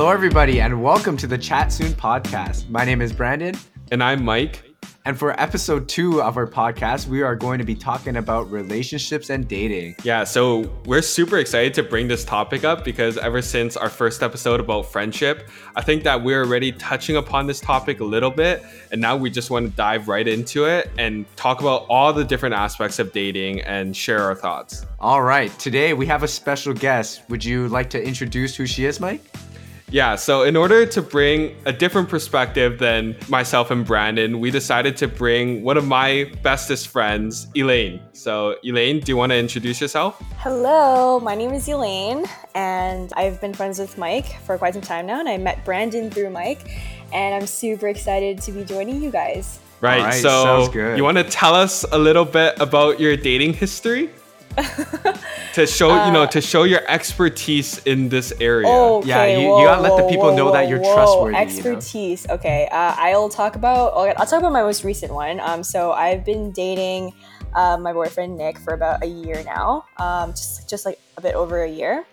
Hello, 0.00 0.12
everybody, 0.12 0.62
and 0.62 0.82
welcome 0.82 1.14
to 1.18 1.26
the 1.26 1.36
Chat 1.36 1.70
Soon 1.70 1.92
podcast. 1.92 2.70
My 2.70 2.86
name 2.86 3.02
is 3.02 3.12
Brandon. 3.12 3.54
And 3.92 4.02
I'm 4.02 4.24
Mike. 4.24 4.62
And 5.04 5.18
for 5.18 5.38
episode 5.38 5.90
two 5.90 6.22
of 6.22 6.38
our 6.38 6.46
podcast, 6.46 7.06
we 7.06 7.20
are 7.20 7.36
going 7.36 7.58
to 7.58 7.66
be 7.66 7.74
talking 7.74 8.16
about 8.16 8.50
relationships 8.50 9.28
and 9.28 9.46
dating. 9.46 9.96
Yeah, 10.02 10.24
so 10.24 10.72
we're 10.86 11.02
super 11.02 11.36
excited 11.36 11.74
to 11.74 11.82
bring 11.82 12.08
this 12.08 12.24
topic 12.24 12.64
up 12.64 12.82
because 12.82 13.18
ever 13.18 13.42
since 13.42 13.76
our 13.76 13.90
first 13.90 14.22
episode 14.22 14.58
about 14.58 14.86
friendship, 14.90 15.50
I 15.76 15.82
think 15.82 16.02
that 16.04 16.24
we're 16.24 16.44
already 16.44 16.72
touching 16.72 17.16
upon 17.16 17.46
this 17.46 17.60
topic 17.60 18.00
a 18.00 18.04
little 18.04 18.30
bit. 18.30 18.64
And 18.92 19.02
now 19.02 19.18
we 19.18 19.28
just 19.28 19.50
want 19.50 19.68
to 19.68 19.76
dive 19.76 20.08
right 20.08 20.26
into 20.26 20.64
it 20.64 20.90
and 20.96 21.26
talk 21.36 21.60
about 21.60 21.84
all 21.90 22.14
the 22.14 22.24
different 22.24 22.54
aspects 22.54 22.98
of 22.98 23.12
dating 23.12 23.60
and 23.60 23.94
share 23.94 24.22
our 24.22 24.34
thoughts. 24.34 24.86
All 24.98 25.20
right, 25.20 25.50
today 25.58 25.92
we 25.92 26.06
have 26.06 26.22
a 26.22 26.28
special 26.28 26.72
guest. 26.72 27.28
Would 27.28 27.44
you 27.44 27.68
like 27.68 27.90
to 27.90 28.02
introduce 28.02 28.56
who 28.56 28.64
she 28.64 28.86
is, 28.86 28.98
Mike? 28.98 29.20
Yeah, 29.90 30.14
so 30.14 30.44
in 30.44 30.56
order 30.56 30.86
to 30.86 31.02
bring 31.02 31.56
a 31.64 31.72
different 31.72 32.08
perspective 32.08 32.78
than 32.78 33.16
myself 33.28 33.72
and 33.72 33.84
Brandon, 33.84 34.38
we 34.38 34.52
decided 34.52 34.96
to 34.98 35.08
bring 35.08 35.64
one 35.64 35.76
of 35.76 35.84
my 35.84 36.30
bestest 36.44 36.86
friends, 36.86 37.48
Elaine. 37.56 38.00
So, 38.12 38.54
Elaine, 38.62 39.00
do 39.00 39.10
you 39.10 39.16
want 39.16 39.32
to 39.32 39.36
introduce 39.36 39.80
yourself? 39.80 40.22
Hello, 40.36 41.18
my 41.18 41.34
name 41.34 41.50
is 41.50 41.68
Elaine, 41.68 42.24
and 42.54 43.12
I've 43.16 43.40
been 43.40 43.52
friends 43.52 43.80
with 43.80 43.98
Mike 43.98 44.40
for 44.42 44.56
quite 44.56 44.74
some 44.74 44.82
time 44.82 45.06
now, 45.06 45.18
and 45.18 45.28
I 45.28 45.36
met 45.38 45.64
Brandon 45.64 46.08
through 46.08 46.30
Mike, 46.30 46.70
and 47.12 47.34
I'm 47.34 47.48
super 47.48 47.88
excited 47.88 48.40
to 48.42 48.52
be 48.52 48.64
joining 48.64 49.02
you 49.02 49.10
guys. 49.10 49.58
Right, 49.80 50.02
right 50.02 50.22
so 50.22 50.72
you 50.94 51.02
want 51.02 51.18
to 51.18 51.24
tell 51.24 51.54
us 51.54 51.84
a 51.90 51.98
little 51.98 52.26
bit 52.26 52.60
about 52.60 53.00
your 53.00 53.16
dating 53.16 53.54
history? 53.54 54.10
To 55.54 55.66
show 55.66 55.90
uh, 55.90 56.06
you 56.06 56.12
know 56.12 56.22
uh, 56.22 56.26
to 56.26 56.40
show 56.40 56.64
your 56.64 56.82
expertise 56.88 57.78
in 57.86 58.08
this 58.08 58.32
area. 58.40 58.68
Okay, 58.68 59.08
yeah, 59.08 59.26
you, 59.26 59.48
whoa, 59.48 59.60
you 59.60 59.66
gotta 59.66 59.82
let 59.82 59.96
the 59.96 60.08
people 60.08 60.30
whoa, 60.30 60.36
know 60.36 60.52
that 60.52 60.68
you're 60.68 60.80
whoa, 60.80 60.94
trustworthy. 60.94 61.36
Expertise. 61.36 62.24
You 62.24 62.28
know? 62.28 62.34
Okay, 62.34 62.68
uh, 62.70 62.94
I'll 62.96 63.28
talk 63.28 63.56
about. 63.56 63.92
I'll 63.94 64.26
talk 64.26 64.40
about 64.40 64.52
my 64.52 64.62
most 64.62 64.84
recent 64.84 65.12
one. 65.12 65.40
Um, 65.40 65.62
so 65.62 65.92
I've 65.92 66.24
been 66.24 66.50
dating 66.52 67.12
uh, 67.54 67.76
my 67.76 67.92
boyfriend 67.92 68.36
Nick 68.36 68.58
for 68.58 68.74
about 68.74 69.02
a 69.02 69.06
year 69.06 69.42
now. 69.44 69.84
Um, 69.98 70.30
just 70.30 70.68
just 70.68 70.84
like 70.84 70.98
a 71.16 71.20
bit 71.20 71.34
over 71.34 71.62
a 71.62 71.70
year. 71.70 72.04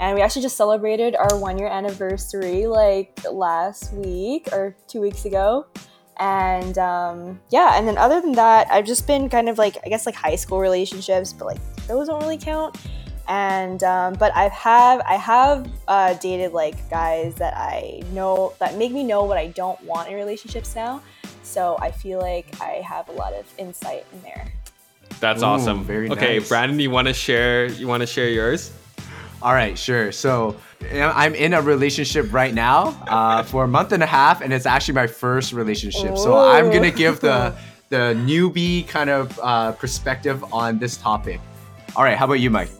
And 0.00 0.14
we 0.14 0.22
actually 0.22 0.42
just 0.42 0.56
celebrated 0.56 1.16
our 1.16 1.36
one 1.36 1.58
year 1.58 1.66
anniversary 1.66 2.66
like 2.66 3.18
last 3.32 3.92
week 3.92 4.48
or 4.52 4.76
two 4.86 5.00
weeks 5.00 5.24
ago 5.24 5.66
and 6.20 6.78
um, 6.78 7.40
yeah 7.50 7.78
and 7.78 7.86
then 7.86 7.96
other 7.96 8.20
than 8.20 8.32
that 8.32 8.66
i've 8.70 8.84
just 8.84 9.06
been 9.06 9.28
kind 9.28 9.48
of 9.48 9.58
like 9.58 9.76
i 9.84 9.88
guess 9.88 10.06
like 10.06 10.14
high 10.14 10.34
school 10.34 10.58
relationships 10.58 11.32
but 11.32 11.46
like 11.46 11.58
those 11.88 12.06
don't 12.06 12.20
really 12.20 12.38
count. 12.38 12.76
And 13.26 13.82
um, 13.82 14.14
but 14.14 14.34
i 14.34 14.48
have 14.48 15.02
i 15.06 15.16
have 15.16 15.68
uh, 15.86 16.14
dated 16.14 16.52
like 16.52 16.88
guys 16.88 17.34
that 17.34 17.54
i 17.56 18.00
know 18.12 18.54
that 18.58 18.76
make 18.76 18.90
me 18.90 19.04
know 19.04 19.24
what 19.24 19.36
i 19.36 19.48
don't 19.48 19.82
want 19.84 20.08
in 20.08 20.14
relationships 20.14 20.74
now. 20.74 21.02
So 21.42 21.76
i 21.80 21.90
feel 21.90 22.20
like 22.20 22.46
i 22.60 22.82
have 22.86 23.08
a 23.08 23.12
lot 23.12 23.34
of 23.34 23.44
insight 23.58 24.06
in 24.12 24.22
there. 24.22 24.50
That's 25.20 25.42
Ooh, 25.42 25.46
awesome. 25.46 25.84
very 25.84 26.10
okay 26.10 26.38
nice. 26.38 26.48
brandon 26.48 26.78
you 26.78 26.90
want 26.90 27.08
to 27.08 27.14
share 27.14 27.66
you 27.66 27.88
want 27.88 28.02
to 28.02 28.06
share 28.06 28.28
yours? 28.28 28.72
All 29.42 29.52
right 29.52 29.78
sure. 29.78 30.10
So 30.10 30.56
I'm 30.90 31.34
in 31.34 31.54
a 31.54 31.60
relationship 31.60 32.32
right 32.32 32.54
now 32.54 32.96
uh, 33.08 33.42
for 33.42 33.64
a 33.64 33.68
month 33.68 33.92
and 33.92 34.02
a 34.02 34.06
half, 34.06 34.40
and 34.40 34.52
it's 34.52 34.66
actually 34.66 34.94
my 34.94 35.06
first 35.06 35.52
relationship. 35.52 36.16
So 36.16 36.36
I'm 36.36 36.70
gonna 36.70 36.90
give 36.90 37.20
the 37.20 37.54
the 37.88 38.14
newbie 38.26 38.86
kind 38.86 39.10
of 39.10 39.38
uh, 39.42 39.72
perspective 39.72 40.44
on 40.52 40.78
this 40.78 40.96
topic. 40.96 41.40
All 41.96 42.04
right, 42.04 42.16
how 42.16 42.24
about 42.26 42.40
you, 42.40 42.50
Mike? 42.50 42.70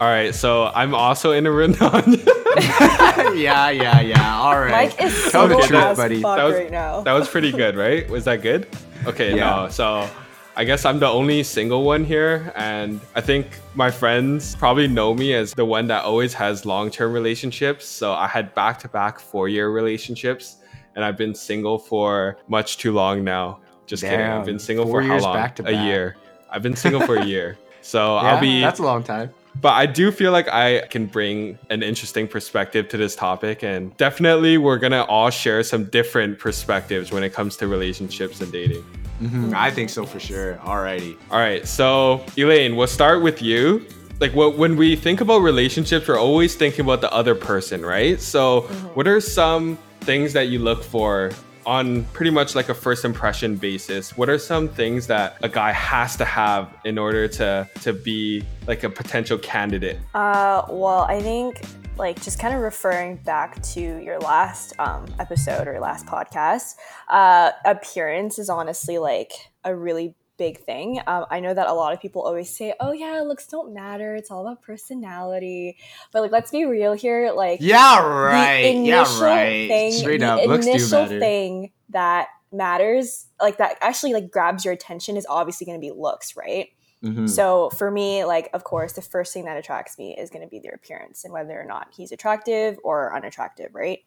All 0.00 0.08
right, 0.08 0.34
so 0.34 0.66
I'm 0.74 0.94
also 0.94 1.32
in 1.32 1.46
a 1.46 1.52
Renan. 1.52 1.78
yeah, 3.36 3.70
yeah, 3.70 4.00
yeah. 4.00 4.38
All 4.38 4.58
right. 4.58 4.70
Mike 4.70 5.00
is 5.00 5.30
Tell 5.30 5.46
the 5.46 5.56
truth, 5.58 5.96
buddy. 5.96 6.20
That 6.20 6.44
was, 6.44 6.54
right 6.54 6.70
now. 6.70 7.02
that 7.02 7.12
was 7.12 7.28
pretty 7.28 7.52
good, 7.52 7.76
right? 7.76 8.08
Was 8.08 8.24
that 8.24 8.42
good? 8.42 8.66
Okay, 9.06 9.36
yeah. 9.36 9.62
no. 9.62 9.68
So 9.68 10.08
I 10.56 10.64
guess 10.64 10.84
I'm 10.84 10.98
the 10.98 11.06
only 11.06 11.42
single 11.42 11.84
one 11.84 12.04
here, 12.04 12.52
and 12.56 13.00
I 13.14 13.20
think 13.20 13.46
my 13.74 13.90
friends 13.90 14.56
probably 14.56 14.88
know 14.88 15.14
me 15.14 15.32
as 15.34 15.54
the 15.54 15.64
one 15.64 15.86
that 15.88 16.04
always 16.04 16.34
has 16.34 16.66
long 16.66 16.90
term 16.90 17.12
relationships. 17.12 17.86
So 17.86 18.12
I 18.12 18.26
had 18.26 18.54
back 18.54 18.78
to 18.80 18.88
back 18.88 19.20
four 19.20 19.48
year 19.48 19.70
relationships, 19.70 20.56
and 20.96 21.04
I've 21.04 21.16
been 21.16 21.34
single 21.34 21.78
for 21.78 22.36
much 22.48 22.78
too 22.78 22.92
long 22.92 23.22
now. 23.22 23.60
Just 23.86 24.02
Damn, 24.02 24.10
kidding. 24.10 24.26
I've 24.26 24.46
been 24.46 24.58
single 24.58 24.86
for 24.86 25.02
how 25.02 25.18
long? 25.18 25.34
Back 25.34 25.56
to 25.56 25.62
back. 25.62 25.72
A 25.72 25.84
year. 25.84 26.16
I've 26.50 26.62
been 26.62 26.76
single 26.76 27.00
for 27.02 27.16
a 27.16 27.24
year. 27.24 27.58
So 27.82 28.16
yeah, 28.16 28.22
I'll 28.22 28.40
be. 28.40 28.60
That's 28.60 28.80
a 28.80 28.84
long 28.84 29.02
time. 29.02 29.30
But 29.60 29.72
I 29.72 29.86
do 29.86 30.12
feel 30.12 30.32
like 30.32 30.48
I 30.48 30.86
can 30.90 31.06
bring 31.06 31.58
an 31.70 31.82
interesting 31.82 32.28
perspective 32.28 32.88
to 32.90 32.96
this 32.96 33.16
topic. 33.16 33.62
And 33.62 33.96
definitely, 33.96 34.58
we're 34.58 34.78
going 34.78 34.92
to 34.92 35.04
all 35.04 35.30
share 35.30 35.62
some 35.62 35.84
different 35.86 36.38
perspectives 36.38 37.10
when 37.10 37.24
it 37.24 37.30
comes 37.30 37.56
to 37.56 37.66
relationships 37.66 38.40
and 38.40 38.52
dating. 38.52 38.84
Mm-hmm. 39.20 39.52
I 39.54 39.70
think 39.70 39.90
so 39.90 40.06
for 40.06 40.20
sure. 40.20 40.54
Alrighty. 40.62 41.16
All 41.30 41.38
right. 41.38 41.66
So, 41.66 42.24
Elaine, 42.36 42.76
we'll 42.76 42.86
start 42.86 43.22
with 43.22 43.42
you. 43.42 43.86
Like, 44.20 44.34
what, 44.34 44.56
when 44.56 44.76
we 44.76 44.96
think 44.96 45.20
about 45.20 45.38
relationships, 45.38 46.06
we're 46.06 46.18
always 46.18 46.54
thinking 46.54 46.84
about 46.84 47.00
the 47.00 47.12
other 47.12 47.34
person, 47.34 47.84
right? 47.84 48.20
So, 48.20 48.62
mm-hmm. 48.62 48.86
what 48.88 49.08
are 49.08 49.20
some 49.20 49.78
things 50.00 50.32
that 50.32 50.48
you 50.48 50.58
look 50.58 50.82
for 50.82 51.32
on 51.66 52.04
pretty 52.06 52.30
much 52.30 52.54
like 52.54 52.68
a 52.68 52.74
first 52.74 53.04
impression 53.04 53.56
basis 53.56 54.16
what 54.16 54.28
are 54.28 54.38
some 54.38 54.68
things 54.68 55.06
that 55.06 55.36
a 55.42 55.48
guy 55.48 55.72
has 55.72 56.16
to 56.16 56.24
have 56.24 56.74
in 56.84 56.98
order 56.98 57.28
to 57.28 57.68
to 57.80 57.92
be 57.92 58.42
like 58.66 58.84
a 58.84 58.90
potential 58.90 59.38
candidate? 59.38 59.98
Uh 60.14 60.62
well 60.68 61.02
i 61.02 61.20
think 61.20 61.60
like 62.00 62.20
just 62.22 62.38
kind 62.38 62.54
of 62.54 62.62
referring 62.62 63.16
back 63.16 63.62
to 63.62 63.80
your 63.80 64.18
last 64.18 64.72
um, 64.78 65.06
episode 65.18 65.68
or 65.68 65.78
last 65.78 66.06
podcast, 66.06 66.76
uh, 67.08 67.50
appearance 67.66 68.38
is 68.38 68.48
honestly 68.48 68.96
like 68.96 69.32
a 69.64 69.76
really 69.76 70.14
big 70.40 70.58
thing. 70.58 70.98
Um, 71.06 71.26
I 71.30 71.38
know 71.38 71.52
that 71.52 71.68
a 71.68 71.74
lot 71.74 71.92
of 71.92 72.00
people 72.00 72.22
always 72.22 72.48
say, 72.48 72.72
"Oh 72.80 72.92
yeah, 72.92 73.20
looks 73.20 73.46
don't 73.46 73.74
matter. 73.74 74.16
It's 74.16 74.30
all 74.30 74.40
about 74.40 74.62
personality." 74.62 75.76
But 76.12 76.22
like, 76.22 76.32
let's 76.32 76.50
be 76.50 76.64
real 76.64 76.94
here. 76.94 77.30
Like, 77.36 77.60
yeah, 77.60 78.02
right. 78.02 78.74
yeah, 78.74 79.22
right. 79.22 79.68
Thing, 79.68 79.92
Straight 79.92 80.22
up, 80.22 80.40
the 80.42 80.50
initial 80.50 81.06
thing 81.06 81.72
that 81.90 82.28
matters, 82.50 83.26
like 83.40 83.58
that 83.58 83.76
actually 83.82 84.14
like 84.14 84.30
grabs 84.30 84.64
your 84.64 84.72
attention, 84.72 85.18
is 85.18 85.26
obviously 85.28 85.66
going 85.66 85.78
to 85.78 85.86
be 85.86 85.92
looks, 85.92 86.34
right? 86.34 86.70
Mm-hmm. 87.04 87.26
So 87.26 87.68
for 87.70 87.90
me, 87.90 88.24
like, 88.24 88.48
of 88.54 88.64
course, 88.64 88.94
the 88.94 89.02
first 89.02 89.34
thing 89.34 89.44
that 89.44 89.58
attracts 89.58 89.98
me 89.98 90.16
is 90.16 90.30
going 90.30 90.42
to 90.42 90.48
be 90.48 90.58
their 90.58 90.72
appearance 90.72 91.24
and 91.24 91.32
whether 91.34 91.58
or 91.60 91.64
not 91.64 91.88
he's 91.94 92.12
attractive 92.12 92.78
or 92.82 93.14
unattractive, 93.14 93.74
right? 93.74 94.00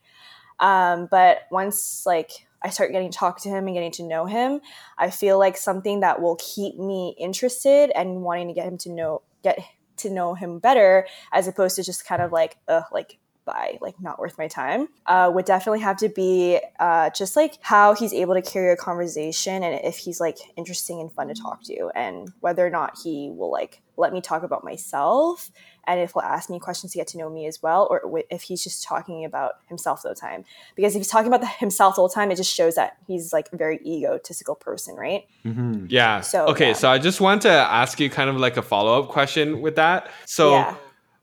Um, 0.60 1.08
but 1.10 1.42
once 1.52 2.06
like 2.06 2.48
I 2.64 2.70
start 2.70 2.92
getting 2.92 3.12
to 3.12 3.18
talk 3.18 3.42
to 3.42 3.50
him 3.50 3.68
and 3.68 3.76
getting 3.76 3.92
to 3.94 4.04
know 4.04 4.26
him, 4.26 4.62
I 4.98 5.10
feel 5.10 5.38
like 5.38 5.58
something 5.58 6.00
that 6.00 6.22
will 6.22 6.38
keep 6.38 6.78
me 6.78 7.16
interested 7.20 7.92
and 7.96 8.22
wanting 8.22 8.48
to 8.48 8.54
get 8.54 8.66
him 8.66 8.78
to 8.80 8.90
know 8.92 9.22
get 9.44 9.60
to 9.98 10.10
know 10.10 10.34
him 10.34 10.60
better, 10.60 11.08
as 11.32 11.48
opposed 11.48 11.76
to 11.76 11.84
just 11.84 12.06
kind 12.06 12.22
of 12.22 12.32
like, 12.32 12.58
uh, 12.68 12.82
like 12.92 13.20
by 13.46 13.78
like 13.82 14.00
not 14.02 14.20
worth 14.20 14.38
my 14.38 14.48
time 14.48 14.88
uh, 15.06 15.32
would 15.34 15.46
definitely 15.46 15.80
have 15.80 15.98
to 15.98 16.10
be 16.10 16.60
uh, 16.80 17.10
just 17.12 17.36
like 17.36 17.58
how 17.62 17.94
he's 17.94 18.14
able 18.14 18.34
to 18.34 18.42
carry 18.42 18.72
a 18.72 18.76
conversation 18.76 19.64
and 19.64 19.80
if 19.84 19.98
he's 19.98 20.20
like 20.20 20.38
interesting 20.56 21.00
and 21.00 21.12
fun 21.12 21.28
to 21.28 21.34
talk 21.34 21.64
to 21.64 21.90
and 21.96 22.32
whether 22.40 22.66
or 22.66 22.70
not 22.70 22.98
he 23.04 23.32
will 23.36 23.52
like 23.52 23.82
let 23.98 24.12
me 24.12 24.22
talk 24.22 24.44
about 24.44 24.64
myself 24.64 25.52
and 25.86 26.00
if 26.00 26.14
he'll 26.14 26.22
ask 26.22 26.50
me 26.50 26.60
questions 26.60 26.92
to 26.94 26.98
get 26.98 27.08
to 27.08 27.18
know 27.18 27.30
me 27.30 27.46
as 27.46 27.62
well 27.62 27.88
or 27.90 28.24
if 28.30 28.44
he's 28.44 28.64
just 28.64 28.84
talking 28.84 29.26
about 29.26 29.56
himself 29.68 30.02
the 30.02 30.10
whole 30.10 30.16
time 30.16 30.44
because 30.76 30.96
if 30.96 31.00
he's 31.00 31.10
talking 31.10 31.28
about 31.28 31.42
the, 31.42 31.48
himself 31.48 32.00
all 32.00 32.08
the 32.08 32.14
time 32.14 32.32
it 32.32 32.36
just 32.36 32.54
shows 32.54 32.76
that 32.76 32.98
he's 33.08 33.34
like 33.34 33.50
a 33.52 33.58
very 33.58 33.80
egotistical 33.86 34.56
person 34.56 34.96
right 34.96 35.28
mm-hmm. 35.46 35.86
yeah 35.90 36.22
so 36.22 36.46
okay 36.48 36.70
yeah. 36.70 36.74
so 36.74 36.90
i 36.90 36.98
just 36.98 37.22
want 37.22 37.42
to 37.42 37.50
ask 37.50 38.00
you 38.00 38.10
kind 38.10 38.30
of 38.30 38.38
like 38.38 38.58
a 38.58 38.62
follow-up 38.62 39.10
question 39.10 39.62
with 39.62 39.76
that 39.76 40.10
so 40.26 40.52
yeah. 40.52 40.76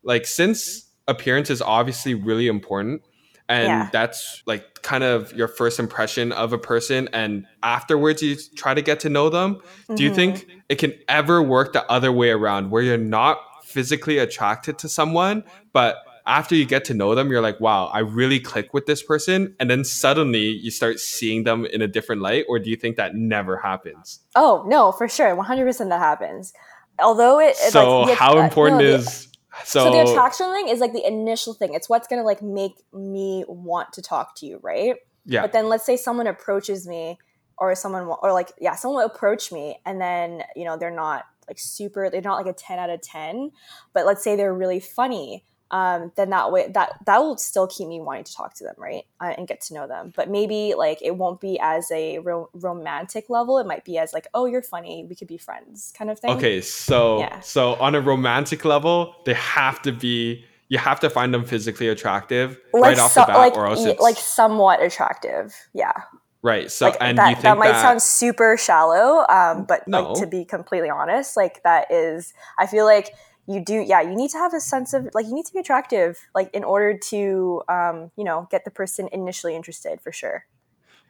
like 0.03 0.27
since 0.27 0.90
appearance 1.09 1.51
is 1.51 1.63
obviously 1.63 2.15
really 2.15 2.47
important 2.47 3.03
and 3.51 3.67
yeah. 3.67 3.89
that's 3.93 4.43
like 4.47 4.81
kind 4.83 5.03
of 5.03 5.33
your 5.33 5.49
first 5.49 5.79
impression 5.79 6.31
of 6.33 6.53
a 6.53 6.59
person 6.59 7.09
and 7.13 7.47
afterwards 7.63 8.23
you 8.23 8.37
try 8.55 8.73
to 8.73 8.81
get 8.81 9.01
to 9.01 9.11
know 9.11 9.29
them 9.29 9.57
mm-hmm. 9.57 9.97
do 9.97 10.05
you 10.05 10.15
think 10.15 10.37
mm-hmm. 10.37 10.59
it 10.69 10.77
can 10.77 10.95
ever 11.09 11.43
work 11.43 11.73
the 11.73 11.85
other 11.91 12.13
way 12.13 12.31
around 12.31 12.71
where 12.71 12.83
you're 12.83 12.97
not 12.97 13.39
physically 13.65 14.19
attracted 14.19 14.79
to 14.79 14.89
someone 14.89 15.45
but 15.73 15.97
after 16.27 16.55
you 16.55 16.65
get 16.65 16.85
to 16.85 16.95
know 16.95 17.15
them 17.15 17.31
you're 17.31 17.43
like 17.43 17.61
wow 17.61 17.87
i 17.87 17.99
really 17.99 18.39
click 18.39 18.73
with 18.73 18.87
this 18.87 19.03
person 19.03 19.55
and 19.59 19.69
then 19.69 19.85
suddenly 19.85 20.49
you 20.49 20.71
start 20.71 20.99
seeing 21.01 21.45
them 21.45 21.67
in 21.67 21.83
a 21.83 21.89
different 21.89 22.23
light 22.23 22.45
or 22.49 22.59
do 22.59 22.71
you 22.71 22.77
think 22.77 22.97
that 22.97 23.15
never 23.15 23.57
happens 23.59 24.21
oh 24.37 24.65
no 24.67 24.93
for 24.93 25.09
sure 25.09 25.37
100% 25.37 25.89
that 25.89 25.99
happens 25.99 26.53
although 27.01 27.41
it 27.41 27.57
so 27.57 28.03
like, 28.03 28.17
how 28.17 28.39
important 28.39 28.81
no, 28.81 28.87
is 28.87 29.30
so, 29.65 29.85
so 29.85 29.91
the 29.91 30.11
attraction 30.11 30.53
thing 30.53 30.69
is 30.69 30.81
like 30.81 30.93
the 30.93 31.07
initial 31.07 31.55
thing. 31.55 31.75
It's 31.75 31.89
what's 31.89 32.07
gonna 32.09 32.23
like 32.23 32.43
make 32.43 32.83
me 32.93 33.45
want 33.49 33.93
to 33.95 34.03
talk 34.03 34.35
to 34.37 34.47
you, 34.47 34.61
right? 34.63 34.97
Yeah. 35.25 35.43
But 35.43 35.53
then 35.53 35.69
let's 35.69 35.85
say 35.85 35.97
someone 35.97 36.27
approaches 36.27 36.87
me, 36.87 37.19
or 37.59 37.75
someone, 37.75 38.11
or 38.23 38.33
like 38.33 38.53
yeah, 38.59 38.75
someone 38.75 39.03
will 39.03 39.11
approach 39.11 39.53
me, 39.53 39.81
and 39.85 40.01
then 40.01 40.43
you 40.57 40.65
know 40.65 40.77
they're 40.77 40.91
not 40.91 41.25
like 41.47 41.59
super, 41.59 42.09
they're 42.11 42.21
not 42.21 42.37
like 42.37 42.47
a 42.47 42.57
ten 42.57 42.79
out 42.79 42.91
of 42.91 43.01
ten, 43.01 43.51
but 43.93 44.07
let's 44.07 44.25
say 44.25 44.37
they're 44.37 44.55
really 44.55 44.81
funny. 44.81 45.45
Um, 45.71 46.13
then 46.17 46.31
that 46.31 46.51
way 46.51 46.69
that 46.69 46.95
that 47.07 47.19
will 47.19 47.37
still 47.37 47.67
keep 47.67 47.89
me 47.89 48.01
wanting 48.01 48.25
to 48.25 48.35
talk 48.35 48.55
to 48.55 48.65
them, 48.65 48.75
right, 48.77 49.05
uh, 49.21 49.35
and 49.37 49.47
get 49.47 49.61
to 49.63 49.75
know 49.75 49.87
them. 49.87 50.13
But 50.17 50.29
maybe 50.29 50.75
like 50.77 51.01
it 51.03 51.17
won't 51.17 51.41
be 51.41 51.59
as 51.61 51.91
a 51.93 52.19
ro- 52.19 52.51
romantic 52.53 53.31
level. 53.31 53.59
It 53.59 53.67
might 53.67 53.85
be 53.85 53.99
as 53.99 54.13
like, 54.13 54.27
oh, 54.35 54.47
you're 54.47 54.63
funny, 54.63 55.07
we 55.09 55.15
could 55.15 55.29
be 55.29 55.39
friends, 55.39 55.93
kind 55.97 56.11
of 56.11 56.19
thing. 56.19 56.31
Okay, 56.37 56.61
so 56.61 57.21
yeah. 57.21 57.41
so 57.41 57.75
on 57.75 57.95
a 57.95 58.01
romantic 58.01 58.65
level, 58.65 59.15
they 59.25 59.35
have 59.35 59.81
to 59.83 59.93
be. 59.93 60.45
You 60.69 60.79
have 60.79 61.01
to 61.01 61.11
find 61.11 61.35
them 61.35 61.45
physically 61.45 61.89
attractive 61.89 62.57
like 62.73 62.83
right 62.83 62.99
off 63.01 63.11
so, 63.11 63.23
the 63.23 63.27
bat, 63.27 63.37
like, 63.37 63.55
or 63.55 63.67
else 63.67 63.85
it's 63.85 64.01
like 64.01 64.17
somewhat 64.17 64.81
attractive. 64.81 65.53
Yeah. 65.75 65.91
Right. 66.43 66.71
So, 66.71 66.87
like, 66.91 66.97
and 67.01 67.19
that, 67.19 67.29
you 67.29 67.35
think 67.35 67.43
that 67.43 67.59
might 67.59 67.73
that... 67.73 67.83
sound 67.83 68.01
super 68.01 68.57
shallow, 68.57 69.27
um, 69.29 69.65
but 69.65 69.87
no. 69.87 70.13
like 70.13 70.21
to 70.21 70.27
be 70.27 70.45
completely 70.45 70.89
honest, 70.89 71.37
like 71.37 71.63
that 71.65 71.91
is, 71.91 72.33
I 72.57 72.67
feel 72.67 72.85
like 72.85 73.13
you 73.51 73.63
do 73.65 73.75
yeah 73.75 74.01
you 74.01 74.15
need 74.15 74.31
to 74.31 74.39
have 74.39 74.55
a 74.55 74.61
sense 74.61 74.93
of 74.93 75.09
like 75.15 75.27
you 75.27 75.35
need 75.35 75.47
to 75.47 75.53
be 75.53 75.59
attractive 75.59 76.19
like 76.35 76.53
in 76.55 76.65
order 76.65 76.97
to 76.97 77.63
um, 77.69 78.11
you 78.17 78.25
know 78.25 78.47
get 78.51 78.65
the 78.65 78.71
person 78.71 79.09
initially 79.13 79.57
interested 79.57 80.01
for 80.01 80.13
sure 80.13 80.47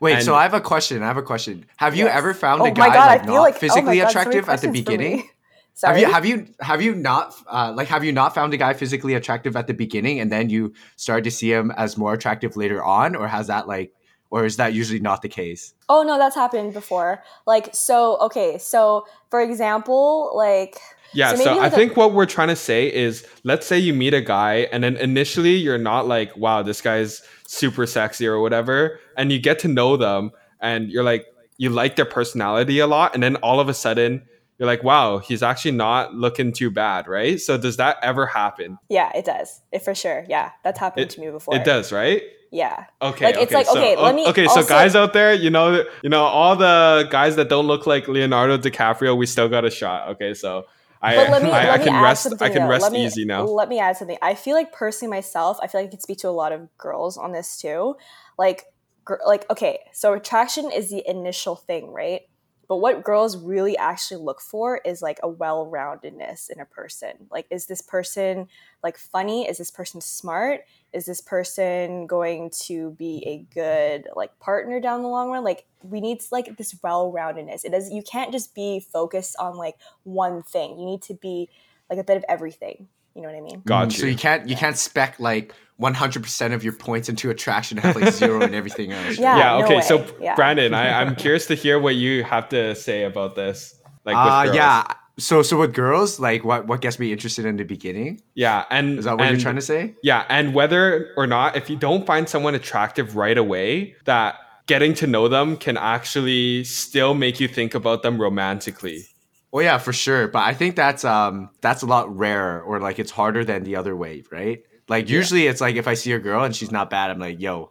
wait 0.01 0.15
and 0.15 0.25
so 0.25 0.35
i 0.35 0.43
have 0.43 0.55
a 0.55 0.61
question 0.61 1.03
i 1.03 1.07
have 1.07 1.17
a 1.17 1.23
question 1.23 1.67
have 1.77 1.95
you 1.95 2.07
ever 2.07 2.33
found 2.33 2.63
oh 2.63 2.67
a 2.67 2.71
guy 2.71 2.89
God, 2.89 3.07
like 3.07 3.25
not 3.27 3.41
like, 3.41 3.55
oh 3.55 3.59
physically 3.59 4.01
oh 4.01 4.05
God, 4.05 4.11
attractive 4.11 4.49
at 4.49 4.61
the 4.61 4.71
beginning 4.71 5.29
Sorry. 5.75 6.03
Have 6.03 6.27
you 6.27 6.35
have 6.35 6.43
you 6.47 6.55
have 6.61 6.83
you 6.83 6.95
not 6.95 7.33
uh, 7.47 7.73
like 7.75 7.89
have 7.89 8.05
you 8.05 8.13
not 8.13 8.35
found 8.35 8.53
a 8.53 8.59
guy 8.59 8.75
physically 8.75 9.15
attractive 9.15 9.57
at 9.57 9.67
the 9.67 9.73
beginning 9.73 10.21
and 10.21 10.31
then 10.31 10.51
you 10.51 10.75
started 10.97 11.25
to 11.25 11.31
see 11.31 11.51
him 11.51 11.71
as 11.71 11.97
more 11.97 12.13
attractive 12.13 12.57
later 12.57 12.83
on 12.85 13.15
or 13.15 13.29
has 13.29 13.47
that 13.47 13.67
like 13.67 13.95
or 14.31 14.45
is 14.45 14.57
that 14.57 14.73
usually 14.73 15.01
not 15.01 15.23
the 15.23 15.29
case? 15.29 15.75
Oh 15.89 16.03
no, 16.03 16.19
that's 16.19 16.37
happened 16.37 16.73
before. 16.73 17.23
Like 17.47 17.75
so 17.75 18.19
okay, 18.21 18.59
so 18.59 19.07
for 19.31 19.41
example, 19.41 20.33
like 20.35 20.79
yeah, 21.13 21.35
so, 21.35 21.45
so 21.45 21.61
I 21.61 21.71
think 21.71 21.97
what 21.97 22.13
we're 22.13 22.27
trying 22.27 22.49
to 22.49 22.57
say 22.57 22.93
is 22.93 23.27
let's 23.45 23.67
say 23.67 23.79
you 23.79 23.95
meet 23.95 24.15
a 24.15 24.21
guy 24.21 24.69
and 24.73 24.83
then 24.85 24.97
initially 24.97 25.57
you're 25.57 25.79
not 25.79 26.07
like, 26.07 26.37
wow, 26.37 26.63
this 26.63 26.81
guy's 26.81 27.23
super 27.47 27.87
sexy 27.87 28.27
or 28.27 28.41
whatever, 28.41 29.01
and 29.17 29.33
you 29.33 29.39
get 29.39 29.59
to 29.61 29.69
know 29.69 29.97
them 29.97 30.31
and 30.61 30.91
you're 30.91 31.05
like 31.05 31.27
you 31.57 31.71
like 31.71 31.97
their 31.97 32.07
personality 32.07 32.79
a 32.79 32.87
lot 32.87 33.13
and 33.15 33.23
then 33.23 33.37
all 33.37 33.61
of 33.61 33.69
a 33.69 33.75
sudden 33.75 34.23
you're 34.59 34.67
like, 34.67 34.85
wow, 34.85 35.19
he's 35.19 35.43
actually 35.43 35.73
not 35.73 36.15
looking 36.15 36.53
too 36.53 36.71
bad, 36.71 37.09
right? 37.09 37.41
So 37.41 37.57
does 37.57 37.79
that 37.79 37.97
ever 38.03 38.27
happen? 38.27 38.79
Yeah, 38.91 39.11
it 39.15 39.25
does. 39.25 39.63
It 39.73 39.83
for 39.83 39.95
sure. 39.95 40.27
Yeah, 40.29 40.51
that's 40.63 40.79
happened 40.79 41.05
it, 41.05 41.11
to 41.11 41.21
me 41.21 41.31
before. 41.31 41.57
It 41.57 41.65
does, 41.65 41.93
right? 41.93 42.23
Yeah. 42.51 42.85
Okay. 43.01 43.25
Like 43.25 43.35
okay, 43.37 43.43
it's 43.43 43.53
like 43.53 43.67
so, 43.67 43.79
okay, 43.79 43.97
let 43.97 44.15
me. 44.15 44.27
Okay, 44.27 44.45
also, 44.45 44.61
so 44.61 44.69
guys 44.69 44.95
out 44.95 45.15
there, 45.15 45.33
you 45.33 45.49
know, 45.49 45.85
you 46.03 46.11
know, 46.11 46.25
all 46.25 46.57
the 46.57 47.09
guys 47.11 47.37
that 47.37 47.49
don't 47.49 47.67
look 47.67 47.87
like 47.87 48.07
Leonardo 48.07 48.59
DiCaprio, 48.59 49.17
we 49.17 49.25
still 49.25 49.49
got 49.49 49.65
a 49.65 49.71
shot. 49.71 50.09
Okay, 50.11 50.35
so 50.35 50.67
I, 51.03 51.17
but 51.17 51.31
let 51.31 51.43
me, 51.45 51.51
I, 51.51 51.71
let 51.71 51.81
I 51.81 51.85
can 51.85 52.03
rest. 52.03 52.43
I 52.43 52.49
can 52.51 52.69
rest 52.69 52.93
me, 52.93 53.05
easy 53.05 53.25
now. 53.25 53.45
Let 53.45 53.69
me 53.69 53.79
add 53.79 53.97
something. 53.97 54.19
I 54.21 54.35
feel 54.35 54.55
like 54.55 54.73
personally 54.73 55.11
myself, 55.11 55.59
I 55.63 55.67
feel 55.67 55.81
like 55.81 55.89
I 55.89 55.91
can 55.91 56.01
speak 56.01 56.19
to 56.19 56.29
a 56.29 56.31
lot 56.31 56.53
of 56.53 56.69
girls 56.79 57.17
on 57.17 57.33
this 57.33 57.61
too. 57.61 57.97
Like, 58.39 58.67
gr- 59.05 59.15
like 59.27 59.49
okay, 59.51 59.81
so 59.93 60.13
attraction 60.13 60.71
is 60.71 60.91
the 60.91 61.09
initial 61.09 61.57
thing, 61.57 61.93
right? 61.93 62.23
But 62.71 62.77
what 62.77 63.03
girls 63.03 63.37
really 63.37 63.77
actually 63.77 64.23
look 64.23 64.41
for 64.41 64.81
is 64.85 65.03
like 65.03 65.19
a 65.25 65.29
well-roundedness 65.29 66.51
in 66.51 66.61
a 66.61 66.65
person. 66.65 67.27
Like, 67.29 67.47
is 67.51 67.67
this 67.67 67.81
person 67.81 68.47
like 68.85 68.97
funny? 68.97 69.49
Is 69.49 69.59
this 69.59 69.73
person 69.73 70.01
smart? 70.01 70.61
Is 70.93 71.05
this 71.05 71.21
person 71.21 72.07
going 72.07 72.51
to 72.67 72.93
be 72.93 73.25
a 73.27 73.53
good 73.53 74.07
like 74.15 74.39
partner 74.39 74.79
down 74.79 75.03
the 75.03 75.09
long 75.09 75.33
run? 75.33 75.43
Like, 75.43 75.67
we 75.83 76.01
need 76.01 76.23
like 76.31 76.57
this 76.59 76.77
well-roundedness. 76.81 77.65
It 77.65 77.75
is 77.75 77.91
you 77.91 78.05
can't 78.05 78.31
just 78.31 78.55
be 78.55 78.79
focused 78.79 79.35
on 79.41 79.57
like 79.57 79.75
one 80.05 80.45
thing. 80.45 80.79
You 80.79 80.87
need 80.87 81.03
to 81.03 81.15
be 81.15 81.49
like 81.91 81.99
a 81.99 82.05
bit 82.05 82.19
of 82.19 82.25
everything. 82.29 82.87
You 83.17 83.23
know 83.23 83.31
what 83.31 83.37
I 83.37 83.41
mean? 83.41 83.63
Gotcha. 83.67 83.89
Mm-hmm. 83.89 84.01
So 84.01 84.07
you 84.07 84.17
can't 84.17 84.49
you 84.49 84.55
can't 84.55 84.79
spec 84.79 85.19
like 85.19 85.53
100% 85.81 86.53
of 86.53 86.63
your 86.63 86.73
points 86.75 87.09
into 87.09 87.31
attraction 87.31 87.79
and 87.79 87.87
have 87.87 87.97
like 87.97 88.13
zero 88.13 88.43
and 88.43 88.55
everything 88.55 88.93
else. 88.93 89.19
Yeah. 89.21 89.39
yeah 89.39 89.65
okay. 89.65 89.77
No 89.77 89.81
so 89.81 90.07
yeah. 90.21 90.35
Brandon, 90.35 90.75
I, 90.75 91.01
I'm 91.01 91.17
curious 91.17 91.47
to 91.47 91.55
hear 91.55 91.79
what 91.79 91.97
you 91.97 92.23
have 92.25 92.49
to 92.51 92.75
say 92.75 93.05
about 93.05 93.35
this. 93.35 93.81
Like, 94.05 94.17
uh, 94.17 94.53
yeah. 94.53 94.85
So, 95.19 95.43
so 95.43 95.59
with 95.59 95.75
girls, 95.75 96.19
like, 96.19 96.45
what 96.45 96.67
what 96.67 96.81
gets 96.81 96.99
me 96.99 97.13
interested 97.13 97.45
in 97.45 97.57
the 97.57 97.65
beginning? 97.65 98.23
Yeah, 98.35 98.65
and 98.71 98.99
is 98.99 99.05
that 99.05 99.19
what 99.19 99.27
and, 99.27 99.37
you're 99.37 99.43
trying 99.43 99.57
to 99.57 99.63
say? 99.63 99.95
Yeah, 100.03 100.25
and 100.29 100.55
whether 100.55 101.13
or 101.17 101.27
not, 101.27 101.57
if 101.57 101.69
you 101.69 101.77
don't 101.77 102.07
find 102.07 102.29
someone 102.29 102.55
attractive 102.55 103.17
right 103.17 103.37
away, 103.37 103.97
that 104.05 104.37
getting 104.67 104.95
to 104.95 105.07
know 105.07 105.29
them 105.29 105.57
can 105.57 105.77
actually 105.77 106.65
still 106.65 107.13
make 107.13 107.41
you 107.41 107.49
think 107.49 107.75
about 107.75 108.03
them 108.03 108.21
romantically. 108.21 109.05
Oh 109.53 109.61
yeah, 109.61 109.79
for 109.79 109.93
sure. 109.93 110.29
But 110.29 110.45
I 110.45 110.55
think 110.55 110.77
that's 110.77 111.05
um 111.05 111.51
that's 111.61 111.83
a 111.83 111.87
lot 111.87 112.17
rarer, 112.17 112.63
or 112.63 112.81
like 112.81 112.99
it's 112.99 113.11
harder 113.11 113.45
than 113.45 113.65
the 113.65 113.77
other 113.77 113.97
way, 113.97 114.23
right? 114.31 114.63
Like 114.91 115.09
usually 115.09 115.45
yeah. 115.45 115.51
it's 115.51 115.61
like 115.61 115.77
if 115.77 115.87
I 115.87 115.95
see 115.95 116.13
a 116.13 116.19
girl 116.19 116.43
and 116.43 116.55
she's 116.55 116.73
not 116.73 116.91
bad, 116.91 117.11
I'm 117.11 117.21
like, 117.21 117.41
yo, 117.41 117.71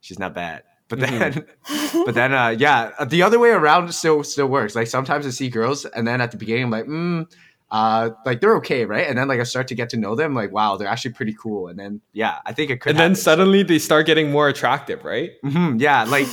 she's 0.00 0.18
not 0.18 0.34
bad. 0.34 0.64
But 0.88 0.98
mm-hmm. 0.98 1.18
then, 1.18 1.32
mm-hmm. 1.32 2.02
but 2.04 2.14
then, 2.14 2.34
uh, 2.34 2.50
yeah, 2.50 2.92
the 3.06 3.22
other 3.22 3.38
way 3.38 3.50
around 3.50 3.90
still 3.92 4.22
still 4.22 4.46
works. 4.46 4.76
Like 4.76 4.86
sometimes 4.86 5.26
I 5.26 5.30
see 5.30 5.48
girls, 5.48 5.86
and 5.86 6.06
then 6.06 6.20
at 6.20 6.30
the 6.30 6.36
beginning, 6.36 6.64
I'm 6.64 6.70
like, 6.70 6.84
mm, 6.84 7.26
uh, 7.70 8.10
like 8.26 8.42
they're 8.42 8.56
okay, 8.56 8.84
right? 8.84 9.06
And 9.06 9.16
then 9.16 9.28
like 9.28 9.40
I 9.40 9.44
start 9.44 9.68
to 9.68 9.74
get 9.74 9.88
to 9.90 9.96
know 9.96 10.14
them, 10.14 10.34
like 10.34 10.52
wow, 10.52 10.76
they're 10.76 10.88
actually 10.88 11.12
pretty 11.12 11.34
cool. 11.34 11.68
And 11.68 11.78
then 11.78 12.02
yeah, 12.12 12.38
I 12.44 12.52
think 12.52 12.70
it 12.70 12.82
could. 12.82 12.90
And 12.90 12.98
happen. 12.98 13.12
then 13.12 13.16
suddenly 13.16 13.62
they 13.62 13.78
start 13.78 14.04
getting 14.04 14.30
more 14.30 14.48
attractive, 14.48 15.04
right? 15.04 15.32
Mm-hmm, 15.42 15.78
yeah, 15.78 16.04
like 16.04 16.26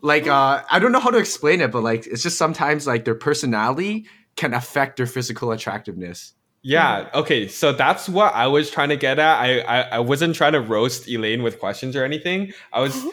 like 0.02 0.26
uh, 0.26 0.62
I 0.70 0.78
don't 0.78 0.92
know 0.92 1.00
how 1.00 1.10
to 1.10 1.18
explain 1.18 1.60
it, 1.60 1.70
but 1.70 1.82
like 1.82 2.06
it's 2.06 2.22
just 2.22 2.38
sometimes 2.38 2.86
like 2.86 3.04
their 3.04 3.14
personality 3.14 4.06
can 4.36 4.54
affect 4.54 4.96
their 4.96 5.06
physical 5.06 5.52
attractiveness. 5.52 6.32
Yeah. 6.62 7.08
Okay. 7.14 7.48
So 7.48 7.72
that's 7.72 8.08
what 8.08 8.34
I 8.34 8.46
was 8.46 8.70
trying 8.70 8.90
to 8.90 8.96
get 8.96 9.18
at. 9.18 9.40
I 9.40 9.60
I, 9.60 9.80
I 9.80 9.98
wasn't 9.98 10.36
trying 10.36 10.52
to 10.52 10.60
roast 10.60 11.08
Elaine 11.08 11.42
with 11.42 11.58
questions 11.58 11.96
or 11.96 12.04
anything. 12.04 12.52
I 12.72 12.80
was 12.80 13.04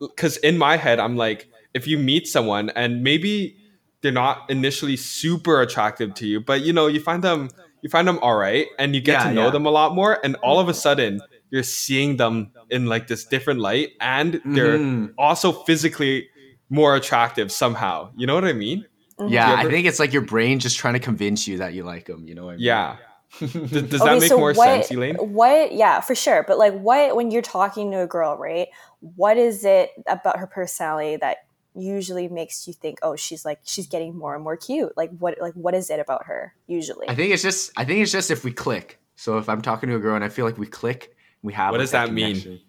because 0.00 0.36
uh, 0.38 0.48
in 0.48 0.58
my 0.58 0.76
head 0.76 1.00
I'm 1.00 1.16
like, 1.16 1.48
if 1.74 1.86
you 1.86 1.98
meet 1.98 2.26
someone 2.26 2.70
and 2.70 3.02
maybe 3.02 3.56
they're 4.02 4.12
not 4.12 4.50
initially 4.50 4.96
super 4.96 5.62
attractive 5.62 6.14
to 6.14 6.26
you, 6.26 6.40
but 6.40 6.62
you 6.62 6.72
know 6.72 6.86
you 6.86 7.00
find 7.00 7.24
them 7.24 7.48
you 7.82 7.88
find 7.88 8.06
them 8.06 8.18
all 8.20 8.36
right, 8.36 8.66
and 8.78 8.94
you 8.94 9.00
get 9.00 9.20
yeah, 9.20 9.28
to 9.28 9.34
know 9.34 9.44
yeah. 9.46 9.50
them 9.50 9.66
a 9.66 9.70
lot 9.70 9.94
more, 9.94 10.18
and 10.24 10.36
all 10.36 10.60
of 10.60 10.68
a 10.68 10.74
sudden 10.74 11.20
you're 11.50 11.62
seeing 11.62 12.16
them 12.16 12.52
in 12.70 12.86
like 12.86 13.08
this 13.08 13.24
different 13.24 13.60
light, 13.60 13.90
and 14.00 14.40
they're 14.44 14.78
mm-hmm. 14.78 15.06
also 15.18 15.52
physically 15.52 16.28
more 16.70 16.96
attractive 16.96 17.50
somehow. 17.52 18.10
You 18.16 18.26
know 18.26 18.34
what 18.34 18.44
I 18.44 18.52
mean? 18.52 18.86
Mm-hmm. 19.24 19.32
Yeah, 19.32 19.52
ever- 19.60 19.68
I 19.68 19.70
think 19.70 19.86
it's 19.86 19.98
like 19.98 20.12
your 20.12 20.22
brain 20.22 20.58
just 20.58 20.78
trying 20.78 20.94
to 20.94 21.00
convince 21.00 21.46
you 21.46 21.58
that 21.58 21.74
you 21.74 21.84
like 21.84 22.06
them. 22.06 22.26
You 22.26 22.34
know 22.34 22.46
what 22.46 22.52
I 22.52 22.56
mean? 22.56 22.64
Yeah. 22.64 22.96
does, 23.40 23.50
does 23.52 23.72
okay, 23.74 23.86
that 23.88 24.20
make 24.20 24.28
so 24.28 24.38
more 24.38 24.52
what, 24.52 24.84
sense, 24.84 24.90
Elaine? 24.90 25.16
What? 25.16 25.72
Yeah, 25.72 26.00
for 26.00 26.14
sure. 26.14 26.44
But 26.46 26.58
like, 26.58 26.74
what 26.74 27.16
when 27.16 27.30
you're 27.30 27.40
talking 27.40 27.90
to 27.92 28.02
a 28.02 28.06
girl, 28.06 28.36
right? 28.36 28.68
What 29.00 29.38
is 29.38 29.64
it 29.64 29.90
about 30.06 30.38
her 30.38 30.46
personality 30.46 31.16
that 31.16 31.38
usually 31.74 32.28
makes 32.28 32.66
you 32.66 32.74
think, 32.74 32.98
oh, 33.02 33.16
she's 33.16 33.44
like 33.44 33.60
she's 33.64 33.86
getting 33.86 34.16
more 34.16 34.34
and 34.34 34.44
more 34.44 34.58
cute? 34.58 34.94
Like, 34.98 35.16
what? 35.18 35.40
Like, 35.40 35.54
what 35.54 35.74
is 35.74 35.88
it 35.88 35.98
about 35.98 36.26
her 36.26 36.54
usually? 36.66 37.08
I 37.08 37.14
think 37.14 37.32
it's 37.32 37.42
just. 37.42 37.72
I 37.76 37.86
think 37.86 38.00
it's 38.00 38.12
just 38.12 38.30
if 38.30 38.44
we 38.44 38.52
click. 38.52 38.98
So 39.16 39.38
if 39.38 39.48
I'm 39.48 39.62
talking 39.62 39.88
to 39.88 39.96
a 39.96 39.98
girl 39.98 40.14
and 40.14 40.24
I 40.24 40.28
feel 40.28 40.44
like 40.44 40.58
we 40.58 40.66
click, 40.66 41.16
we 41.42 41.54
have. 41.54 41.70
What 41.72 41.78
does 41.78 41.92
that, 41.92 42.08
that 42.08 42.12
mean? 42.12 42.60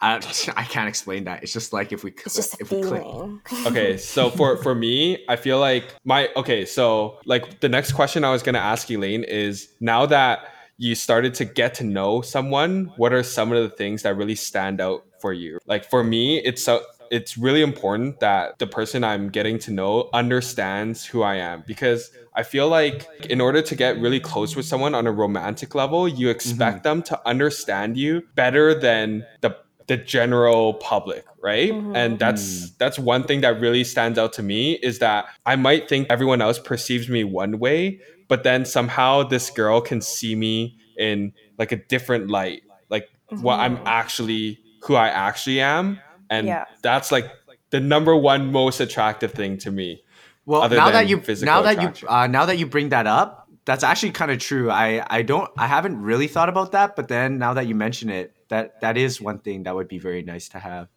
I, 0.00 0.16
I 0.56 0.64
can't 0.64 0.88
explain 0.88 1.24
that. 1.24 1.42
It's 1.42 1.52
just 1.52 1.72
like 1.72 1.92
if 1.92 2.04
we 2.04 2.10
it's 2.10 2.34
just 2.34 2.60
if 2.60 2.68
feeling. 2.68 3.32
we 3.32 3.38
click. 3.40 3.66
okay, 3.66 3.96
so 3.96 4.30
for 4.30 4.56
for 4.62 4.74
me, 4.74 5.24
I 5.28 5.36
feel 5.36 5.58
like 5.58 5.94
my 6.04 6.28
okay, 6.36 6.64
so 6.64 7.18
like 7.24 7.60
the 7.60 7.68
next 7.68 7.92
question 7.92 8.24
I 8.24 8.30
was 8.30 8.42
gonna 8.42 8.58
ask 8.58 8.90
Elaine 8.90 9.24
is 9.24 9.68
now 9.80 10.06
that 10.06 10.50
you 10.78 10.94
started 10.94 11.34
to 11.34 11.44
get 11.44 11.74
to 11.74 11.84
know 11.84 12.20
someone, 12.20 12.92
what 12.96 13.12
are 13.12 13.22
some 13.22 13.50
of 13.52 13.62
the 13.62 13.74
things 13.74 14.02
that 14.02 14.16
really 14.16 14.34
stand 14.34 14.80
out 14.80 15.04
for 15.20 15.32
you? 15.32 15.58
Like 15.66 15.88
for 15.88 16.04
me, 16.04 16.38
it's 16.38 16.62
so 16.62 16.82
it's 17.10 17.38
really 17.38 17.62
important 17.62 18.20
that 18.20 18.58
the 18.58 18.66
person 18.66 19.04
I'm 19.04 19.30
getting 19.30 19.58
to 19.60 19.70
know 19.70 20.08
understands 20.12 21.04
who 21.04 21.22
I 21.22 21.36
am 21.36 21.62
because 21.66 22.10
I 22.34 22.42
feel 22.42 22.68
like 22.68 23.06
in 23.30 23.40
order 23.40 23.62
to 23.62 23.74
get 23.74 23.98
really 23.98 24.20
close 24.20 24.56
with 24.56 24.66
someone 24.66 24.94
on 24.94 25.06
a 25.06 25.12
romantic 25.12 25.74
level, 25.74 26.08
you 26.08 26.28
expect 26.28 26.78
mm-hmm. 26.78 26.82
them 26.82 27.02
to 27.04 27.28
understand 27.28 27.96
you 27.96 28.22
better 28.34 28.78
than 28.78 29.24
the 29.40 29.56
the 29.86 29.96
general 29.96 30.74
public 30.74 31.24
right 31.42 31.72
mm-hmm. 31.72 31.94
and 31.94 32.18
that's 32.18 32.42
mm. 32.42 32.78
that's 32.78 32.98
one 32.98 33.22
thing 33.22 33.40
that 33.40 33.60
really 33.60 33.84
stands 33.84 34.18
out 34.18 34.32
to 34.32 34.42
me 34.42 34.72
is 34.82 34.98
that 34.98 35.26
i 35.44 35.54
might 35.54 35.88
think 35.88 36.06
everyone 36.10 36.40
else 36.40 36.58
perceives 36.58 37.08
me 37.08 37.24
one 37.24 37.58
way 37.58 38.00
but 38.28 38.42
then 38.42 38.64
somehow 38.64 39.22
this 39.22 39.50
girl 39.50 39.80
can 39.80 40.00
see 40.00 40.34
me 40.34 40.76
in 40.98 41.32
like 41.58 41.72
a 41.72 41.76
different 41.76 42.28
light 42.30 42.62
like 42.90 43.08
mm-hmm. 43.30 43.42
what 43.42 43.60
i'm 43.60 43.76
mm-hmm. 43.76 43.86
actually 43.86 44.58
who 44.82 44.94
i 44.94 45.08
actually 45.08 45.60
am 45.60 46.00
and 46.30 46.46
yeah. 46.46 46.64
that's 46.82 47.12
like 47.12 47.30
the 47.70 47.80
number 47.80 48.16
one 48.16 48.50
most 48.50 48.80
attractive 48.80 49.32
thing 49.32 49.56
to 49.56 49.70
me 49.70 50.02
well 50.46 50.68
now 50.68 50.90
that 50.90 51.08
you 51.08 51.22
now 51.42 51.62
that 51.62 51.78
attraction. 51.78 52.08
you 52.08 52.14
uh, 52.14 52.26
now 52.26 52.46
that 52.46 52.58
you 52.58 52.66
bring 52.66 52.88
that 52.88 53.06
up 53.06 53.48
that's 53.64 53.84
actually 53.84 54.10
kind 54.10 54.30
of 54.30 54.38
true 54.38 54.70
i 54.70 55.04
i 55.10 55.22
don't 55.22 55.50
i 55.58 55.66
haven't 55.66 56.00
really 56.00 56.26
thought 56.26 56.48
about 56.48 56.72
that 56.72 56.96
but 56.96 57.08
then 57.08 57.38
now 57.38 57.54
that 57.54 57.66
you 57.66 57.74
mention 57.74 58.08
it 58.08 58.35
that 58.48 58.80
that 58.80 58.96
is 58.96 59.20
one 59.20 59.38
thing 59.38 59.64
that 59.64 59.74
would 59.74 59.88
be 59.88 59.98
very 59.98 60.22
nice 60.22 60.48
to 60.50 60.58
have. 60.58 60.88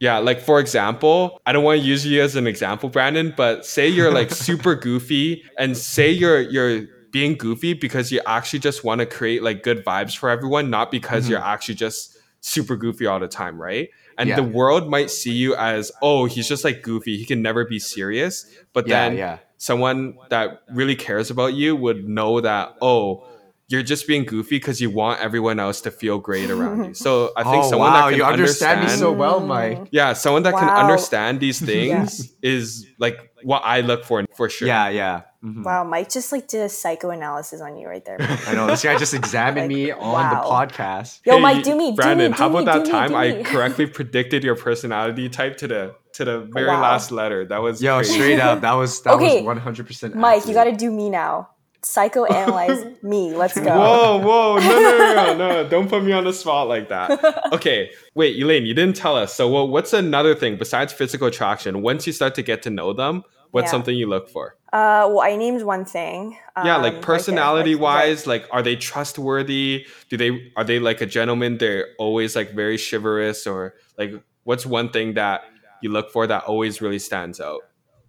Yeah, 0.00 0.18
like 0.18 0.40
for 0.40 0.60
example, 0.60 1.40
I 1.46 1.52
don't 1.52 1.64
want 1.64 1.80
to 1.80 1.86
use 1.86 2.04
you 2.04 2.22
as 2.22 2.36
an 2.36 2.46
example, 2.46 2.88
Brandon, 2.88 3.32
but 3.36 3.64
say 3.64 3.88
you're 3.88 4.12
like 4.12 4.30
super 4.46 4.74
goofy 4.74 5.44
and 5.58 5.76
say 5.76 6.10
you're 6.10 6.40
you're 6.40 6.86
being 7.10 7.36
goofy 7.36 7.74
because 7.74 8.10
you 8.10 8.20
actually 8.26 8.58
just 8.58 8.82
want 8.82 8.98
to 8.98 9.06
create 9.06 9.42
like 9.42 9.62
good 9.62 9.84
vibes 9.84 10.16
for 10.16 10.30
everyone, 10.30 10.68
not 10.68 10.90
because 10.90 11.24
mm-hmm. 11.24 11.32
you're 11.32 11.42
actually 11.42 11.76
just 11.76 12.18
super 12.40 12.76
goofy 12.76 13.06
all 13.06 13.20
the 13.20 13.28
time, 13.28 13.60
right? 13.60 13.88
And 14.18 14.28
yeah. 14.28 14.36
the 14.36 14.42
world 14.42 14.90
might 14.90 15.10
see 15.10 15.32
you 15.32 15.54
as, 15.56 15.92
oh, 16.02 16.26
he's 16.26 16.48
just 16.48 16.64
like 16.64 16.82
goofy. 16.82 17.16
He 17.16 17.24
can 17.24 17.40
never 17.40 17.64
be 17.64 17.78
serious. 17.78 18.46
But 18.72 18.86
yeah, 18.86 19.08
then 19.08 19.18
yeah. 19.18 19.38
someone 19.58 20.16
that 20.30 20.62
really 20.70 20.96
cares 20.96 21.30
about 21.30 21.54
you 21.54 21.74
would 21.76 22.08
know 22.08 22.40
that, 22.40 22.76
oh, 22.82 23.26
you're 23.68 23.82
just 23.82 24.06
being 24.06 24.24
goofy 24.24 24.56
because 24.56 24.80
you 24.80 24.90
want 24.90 25.20
everyone 25.20 25.58
else 25.58 25.80
to 25.82 25.90
feel 25.90 26.18
great 26.18 26.50
around 26.50 26.84
you. 26.84 26.94
So 27.04 27.32
I 27.36 27.42
think 27.42 27.64
oh, 27.64 27.70
someone 27.70 27.92
wow. 27.92 28.02
that 28.02 28.10
can 28.10 28.18
you 28.18 28.24
understand, 28.24 28.80
understand 28.80 29.00
me 29.00 29.06
so 29.06 29.12
well, 29.12 29.40
Mike. 29.40 29.88
Yeah, 29.90 30.12
someone 30.12 30.42
that 30.44 30.54
wow. 30.54 30.60
can 30.60 30.68
understand 30.68 31.40
these 31.40 31.60
things 31.64 32.32
yeah. 32.42 32.50
is 32.50 32.86
like 32.98 33.32
what 33.42 33.62
I 33.64 33.80
look 33.80 34.04
for 34.04 34.24
for 34.34 34.48
sure. 34.48 34.68
Yeah, 34.68 34.88
yeah. 34.88 35.22
Mm-hmm. 35.44 35.62
Wow, 35.62 35.84
Mike 35.84 36.10
just 36.10 36.32
like 36.32 36.48
did 36.48 36.62
a 36.62 36.68
psychoanalysis 36.68 37.60
on 37.60 37.76
you 37.76 37.86
right 37.86 38.04
there. 38.04 38.16
I 38.46 38.54
know 38.54 38.66
this 38.66 38.82
guy 38.82 38.96
just 38.96 39.12
examined 39.12 39.68
like, 39.68 39.76
me 39.76 39.90
on 39.90 40.00
wow. 40.00 40.30
the 40.30 40.48
podcast. 40.48 41.20
Yo, 41.26 41.36
hey, 41.36 41.42
Mike, 41.42 41.62
do 41.62 41.76
me, 41.76 41.92
Brandon. 41.92 42.30
Do 42.30 42.30
me, 42.30 42.38
how 42.38 42.48
about 42.48 42.58
me, 42.60 42.64
that 42.64 42.90
time 42.90 43.14
I 43.14 43.42
correctly 43.42 43.86
predicted 43.86 44.42
your 44.42 44.56
personality 44.56 45.28
type 45.28 45.58
to 45.58 45.68
the 45.68 45.94
to 46.14 46.24
the 46.24 46.40
very 46.52 46.68
wow. 46.68 46.80
last 46.80 47.10
letter? 47.10 47.44
That 47.44 47.60
was 47.60 47.82
yo 47.82 47.96
crazy. 47.96 48.14
straight 48.14 48.40
up. 48.40 48.62
That 48.62 48.72
was 48.72 49.02
that 49.02 49.14
okay. 49.14 49.36
was 49.36 49.44
one 49.44 49.58
hundred 49.58 49.86
percent. 49.86 50.14
Mike, 50.14 50.46
you 50.46 50.54
got 50.54 50.64
to 50.64 50.72
do 50.72 50.90
me 50.90 51.10
now. 51.10 51.50
Psychoanalyze 51.84 53.02
me. 53.02 53.34
Let's 53.34 53.58
go. 53.60 53.78
Whoa, 53.78 54.18
whoa, 54.18 54.58
no, 54.58 54.68
no, 54.68 54.98
no, 54.98 55.14
no, 55.14 55.62
no! 55.62 55.68
Don't 55.74 55.88
put 55.88 56.02
me 56.02 56.12
on 56.12 56.24
the 56.24 56.32
spot 56.32 56.66
like 56.68 56.88
that. 56.88 57.20
Okay, 57.54 57.90
wait, 58.14 58.36
Elaine, 58.40 58.66
you 58.66 58.74
didn't 58.74 58.96
tell 58.96 59.16
us. 59.16 59.34
So, 59.34 59.48
well, 59.48 59.68
what's 59.68 59.92
another 59.92 60.34
thing 60.34 60.56
besides 60.56 60.92
physical 60.92 61.28
attraction? 61.28 61.82
Once 61.82 62.06
you 62.06 62.12
start 62.12 62.34
to 62.34 62.42
get 62.42 62.62
to 62.62 62.70
know 62.70 62.92
them, 62.92 63.22
what's 63.52 63.66
yeah. 63.66 63.70
something 63.70 63.96
you 63.96 64.08
look 64.08 64.28
for? 64.28 64.56
Uh, 64.72 65.06
well, 65.08 65.20
I 65.20 65.36
named 65.36 65.62
one 65.62 65.84
thing. 65.84 66.36
Um, 66.56 66.66
yeah, 66.66 66.76
like 66.78 67.00
personality 67.00 67.74
right 67.74 67.82
wise, 67.82 68.26
right. 68.26 68.40
like 68.42 68.48
are 68.50 68.62
they 68.62 68.76
trustworthy? 68.76 69.86
Do 70.08 70.16
they 70.16 70.52
are 70.56 70.64
they 70.64 70.78
like 70.80 71.00
a 71.00 71.06
gentleman? 71.06 71.58
They're 71.58 71.88
always 71.98 72.34
like 72.34 72.54
very 72.54 72.78
chivalrous, 72.78 73.46
or 73.46 73.74
like 73.98 74.12
what's 74.42 74.66
one 74.66 74.88
thing 74.90 75.14
that 75.14 75.42
you 75.82 75.90
look 75.90 76.10
for 76.10 76.26
that 76.26 76.44
always 76.44 76.80
really 76.80 76.98
stands 76.98 77.40
out? 77.40 77.60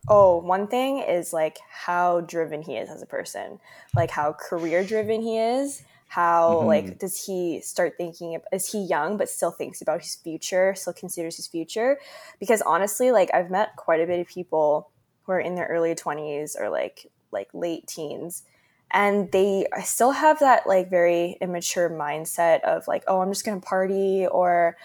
Oh, 0.08 0.38
one 0.38 0.68
thing 0.68 1.00
is 1.00 1.34
like 1.34 1.58
how 1.70 2.22
driven 2.22 2.62
he 2.62 2.76
is 2.76 2.90
as 2.90 3.02
a 3.02 3.08
person, 3.08 3.60
like 3.96 4.12
how 4.12 4.34
career 4.34 4.84
driven 4.84 5.22
he 5.22 5.38
is. 5.38 5.84
How 6.08 6.58
mm-hmm. 6.58 6.68
like 6.68 7.00
does 7.00 7.26
he 7.26 7.62
start 7.62 7.96
thinking? 7.98 8.40
Is 8.52 8.72
he 8.72 8.84
young 8.84 9.18
but 9.18 9.30
still 9.30 9.52
thinks 9.52 9.82
about 9.82 10.02
his 10.02 10.16
future? 10.16 10.76
Still 10.76 10.94
considers 10.94 11.36
his 11.36 11.48
future? 11.48 11.98
Because 12.40 12.62
honestly, 12.62 13.12
like 13.12 13.30
I've 13.34 13.50
met 13.50 13.76
quite 13.76 14.00
a 14.00 14.06
bit 14.06 14.20
of 14.20 14.28
people 14.28 14.90
who 15.24 15.32
are 15.32 15.40
in 15.40 15.56
their 15.56 15.66
early 15.68 15.96
20s 15.96 16.60
or 16.60 16.70
like 16.70 17.08
like 17.32 17.50
late 17.54 17.88
teens 17.88 18.44
and 18.92 19.32
they 19.32 19.66
still 19.84 20.12
have 20.12 20.40
that 20.40 20.68
like 20.68 20.90
very 20.90 21.38
immature 21.42 21.90
mindset 21.90 22.62
of 22.62 22.88
like 22.88 23.04
oh 23.08 23.22
i'm 23.22 23.32
just 23.32 23.46
gonna 23.46 23.60
party 23.60 24.26
or 24.28 24.78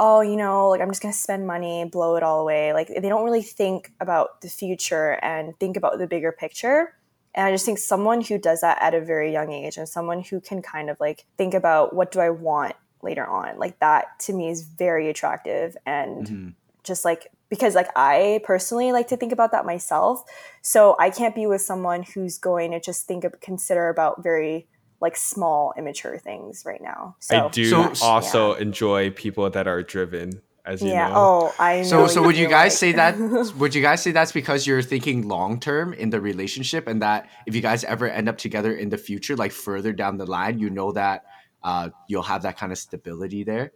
oh 0.00 0.22
you 0.22 0.34
know 0.34 0.68
like 0.68 0.80
i'm 0.80 0.88
just 0.88 1.02
gonna 1.02 1.12
spend 1.12 1.46
money 1.46 1.84
blow 1.84 2.16
it 2.16 2.22
all 2.22 2.40
away 2.40 2.72
like 2.72 2.88
they 2.88 3.08
don't 3.08 3.24
really 3.24 3.42
think 3.42 3.92
about 4.00 4.40
the 4.40 4.48
future 4.48 5.12
and 5.22 5.56
think 5.60 5.76
about 5.76 5.98
the 5.98 6.06
bigger 6.06 6.32
picture 6.32 6.94
and 7.34 7.46
i 7.46 7.52
just 7.52 7.64
think 7.64 7.78
someone 7.78 8.20
who 8.20 8.38
does 8.38 8.62
that 8.62 8.78
at 8.80 8.94
a 8.94 9.00
very 9.00 9.30
young 9.32 9.52
age 9.52 9.76
and 9.76 9.88
someone 9.88 10.22
who 10.22 10.40
can 10.40 10.62
kind 10.62 10.90
of 10.90 10.98
like 10.98 11.26
think 11.36 11.54
about 11.54 11.94
what 11.94 12.10
do 12.10 12.18
i 12.18 12.30
want 12.30 12.74
later 13.02 13.26
on 13.26 13.58
like 13.58 13.78
that 13.78 14.18
to 14.18 14.32
me 14.32 14.48
is 14.48 14.62
very 14.62 15.08
attractive 15.08 15.76
and 15.86 16.26
mm-hmm. 16.26 16.48
just 16.82 17.04
like 17.04 17.30
because 17.50 17.74
like 17.74 17.88
I 17.96 18.40
personally 18.44 18.92
like 18.92 19.08
to 19.08 19.16
think 19.16 19.32
about 19.32 19.50
that 19.52 19.66
myself. 19.66 20.22
So 20.62 20.96
I 20.98 21.10
can't 21.10 21.34
be 21.34 21.46
with 21.46 21.60
someone 21.60 22.04
who's 22.04 22.38
going 22.38 22.70
to 22.70 22.80
just 22.80 23.06
think 23.06 23.24
of 23.24 23.40
consider 23.40 23.88
about 23.88 24.22
very 24.22 24.68
like 25.00 25.16
small 25.16 25.72
immature 25.76 26.18
things 26.18 26.64
right 26.66 26.80
now. 26.82 27.16
So 27.20 27.46
I 27.46 27.48
do 27.48 27.64
so, 27.66 27.92
also 28.02 28.54
yeah. 28.54 28.62
enjoy 28.62 29.10
people 29.10 29.48
that 29.50 29.66
are 29.66 29.82
driven 29.82 30.42
as 30.64 30.82
you 30.82 30.90
yeah. 30.90 31.08
know. 31.08 31.14
Oh, 31.16 31.54
I 31.58 31.78
know. 31.78 31.82
So 31.84 32.06
so 32.06 32.22
would 32.22 32.36
you 32.36 32.48
guys 32.48 32.72
like... 32.72 32.78
say 32.78 32.92
that 32.92 33.18
would 33.56 33.74
you 33.74 33.82
guys 33.82 34.02
say 34.02 34.12
that's 34.12 34.32
because 34.32 34.66
you're 34.66 34.82
thinking 34.82 35.26
long 35.26 35.58
term 35.60 35.92
in 35.92 36.10
the 36.10 36.20
relationship 36.20 36.86
and 36.86 37.02
that 37.02 37.28
if 37.46 37.54
you 37.54 37.60
guys 37.60 37.84
ever 37.84 38.08
end 38.08 38.28
up 38.28 38.38
together 38.38 38.72
in 38.72 38.90
the 38.90 38.98
future 38.98 39.36
like 39.36 39.52
further 39.52 39.92
down 39.92 40.18
the 40.18 40.26
line, 40.26 40.58
you 40.58 40.70
know 40.70 40.92
that 40.92 41.24
uh, 41.62 41.90
you'll 42.08 42.22
have 42.22 42.42
that 42.42 42.56
kind 42.58 42.72
of 42.72 42.78
stability 42.78 43.44
there? 43.44 43.72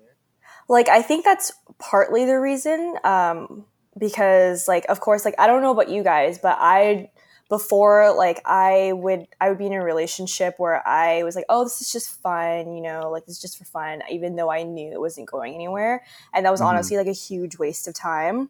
like 0.68 0.88
i 0.88 1.02
think 1.02 1.24
that's 1.24 1.52
partly 1.78 2.24
the 2.24 2.38
reason 2.38 2.94
um, 3.04 3.64
because 3.98 4.68
like 4.68 4.84
of 4.88 5.00
course 5.00 5.24
like 5.24 5.34
i 5.38 5.46
don't 5.46 5.62
know 5.62 5.70
about 5.70 5.88
you 5.88 6.02
guys 6.02 6.38
but 6.38 6.56
i 6.60 7.10
before 7.48 8.14
like 8.16 8.40
i 8.46 8.92
would 8.94 9.26
i 9.40 9.48
would 9.48 9.58
be 9.58 9.66
in 9.66 9.72
a 9.72 9.82
relationship 9.82 10.54
where 10.58 10.86
i 10.86 11.22
was 11.22 11.36
like 11.36 11.44
oh 11.48 11.64
this 11.64 11.80
is 11.80 11.92
just 11.92 12.20
fun 12.22 12.74
you 12.74 12.82
know 12.82 13.10
like 13.10 13.26
this 13.26 13.36
is 13.36 13.42
just 13.42 13.58
for 13.58 13.64
fun 13.64 14.02
even 14.10 14.36
though 14.36 14.50
i 14.50 14.62
knew 14.62 14.90
it 14.90 15.00
wasn't 15.00 15.28
going 15.28 15.54
anywhere 15.54 16.02
and 16.32 16.46
that 16.46 16.50
was 16.50 16.60
mm-hmm. 16.60 16.70
honestly 16.70 16.96
like 16.96 17.06
a 17.06 17.12
huge 17.12 17.58
waste 17.58 17.86
of 17.86 17.94
time 17.94 18.48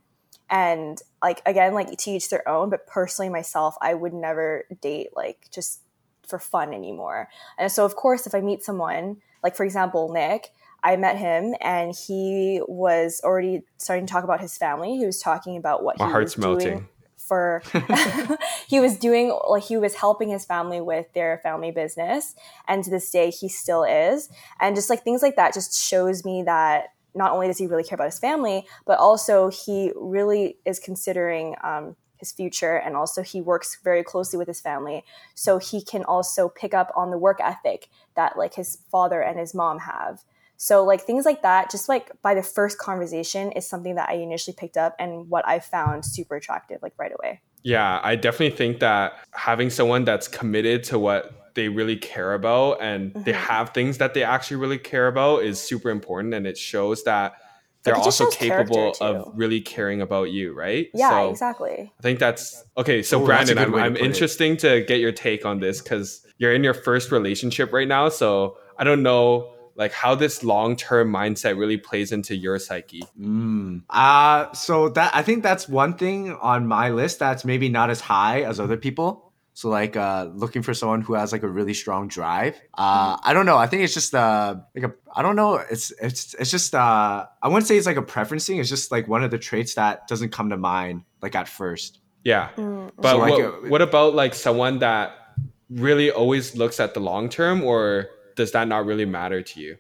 and 0.49 1.01
like 1.23 1.43
again 1.47 1.75
like 1.75 1.91
to 1.97 2.11
each 2.11 2.29
their 2.29 2.47
own 2.49 2.71
but 2.71 2.87
personally 2.87 3.29
myself 3.29 3.75
i 3.81 3.95
would 3.95 4.13
never 4.13 4.65
date 4.81 5.09
like 5.17 5.49
just 5.53 5.81
for 6.27 6.39
fun 6.39 6.73
anymore 6.73 7.29
and 7.59 7.71
so 7.73 7.85
of 7.85 7.97
course 7.97 8.27
if 8.27 8.35
i 8.35 8.41
meet 8.41 8.63
someone 8.63 9.17
like 9.43 9.57
for 9.57 9.65
example 9.65 10.13
nick 10.13 10.51
I 10.87 10.97
met 10.97 11.17
him 11.17 11.55
and 11.63 11.95
he 11.97 12.61
was 12.69 13.23
already 13.25 13.63
starting 13.79 14.05
to 14.05 14.13
talk 14.13 14.23
about 14.23 14.43
his 14.43 14.59
family. 14.59 14.99
He 14.99 15.07
was 15.07 15.19
talking 15.19 15.57
about 15.57 15.83
what 15.83 15.99
My 15.99 16.05
he 16.05 16.13
heart's 16.13 16.37
melting. 16.37 16.69
doing 16.69 16.89
for 17.27 17.63
he 18.69 18.81
was 18.81 18.97
doing 18.97 19.37
like 19.49 19.65
he 19.65 19.77
was 19.77 19.95
helping 19.95 20.29
his 20.29 20.45
family 20.45 20.81
with 20.81 21.13
their 21.15 21.39
family 21.43 21.71
business 21.71 22.35
and 22.69 22.85
to 22.85 22.91
this 22.91 23.11
day 23.11 23.31
he 23.31 23.49
still 23.49 23.85
is. 23.85 24.29
And 24.61 24.77
just 24.77 24.91
like 24.91 25.03
things 25.03 25.23
like 25.23 25.37
that 25.37 25.55
just 25.55 25.79
shows 25.79 26.25
me 26.25 26.43
that 26.45 26.93
not 27.15 27.33
only 27.33 27.47
does 27.47 27.59
he 27.59 27.67
really 27.67 27.85
care 27.85 27.95
about 27.95 28.07
his 28.07 28.19
family, 28.19 28.67
but 28.87 28.99
also 28.99 29.49
he 29.49 29.93
really 29.95 30.59
is 30.65 30.81
considering 30.81 31.55
um, 31.63 31.97
his 32.19 32.33
future 32.33 32.77
and 32.77 32.97
also 32.97 33.23
he 33.23 33.41
works 33.41 33.79
very 33.83 34.03
closely 34.03 34.39
with 34.39 34.49
his 34.49 34.61
family 34.61 35.05
so 35.35 35.59
he 35.59 35.83
can 35.83 36.05
also 36.05 36.49
pick 36.49 36.73
up 36.73 36.91
on 36.97 37.11
the 37.11 37.19
work 37.19 37.39
ethic 37.43 37.89
that 38.17 38.39
like 38.39 38.55
his 38.55 38.79
father 38.91 39.21
and 39.21 39.39
his 39.39 39.55
mom 39.55 39.81
have 39.81 40.23
so 40.65 40.83
like 40.83 41.03
things 41.03 41.27
like 41.27 41.43
that, 41.43 41.71
just 41.71 41.91
like 41.91 42.11
by 42.23 42.33
the 42.33 42.43
first 42.43 42.79
conversation 42.79 43.53
is 43.53 43.69
something 43.69 43.97
that 43.97 44.09
I 44.09 44.15
initially 44.15 44.57
picked 44.59 44.79
up 44.79 44.97
and 44.99 45.29
what 45.29 45.47
I 45.47 45.59
found 45.59 46.07
super 46.07 46.37
attractive 46.37 46.79
like 46.81 46.95
right 46.97 47.13
away. 47.13 47.43
Yeah, 47.63 48.01
I 48.03 48.17
definitely 48.17 48.57
think 48.57 48.81
that 48.81 49.13
having 49.33 49.69
someone 49.69 50.07
that's 50.07 50.27
committed 50.27 50.83
to 50.85 50.99
what 50.99 51.53
they 51.53 51.69
really 51.69 51.97
care 51.97 52.33
about 52.33 52.81
and 52.81 53.13
mm-hmm. 53.13 53.25
they 53.25 53.33
have 53.33 53.75
things 53.75 53.99
that 53.99 54.15
they 54.15 54.23
actually 54.23 54.57
really 54.57 54.79
care 54.79 55.07
about 55.07 55.43
is 55.43 55.61
super 55.61 55.91
important 55.91 56.33
and 56.33 56.47
it 56.47 56.57
shows 56.57 57.05
that 57.05 57.35
they're 57.83 57.95
also 57.95 58.31
capable 58.31 58.95
of 59.03 59.33
really 59.35 59.61
caring 59.61 60.01
about 60.01 60.31
you, 60.31 60.55
right? 60.55 60.89
Yeah, 60.95 61.11
so 61.11 61.31
exactly. 61.31 61.93
I 61.99 62.03
think 62.03 62.19
that's 62.19 62.65
okay. 62.79 63.03
So 63.03 63.23
Ooh, 63.23 63.27
Brandon, 63.27 63.59
I'm, 63.59 63.75
I'm 63.75 63.97
interesting 63.99 64.53
it. 64.55 64.61
to 64.61 64.81
get 64.81 64.99
your 64.99 65.13
take 65.13 65.45
on 65.45 65.61
this 65.61 65.83
because 65.83 66.27
you're 66.39 66.55
in 66.55 66.65
your 66.65 66.73
first 66.73 67.13
relationship 67.13 67.71
right 67.71 67.87
now. 67.87 68.09
So 68.09 68.57
I 68.79 68.85
don't 68.85 69.03
know 69.03 69.54
like 69.77 69.93
how 69.93 70.15
this 70.15 70.45
long-term 70.45 71.13
mindset 71.13 71.59
really 71.59 71.77
plays 71.77 72.13
into 72.13 72.35
your 72.35 72.59
psyche? 72.59 73.03
Mm. 73.21 73.83
uh 73.91 74.53
so 74.53 74.89
that 74.91 75.15
i 75.15 75.23
think 75.23 75.43
that's 75.43 75.69
one 75.69 75.95
thing 75.95 76.33
on 76.37 76.67
my 76.67 76.91
list 76.91 77.19
that's 77.19 77.45
maybe 77.45 77.69
not 77.69 77.91
as 77.91 78.01
high 78.01 78.43
as 78.43 78.61
other 78.61 78.77
people. 78.77 79.33
So 79.57 79.69
like 79.69 79.97
uh 79.97 80.31
looking 80.35 80.63
for 80.63 80.75
someone 80.75 81.01
who 81.01 81.15
has 81.15 81.31
like 81.31 81.45
a 81.45 81.49
really 81.49 81.75
strong 81.75 82.09
drive. 82.09 82.61
Uh 82.77 83.17
i 83.23 83.33
don't 83.33 83.47
know. 83.47 83.57
I 83.57 83.67
think 83.67 83.83
it's 83.83 83.95
just 83.95 84.15
uh 84.15 84.57
like 84.75 84.85
a 84.85 84.95
i 85.15 85.23
don't 85.23 85.37
know. 85.37 85.57
It's 85.57 85.93
it's 86.01 86.35
it's 86.35 86.51
just 86.51 86.75
uh 86.75 87.27
i 87.43 87.49
wouldn't 87.49 87.67
say 87.67 87.77
it's 87.77 87.87
like 87.87 87.97
a 87.97 88.03
preference 88.03 88.47
thing 88.47 88.59
it's 88.59 88.69
just 88.69 88.91
like 88.91 89.07
one 89.09 89.23
of 89.23 89.31
the 89.31 89.39
traits 89.39 89.75
that 89.75 90.09
doesn't 90.09 90.31
come 90.31 90.51
to 90.51 90.57
mind 90.57 91.03
like 91.23 91.35
at 91.35 91.49
first. 91.49 92.01
Yeah. 92.25 92.49
Mm. 92.57 92.91
but 92.97 93.11
so, 93.11 93.19
like, 93.19 93.31
what, 93.33 93.41
uh, 93.43 93.51
what 93.69 93.83
about 93.83 94.15
like 94.15 94.35
someone 94.35 94.79
that 94.81 95.13
really 95.71 96.11
always 96.11 96.57
looks 96.57 96.81
at 96.81 96.95
the 96.95 97.01
long 97.01 97.29
term 97.29 97.63
or 97.63 98.09
does 98.35 98.53
that 98.53 98.69
not 98.69 98.87
really 98.87 99.05
matter 99.05 99.43
to 99.43 99.61
you? 99.61 99.79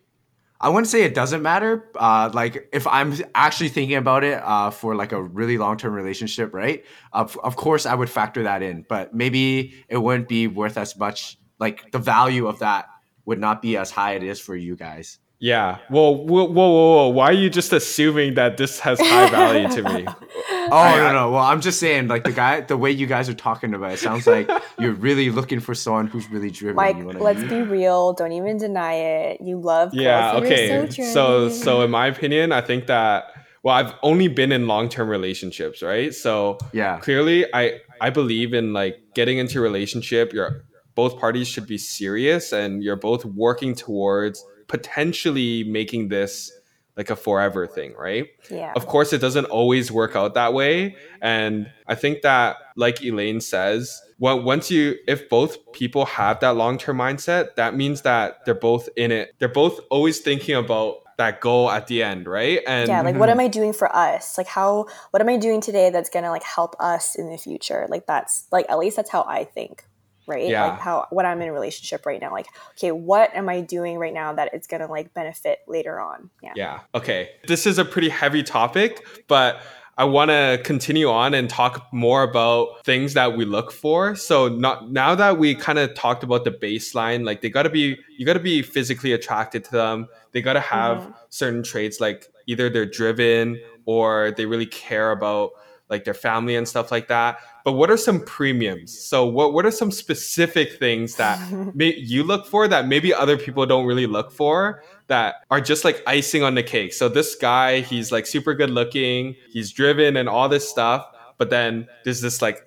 I 0.60 0.68
wouldn't 0.68 0.86
say 0.86 1.02
it 1.02 1.14
doesn't 1.14 1.42
matter. 1.42 1.90
Uh, 1.94 2.30
like 2.32 2.68
if 2.72 2.86
I'm 2.86 3.14
actually 3.34 3.68
thinking 3.68 3.96
about 3.96 4.24
it 4.24 4.40
uh, 4.42 4.70
for 4.70 4.94
like 4.94 5.12
a 5.12 5.22
really 5.22 5.58
long 5.58 5.76
term 5.76 5.92
relationship, 5.92 6.54
right? 6.54 6.84
Of, 7.12 7.38
of 7.42 7.56
course, 7.56 7.86
I 7.86 7.94
would 7.94 8.08
factor 8.08 8.44
that 8.44 8.62
in, 8.62 8.86
but 8.88 9.14
maybe 9.14 9.74
it 9.88 9.98
wouldn't 9.98 10.28
be 10.28 10.46
worth 10.46 10.78
as 10.78 10.96
much. 10.96 11.36
Like 11.58 11.90
the 11.92 11.98
value 11.98 12.46
of 12.46 12.60
that 12.60 12.86
would 13.26 13.38
not 13.38 13.62
be 13.62 13.76
as 13.76 13.90
high 13.90 14.12
it 14.12 14.22
is 14.22 14.40
for 14.40 14.56
you 14.56 14.76
guys. 14.76 15.18
Yeah. 15.38 15.78
Well, 15.90 16.14
whoa, 16.14 16.44
whoa, 16.44 16.52
whoa, 16.52 16.94
whoa. 16.94 17.08
Why 17.08 17.26
are 17.26 17.32
you 17.32 17.50
just 17.50 17.72
assuming 17.72 18.34
that 18.34 18.56
this 18.56 18.80
has 18.80 18.98
high 19.00 19.30
value 19.30 19.68
to 19.68 19.82
me? 19.82 20.06
oh 20.48 20.94
no, 20.96 21.12
no. 21.12 21.30
Well, 21.32 21.42
I'm 21.42 21.60
just 21.60 21.80
saying, 21.80 22.08
like 22.08 22.24
the 22.24 22.32
guy, 22.32 22.62
the 22.62 22.76
way 22.76 22.90
you 22.90 23.06
guys 23.06 23.28
are 23.28 23.34
talking 23.34 23.74
about 23.74 23.92
it, 23.92 23.98
sounds 23.98 24.26
like 24.26 24.48
you're 24.78 24.94
really 24.94 25.30
looking 25.30 25.60
for 25.60 25.74
someone 25.74 26.06
who's 26.06 26.30
really 26.30 26.50
driven. 26.50 26.76
Like, 26.76 26.96
you 26.96 27.04
know 27.04 27.18
let's 27.18 27.40
I 27.40 27.46
mean? 27.46 27.64
be 27.64 27.70
real. 27.70 28.12
Don't 28.12 28.32
even 28.32 28.56
deny 28.56 28.94
it. 28.94 29.40
You 29.40 29.60
love. 29.60 29.92
Yeah. 29.92 30.34
Okay. 30.36 30.88
So, 30.90 31.02
so, 31.04 31.48
so 31.48 31.82
in 31.82 31.90
my 31.90 32.06
opinion, 32.06 32.52
I 32.52 32.60
think 32.60 32.86
that. 32.86 33.24
Well, 33.62 33.74
I've 33.74 33.94
only 34.02 34.28
been 34.28 34.52
in 34.52 34.66
long-term 34.66 35.08
relationships, 35.08 35.82
right? 35.82 36.14
So 36.14 36.58
yeah, 36.72 36.98
clearly, 36.98 37.46
I 37.54 37.80
I 38.00 38.10
believe 38.10 38.52
in 38.52 38.74
like 38.74 39.00
getting 39.14 39.38
into 39.38 39.58
a 39.58 39.62
relationship. 39.62 40.34
You're 40.34 40.64
both 40.94 41.18
parties 41.18 41.48
should 41.48 41.66
be 41.66 41.78
serious 41.78 42.52
and 42.52 42.82
you're 42.82 42.96
both 42.96 43.24
working 43.24 43.74
towards 43.74 44.44
potentially 44.68 45.64
making 45.64 46.08
this 46.08 46.52
like 46.96 47.10
a 47.10 47.16
forever 47.16 47.66
thing, 47.66 47.94
right? 47.98 48.28
Yeah. 48.50 48.72
Of 48.76 48.86
course, 48.86 49.12
it 49.12 49.18
doesn't 49.18 49.46
always 49.46 49.90
work 49.90 50.14
out 50.14 50.34
that 50.34 50.54
way. 50.54 50.96
And 51.20 51.70
I 51.88 51.96
think 51.96 52.22
that, 52.22 52.56
like 52.76 53.02
Elaine 53.02 53.40
says, 53.40 54.00
well, 54.18 54.40
once 54.40 54.70
you, 54.70 54.96
if 55.08 55.28
both 55.28 55.72
people 55.72 56.06
have 56.06 56.40
that 56.40 56.56
long 56.56 56.78
term 56.78 56.98
mindset, 56.98 57.56
that 57.56 57.74
means 57.74 58.02
that 58.02 58.44
they're 58.44 58.54
both 58.54 58.88
in 58.96 59.10
it. 59.10 59.34
They're 59.38 59.48
both 59.48 59.80
always 59.90 60.20
thinking 60.20 60.54
about 60.54 60.98
that 61.16 61.40
goal 61.40 61.70
at 61.70 61.86
the 61.86 62.02
end, 62.02 62.26
right? 62.26 62.60
And 62.66 62.88
yeah, 62.88 63.02
like 63.02 63.16
what 63.16 63.28
mm-hmm. 63.28 63.40
am 63.40 63.44
I 63.44 63.48
doing 63.48 63.72
for 63.72 63.94
us? 63.94 64.38
Like 64.38 64.46
how 64.46 64.86
what 65.10 65.20
am 65.20 65.28
I 65.28 65.36
doing 65.36 65.60
today 65.60 65.90
that's 65.90 66.10
gonna 66.10 66.30
like 66.30 66.42
help 66.42 66.74
us 66.80 67.14
in 67.14 67.30
the 67.30 67.38
future? 67.38 67.86
Like 67.88 68.06
that's 68.06 68.46
like 68.50 68.66
at 68.68 68.78
least 68.78 68.96
that's 68.96 69.10
how 69.10 69.22
I 69.22 69.44
think 69.44 69.84
right 70.26 70.48
yeah. 70.48 70.66
like 70.66 70.80
how 70.80 71.06
what 71.10 71.24
i'm 71.24 71.40
in 71.42 71.48
a 71.48 71.52
relationship 71.52 72.04
right 72.06 72.20
now 72.20 72.30
like 72.30 72.46
okay 72.70 72.92
what 72.92 73.34
am 73.34 73.48
i 73.48 73.60
doing 73.60 73.98
right 73.98 74.14
now 74.14 74.32
that 74.32 74.52
it's 74.52 74.66
gonna 74.66 74.86
like 74.86 75.12
benefit 75.14 75.60
later 75.66 76.00
on 76.00 76.30
yeah 76.42 76.52
yeah 76.56 76.80
okay 76.94 77.30
this 77.46 77.66
is 77.66 77.78
a 77.78 77.84
pretty 77.84 78.08
heavy 78.08 78.42
topic 78.42 79.06
but 79.28 79.60
I 79.96 80.04
want 80.04 80.30
to 80.30 80.60
continue 80.64 81.08
on 81.08 81.34
and 81.34 81.48
talk 81.48 81.86
more 81.92 82.24
about 82.24 82.84
things 82.84 83.14
that 83.14 83.36
we 83.36 83.44
look 83.44 83.70
for. 83.70 84.16
So 84.16 84.48
not 84.48 84.90
now 84.90 85.14
that 85.14 85.38
we 85.38 85.54
kind 85.54 85.78
of 85.78 85.94
talked 85.94 86.24
about 86.24 86.44
the 86.44 86.50
baseline, 86.50 87.24
like 87.24 87.42
they 87.42 87.48
got 87.48 87.62
to 87.62 87.70
be 87.70 87.96
you 88.18 88.26
got 88.26 88.32
to 88.32 88.40
be 88.40 88.62
physically 88.62 89.12
attracted 89.12 89.64
to 89.64 89.70
them. 89.70 90.08
They 90.32 90.42
got 90.42 90.54
to 90.54 90.60
have 90.60 90.98
mm-hmm. 90.98 91.12
certain 91.30 91.62
traits 91.62 92.00
like 92.00 92.28
either 92.46 92.68
they're 92.68 92.86
driven 92.86 93.60
or 93.86 94.32
they 94.36 94.46
really 94.46 94.66
care 94.66 95.12
about 95.12 95.52
like 95.88 96.04
their 96.04 96.14
family 96.14 96.56
and 96.56 96.68
stuff 96.68 96.90
like 96.90 97.08
that 97.08 97.38
but 97.64 97.72
what 97.72 97.90
are 97.90 97.96
some 97.96 98.20
premiums? 98.20 98.96
So 98.96 99.24
what 99.24 99.54
what 99.54 99.64
are 99.64 99.70
some 99.70 99.90
specific 99.90 100.74
things 100.74 101.16
that 101.16 101.40
may, 101.74 101.94
you 101.96 102.22
look 102.22 102.46
for 102.46 102.68
that 102.68 102.86
maybe 102.86 103.12
other 103.12 103.38
people 103.38 103.64
don't 103.64 103.86
really 103.86 104.06
look 104.06 104.30
for 104.30 104.84
that 105.06 105.36
are 105.50 105.62
just 105.62 105.82
like 105.82 106.02
icing 106.06 106.42
on 106.42 106.54
the 106.54 106.62
cake? 106.62 106.92
So 106.92 107.08
this 107.08 107.34
guy, 107.34 107.80
he's 107.80 108.12
like 108.12 108.26
super 108.26 108.52
good 108.54 108.68
looking, 108.68 109.34
he's 109.50 109.72
driven 109.72 110.16
and 110.18 110.28
all 110.28 110.48
this 110.48 110.68
stuff, 110.68 111.06
but 111.38 111.48
then 111.48 111.88
there's 112.04 112.20
this 112.20 112.42
like 112.42 112.60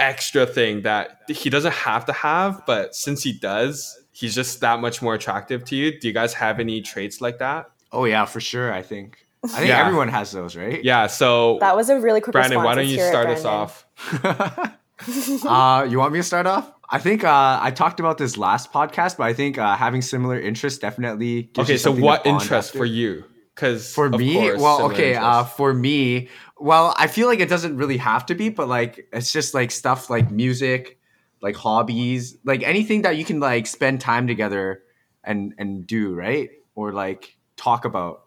extra 0.00 0.46
thing 0.46 0.82
that 0.82 1.20
he 1.28 1.48
doesn't 1.48 1.74
have 1.74 2.04
to 2.06 2.12
have, 2.12 2.62
but 2.66 2.96
since 2.96 3.22
he 3.22 3.32
does, 3.32 4.02
he's 4.10 4.34
just 4.34 4.60
that 4.60 4.80
much 4.80 5.00
more 5.00 5.14
attractive 5.14 5.64
to 5.66 5.76
you. 5.76 5.96
Do 6.00 6.08
you 6.08 6.14
guys 6.14 6.34
have 6.34 6.58
any 6.58 6.80
traits 6.80 7.20
like 7.20 7.38
that? 7.38 7.70
Oh 7.92 8.04
yeah, 8.04 8.24
for 8.24 8.40
sure, 8.40 8.72
I 8.72 8.82
think. 8.82 9.26
I 9.42 9.48
think 9.48 9.68
yeah. 9.68 9.86
everyone 9.86 10.08
has 10.08 10.32
those, 10.32 10.54
right? 10.54 10.82
Yeah. 10.84 11.06
So 11.06 11.58
that 11.60 11.74
was 11.74 11.88
a 11.88 11.98
really 11.98 12.20
quick. 12.20 12.32
Brandon, 12.32 12.58
response. 12.58 12.66
why 12.66 12.74
don't 12.74 12.88
you 12.88 13.00
start 13.00 13.28
us 13.28 13.44
off? 13.44 13.86
uh, 15.46 15.86
you 15.88 15.98
want 15.98 16.12
me 16.12 16.18
to 16.18 16.22
start 16.22 16.46
off? 16.46 16.72
I 16.90 16.98
think 16.98 17.22
uh, 17.22 17.58
I 17.62 17.70
talked 17.70 18.00
about 18.00 18.18
this 18.18 18.36
last 18.36 18.72
podcast, 18.72 19.16
but 19.16 19.24
I 19.24 19.32
think 19.32 19.58
uh, 19.58 19.76
having 19.76 20.02
similar 20.02 20.38
interests 20.38 20.78
definitely. 20.80 21.50
okay, 21.56 21.76
so 21.76 21.92
what 21.92 22.26
interest 22.26 22.72
for 22.72 22.84
you? 22.84 23.24
Because 23.54 23.92
for 23.94 24.10
me, 24.10 24.34
course, 24.34 24.60
well, 24.60 24.82
okay, 24.90 25.14
uh, 25.14 25.44
for 25.44 25.72
me, 25.72 26.28
well, 26.58 26.94
I 26.98 27.06
feel 27.06 27.28
like 27.28 27.40
it 27.40 27.48
doesn't 27.48 27.76
really 27.76 27.98
have 27.98 28.26
to 28.26 28.34
be, 28.34 28.48
but 28.48 28.68
like 28.68 29.08
it's 29.12 29.32
just 29.32 29.54
like 29.54 29.70
stuff 29.70 30.10
like 30.10 30.30
music, 30.30 30.98
like 31.40 31.56
hobbies, 31.56 32.36
like 32.44 32.62
anything 32.62 33.02
that 33.02 33.16
you 33.16 33.24
can 33.24 33.38
like 33.38 33.66
spend 33.66 34.00
time 34.00 34.26
together 34.26 34.82
and 35.22 35.54
and 35.58 35.86
do, 35.86 36.14
right? 36.14 36.50
Or 36.74 36.92
like 36.92 37.36
talk 37.56 37.84
about. 37.84 38.24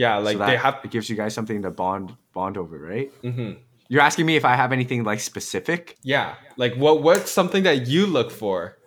Yeah, 0.00 0.16
like 0.16 0.38
so 0.38 0.46
they 0.46 0.56
have. 0.56 0.80
It 0.82 0.90
gives 0.90 1.10
you 1.10 1.16
guys 1.16 1.34
something 1.34 1.60
to 1.60 1.70
bond 1.70 2.16
bond 2.32 2.56
over, 2.56 2.78
right? 2.78 3.12
Mm-hmm. 3.22 3.60
You're 3.88 4.00
asking 4.00 4.24
me 4.24 4.36
if 4.36 4.46
I 4.46 4.56
have 4.56 4.72
anything 4.72 5.04
like 5.04 5.20
specific? 5.20 5.98
Yeah. 6.02 6.36
Like 6.56 6.74
what 6.76 7.02
what's 7.02 7.30
something 7.30 7.64
that 7.64 7.86
you 7.86 8.06
look 8.06 8.30
for? 8.30 8.78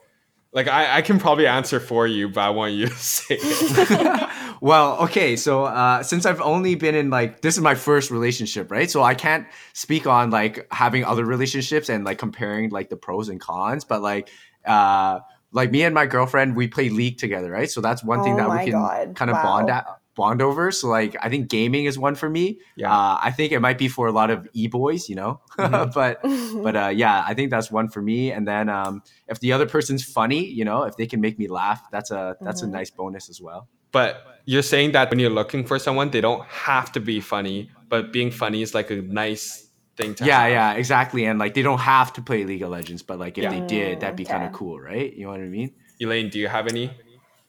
Like 0.53 0.67
I, 0.67 0.97
I 0.97 1.01
can 1.03 1.19
probably 1.19 1.45
answer 1.45 1.79
for 1.79 2.07
you, 2.07 2.29
but 2.29 2.41
I 2.41 2.49
want 2.49 2.73
you 2.73 2.87
to 2.87 2.95
say 2.97 3.37
it. 3.39 4.29
well, 4.61 4.97
okay, 5.03 5.35
so 5.35 5.65
uh, 5.65 6.01
since 6.01 6.25
I've 6.25 6.41
only 6.41 6.73
been 6.73 6.95
in 6.95 7.11
like 7.11 7.41
this 7.41 7.57
is 7.57 7.61
my 7.61 7.75
first 7.75 8.09
relationship, 8.09 8.71
right? 8.71 8.89
So 8.89 9.03
I 9.03 9.13
can't 9.13 9.45
speak 9.73 10.07
on 10.07 10.31
like 10.31 10.65
having 10.71 11.05
other 11.05 11.25
relationships 11.25 11.89
and 11.89 12.05
like 12.05 12.17
comparing 12.17 12.71
like 12.71 12.89
the 12.89 12.97
pros 12.97 13.29
and 13.29 13.39
cons, 13.39 13.83
but 13.83 14.01
like 14.01 14.29
uh 14.65 15.19
like 15.51 15.69
me 15.69 15.83
and 15.83 15.93
my 15.93 16.07
girlfriend, 16.07 16.55
we 16.55 16.67
play 16.67 16.89
League 16.89 17.19
together, 17.19 17.51
right? 17.51 17.69
So 17.69 17.81
that's 17.81 18.03
one 18.03 18.23
thing 18.23 18.33
oh 18.33 18.37
that 18.37 18.49
we 18.49 18.71
can 18.71 18.71
God. 18.71 19.15
kind 19.15 19.29
of 19.29 19.35
wow. 19.35 19.43
bond 19.43 19.69
at 19.69 19.85
bond 20.15 20.41
over. 20.41 20.71
So 20.71 20.87
like 20.87 21.15
I 21.21 21.29
think 21.29 21.49
gaming 21.49 21.85
is 21.85 21.97
one 21.97 22.15
for 22.15 22.29
me. 22.29 22.59
Yeah. 22.75 22.93
Uh, 22.93 23.19
I 23.21 23.31
think 23.31 23.51
it 23.51 23.59
might 23.59 23.77
be 23.77 23.87
for 23.87 24.07
a 24.07 24.11
lot 24.11 24.29
of 24.29 24.47
e 24.53 24.67
boys, 24.67 25.09
you 25.09 25.15
know. 25.15 25.41
Mm-hmm. 25.57 25.91
but 25.93 26.21
but 26.63 26.75
uh, 26.75 26.91
yeah, 26.93 27.23
I 27.25 27.33
think 27.33 27.51
that's 27.51 27.71
one 27.71 27.89
for 27.89 28.01
me. 28.01 28.31
And 28.31 28.47
then 28.47 28.69
um, 28.69 29.01
if 29.27 29.39
the 29.39 29.53
other 29.53 29.65
person's 29.65 30.03
funny, 30.03 30.45
you 30.45 30.65
know, 30.65 30.83
if 30.83 30.97
they 30.97 31.07
can 31.07 31.21
make 31.21 31.37
me 31.39 31.47
laugh, 31.47 31.81
that's 31.91 32.11
a 32.11 32.35
that's 32.41 32.61
mm-hmm. 32.61 32.73
a 32.73 32.77
nice 32.77 32.89
bonus 32.89 33.29
as 33.29 33.41
well. 33.41 33.67
But 33.91 34.41
you're 34.45 34.63
saying 34.63 34.93
that 34.93 35.09
when 35.09 35.19
you're 35.19 35.29
looking 35.29 35.65
for 35.65 35.77
someone, 35.77 36.09
they 36.09 36.21
don't 36.21 36.45
have 36.47 36.91
to 36.93 36.99
be 36.99 37.19
funny, 37.19 37.69
but 37.89 38.11
being 38.11 38.31
funny 38.31 38.63
is 38.63 38.73
like 38.73 38.89
a 38.89 39.01
nice 39.01 39.69
thing 39.95 40.15
to 40.15 40.25
yeah 40.25 40.41
have. 40.41 40.51
yeah 40.51 40.73
exactly 40.73 41.25
and 41.25 41.37
like 41.37 41.53
they 41.53 41.61
don't 41.61 41.79
have 41.79 42.11
to 42.13 42.21
play 42.21 42.43
league 42.45 42.63
of 42.63 42.71
legends 42.71 43.03
but 43.03 43.19
like 43.19 43.37
if 43.37 43.43
yeah. 43.43 43.49
they 43.51 43.61
did 43.67 43.99
that'd 43.99 44.15
be 44.15 44.23
okay. 44.23 44.33
kind 44.33 44.43
of 44.45 44.51
cool 44.51 44.79
right 44.79 45.13
you 45.13 45.23
know 45.23 45.31
what 45.31 45.39
i 45.39 45.43
mean 45.43 45.71
elaine 45.99 46.29
do 46.29 46.39
you 46.39 46.47
have 46.47 46.67
any 46.67 46.91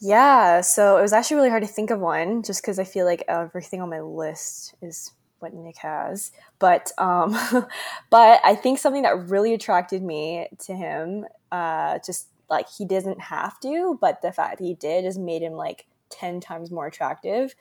yeah, 0.01 0.61
so 0.61 0.99
it 0.99 1.03
was 1.03 1.13
actually 1.13 1.37
really 1.37 1.51
hard 1.51 1.63
to 1.63 1.69
think 1.69 1.91
of 1.91 2.01
one 2.01 2.43
just 2.43 2.63
because 2.63 2.79
I 2.79 2.85
feel 2.85 3.07
like 3.07 3.25
everything 3.29 3.81
on 3.81 3.91
my 3.91 4.01
list 4.01 4.75
is 4.83 5.13
what 5.39 5.55
Nick 5.55 5.79
has. 5.79 6.33
But 6.59 6.91
um, 6.99 7.37
but 8.11 8.41
I 8.45 8.55
think 8.55 8.79
something 8.79 9.03
that 9.03 9.29
really 9.29 9.55
attracted 9.55 10.03
me 10.03 10.49
to 10.67 10.75
him, 10.75 11.27
uh, 11.53 11.99
just 12.05 12.29
like 12.51 12.67
he 12.69 12.85
doesn't 12.85 13.21
have 13.21 13.59
to, 13.61 13.99
but 14.01 14.21
the 14.23 14.33
fact 14.33 14.59
that 14.59 14.65
he 14.65 14.75
did 14.75 15.05
just 15.05 15.19
made 15.19 15.43
him 15.43 15.55
like 15.55 15.87
ten 16.11 16.41
times 16.41 16.71
more 16.71 16.87
attractive. 16.87 17.55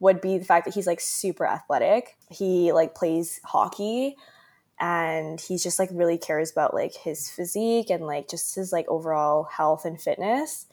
Would 0.00 0.20
be 0.20 0.38
the 0.38 0.44
fact 0.44 0.66
that 0.66 0.74
he's 0.74 0.88
like 0.88 1.00
super 1.00 1.46
athletic. 1.46 2.16
He 2.28 2.72
like 2.72 2.94
plays 2.94 3.40
hockey 3.44 4.16
and 4.80 5.40
he's 5.40 5.62
just 5.62 5.78
like 5.78 5.88
really 5.92 6.18
cares 6.18 6.50
about 6.50 6.74
like 6.74 6.94
his 6.94 7.30
physique 7.30 7.90
and 7.90 8.04
like 8.04 8.28
just 8.28 8.54
his 8.56 8.72
like 8.72 8.86
overall 8.88 9.44
health 9.44 9.84
and 9.84 10.00
fitness 10.00 10.66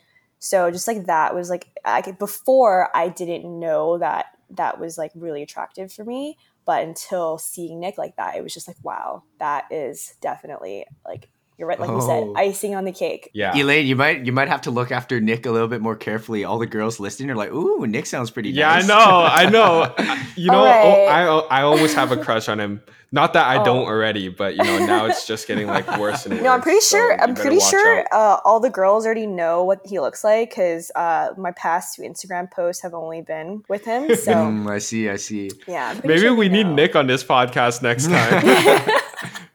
so 0.43 0.71
just 0.71 0.87
like 0.87 1.05
that 1.05 1.35
was 1.35 1.51
like 1.51 1.67
I, 1.85 2.01
before 2.01 2.89
I 2.97 3.09
didn't 3.09 3.59
know 3.59 3.99
that 3.99 4.25
that 4.49 4.79
was 4.79 4.97
like 4.97 5.11
really 5.13 5.43
attractive 5.43 5.93
for 5.93 6.03
me, 6.03 6.35
but 6.65 6.83
until 6.83 7.37
seeing 7.37 7.79
Nick 7.79 7.99
like 7.99 8.15
that, 8.15 8.35
it 8.35 8.41
was 8.41 8.51
just 8.51 8.67
like 8.67 8.77
wow, 8.81 9.21
that 9.37 9.65
is 9.69 10.15
definitely 10.19 10.87
like 11.05 11.29
you're 11.61 11.67
right, 11.67 11.79
like 11.79 11.91
oh. 11.91 11.95
you 11.95 12.01
said, 12.01 12.23
oh. 12.23 12.33
icing 12.35 12.73
on 12.73 12.85
the 12.85 12.91
cake. 12.91 13.29
Yeah, 13.33 13.55
Elaine, 13.55 13.85
you 13.85 13.95
might 13.95 14.25
you 14.25 14.31
might 14.31 14.47
have 14.47 14.61
to 14.61 14.71
look 14.71 14.91
after 14.91 15.21
Nick 15.21 15.45
a 15.45 15.51
little 15.51 15.67
bit 15.67 15.79
more 15.79 15.95
carefully. 15.95 16.43
All 16.43 16.57
the 16.57 16.65
girls 16.65 16.99
listening 16.99 17.29
are 17.29 17.35
like, 17.35 17.51
"Ooh, 17.51 17.85
Nick 17.85 18.07
sounds 18.07 18.31
pretty 18.31 18.49
yeah, 18.49 18.79
nice." 18.79 18.85
I 18.85 18.87
know, 18.87 19.93
I 19.99 20.15
know. 20.15 20.25
You 20.35 20.47
know, 20.47 20.65
right. 20.65 21.07
I 21.07 21.25
I 21.59 21.61
always 21.61 21.93
have 21.93 22.11
a 22.11 22.17
crush 22.17 22.49
on 22.49 22.59
him. 22.59 22.81
Not 23.11 23.33
that 23.33 23.45
I 23.45 23.57
oh. 23.57 23.63
don't 23.63 23.85
already, 23.85 24.29
but 24.29 24.55
you 24.55 24.63
know, 24.63 24.85
now 24.85 25.05
it's 25.05 25.27
just 25.27 25.47
getting 25.47 25.67
like 25.67 25.85
worse 25.99 26.25
and 26.25 26.33
worse. 26.33 26.43
No, 26.43 26.51
I'm 26.51 26.61
pretty 26.61 26.79
sure. 26.79 27.15
So 27.15 27.23
I'm 27.23 27.35
pretty 27.35 27.59
sure 27.59 28.05
uh, 28.11 28.39
all 28.43 28.59
the 28.59 28.69
girls 28.71 29.05
already 29.05 29.27
know 29.27 29.63
what 29.63 29.81
he 29.85 29.99
looks 29.99 30.23
like 30.23 30.49
because 30.49 30.91
uh, 30.95 31.29
my 31.37 31.51
past 31.51 31.95
two 31.95 32.01
Instagram 32.01 32.49
posts 32.49 32.81
have 32.81 32.95
only 32.95 33.21
been 33.21 33.63
with 33.69 33.85
him. 33.85 34.09
So 34.21 34.33
mm, 34.33 34.69
I 34.69 34.77
see, 34.77 35.09
I 35.09 35.15
see. 35.15 35.51
Yeah, 35.67 35.99
maybe 36.03 36.19
sure 36.19 36.35
we 36.35 36.47
need 36.47 36.67
Nick 36.67 36.95
on 36.95 37.07
this 37.07 37.23
podcast 37.23 37.81
next 37.81 38.07
time. 38.07 39.47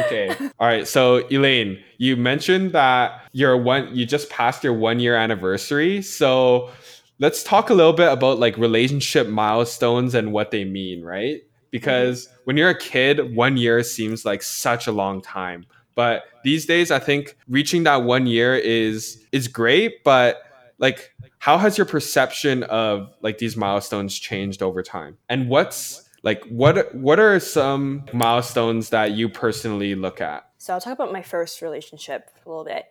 Okay. 0.00 0.36
All 0.58 0.66
right. 0.66 0.86
So 0.86 1.26
Elaine, 1.28 1.82
you 1.98 2.16
mentioned 2.16 2.72
that 2.72 3.28
you're 3.32 3.56
one. 3.56 3.94
You 3.94 4.06
just 4.06 4.30
passed 4.30 4.64
your 4.64 4.74
one 4.74 5.00
year 5.00 5.16
anniversary. 5.16 6.02
So 6.02 6.70
let's 7.18 7.42
talk 7.42 7.70
a 7.70 7.74
little 7.74 7.92
bit 7.92 8.12
about 8.12 8.38
like 8.38 8.56
relationship 8.56 9.28
milestones 9.28 10.14
and 10.14 10.32
what 10.32 10.50
they 10.50 10.64
mean, 10.64 11.02
right? 11.02 11.42
because 11.74 12.28
when 12.44 12.56
you're 12.56 12.70
a 12.70 12.78
kid, 12.78 13.34
one 13.34 13.56
year 13.56 13.82
seems 13.82 14.24
like 14.24 14.44
such 14.44 14.86
a 14.86 14.92
long 14.92 15.20
time. 15.20 15.66
But 15.96 16.22
these 16.44 16.66
days, 16.66 16.92
I 16.92 17.00
think 17.00 17.36
reaching 17.48 17.82
that 17.82 18.04
one 18.04 18.28
year 18.28 18.54
is 18.54 19.20
is 19.32 19.48
great. 19.48 20.04
But 20.04 20.40
like, 20.78 21.12
how 21.40 21.58
has 21.58 21.76
your 21.76 21.84
perception 21.84 22.62
of 22.62 23.12
like 23.22 23.38
these 23.38 23.56
milestones 23.56 24.16
changed 24.16 24.62
over 24.62 24.84
time? 24.84 25.18
And 25.28 25.48
what's 25.48 26.03
like 26.24 26.44
what 26.46 26.94
what 26.94 27.20
are 27.20 27.38
some 27.38 28.04
milestones 28.12 28.90
that 28.90 29.12
you 29.12 29.28
personally 29.28 29.94
look 29.94 30.20
at? 30.20 30.48
So 30.58 30.74
I'll 30.74 30.80
talk 30.80 30.94
about 30.94 31.12
my 31.12 31.22
first 31.22 31.62
relationship 31.62 32.28
a 32.44 32.48
little 32.48 32.64
bit. 32.64 32.86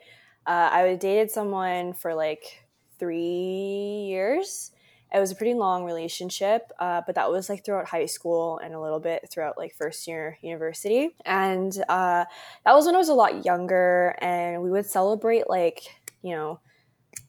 Uh, 0.45 0.69
I 0.71 0.95
dated 0.95 1.31
someone 1.31 1.93
for 1.93 2.13
like 2.13 2.63
three 2.99 4.05
years 4.07 4.71
it 5.13 5.19
was 5.19 5.31
a 5.31 5.35
pretty 5.35 5.53
long 5.53 5.85
relationship, 5.85 6.71
uh, 6.79 7.01
but 7.05 7.15
that 7.15 7.29
was 7.29 7.47
like 7.47 7.63
throughout 7.63 7.87
high 7.87 8.07
school 8.07 8.57
and 8.63 8.73
a 8.73 8.79
little 8.79 8.99
bit 8.99 9.29
throughout 9.29 9.57
like 9.59 9.75
first 9.75 10.07
year 10.07 10.39
university. 10.41 11.11
And 11.23 11.71
uh, 11.87 12.25
that 12.65 12.73
was 12.73 12.87
when 12.87 12.95
I 12.95 12.97
was 12.97 13.09
a 13.09 13.13
lot 13.13 13.45
younger, 13.45 14.15
and 14.19 14.63
we 14.63 14.71
would 14.71 14.87
celebrate 14.87 15.47
like 15.47 15.83
you 16.23 16.31
know 16.31 16.59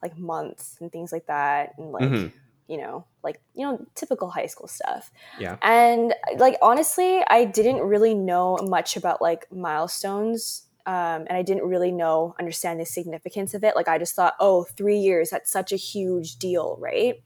like 0.03 0.17
months 0.17 0.79
and 0.81 0.91
things 0.91 1.13
like 1.13 1.27
that, 1.27 1.75
and 1.77 1.93
like. 1.93 2.05
Mm-hmm 2.05 2.39
you 2.69 2.77
know, 2.79 3.05
like, 3.23 3.41
you 3.55 3.67
know, 3.67 3.85
typical 3.95 4.31
high 4.31 4.47
school 4.47 4.69
stuff. 4.69 5.11
Yeah. 5.39 5.57
And 5.63 6.15
like, 6.39 6.57
honestly, 6.63 7.23
I 7.29 7.45
didn't 7.45 7.81
really 7.81 8.15
know 8.15 8.59
much 8.63 8.97
about 8.97 9.21
like 9.21 9.47
milestones 9.53 10.67
Um, 10.87 11.25
and 11.29 11.33
I 11.33 11.43
didn't 11.43 11.65
really 11.65 11.93
know, 11.93 12.35
understand 12.39 12.79
the 12.79 12.85
significance 12.85 13.55
of 13.55 13.65
it. 13.65 13.75
Like 13.75 13.89
I 13.89 13.99
just 13.99 14.15
thought, 14.15 14.35
oh, 14.39 14.65
three 14.65 14.99
years, 14.99 15.31
that's 15.31 15.51
such 15.51 15.73
a 15.73 15.77
huge 15.77 16.37
deal, 16.37 16.77
right? 16.79 17.23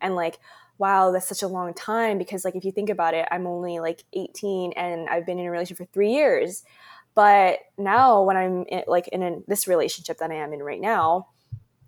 And 0.00 0.14
like, 0.14 0.38
wow, 0.78 1.10
that's 1.10 1.28
such 1.28 1.42
a 1.42 1.48
long 1.48 1.74
time 1.74 2.18
because 2.18 2.44
like 2.44 2.54
if 2.54 2.64
you 2.64 2.72
think 2.72 2.88
about 2.88 3.14
it, 3.14 3.26
I'm 3.30 3.46
only 3.46 3.80
like 3.80 4.04
18 4.12 4.72
and 4.76 5.08
I've 5.08 5.26
been 5.26 5.38
in 5.38 5.46
a 5.46 5.50
relationship 5.50 5.88
for 5.88 5.92
three 5.92 6.12
years. 6.12 6.62
But 7.14 7.58
now 7.76 8.22
when 8.22 8.36
I'm 8.36 8.64
in, 8.68 8.84
like 8.86 9.08
in 9.08 9.42
this 9.48 9.66
relationship 9.66 10.18
that 10.18 10.30
I 10.30 10.36
am 10.36 10.52
in 10.52 10.62
right 10.62 10.80
now, 10.80 11.26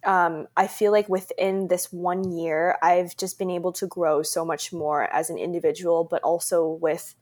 um, 0.05 0.49
I 0.57 0.67
feel 0.67 0.93
like 0.93 1.09
within 1.09 1.69
this 1.69 1.93
one 1.93 2.33
year, 2.33 2.77
I've 2.83 3.17
just 3.17 3.39
been 3.39 3.51
able 3.51 3.73
to 3.75 3.87
grow 3.87 4.23
so 4.23 4.45
much 4.45 4.73
more 4.73 5.05
as 5.15 5.31
an 5.31 5.39
individual, 5.39 6.05
but 6.05 6.23
also 6.23 6.69
with 6.69 7.15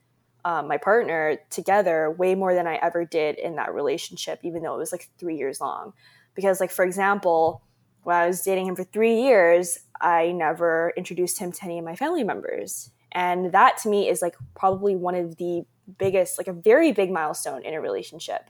um, 0.43 0.67
my 0.67 0.77
partner 0.77 1.37
together 1.49 2.09
way 2.09 2.33
more 2.33 2.55
than 2.55 2.65
I 2.65 2.75
ever 2.75 3.05
did 3.05 3.37
in 3.37 3.55
that 3.57 3.73
relationship, 3.73 4.39
even 4.43 4.63
though 4.63 4.73
it 4.73 4.79
was 4.79 4.91
like 4.91 5.09
three 5.19 5.37
years 5.37 5.61
long. 5.61 5.93
Because, 6.33 6.59
like, 6.59 6.71
for 6.71 6.83
example, 6.83 7.61
when 8.03 8.15
I 8.15 8.25
was 8.25 8.41
dating 8.41 8.67
him 8.67 8.75
for 8.75 8.83
three 8.83 9.21
years, 9.21 9.77
I 9.99 10.31
never 10.31 10.93
introduced 10.97 11.37
him 11.37 11.51
to 11.51 11.65
any 11.65 11.77
of 11.77 11.85
my 11.85 11.95
family 11.95 12.23
members. 12.23 12.89
And 13.11 13.51
that 13.51 13.77
to 13.79 13.89
me 13.89 14.09
is 14.09 14.21
like 14.21 14.35
probably 14.55 14.95
one 14.95 15.15
of 15.15 15.37
the 15.37 15.63
biggest, 15.99 16.37
like 16.37 16.47
a 16.47 16.53
very 16.53 16.91
big 16.91 17.11
milestone 17.11 17.63
in 17.63 17.73
a 17.73 17.81
relationship 17.81 18.49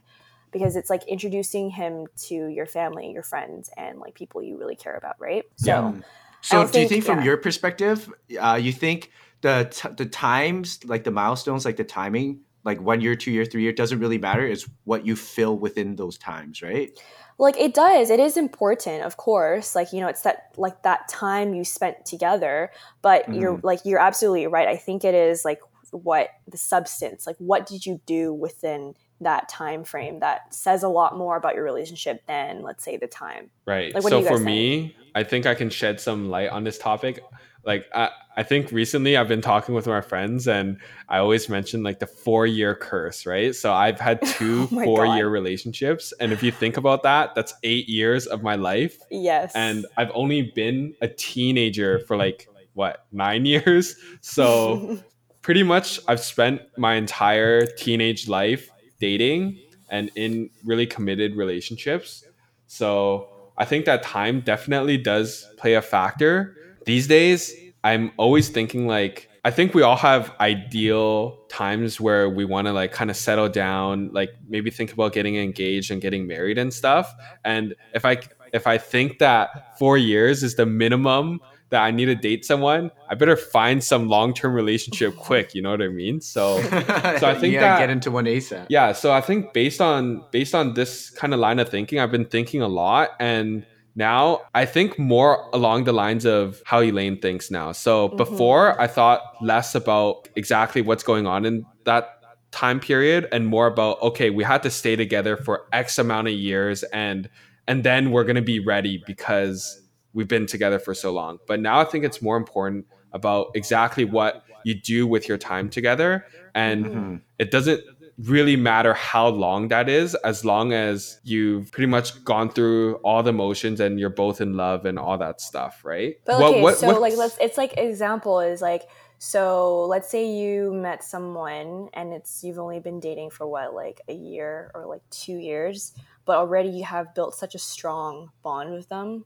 because 0.52 0.76
it's 0.76 0.90
like 0.90 1.06
introducing 1.08 1.70
him 1.70 2.06
to 2.16 2.34
your 2.48 2.66
family, 2.66 3.10
your 3.10 3.22
friends, 3.22 3.70
and 3.76 3.98
like 3.98 4.14
people 4.14 4.42
you 4.42 4.58
really 4.58 4.76
care 4.76 4.94
about, 4.94 5.16
right? 5.18 5.44
So, 5.56 5.66
yeah. 5.66 5.92
so 6.40 6.62
do 6.62 6.68
think, 6.68 6.82
you 6.82 6.88
think 6.88 7.04
from 7.04 7.18
yeah. 7.18 7.24
your 7.24 7.36
perspective, 7.38 8.12
uh, 8.38 8.58
you 8.60 8.72
think 8.72 9.10
the 9.40 9.68
t- 9.70 9.88
the 9.96 10.06
times, 10.06 10.84
like 10.84 11.04
the 11.04 11.10
milestones, 11.10 11.64
like 11.64 11.76
the 11.76 11.84
timing, 11.84 12.40
like 12.64 12.80
one 12.80 13.00
year, 13.00 13.16
two 13.16 13.30
year, 13.30 13.44
three 13.44 13.62
year, 13.62 13.72
doesn't 13.72 13.98
really 13.98 14.18
matter. 14.18 14.46
It's 14.46 14.68
what 14.84 15.04
you 15.04 15.16
fill 15.16 15.58
within 15.58 15.96
those 15.96 16.18
times, 16.18 16.62
right? 16.62 16.90
Like 17.38 17.56
it 17.58 17.74
does. 17.74 18.10
It 18.10 18.20
is 18.20 18.36
important, 18.36 19.02
of 19.02 19.16
course. 19.16 19.74
Like 19.74 19.92
you 19.92 20.00
know, 20.00 20.08
it's 20.08 20.22
that 20.22 20.52
like 20.56 20.82
that 20.82 21.08
time 21.08 21.54
you 21.54 21.64
spent 21.64 22.04
together. 22.04 22.70
But 23.00 23.24
mm-hmm. 23.24 23.40
you're 23.40 23.60
like 23.62 23.80
you're 23.84 23.98
absolutely 23.98 24.46
right. 24.46 24.68
I 24.68 24.76
think 24.76 25.02
it 25.04 25.14
is 25.14 25.44
like 25.44 25.60
what 25.92 26.30
the 26.48 26.56
substance 26.56 27.26
like 27.26 27.36
what 27.36 27.66
did 27.66 27.84
you 27.84 28.00
do 28.06 28.32
within 28.32 28.94
that 29.22 29.48
time 29.48 29.84
frame 29.84 30.20
that 30.20 30.52
says 30.54 30.82
a 30.82 30.88
lot 30.88 31.16
more 31.16 31.36
about 31.36 31.54
your 31.54 31.64
relationship 31.64 32.26
than 32.26 32.62
let's 32.62 32.84
say 32.84 32.96
the 32.96 33.06
time. 33.06 33.50
Right. 33.66 33.94
Like, 33.94 34.02
so 34.02 34.22
for 34.22 34.34
think? 34.34 34.44
me 34.44 34.96
i 35.14 35.22
think 35.22 35.44
i 35.44 35.54
can 35.54 35.68
shed 35.68 36.00
some 36.00 36.30
light 36.30 36.50
on 36.50 36.64
this 36.64 36.78
topic. 36.78 37.20
Like 37.64 37.86
I, 37.94 38.10
I 38.36 38.42
think 38.42 38.72
recently 38.72 39.16
i've 39.16 39.28
been 39.28 39.40
talking 39.40 39.72
with 39.74 39.86
my 39.86 40.00
friends 40.00 40.48
and 40.48 40.78
i 41.08 41.18
always 41.18 41.48
mention 41.48 41.84
like 41.84 42.00
the 42.00 42.08
four 42.08 42.44
year 42.44 42.74
curse 42.74 43.24
right? 43.24 43.54
So 43.54 43.72
i've 43.72 44.00
had 44.00 44.20
two 44.26 44.68
oh 44.72 44.84
four 44.84 45.06
God. 45.06 45.14
year 45.16 45.28
relationships. 45.28 46.12
And 46.18 46.32
if 46.32 46.42
you 46.42 46.50
think 46.50 46.76
about 46.76 47.04
that 47.04 47.36
that's 47.36 47.54
eight 47.62 47.88
years 47.88 48.26
of 48.26 48.42
my 48.42 48.56
life. 48.56 48.98
Yes. 49.10 49.52
And 49.54 49.86
i've 49.96 50.10
only 50.14 50.50
been 50.54 50.94
a 51.00 51.08
teenager 51.08 52.00
for 52.00 52.16
like 52.16 52.48
what 52.74 53.06
nine 53.12 53.46
years? 53.54 53.94
So 54.22 54.98
pretty 55.42 55.62
much 55.62 56.00
i've 56.08 56.20
spent 56.20 56.62
my 56.78 56.94
entire 56.94 57.66
teenage 57.66 58.28
life 58.28 58.70
dating 59.02 59.58
and 59.90 60.10
in 60.14 60.48
really 60.64 60.86
committed 60.86 61.36
relationships. 61.36 62.24
So 62.66 63.28
I 63.58 63.64
think 63.66 63.84
that 63.84 64.02
time 64.02 64.40
definitely 64.40 64.96
does 64.96 65.46
play 65.58 65.74
a 65.74 65.82
factor. 65.82 66.56
These 66.86 67.06
days, 67.08 67.54
I'm 67.84 68.12
always 68.16 68.48
thinking 68.48 68.86
like, 68.86 69.28
I 69.44 69.50
think 69.50 69.74
we 69.74 69.82
all 69.82 69.96
have 69.96 70.32
ideal 70.38 71.44
times 71.48 72.00
where 72.00 72.30
we 72.30 72.44
want 72.44 72.68
to 72.68 72.72
like 72.72 72.92
kind 72.92 73.10
of 73.10 73.16
settle 73.16 73.48
down, 73.48 74.10
like 74.12 74.30
maybe 74.48 74.70
think 74.70 74.92
about 74.92 75.12
getting 75.12 75.36
engaged 75.36 75.90
and 75.90 76.00
getting 76.00 76.28
married 76.28 76.58
and 76.58 76.72
stuff. 76.72 77.12
And 77.44 77.74
if 77.92 78.04
I 78.04 78.18
if 78.52 78.66
I 78.66 78.78
think 78.78 79.18
that 79.18 79.78
4 79.78 79.98
years 79.98 80.42
is 80.42 80.54
the 80.54 80.66
minimum 80.66 81.40
that 81.72 81.82
I 81.82 81.90
need 81.90 82.04
to 82.04 82.14
date 82.14 82.44
someone, 82.44 82.90
I 83.08 83.14
better 83.14 83.36
find 83.36 83.82
some 83.82 84.06
long 84.06 84.34
term 84.34 84.52
relationship 84.52 85.16
quick. 85.18 85.54
You 85.54 85.62
know 85.62 85.70
what 85.70 85.82
I 85.82 85.88
mean? 85.88 86.20
So, 86.20 86.62
so 86.70 87.26
I 87.26 87.34
think 87.34 87.54
that 87.54 87.78
get 87.78 87.90
into 87.90 88.10
one 88.10 88.26
ASAP. 88.26 88.66
Yeah. 88.68 88.92
So 88.92 89.10
I 89.10 89.22
think 89.22 89.52
based 89.54 89.80
on 89.80 90.22
based 90.30 90.54
on 90.54 90.74
this 90.74 91.10
kind 91.10 91.34
of 91.34 91.40
line 91.40 91.58
of 91.58 91.68
thinking, 91.68 91.98
I've 91.98 92.12
been 92.12 92.26
thinking 92.26 92.60
a 92.60 92.68
lot, 92.68 93.10
and 93.18 93.66
now 93.96 94.42
I 94.54 94.66
think 94.66 94.98
more 94.98 95.48
along 95.54 95.84
the 95.84 95.92
lines 95.92 96.26
of 96.26 96.62
how 96.66 96.82
Elaine 96.82 97.18
thinks 97.18 97.50
now. 97.50 97.72
So 97.72 98.08
mm-hmm. 98.08 98.18
before 98.18 98.80
I 98.80 98.86
thought 98.86 99.22
less 99.40 99.74
about 99.74 100.28
exactly 100.36 100.82
what's 100.82 101.02
going 101.02 101.26
on 101.26 101.46
in 101.46 101.64
that 101.84 102.18
time 102.50 102.80
period 102.80 103.26
and 103.32 103.46
more 103.46 103.66
about 103.66 104.00
okay, 104.02 104.28
we 104.28 104.44
had 104.44 104.62
to 104.64 104.70
stay 104.70 104.94
together 104.94 105.38
for 105.38 105.66
X 105.72 105.98
amount 105.98 106.28
of 106.28 106.34
years 106.34 106.82
and 106.84 107.30
and 107.66 107.82
then 107.82 108.10
we're 108.10 108.24
gonna 108.24 108.42
be 108.42 108.60
ready 108.60 109.02
because 109.06 109.81
we've 110.14 110.28
been 110.28 110.46
together 110.46 110.78
for 110.78 110.94
so 110.94 111.12
long. 111.12 111.38
But 111.46 111.60
now 111.60 111.80
I 111.80 111.84
think 111.84 112.04
it's 112.04 112.22
more 112.22 112.36
important 112.36 112.86
about 113.12 113.48
exactly 113.54 114.04
what 114.04 114.44
you 114.64 114.74
do 114.74 115.06
with 115.06 115.28
your 115.28 115.38
time 115.38 115.68
together. 115.68 116.26
And 116.54 116.86
mm-hmm. 116.86 117.16
it 117.38 117.50
doesn't 117.50 117.82
really 118.18 118.56
matter 118.56 118.94
how 118.94 119.28
long 119.28 119.68
that 119.68 119.88
is, 119.88 120.14
as 120.16 120.44
long 120.44 120.72
as 120.72 121.18
you've 121.24 121.72
pretty 121.72 121.86
much 121.86 122.22
gone 122.24 122.50
through 122.50 122.96
all 122.96 123.22
the 123.22 123.32
motions 123.32 123.80
and 123.80 123.98
you're 123.98 124.10
both 124.10 124.40
in 124.40 124.54
love 124.54 124.86
and 124.86 124.98
all 124.98 125.18
that 125.18 125.40
stuff, 125.40 125.84
right? 125.84 126.16
But 126.24 126.36
okay, 126.36 126.60
what, 126.60 126.62
what, 126.62 126.78
so 126.78 127.00
like 127.00 127.16
let's 127.16 127.36
it's 127.40 127.58
like 127.58 127.76
example 127.78 128.40
is 128.40 128.60
like 128.60 128.88
so 129.18 129.86
let's 129.86 130.10
say 130.10 130.28
you 130.30 130.72
met 130.74 131.02
someone 131.02 131.88
and 131.94 132.12
it's 132.12 132.44
you've 132.44 132.58
only 132.58 132.80
been 132.80 133.00
dating 133.00 133.30
for 133.30 133.46
what 133.46 133.74
like 133.74 134.00
a 134.08 134.14
year 134.14 134.70
or 134.74 134.86
like 134.86 135.02
two 135.10 135.36
years, 135.36 135.94
but 136.24 136.36
already 136.36 136.68
you 136.68 136.84
have 136.84 137.14
built 137.14 137.34
such 137.34 137.54
a 137.54 137.58
strong 137.58 138.30
bond 138.42 138.72
with 138.72 138.88
them 138.88 139.24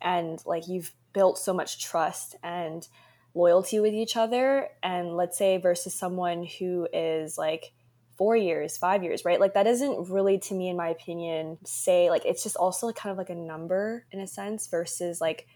and 0.00 0.42
like 0.46 0.68
you've 0.68 0.92
built 1.12 1.38
so 1.38 1.52
much 1.52 1.82
trust 1.82 2.36
and 2.42 2.86
loyalty 3.34 3.80
with 3.80 3.92
each 3.92 4.16
other 4.16 4.68
and 4.82 5.16
let's 5.16 5.38
say 5.38 5.58
versus 5.58 5.94
someone 5.94 6.44
who 6.58 6.88
is 6.92 7.38
like 7.38 7.72
four 8.16 8.36
years 8.36 8.76
five 8.76 9.04
years 9.04 9.24
right? 9.24 9.40
Like 9.40 9.54
that 9.54 9.62
doesn't 9.62 10.10
really 10.10 10.38
to 10.38 10.54
me 10.54 10.68
in 10.68 10.76
my 10.76 10.88
opinion 10.88 11.58
say 11.64 12.10
like 12.10 12.24
it's 12.24 12.42
just 12.42 12.56
also 12.56 12.90
kind 12.92 13.12
of 13.12 13.18
like 13.18 13.30
a 13.30 13.34
number 13.34 14.06
in 14.10 14.20
a 14.20 14.26
sense 14.26 14.66
versus 14.66 15.20
like 15.20 15.46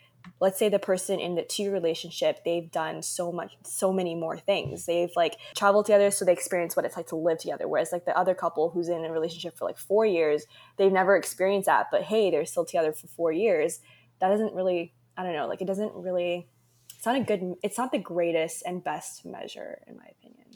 let's 0.40 0.58
say 0.58 0.68
the 0.68 0.78
person 0.78 1.18
in 1.18 1.34
the 1.34 1.42
two 1.42 1.72
relationship 1.72 2.44
they've 2.44 2.70
done 2.70 3.02
so 3.02 3.32
much 3.32 3.56
so 3.64 3.92
many 3.92 4.14
more 4.14 4.38
things. 4.38 4.86
They've 4.86 5.10
like 5.16 5.38
traveled 5.56 5.86
together 5.86 6.12
so 6.12 6.24
they 6.24 6.32
experience 6.32 6.76
what 6.76 6.84
it's 6.84 6.96
like 6.96 7.08
to 7.08 7.16
live 7.16 7.38
together 7.38 7.66
whereas 7.66 7.90
like 7.90 8.04
the 8.04 8.16
other 8.16 8.34
couple 8.34 8.70
who's 8.70 8.88
in 8.88 9.04
a 9.04 9.12
relationship 9.12 9.58
for 9.58 9.64
like 9.64 9.78
four 9.78 10.06
years 10.06 10.44
they've 10.76 10.92
never 10.92 11.16
experienced 11.16 11.66
that 11.66 11.88
but 11.90 12.02
hey 12.02 12.30
they're 12.30 12.46
still 12.46 12.64
together 12.64 12.92
for 12.92 13.08
four 13.08 13.32
years 13.32 13.80
that 14.22 14.28
doesn't 14.28 14.54
really 14.54 14.94
i 15.16 15.22
don't 15.24 15.34
know 15.34 15.46
like 15.46 15.60
it 15.60 15.66
doesn't 15.66 15.92
really 15.94 16.48
it's 16.96 17.04
not 17.04 17.16
a 17.16 17.20
good 17.20 17.54
it's 17.62 17.76
not 17.76 17.90
the 17.90 17.98
greatest 17.98 18.62
and 18.64 18.82
best 18.82 19.26
measure 19.26 19.82
in 19.88 19.96
my 19.96 20.06
opinion 20.18 20.46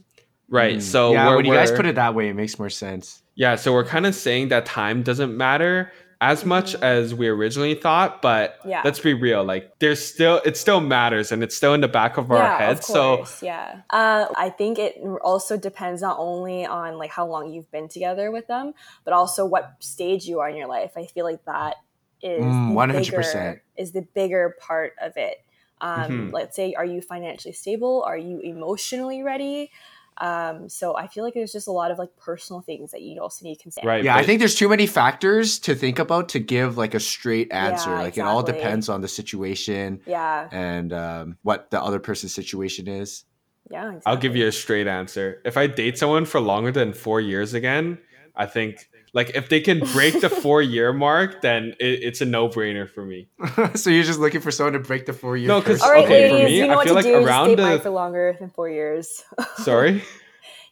right 0.49 0.77
mm. 0.77 0.83
so 0.83 1.13
yeah 1.13 1.35
when 1.35 1.45
you 1.45 1.53
guys 1.53 1.73
put 1.73 1.85
it 1.85 1.97
that 1.97 2.15
way 2.15 2.29
it 2.29 2.35
makes 2.35 2.59
more 2.59 2.71
sense 2.71 3.23
yeah 3.35 3.57
so 3.57 3.73
we're 3.73 3.85
kind 3.85 4.07
of 4.07 4.15
saying 4.15 4.49
that 4.49 4.65
time 4.65 5.03
doesn't 5.03 5.37
matter 5.37 5.93
as 6.21 6.47
much 6.47 6.73
mm-hmm. 6.75 6.85
as 6.85 7.13
we 7.13 7.27
originally 7.27 7.75
thought 7.75 8.23
but 8.23 8.59
yeah. 8.65 8.81
let's 8.85 9.01
be 9.01 9.13
real 9.13 9.45
like 9.45 9.71
there's 9.81 10.03
still 10.03 10.41
it 10.47 10.57
still 10.57 10.81
matters 10.81 11.33
and 11.33 11.43
it's 11.43 11.57
still 11.57 11.75
in 11.75 11.81
the 11.81 11.89
back 11.89 12.17
of 12.17 12.31
our 12.31 12.39
yeah, 12.39 12.59
heads 12.59 12.87
so 12.87 13.27
yeah 13.43 13.83
uh, 13.91 14.27
i 14.37 14.49
think 14.49 14.79
it 14.79 14.97
also 15.23 15.59
depends 15.59 16.01
not 16.01 16.17
only 16.19 16.65
on 16.65 16.97
like 16.97 17.11
how 17.11 17.27
long 17.27 17.53
you've 17.53 17.71
been 17.73 17.89
together 17.89 18.31
with 18.31 18.47
them 18.47 18.73
but 19.05 19.13
also 19.13 19.45
what 19.45 19.75
stage 19.81 20.25
you 20.25 20.39
are 20.39 20.49
in 20.49 20.57
your 20.57 20.69
life 20.69 20.93
i 20.97 21.05
feel 21.05 21.25
like 21.25 21.45
that 21.45 21.77
is 22.23 22.45
mm, 22.45 22.73
100%. 22.73 23.11
Bigger, 23.11 23.63
is 23.77 23.93
the 23.93 24.03
bigger 24.03 24.57
part 24.61 24.95
of 25.01 25.17
it. 25.17 25.43
Um, 25.81 26.01
mm-hmm. 26.01 26.31
Let's 26.31 26.57
say, 26.57 26.75
are 26.75 26.85
you 26.85 27.01
financially 27.01 27.53
stable? 27.53 28.03
Are 28.07 28.17
you 28.17 28.41
emotionally 28.41 29.23
ready? 29.23 29.71
Um, 30.19 30.69
so 30.71 30.97
I 30.97 31.09
feel 31.09 31.25
like 31.25 31.35
there's 31.35 31.53
just 31.53 31.69
a 31.69 31.73
lot 31.73 31.91
of 31.91 31.99
like 31.99 32.17
personal 32.17 32.63
things 32.63 32.91
that 32.93 33.03
you 33.03 33.21
also 33.21 33.45
need 33.45 33.57
to 33.57 33.63
consider. 33.63 33.87
Right. 33.87 34.03
Yeah, 34.03 34.17
I 34.17 34.23
think 34.23 34.39
there's 34.39 34.55
too 34.55 34.69
many 34.69 34.87
factors 34.87 35.59
to 35.61 35.75
think 35.75 35.99
about 35.99 36.31
to 36.31 36.39
give 36.39 36.79
like 36.79 36.95
a 36.95 37.01
straight 37.01 37.53
answer. 37.53 37.91
Yeah, 37.91 37.99
like 37.99 38.09
exactly. 38.09 38.23
it 38.23 38.35
all 38.35 38.43
depends 38.43 38.89
on 38.89 39.03
the 39.03 39.09
situation. 39.09 40.01
Yeah. 40.07 40.49
And 40.51 40.93
um, 40.93 41.39
what 41.43 41.71
the 41.71 41.83
other 41.83 41.99
person's 41.99 42.35
situation 42.35 42.89
is. 42.89 43.25
Yeah. 43.71 43.89
Exactly. 43.89 44.03
I'll 44.07 44.17
give 44.17 44.37
you 44.37 44.47
a 44.47 44.53
straight 44.53 44.87
answer. 44.87 45.43
If 45.45 45.59
I 45.59 45.67
date 45.67 45.99
someone 45.99 46.25
for 46.25 46.41
longer 46.41 46.73
than 46.73 46.95
four 46.95 47.21
years 47.21 47.53
again, 47.53 47.99
I 48.35 48.47
think 48.47 48.89
like 49.17 49.31
if 49.35 49.49
they 49.49 49.61
can 49.61 49.81
break 49.81 50.21
the 50.21 50.29
four 50.43 50.61
year 50.61 50.93
mark, 50.93 51.41
then 51.41 51.75
it, 51.81 52.03
it's 52.03 52.21
a 52.21 52.27
no 52.27 52.51
brainer 52.51 52.89
for 52.89 53.05
me. 53.05 53.29
so 53.75 53.89
you're 53.89 54.05
just 54.05 54.21
looking 54.21 54.43
for 54.43 54.51
someone 54.51 54.75
to 54.75 54.79
break 54.79 55.07
the 55.07 55.15
four 55.15 55.39
year. 55.39 55.49
No, 55.49 55.61
because 55.61 55.83
okay, 55.83 56.07
ladies, 56.07 56.31
for 56.31 56.45
me, 56.45 56.59
you 56.59 56.67
know 56.67 56.79
I 56.79 56.85
feel 56.85 56.95
like 56.95 57.07
do. 57.07 57.25
around 57.25 57.57
the 57.57 57.81
for 57.83 57.91
longer 57.91 58.37
than 58.39 58.51
four 58.51 58.69
years. 58.69 59.25
Sorry. 59.57 60.03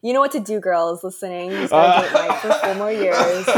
You 0.02 0.12
know 0.12 0.20
what 0.20 0.32
to 0.32 0.40
do, 0.40 0.60
girls 0.60 1.02
listening. 1.02 1.52
You 1.52 1.68
uh, 1.72 2.02
date 2.02 2.12
Mike 2.12 2.40
for 2.40 2.52
four 2.52 2.74
more 2.74 2.92
years. 2.92 3.48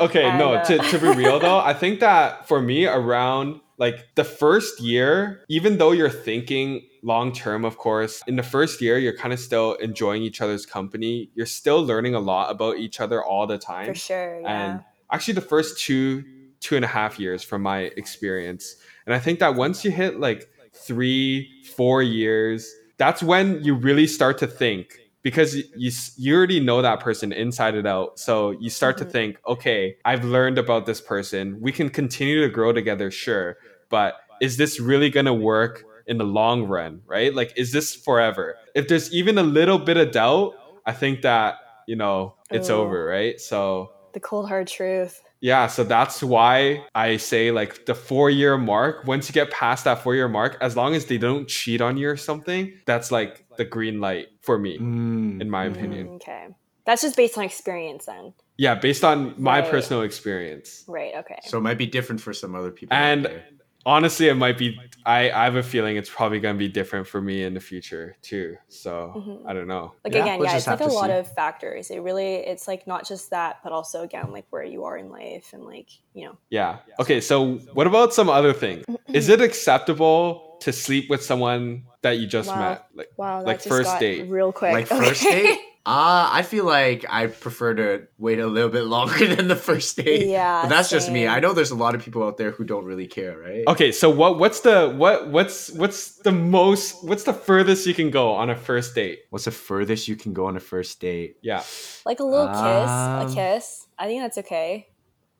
okay, 0.00 0.26
and, 0.26 0.38
no. 0.38 0.54
Uh, 0.54 0.64
to 0.64 0.78
to 0.78 0.98
be 1.00 1.08
real 1.08 1.40
though, 1.40 1.58
I 1.58 1.74
think 1.74 1.98
that 1.98 2.46
for 2.46 2.62
me, 2.62 2.86
around 2.86 3.60
like 3.82 4.14
the 4.14 4.22
first 4.22 4.78
year, 4.80 5.44
even 5.48 5.78
though 5.78 5.90
you're 5.90 6.08
thinking 6.08 6.82
long 7.02 7.32
term, 7.32 7.64
of 7.64 7.78
course, 7.78 8.22
in 8.28 8.36
the 8.36 8.42
first 8.44 8.80
year, 8.80 8.96
you're 8.96 9.16
kind 9.16 9.32
of 9.32 9.40
still 9.40 9.74
enjoying 9.74 10.22
each 10.22 10.40
other's 10.40 10.64
company. 10.64 11.30
You're 11.34 11.46
still 11.46 11.84
learning 11.84 12.14
a 12.14 12.20
lot 12.20 12.52
about 12.52 12.76
each 12.76 13.00
other 13.00 13.24
all 13.24 13.44
the 13.44 13.58
time. 13.58 13.86
For 13.86 13.96
sure. 13.96 14.40
Yeah. 14.40 14.48
And 14.48 14.84
actually, 15.10 15.34
the 15.34 15.40
first 15.40 15.80
two, 15.80 16.22
two 16.60 16.76
and 16.76 16.84
a 16.84 16.88
half 16.88 17.18
years 17.18 17.42
from 17.42 17.62
my 17.62 17.90
experience. 17.96 18.76
And 19.04 19.16
I 19.16 19.18
think 19.18 19.40
that 19.40 19.56
once 19.56 19.84
you 19.84 19.90
hit 19.90 20.20
like 20.20 20.48
three, 20.72 21.50
four 21.76 22.04
years, 22.04 22.72
that's 22.98 23.20
when 23.20 23.64
you 23.64 23.74
really 23.74 24.06
start 24.06 24.38
to 24.38 24.46
think 24.46 24.96
because 25.22 25.56
you 25.56 25.90
you 26.16 26.36
already 26.36 26.60
know 26.60 26.82
that 26.82 27.00
person 27.00 27.32
inside 27.32 27.74
and 27.74 27.86
out. 27.86 28.18
So 28.18 28.52
you 28.52 28.70
start 28.70 28.96
mm-hmm. 28.96 29.06
to 29.06 29.10
think, 29.10 29.40
okay, 29.46 29.96
I've 30.04 30.24
learned 30.24 30.58
about 30.58 30.86
this 30.86 31.00
person. 31.00 31.58
We 31.60 31.72
can 31.72 31.88
continue 31.88 32.40
to 32.42 32.48
grow 32.48 32.72
together, 32.72 33.10
sure, 33.10 33.56
but 33.92 34.16
is 34.40 34.56
this 34.56 34.80
really 34.80 35.10
going 35.10 35.26
to 35.26 35.34
work 35.34 35.84
in 36.08 36.18
the 36.18 36.24
long 36.24 36.64
run, 36.64 37.02
right? 37.06 37.32
Like 37.32 37.52
is 37.56 37.70
this 37.70 37.94
forever? 37.94 38.56
If 38.74 38.88
there's 38.88 39.12
even 39.12 39.38
a 39.38 39.44
little 39.44 39.78
bit 39.78 39.96
of 39.98 40.10
doubt, 40.10 40.54
I 40.86 40.92
think 40.92 41.22
that, 41.22 41.56
you 41.86 41.94
know, 41.94 42.34
it's 42.50 42.70
Ooh. 42.70 42.74
over, 42.74 43.04
right? 43.04 43.40
So 43.40 43.92
the 44.14 44.20
cold 44.20 44.48
hard 44.48 44.66
truth. 44.66 45.22
Yeah, 45.40 45.66
so 45.66 45.84
that's 45.84 46.22
why 46.22 46.84
I 46.94 47.16
say 47.16 47.50
like 47.50 47.86
the 47.86 47.94
four 47.94 48.30
year 48.30 48.56
mark, 48.56 49.06
once 49.06 49.28
you 49.28 49.32
get 49.32 49.50
past 49.50 49.84
that 49.84 50.02
four 50.02 50.14
year 50.14 50.28
mark, 50.28 50.56
as 50.60 50.76
long 50.76 50.94
as 50.94 51.06
they 51.06 51.18
don't 51.18 51.46
cheat 51.46 51.80
on 51.80 51.96
you 51.96 52.08
or 52.08 52.16
something, 52.16 52.72
that's 52.86 53.10
like 53.10 53.44
the 53.56 53.64
green 53.64 54.00
light 54.00 54.28
for 54.40 54.58
me, 54.58 54.78
mm. 54.78 55.40
in 55.40 55.50
my 55.50 55.64
opinion. 55.66 56.08
Mm, 56.08 56.16
okay. 56.16 56.46
That's 56.84 57.02
just 57.02 57.16
based 57.16 57.38
on 57.38 57.44
experience 57.44 58.06
then. 58.06 58.32
Yeah, 58.56 58.74
based 58.74 59.04
on 59.04 59.34
my 59.40 59.60
right. 59.60 59.70
personal 59.70 60.02
experience. 60.02 60.84
Right, 60.88 61.14
okay. 61.16 61.38
So 61.44 61.58
it 61.58 61.62
might 61.62 61.78
be 61.78 61.86
different 61.86 62.20
for 62.20 62.32
some 62.32 62.54
other 62.54 62.70
people. 62.70 62.96
And 62.96 63.42
honestly 63.84 64.28
it 64.28 64.34
might 64.34 64.58
be 64.58 64.78
I, 65.04 65.30
I 65.30 65.44
have 65.44 65.56
a 65.56 65.62
feeling 65.62 65.96
it's 65.96 66.10
probably 66.10 66.38
going 66.38 66.54
to 66.54 66.58
be 66.58 66.68
different 66.68 67.08
for 67.08 67.20
me 67.20 67.42
in 67.42 67.54
the 67.54 67.60
future 67.60 68.16
too 68.22 68.56
so 68.68 69.12
mm-hmm. 69.16 69.46
i 69.46 69.52
don't 69.52 69.66
know. 69.66 69.92
Like 70.04 70.14
yeah, 70.14 70.22
again 70.22 70.38
we'll 70.38 70.48
yeah 70.48 70.56
it's 70.56 70.66
like 70.66 70.80
a 70.80 70.84
lot 70.84 71.06
see. 71.06 71.12
of 71.12 71.34
factors. 71.34 71.90
It 71.90 71.98
really 71.98 72.34
it's 72.34 72.68
like 72.68 72.86
not 72.86 73.06
just 73.06 73.30
that 73.30 73.58
but 73.62 73.72
also 73.72 74.02
again 74.02 74.30
like 74.32 74.46
where 74.50 74.64
you 74.64 74.84
are 74.84 74.96
in 74.96 75.10
life 75.10 75.52
and 75.52 75.64
like 75.64 75.88
you 76.14 76.26
know. 76.26 76.36
Yeah. 76.50 76.78
Okay 77.00 77.20
so 77.20 77.54
what 77.72 77.86
about 77.86 78.14
some 78.14 78.28
other 78.28 78.52
thing 78.52 78.84
is 79.08 79.28
it 79.28 79.40
acceptable 79.40 80.58
to 80.60 80.72
sleep 80.72 81.10
with 81.10 81.22
someone 81.22 81.84
that 82.02 82.18
you 82.18 82.26
just 82.26 82.48
wow. 82.48 82.60
met? 82.60 82.86
Like 82.94 83.10
wow 83.16 83.42
like 83.42 83.60
first 83.60 83.98
date. 83.98 84.28
real 84.28 84.52
quick. 84.52 84.72
Like 84.72 84.86
first 84.86 85.22
date 85.22 85.58
Uh, 85.84 86.30
I 86.30 86.42
feel 86.42 86.64
like 86.64 87.04
I 87.08 87.26
prefer 87.26 87.74
to 87.74 88.06
wait 88.16 88.38
a 88.38 88.46
little 88.46 88.70
bit 88.70 88.84
longer 88.96 89.34
than 89.34 89.48
the 89.48 89.56
first 89.56 89.96
date. 89.96 90.28
Yeah, 90.28 90.62
but 90.62 90.68
that's 90.68 90.90
same. 90.90 90.98
just 90.98 91.10
me. 91.10 91.26
I 91.26 91.40
know 91.40 91.54
there's 91.54 91.72
a 91.72 91.76
lot 91.76 91.96
of 91.96 92.04
people 92.04 92.22
out 92.22 92.36
there 92.36 92.52
who 92.52 92.62
don't 92.64 92.84
really 92.84 93.08
care, 93.08 93.36
right? 93.36 93.64
Okay, 93.66 93.90
so 93.90 94.08
what 94.08 94.38
what's 94.38 94.60
the 94.60 94.94
what 94.96 95.28
what's 95.28 95.70
what's 95.70 96.18
the 96.18 96.30
most 96.30 97.02
what's 97.04 97.24
the 97.24 97.32
furthest 97.32 97.84
you 97.86 97.94
can 97.94 98.10
go 98.10 98.32
on 98.32 98.48
a 98.48 98.56
first 98.56 98.94
date? 98.94 99.22
What's 99.30 99.46
the 99.46 99.50
furthest 99.50 100.06
you 100.06 100.14
can 100.14 100.32
go 100.32 100.46
on 100.46 100.56
a 100.56 100.60
first 100.60 101.00
date? 101.00 101.38
Yeah, 101.42 101.64
like 102.06 102.20
a 102.20 102.24
little 102.24 102.46
kiss, 102.46 102.60
a 102.60 103.26
um, 103.26 103.34
kiss. 103.34 103.88
I 103.98 104.06
think 104.06 104.22
that's 104.22 104.38
okay. 104.38 104.88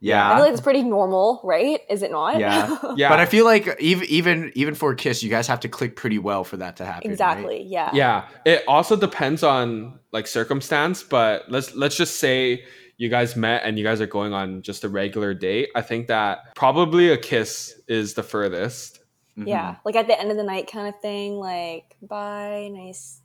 Yeah, 0.02 0.28
I 0.28 0.34
feel 0.34 0.44
like 0.44 0.52
it's 0.52 0.60
pretty 0.60 0.82
normal, 0.82 1.40
right? 1.44 1.80
Is 1.88 2.02
it 2.02 2.10
not? 2.10 2.40
Yeah, 2.40 2.76
yeah. 2.96 3.08
But 3.08 3.20
I 3.20 3.26
feel 3.26 3.44
like 3.44 3.80
even 3.80 4.06
even 4.08 4.52
even 4.56 4.74
for 4.74 4.90
a 4.90 4.96
kiss, 4.96 5.22
you 5.22 5.30
guys 5.30 5.46
have 5.46 5.60
to 5.60 5.68
click 5.68 5.94
pretty 5.94 6.18
well 6.18 6.42
for 6.42 6.56
that 6.56 6.76
to 6.78 6.84
happen. 6.84 7.08
Exactly. 7.08 7.58
Right? 7.58 7.66
Yeah. 7.66 7.90
Yeah. 7.92 8.28
It 8.44 8.64
also 8.66 8.96
depends 8.96 9.44
on 9.44 10.00
like 10.10 10.26
circumstance, 10.26 11.04
but 11.04 11.44
let's 11.48 11.74
let's 11.76 11.96
just 11.96 12.18
say 12.18 12.64
you 12.96 13.08
guys 13.08 13.36
met 13.36 13.62
and 13.64 13.78
you 13.78 13.84
guys 13.84 14.00
are 14.00 14.06
going 14.06 14.32
on 14.32 14.62
just 14.62 14.82
a 14.82 14.88
regular 14.88 15.34
date. 15.34 15.70
I 15.76 15.82
think 15.82 16.08
that 16.08 16.54
probably 16.56 17.10
a 17.10 17.16
kiss 17.16 17.80
is 17.86 18.14
the 18.14 18.24
furthest. 18.24 18.98
Mm-hmm. 19.38 19.48
Yeah, 19.48 19.76
like 19.84 19.94
at 19.94 20.08
the 20.08 20.18
end 20.18 20.32
of 20.32 20.36
the 20.36 20.42
night 20.42 20.70
kind 20.70 20.88
of 20.88 21.00
thing. 21.00 21.36
Like, 21.36 21.96
bye, 22.02 22.68
nice, 22.72 23.20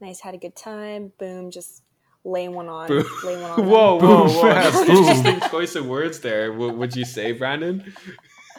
nice, 0.00 0.20
had 0.20 0.34
a 0.34 0.38
good 0.38 0.54
time. 0.54 1.12
Boom, 1.18 1.50
just 1.50 1.82
lay 2.24 2.48
one 2.48 2.68
on. 2.68 2.88
Lay 2.88 3.42
one 3.42 3.50
on. 3.50 3.66
whoa, 3.66 3.98
whoa, 3.98 4.28
whoa! 4.28 4.42
That's 4.42 4.88
interesting 4.88 5.40
choice 5.50 5.74
of 5.74 5.86
words 5.86 6.20
there. 6.20 6.52
What 6.52 6.76
would 6.76 6.96
you 6.96 7.04
say, 7.04 7.32
Brandon? 7.32 7.92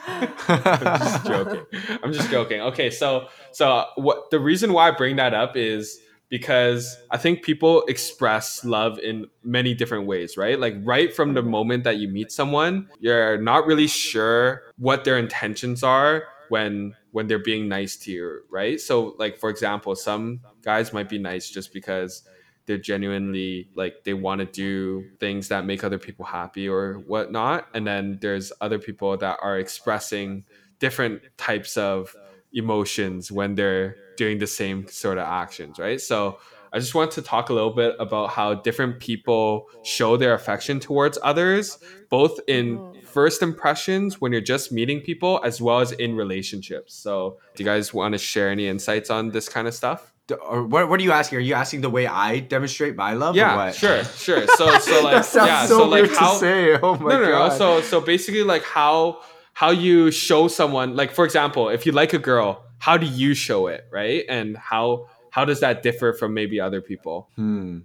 I'm 0.08 1.00
just 1.00 1.26
joking. 1.26 1.65
I'm 2.04 2.13
just 2.13 2.30
joking. 2.30 2.62
Okay, 2.62 2.89
so 2.89 3.28
so 3.52 3.86
what 3.95 4.30
the 4.32 4.39
reason 4.39 4.74
why 4.74 4.88
I 4.88 4.91
bring 4.91 5.17
that 5.17 5.34
up 5.34 5.56
is 5.56 6.00
because 6.30 6.97
I 7.12 7.17
think 7.17 7.43
people 7.43 7.84
express 7.88 8.63
love 8.63 8.97
in 9.00 9.26
many 9.43 9.74
different 9.74 10.08
ways, 10.08 10.38
right? 10.38 10.58
Like 10.58 10.76
right 10.84 11.13
from 11.13 11.34
the 11.34 11.43
moment 11.43 11.84
that 11.84 11.97
you 11.97 12.08
meet 12.08 12.32
someone, 12.32 12.88
you're 13.00 13.38
not 13.38 13.65
really 13.67 13.88
sure 13.88 14.63
what 14.78 15.04
their 15.04 15.17
intentions 15.17 15.84
are 15.84 16.24
when 16.50 16.95
when 17.12 17.28
they're 17.28 17.39
being 17.39 17.67
nice 17.67 17.97
to 17.97 18.12
you, 18.12 18.41
right? 18.50 18.80
So 18.80 19.15
like 19.19 19.38
for 19.38 19.50
example, 19.50 19.95
some 19.95 20.39
guys 20.63 20.93
might 20.93 21.10
be 21.10 21.19
nice 21.19 21.50
just 21.50 21.74
because 21.74 22.24
they're 22.65 22.78
genuinely 22.78 23.69
like 23.76 24.04
they 24.04 24.13
want 24.13 24.39
to 24.39 24.45
do 24.45 25.06
things 25.19 25.47
that 25.50 25.65
make 25.65 25.84
other 25.84 25.97
people 25.97 26.26
happy 26.26 26.67
or 26.67 26.95
whatnot. 26.95 27.67
And 27.74 27.86
then 27.86 28.19
there's 28.21 28.52
other 28.62 28.80
people 28.80 29.17
that 29.17 29.38
are 29.41 29.58
expressing 29.58 30.45
different 30.80 31.21
types 31.38 31.78
of 31.78 32.15
emotions 32.54 33.32
when 33.32 33.56
they're 33.56 33.95
doing 34.17 34.38
the 34.39 34.47
same 34.47 34.88
sort 34.88 35.17
of 35.17 35.26
actions 35.26 35.80
right? 35.80 36.02
So 36.02 36.39
i 36.74 36.80
just 36.80 36.95
want 36.95 37.12
to 37.12 37.21
talk 37.21 37.50
a 37.50 37.54
little 37.54 37.74
bit 37.74 37.95
about 38.00 38.30
how 38.30 38.54
different 38.54 39.00
people 39.00 39.67
show 39.84 40.15
their 40.15 40.34
affection 40.34 40.80
towards 40.80 41.17
others 41.21 41.78
both 42.10 42.39
in 42.47 42.80
first 43.12 43.41
impressions 43.41 44.21
when 44.21 44.32
you're 44.32 44.41
just 44.41 44.71
meeting 44.71 45.02
people 45.02 45.41
as 45.43 45.62
well 45.62 45.82
as 45.82 45.91
in 45.93 46.15
relationships. 46.15 46.93
So 46.93 47.38
do 47.56 47.63
you 47.63 47.69
guys 47.69 47.93
want 47.93 48.13
to 48.13 48.17
share 48.17 48.50
any 48.50 48.67
insights 48.67 49.10
on 49.10 49.32
this 49.32 49.50
kind 49.50 49.67
of 49.67 49.74
stuff 49.74 50.13
or 50.29 50.63
what, 50.63 50.89
what 50.89 50.99
are 50.99 51.03
you 51.03 51.12
asking? 51.12 51.39
Are 51.39 51.41
you 51.41 51.53
asking 51.53 51.81
the 51.81 51.89
way 51.89 52.07
I 52.07 52.39
demonstrate 52.39 52.95
my 52.95 53.13
love? 53.13 53.36
Yeah, 53.36 53.71
sure, 53.71 54.03
sure. 54.03 54.47
So, 54.47 54.79
so 54.79 55.03
like, 55.03 55.25
yeah, 55.34 55.65
so, 55.65 55.77
so 55.79 55.88
like 55.88 56.12
how? 56.12 56.36
say. 56.36 56.77
Oh 56.81 56.95
my 56.95 57.13
no, 57.13 57.21
no, 57.21 57.31
god. 57.31 57.51
No, 57.51 57.57
so, 57.57 57.81
so 57.81 58.01
basically, 58.01 58.43
like 58.43 58.63
how 58.63 59.21
how 59.53 59.71
you 59.71 60.12
show 60.12 60.47
someone, 60.47 60.95
like 60.95 61.12
for 61.12 61.25
example, 61.25 61.69
if 61.69 61.86
you 61.86 61.91
like 61.91 62.13
a 62.13 62.19
girl, 62.19 62.63
how 62.79 62.97
do 62.97 63.05
you 63.05 63.34
show 63.34 63.67
it, 63.67 63.86
right? 63.91 64.23
And 64.29 64.57
how 64.57 65.07
how 65.31 65.45
does 65.45 65.60
that 65.62 65.84
differ 65.84 66.13
from 66.13 66.34
maybe 66.34 66.60
other 66.60 66.81
people? 66.81 67.29
Hmm. 67.36 67.79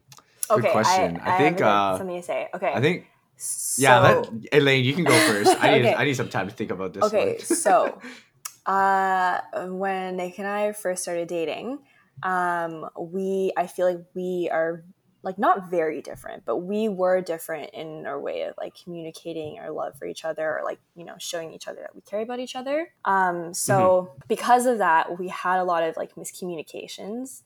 Good 0.49 0.59
okay, 0.59 0.71
question. 0.71 1.21
I, 1.23 1.31
I, 1.31 1.35
I 1.35 1.39
think 1.39 1.61
uh, 1.61 1.99
something 1.99 2.17
to 2.17 2.23
say. 2.23 2.49
Okay. 2.55 2.73
I 2.73 2.81
think. 2.81 3.07
So, 3.39 3.83
yeah, 3.83 3.99
let, 4.01 4.31
Elaine, 4.53 4.83
you 4.83 4.95
can 4.95 5.05
go 5.05 5.19
first. 5.29 5.55
I 5.61 5.79
need 5.79 5.81
okay. 5.87 5.95
I 5.95 6.05
need 6.05 6.17
some 6.17 6.31
time 6.31 6.49
to 6.49 6.55
think 6.55 6.71
about 6.71 6.95
this. 6.95 7.05
Okay, 7.05 7.37
so 7.39 8.01
uh, 8.67 9.41
when 9.67 10.17
Nick 10.17 10.39
and 10.39 10.49
I 10.49 10.73
first 10.73 11.03
started 11.03 11.29
dating, 11.29 11.81
um, 12.23 12.89
we 12.99 13.53
I 13.57 13.67
feel 13.67 13.87
like 13.87 14.05
we 14.15 14.49
are 14.51 14.85
like 15.27 15.39
not 15.39 15.69
very 15.69 16.01
different, 16.01 16.45
but 16.45 16.59
we 16.59 16.89
were 16.89 17.21
different 17.21 17.71
in 17.75 18.07
our 18.07 18.19
way 18.19 18.43
of 18.43 18.55
like 18.57 18.77
communicating 18.81 19.59
our 19.59 19.73
love 19.73 19.99
for 19.99 20.07
each 20.07 20.25
other 20.25 20.57
or 20.57 20.63
like, 20.65 20.79
you 20.95 21.05
know, 21.05 21.17
showing 21.19 21.53
each 21.53 21.67
other 21.67 21.81
that 21.81 21.97
we 21.97 22.01
care 22.03 22.21
about 22.21 22.39
each 22.39 22.55
other. 22.55 22.93
Um, 23.05 23.53
so 23.53 24.09
mm-hmm. 24.09 24.21
because 24.29 24.67
of 24.67 24.79
that, 24.79 25.19
we 25.19 25.27
had 25.27 25.59
a 25.59 25.65
lot 25.65 25.83
of 25.83 25.97
like 25.97 26.15
miscommunications. 26.15 27.43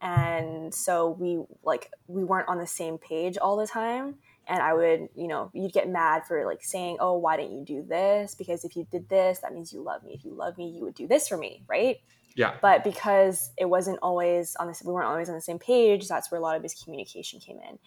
And 0.00 0.74
so 0.74 1.10
we 1.10 1.44
like 1.62 1.92
we 2.08 2.24
weren't 2.24 2.48
on 2.48 2.58
the 2.58 2.66
same 2.66 2.98
page 2.98 3.38
all 3.38 3.56
the 3.56 3.68
time. 3.68 4.16
And 4.48 4.60
I 4.60 4.74
would, 4.74 5.08
you 5.14 5.28
know, 5.28 5.48
you'd 5.54 5.72
get 5.72 5.88
mad 5.88 6.26
for 6.26 6.44
like 6.44 6.64
saying, 6.64 6.96
Oh, 6.98 7.16
why 7.18 7.36
didn't 7.36 7.56
you 7.56 7.64
do 7.64 7.84
this? 7.88 8.34
Because 8.34 8.64
if 8.64 8.74
you 8.74 8.84
did 8.90 9.08
this, 9.08 9.38
that 9.38 9.54
means 9.54 9.72
you 9.72 9.80
love 9.80 10.02
me. 10.02 10.12
If 10.14 10.24
you 10.24 10.34
love 10.34 10.58
me, 10.58 10.68
you 10.70 10.82
would 10.82 10.94
do 10.94 11.06
this 11.06 11.28
for 11.28 11.36
me, 11.36 11.62
right? 11.68 11.98
Yeah. 12.34 12.54
But 12.60 12.84
because 12.84 13.50
it 13.58 13.66
wasn't 13.66 13.98
always 14.02 14.56
on 14.56 14.68
this, 14.68 14.82
we 14.84 14.92
weren't 14.92 15.08
always 15.08 15.28
on 15.28 15.34
the 15.34 15.40
same 15.40 15.58
page. 15.58 16.08
That's 16.08 16.30
where 16.30 16.38
a 16.38 16.42
lot 16.42 16.56
of 16.56 16.62
his 16.62 16.74
communication 16.74 17.40
came 17.40 17.58
in. 17.58 17.78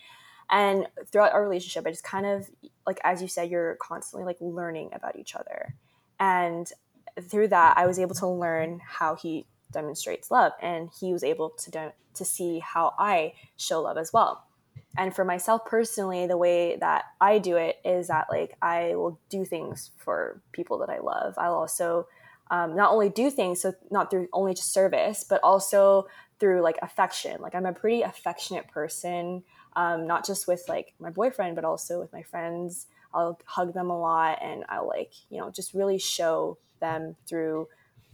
And 0.49 0.88
throughout 1.12 1.34
our 1.34 1.41
relationship, 1.41 1.88
I 1.88 1.91
just 1.91 2.03
kind 2.03 2.25
of 2.25 2.47
like 2.86 2.99
as 3.03 3.21
you 3.21 3.27
said, 3.27 3.49
you're 3.49 3.77
constantly 3.81 4.25
like 4.25 4.38
learning 4.39 4.91
about 4.93 5.15
each 5.15 5.36
other, 5.36 5.73
and 6.19 6.71
through 7.19 7.47
that, 7.47 7.77
I 7.77 7.88
was 7.88 7.97
able 7.97 8.15
to 8.15 8.27
learn 8.27 8.81
how 8.86 9.15
he 9.15 9.47
demonstrates 9.71 10.29
love, 10.29 10.51
and 10.62 10.89
he 10.99 11.13
was 11.13 11.23
able 11.23 11.49
to 11.49 11.71
de- 11.71 11.93
to 12.13 12.25
see 12.25 12.60
how 12.60 12.93
I 12.99 13.34
show 13.58 13.81
love 13.81 13.97
as 13.97 14.13
well. 14.13 14.45
And 14.97 15.13
for 15.13 15.25
myself 15.25 15.65
personally, 15.65 16.27
the 16.27 16.38
way 16.38 16.77
that 16.77 17.05
I 17.19 17.39
do 17.39 17.58
it 17.58 17.77
is 17.84 18.08
that 18.08 18.27
like 18.29 18.55
I 18.62 18.95
will 18.95 19.19
do 19.29 19.45
things 19.45 19.91
for 19.97 20.41
people 20.51 20.77
that 20.79 20.89
I 20.89 20.99
love. 20.99 21.34
I'll 21.38 21.55
also 21.55 22.08
um, 22.51 22.75
not 22.75 22.91
only 22.91 23.10
do 23.10 23.29
things 23.29 23.62
so 23.62 23.73
not 23.89 24.10
through 24.10 24.27
only 24.34 24.53
just 24.53 24.71
service 24.71 25.23
but 25.27 25.41
also 25.43 26.08
through 26.39 26.62
like 26.62 26.77
affection. 26.81 27.41
Like 27.41 27.55
i'm 27.55 27.65
a 27.65 27.73
pretty 27.73 28.01
affectionate 28.01 28.67
person 28.67 29.43
um, 29.75 30.08
not 30.08 30.25
just 30.25 30.47
with 30.47 30.63
like 30.69 30.93
my 30.99 31.10
boyfriend 31.10 31.55
but 31.55 31.65
also 31.65 31.99
with 31.99 32.13
my 32.13 32.23
friends. 32.23 32.88
I'll 33.13 33.39
hug 33.45 33.73
them 33.73 33.89
a 33.89 33.97
lot 33.97 34.39
and 34.41 34.65
i'll 34.67 34.88
like 34.88 35.13
you 35.29 35.39
know 35.39 35.49
just 35.49 35.73
really 35.73 35.97
show 35.97 36.58
them 36.81 37.15
through 37.27 37.67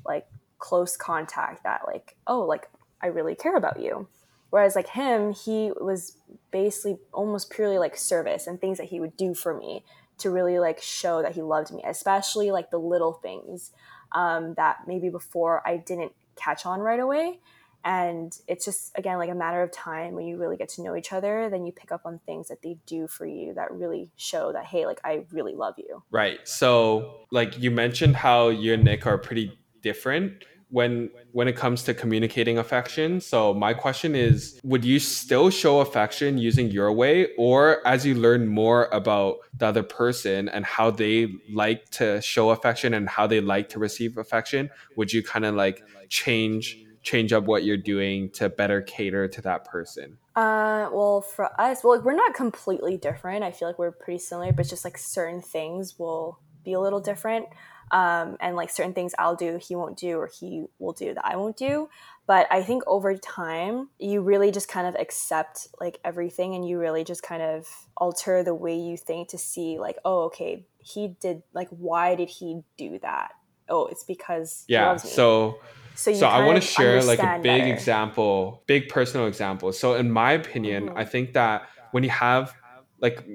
like 0.06 0.28
close 0.60 0.96
contact 0.96 1.64
that 1.64 1.82
like 1.88 2.16
oh 2.28 2.42
like 2.42 2.70
i 3.02 3.08
really 3.08 3.36
care 3.36 3.56
about 3.56 3.80
you. 3.80 4.08
Whereas 4.52 4.76
like 4.76 4.90
him 4.90 5.34
he 5.34 5.72
was 5.80 6.18
basically 6.52 7.00
almost 7.14 7.50
purely 7.50 7.78
like 7.78 7.98
service 7.98 8.48
and 8.48 8.60
things 8.60 8.78
that 8.78 8.88
he 8.88 9.00
would 9.00 9.18
do 9.18 9.34
for 9.34 9.54
me 9.58 9.84
to 10.20 10.30
really 10.30 10.60
like 10.60 10.82
show 10.82 11.22
that 11.22 11.34
he 11.34 11.42
loved 11.42 11.72
me 11.74 11.82
especially 11.86 12.52
like 12.52 12.70
the 12.70 12.78
little 12.78 13.14
things 13.14 13.72
um, 14.12 14.54
that 14.56 14.88
maybe 14.88 15.10
before 15.10 15.62
I 15.68 15.78
didn't 15.78 16.14
catch 16.36 16.66
on 16.66 16.80
right 16.80 17.00
away. 17.00 17.40
And 17.84 18.32
it's 18.48 18.64
just, 18.64 18.92
again, 18.96 19.18
like 19.18 19.32
a 19.32 19.36
matter 19.36 19.64
of 19.64 19.72
time 19.72 20.14
when 20.14 20.28
you 20.28 20.38
really 20.38 20.56
get 20.56 20.70
to 20.70 20.84
know 20.84 20.96
each 20.96 21.12
other, 21.12 21.50
then 21.50 21.66
you 21.66 21.72
pick 21.72 21.92
up 21.92 22.02
on 22.06 22.20
things 22.28 22.50
that 22.50 22.62
they 22.62 22.78
do 22.86 23.08
for 23.08 23.26
you 23.26 23.56
that 23.56 23.72
really 23.72 24.12
show 24.18 24.52
that, 24.54 24.66
hey, 24.66 24.86
like, 24.86 25.02
I 25.04 25.26
really 25.32 25.56
love 25.56 25.74
you. 25.78 26.04
Right. 26.12 26.48
So, 26.48 27.26
like, 27.32 27.60
you 27.60 27.72
mentioned 27.72 28.18
how 28.18 28.50
you 28.50 28.76
and 28.76 28.84
Nick 28.84 29.08
are 29.08 29.18
pretty 29.18 29.58
different 29.82 30.44
when 30.72 31.10
when 31.34 31.48
it 31.48 31.56
comes 31.56 31.84
to 31.84 31.94
communicating 31.94 32.58
affection. 32.58 33.22
So 33.22 33.54
my 33.54 33.74
question 33.74 34.16
is 34.16 34.60
would 34.64 34.84
you 34.84 35.00
still 35.00 35.50
show 35.50 35.80
affection 35.82 36.38
using 36.38 36.72
your 36.72 36.92
way? 36.92 37.30
Or 37.38 37.86
as 37.86 38.06
you 38.06 38.16
learn 38.16 38.48
more 38.48 38.86
about 38.92 39.38
the 39.58 39.68
other 39.68 39.84
person 39.84 40.50
and 40.50 40.66
how 40.66 40.90
they 40.90 41.34
like 41.52 41.90
to 41.92 42.22
show 42.22 42.50
affection 42.50 42.94
and 42.94 43.08
how 43.08 43.28
they 43.28 43.42
like 43.42 43.70
to 43.70 43.80
receive 43.80 44.18
affection 44.18 44.70
would 44.96 45.12
you 45.14 45.22
kind 45.22 45.46
of 45.46 45.56
like 45.56 45.84
change 46.10 46.78
change 47.04 47.34
up 47.34 47.46
what 47.46 47.64
you're 47.64 47.78
doing 47.78 48.30
to 48.30 48.48
better 48.48 48.82
cater 48.82 49.28
to 49.28 49.42
that 49.42 49.66
person? 49.66 50.18
Uh 50.36 50.90
well 50.92 51.22
for 51.22 51.50
us 51.60 51.84
well 51.84 51.98
like, 51.98 52.06
we're 52.06 52.16
not 52.16 52.34
completely 52.34 52.98
different. 52.98 53.44
I 53.44 53.52
feel 53.52 53.68
like 53.68 53.78
we're 53.78 53.92
pretty 53.92 54.20
similar 54.20 54.54
but 54.54 54.68
just 54.68 54.86
like 54.86 54.98
certain 54.98 55.42
things 55.42 56.00
will 56.00 56.40
be 56.64 56.74
a 56.74 56.80
little 56.80 57.00
different 57.00 57.48
um, 57.92 58.38
and 58.40 58.56
like 58.56 58.70
certain 58.70 58.94
things 58.94 59.14
I'll 59.20 59.36
do, 59.36 59.60
he 59.62 59.76
won't 59.76 59.98
do, 59.98 60.18
or 60.18 60.28
he 60.28 60.66
will 60.80 60.94
do 60.94 61.14
that 61.14 61.26
I 61.26 61.36
won't 61.36 61.58
do. 61.58 61.90
But 62.26 62.48
I 62.50 62.64
think 62.64 62.84
over 62.88 63.16
time, 63.18 63.90
you 64.00 64.22
really 64.22 64.52
just 64.52 64.70
kind 64.70 64.88
of 64.88 64.96
accept 64.96 65.68
like 65.80 66.00
everything 66.06 66.56
and 66.56 66.68
you 66.68 66.80
really 66.80 67.04
just 67.04 67.22
kind 67.22 67.42
of 67.42 67.68
alter 67.98 68.44
the 68.44 68.56
way 68.56 68.78
you 68.78 68.96
think 68.96 69.30
to 69.30 69.38
see, 69.38 69.78
like, 69.78 69.98
oh, 70.06 70.24
okay, 70.24 70.66
he 70.78 71.16
did, 71.20 71.44
like, 71.54 71.68
why 71.70 72.16
did 72.16 72.30
he 72.30 72.62
do 72.78 72.98
that? 73.00 73.32
Oh, 73.68 73.88
it's 73.88 74.04
because 74.04 74.64
yeah. 74.68 74.96
So, 74.96 75.60
so, 75.96 76.14
so 76.14 76.28
I 76.28 76.46
want 76.46 76.62
to 76.62 76.68
share 76.68 77.02
like 77.04 77.20
a 77.20 77.40
big 77.42 77.62
better. 77.62 77.74
example, 77.74 78.64
big 78.66 78.88
personal 78.90 79.28
example. 79.28 79.72
So, 79.74 79.96
in 79.96 80.12
my 80.12 80.32
opinion, 80.32 80.88
mm-hmm. 80.88 80.98
I 80.98 81.06
think 81.06 81.34
that 81.34 81.68
when 81.92 82.04
you 82.04 82.10
have 82.10 82.54
like 83.00 83.26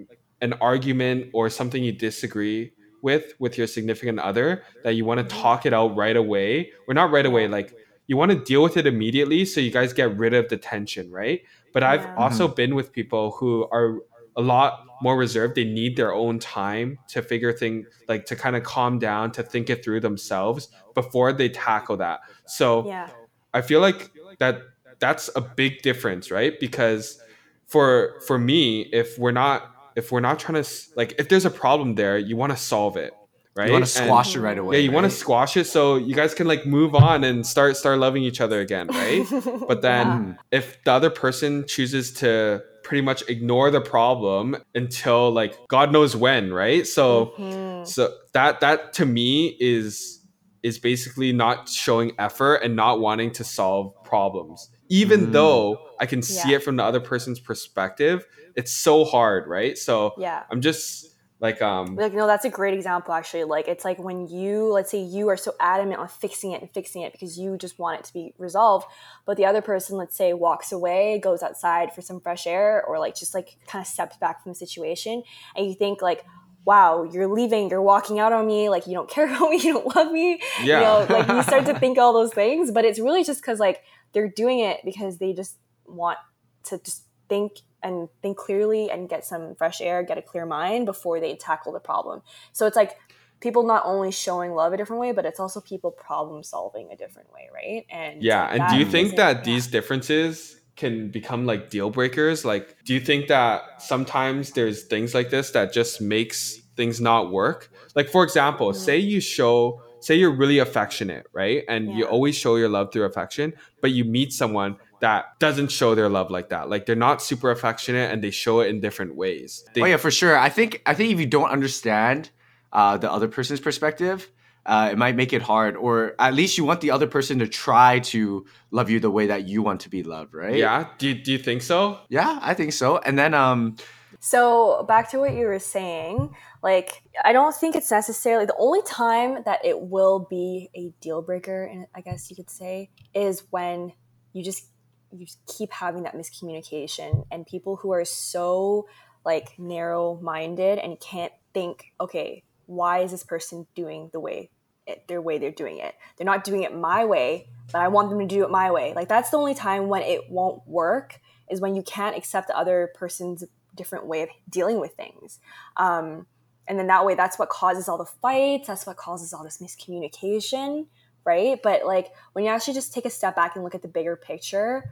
an 0.40 0.54
argument 0.54 1.30
or 1.32 1.48
something 1.48 1.82
you 1.82 1.92
disagree 1.92 2.72
with 3.02 3.34
with 3.38 3.58
your 3.58 3.66
significant 3.66 4.18
other 4.18 4.62
that 4.84 4.94
you 4.94 5.04
want 5.04 5.18
to 5.18 5.24
mm-hmm. 5.24 5.42
talk 5.42 5.66
it 5.66 5.72
out 5.72 5.94
right 5.96 6.16
away 6.16 6.70
or 6.88 6.94
not 6.94 7.10
right 7.10 7.26
away 7.26 7.46
like 7.48 7.74
you 8.06 8.16
want 8.16 8.30
to 8.30 8.38
deal 8.38 8.62
with 8.62 8.76
it 8.76 8.86
immediately 8.86 9.44
so 9.44 9.60
you 9.60 9.70
guys 9.70 9.92
get 9.92 10.16
rid 10.16 10.32
of 10.32 10.48
the 10.48 10.56
tension 10.56 11.10
right? 11.10 11.42
But 11.72 11.82
i've 11.82 12.02
yeah. 12.02 12.14
also 12.16 12.46
mm-hmm. 12.46 12.54
been 12.54 12.74
with 12.74 12.92
people 12.92 13.32
who 13.32 13.68
are 13.70 13.98
a 14.36 14.42
lot 14.42 14.84
more 15.02 15.16
reserved 15.16 15.54
they 15.54 15.64
need 15.64 15.96
their 15.96 16.12
own 16.12 16.38
time 16.38 16.98
to 17.08 17.22
figure 17.22 17.52
things 17.52 17.86
like 18.08 18.26
to 18.26 18.36
kind 18.36 18.54
of 18.56 18.62
calm 18.62 18.98
down 18.98 19.32
to 19.32 19.42
think 19.42 19.70
it 19.70 19.82
through 19.84 20.00
themselves 20.00 20.68
before 20.94 21.32
they 21.32 21.48
tackle 21.48 21.96
that. 21.96 22.20
So 22.46 22.86
yeah. 22.86 23.10
i 23.54 23.62
feel 23.62 23.80
like 23.80 24.10
that 24.38 24.60
that's 24.98 25.28
a 25.36 25.40
big 25.40 25.82
difference 25.82 26.30
right? 26.30 26.58
Because 26.60 27.20
for 27.66 28.20
for 28.26 28.38
me 28.38 28.82
if 28.92 29.18
we're 29.18 29.32
not 29.32 29.75
if 29.96 30.12
we're 30.12 30.20
not 30.20 30.38
trying 30.38 30.62
to 30.62 30.70
like 30.94 31.14
if 31.18 31.28
there's 31.28 31.46
a 31.46 31.50
problem 31.50 31.94
there, 31.94 32.18
you 32.18 32.36
want 32.36 32.52
to 32.52 32.56
solve 32.56 32.96
it, 32.96 33.12
right? 33.56 33.66
You 33.66 33.72
want 33.72 33.86
to 33.86 33.90
squash 33.90 34.34
and, 34.34 34.44
it 34.44 34.46
right 34.46 34.58
away. 34.58 34.76
Yeah, 34.76 34.82
you 34.82 34.90
right? 34.90 34.94
want 34.94 35.10
to 35.10 35.10
squash 35.10 35.56
it 35.56 35.66
so 35.66 35.96
you 35.96 36.14
guys 36.14 36.34
can 36.34 36.46
like 36.46 36.66
move 36.66 36.94
on 36.94 37.24
and 37.24 37.44
start 37.44 37.76
start 37.76 37.98
loving 37.98 38.22
each 38.22 38.40
other 38.40 38.60
again, 38.60 38.88
right? 38.88 39.26
but 39.68 39.82
then 39.82 40.36
yeah. 40.52 40.58
if 40.58 40.84
the 40.84 40.92
other 40.92 41.10
person 41.10 41.64
chooses 41.66 42.12
to 42.12 42.62
pretty 42.84 43.02
much 43.02 43.28
ignore 43.28 43.70
the 43.70 43.80
problem 43.80 44.56
until 44.74 45.32
like 45.32 45.58
God 45.68 45.90
knows 45.90 46.14
when, 46.14 46.52
right? 46.52 46.86
So 46.86 47.32
mm-hmm. 47.38 47.84
so 47.84 48.14
that 48.34 48.60
that 48.60 48.92
to 48.94 49.06
me 49.06 49.56
is 49.58 50.20
is 50.62 50.78
basically 50.78 51.32
not 51.32 51.68
showing 51.68 52.12
effort 52.18 52.56
and 52.56 52.76
not 52.76 53.00
wanting 53.00 53.30
to 53.30 53.44
solve 53.44 53.94
problems. 54.04 54.68
Even 54.88 55.28
mm. 55.28 55.32
though 55.32 55.90
I 55.98 56.06
can 56.06 56.22
see 56.22 56.50
yeah. 56.50 56.56
it 56.56 56.62
from 56.62 56.76
the 56.76 56.84
other 56.84 57.00
person's 57.00 57.40
perspective, 57.40 58.26
it's 58.54 58.72
so 58.72 59.04
hard, 59.04 59.48
right? 59.48 59.76
So 59.76 60.14
yeah, 60.18 60.44
I'm 60.50 60.60
just 60.60 61.16
like 61.38 61.60
um 61.60 61.96
like 61.96 62.14
no 62.14 62.26
that's 62.26 62.44
a 62.46 62.50
great 62.50 62.72
example 62.72 63.12
actually 63.12 63.44
like 63.44 63.68
it's 63.68 63.84
like 63.84 63.98
when 63.98 64.26
you 64.26 64.72
let's 64.72 64.90
say 64.90 65.00
you 65.00 65.28
are 65.28 65.36
so 65.36 65.52
adamant 65.60 66.00
on 66.00 66.08
fixing 66.08 66.52
it 66.52 66.62
and 66.62 66.70
fixing 66.70 67.02
it 67.02 67.12
because 67.12 67.38
you 67.38 67.58
just 67.58 67.78
want 67.78 67.98
it 68.00 68.04
to 68.04 68.12
be 68.14 68.32
resolved 68.38 68.86
but 69.26 69.36
the 69.36 69.44
other 69.44 69.60
person 69.60 69.98
let's 69.98 70.16
say 70.16 70.32
walks 70.32 70.72
away 70.72 71.20
goes 71.22 71.42
outside 71.42 71.92
for 71.92 72.00
some 72.00 72.20
fresh 72.20 72.46
air 72.46 72.82
or 72.86 72.98
like 72.98 73.14
just 73.14 73.34
like 73.34 73.58
kind 73.66 73.82
of 73.82 73.86
steps 73.86 74.16
back 74.16 74.42
from 74.42 74.52
the 74.52 74.56
situation 74.56 75.22
and 75.54 75.66
you 75.66 75.74
think 75.74 76.00
like 76.00 76.24
wow 76.64 77.02
you're 77.04 77.28
leaving 77.28 77.68
you're 77.68 77.82
walking 77.82 78.18
out 78.18 78.32
on 78.32 78.46
me 78.46 78.70
like 78.70 78.86
you 78.86 78.94
don't 78.94 79.10
care 79.10 79.26
about 79.34 79.50
me 79.50 79.58
you 79.58 79.74
don't 79.74 79.94
love 79.94 80.10
me 80.10 80.40
yeah. 80.62 80.78
you 80.78 80.84
know 81.08 81.14
like 81.14 81.28
you 81.28 81.42
start 81.42 81.66
to 81.66 81.74
think 81.78 81.98
all 81.98 82.14
those 82.14 82.32
things 82.32 82.70
but 82.70 82.86
it's 82.86 82.98
really 82.98 83.22
just 83.22 83.42
because 83.42 83.60
like 83.60 83.82
they're 84.16 84.30
doing 84.30 84.60
it 84.60 84.80
because 84.82 85.18
they 85.18 85.34
just 85.34 85.58
want 85.84 86.16
to 86.64 86.78
just 86.78 87.02
think 87.28 87.58
and 87.82 88.08
think 88.22 88.38
clearly 88.38 88.90
and 88.90 89.10
get 89.10 89.26
some 89.26 89.54
fresh 89.56 89.82
air, 89.82 90.02
get 90.02 90.16
a 90.16 90.22
clear 90.22 90.46
mind 90.46 90.86
before 90.86 91.20
they 91.20 91.36
tackle 91.36 91.70
the 91.70 91.80
problem. 91.80 92.22
So 92.52 92.66
it's 92.66 92.76
like 92.76 92.96
people 93.40 93.66
not 93.66 93.82
only 93.84 94.10
showing 94.10 94.52
love 94.52 94.72
a 94.72 94.78
different 94.78 95.00
way, 95.00 95.12
but 95.12 95.26
it's 95.26 95.38
also 95.38 95.60
people 95.60 95.90
problem 95.90 96.42
solving 96.42 96.88
a 96.90 96.96
different 96.96 97.30
way, 97.30 97.50
right? 97.52 97.84
And 97.90 98.22
yeah, 98.22 98.46
and 98.46 98.66
do 98.70 98.78
you 98.78 98.90
think 98.90 99.16
that 99.16 99.36
yeah. 99.36 99.42
these 99.42 99.66
differences 99.66 100.58
can 100.76 101.10
become 101.10 101.44
like 101.44 101.68
deal 101.68 101.90
breakers? 101.90 102.42
Like, 102.42 102.74
do 102.86 102.94
you 102.94 103.00
think 103.00 103.28
that 103.28 103.82
sometimes 103.82 104.52
there's 104.52 104.84
things 104.84 105.12
like 105.12 105.28
this 105.28 105.50
that 105.50 105.74
just 105.74 106.00
makes 106.00 106.56
things 106.74 107.02
not 107.02 107.30
work? 107.30 107.70
Like, 107.94 108.08
for 108.08 108.24
example, 108.24 108.70
mm-hmm. 108.70 108.80
say 108.80 108.96
you 108.96 109.20
show 109.20 109.82
say 110.06 110.14
you're 110.14 110.30
really 110.30 110.60
affectionate, 110.60 111.26
right? 111.32 111.64
And 111.68 111.88
yeah. 111.88 111.96
you 111.96 112.04
always 112.04 112.36
show 112.36 112.54
your 112.54 112.68
love 112.68 112.92
through 112.92 113.04
affection, 113.04 113.54
but 113.80 113.90
you 113.90 114.04
meet 114.04 114.32
someone 114.32 114.76
that 115.00 115.38
doesn't 115.40 115.72
show 115.72 115.96
their 115.96 116.08
love 116.08 116.30
like 116.30 116.50
that. 116.50 116.70
Like 116.70 116.86
they're 116.86 116.94
not 116.94 117.20
super 117.20 117.50
affectionate 117.50 118.12
and 118.12 118.22
they 118.22 118.30
show 118.30 118.60
it 118.60 118.68
in 118.68 118.80
different 118.80 119.16
ways. 119.16 119.64
They- 119.74 119.82
oh 119.82 119.84
yeah, 119.86 119.96
for 119.96 120.12
sure. 120.12 120.38
I 120.38 120.48
think 120.48 120.80
I 120.86 120.94
think 120.94 121.12
if 121.12 121.18
you 121.18 121.26
don't 121.26 121.50
understand 121.50 122.30
uh, 122.72 122.96
the 122.98 123.10
other 123.10 123.26
person's 123.26 123.58
perspective, 123.58 124.30
uh, 124.64 124.90
it 124.92 124.98
might 124.98 125.16
make 125.16 125.32
it 125.32 125.42
hard, 125.42 125.76
or 125.76 126.14
at 126.20 126.34
least 126.34 126.56
you 126.56 126.64
want 126.64 126.80
the 126.80 126.92
other 126.92 127.08
person 127.08 127.40
to 127.40 127.48
try 127.48 127.98
to 128.00 128.46
love 128.70 128.88
you 128.90 129.00
the 129.00 129.10
way 129.10 129.26
that 129.26 129.48
you 129.48 129.60
want 129.60 129.80
to 129.80 129.88
be 129.88 130.04
loved, 130.04 130.34
right? 130.34 130.56
Yeah. 130.56 130.86
Do 130.98 131.08
you, 131.08 131.14
do 131.14 131.32
you 131.32 131.38
think 131.38 131.62
so? 131.62 131.98
Yeah, 132.08 132.38
I 132.42 132.54
think 132.54 132.72
so. 132.72 132.98
And 132.98 133.18
then 133.18 133.34
um. 133.34 133.76
So 134.20 134.84
back 134.88 135.10
to 135.10 135.18
what 135.18 135.34
you 135.34 135.46
were 135.46 135.58
saying, 135.58 136.34
like 136.62 137.02
I 137.24 137.32
don't 137.32 137.54
think 137.54 137.76
it's 137.76 137.90
necessarily 137.90 138.46
the 138.46 138.56
only 138.58 138.82
time 138.82 139.42
that 139.44 139.64
it 139.64 139.80
will 139.80 140.26
be 140.30 140.70
a 140.74 140.92
deal 141.00 141.22
breaker, 141.22 141.64
and 141.64 141.86
I 141.94 142.00
guess 142.00 142.30
you 142.30 142.36
could 142.36 142.50
say, 142.50 142.90
is 143.14 143.44
when 143.50 143.92
you 144.32 144.42
just 144.42 144.66
you 145.12 145.26
keep 145.46 145.72
having 145.72 146.02
that 146.02 146.14
miscommunication 146.14 147.24
and 147.30 147.46
people 147.46 147.76
who 147.76 147.92
are 147.92 148.04
so 148.04 148.86
like 149.24 149.58
narrow 149.58 150.18
minded 150.20 150.78
and 150.78 150.98
can't 151.00 151.32
think 151.54 151.92
okay 152.00 152.42
why 152.66 152.98
is 152.98 153.12
this 153.12 153.22
person 153.22 153.66
doing 153.74 154.10
the 154.12 154.20
way 154.20 154.50
it, 154.86 155.06
their 155.08 155.22
way 155.22 155.38
they're 155.38 155.52
doing 155.52 155.78
it? 155.78 155.94
They're 156.16 156.26
not 156.26 156.44
doing 156.44 156.64
it 156.64 156.74
my 156.74 157.04
way 157.04 157.48
but 157.72 157.80
i 157.80 157.88
want 157.88 158.10
them 158.10 158.18
to 158.18 158.26
do 158.26 158.44
it 158.44 158.50
my 158.50 158.70
way. 158.70 158.92
Like 158.94 159.08
that's 159.08 159.30
the 159.30 159.38
only 159.38 159.54
time 159.54 159.88
when 159.88 160.02
it 160.02 160.30
won't 160.30 160.66
work 160.66 161.20
is 161.50 161.60
when 161.60 161.74
you 161.74 161.82
can't 161.82 162.16
accept 162.16 162.48
the 162.48 162.56
other 162.56 162.90
person's 162.94 163.44
different 163.76 164.06
way 164.06 164.22
of 164.22 164.28
dealing 164.48 164.80
with 164.80 164.92
things 164.94 165.38
um, 165.76 166.26
and 166.68 166.78
then 166.78 166.86
that 166.86 167.04
way 167.04 167.14
that's 167.14 167.38
what 167.38 167.48
causes 167.48 167.88
all 167.88 167.98
the 167.98 168.04
fights 168.04 168.66
that's 168.66 168.86
what 168.86 168.96
causes 168.96 169.32
all 169.32 169.44
this 169.44 169.58
miscommunication 169.58 170.86
right 171.24 171.60
but 171.62 171.84
like 171.86 172.08
when 172.32 172.44
you 172.44 172.50
actually 172.50 172.74
just 172.74 172.92
take 172.92 173.04
a 173.04 173.10
step 173.10 173.36
back 173.36 173.54
and 173.54 173.64
look 173.64 173.74
at 173.74 173.82
the 173.82 173.88
bigger 173.88 174.16
picture 174.16 174.84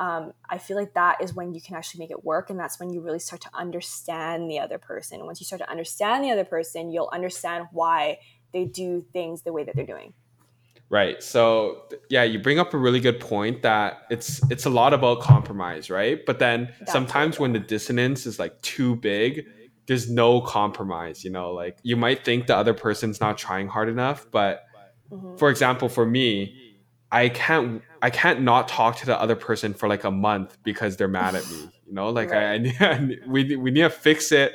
um, 0.00 0.32
I 0.48 0.56
feel 0.56 0.78
like 0.78 0.94
that 0.94 1.20
is 1.20 1.34
when 1.34 1.52
you 1.52 1.60
can 1.60 1.76
actually 1.76 1.98
make 1.98 2.10
it 2.10 2.24
work. 2.24 2.48
And 2.48 2.58
that's 2.58 2.80
when 2.80 2.88
you 2.88 3.02
really 3.02 3.18
start 3.18 3.42
to 3.42 3.50
understand 3.52 4.50
the 4.50 4.58
other 4.58 4.78
person. 4.78 5.26
Once 5.26 5.40
you 5.40 5.44
start 5.44 5.60
to 5.60 5.70
understand 5.70 6.24
the 6.24 6.30
other 6.30 6.44
person, 6.44 6.90
you'll 6.90 7.10
understand 7.12 7.66
why 7.70 8.18
they 8.54 8.64
do 8.64 9.04
things 9.12 9.42
the 9.42 9.52
way 9.52 9.62
that 9.62 9.76
they're 9.76 9.84
doing. 9.84 10.14
Right. 10.90 11.22
So 11.22 11.84
yeah, 12.08 12.24
you 12.24 12.40
bring 12.40 12.58
up 12.58 12.74
a 12.74 12.76
really 12.76 12.98
good 12.98 13.20
point 13.20 13.62
that 13.62 14.02
it's 14.10 14.42
it's 14.50 14.66
a 14.66 14.70
lot 14.70 14.92
about 14.92 15.20
compromise, 15.20 15.88
right? 15.88 16.18
But 16.26 16.40
then 16.40 16.74
that's 16.80 16.90
sometimes 16.90 17.38
when 17.38 17.52
the 17.52 17.60
dissonance 17.60 18.26
is 18.26 18.40
like 18.40 18.60
too 18.62 18.96
big, 18.96 19.46
there's 19.86 20.10
no 20.10 20.40
compromise, 20.40 21.24
you 21.24 21.30
know, 21.30 21.52
like 21.52 21.78
you 21.84 21.96
might 21.96 22.24
think 22.24 22.48
the 22.48 22.56
other 22.56 22.74
person's 22.74 23.20
not 23.20 23.38
trying 23.38 23.68
hard 23.68 23.88
enough, 23.88 24.26
but 24.32 24.64
mm-hmm. 25.12 25.36
for 25.36 25.48
example, 25.48 25.88
for 25.88 26.04
me, 26.04 26.76
I 27.12 27.28
can't 27.28 27.82
I 28.02 28.10
can't 28.10 28.40
not 28.40 28.66
talk 28.66 28.96
to 28.96 29.06
the 29.06 29.20
other 29.20 29.36
person 29.36 29.74
for 29.74 29.88
like 29.88 30.02
a 30.02 30.10
month 30.10 30.58
because 30.64 30.96
they're 30.96 31.08
mad 31.08 31.34
at 31.34 31.48
me. 31.50 31.70
You 31.90 31.96
know, 31.96 32.10
like 32.10 32.30
right. 32.30 32.72
I, 32.80 32.86
I 32.86 32.98
need, 33.04 33.18
we 33.26 33.56
we 33.56 33.72
need 33.72 33.80
to 33.80 33.90
fix 33.90 34.30
it 34.30 34.54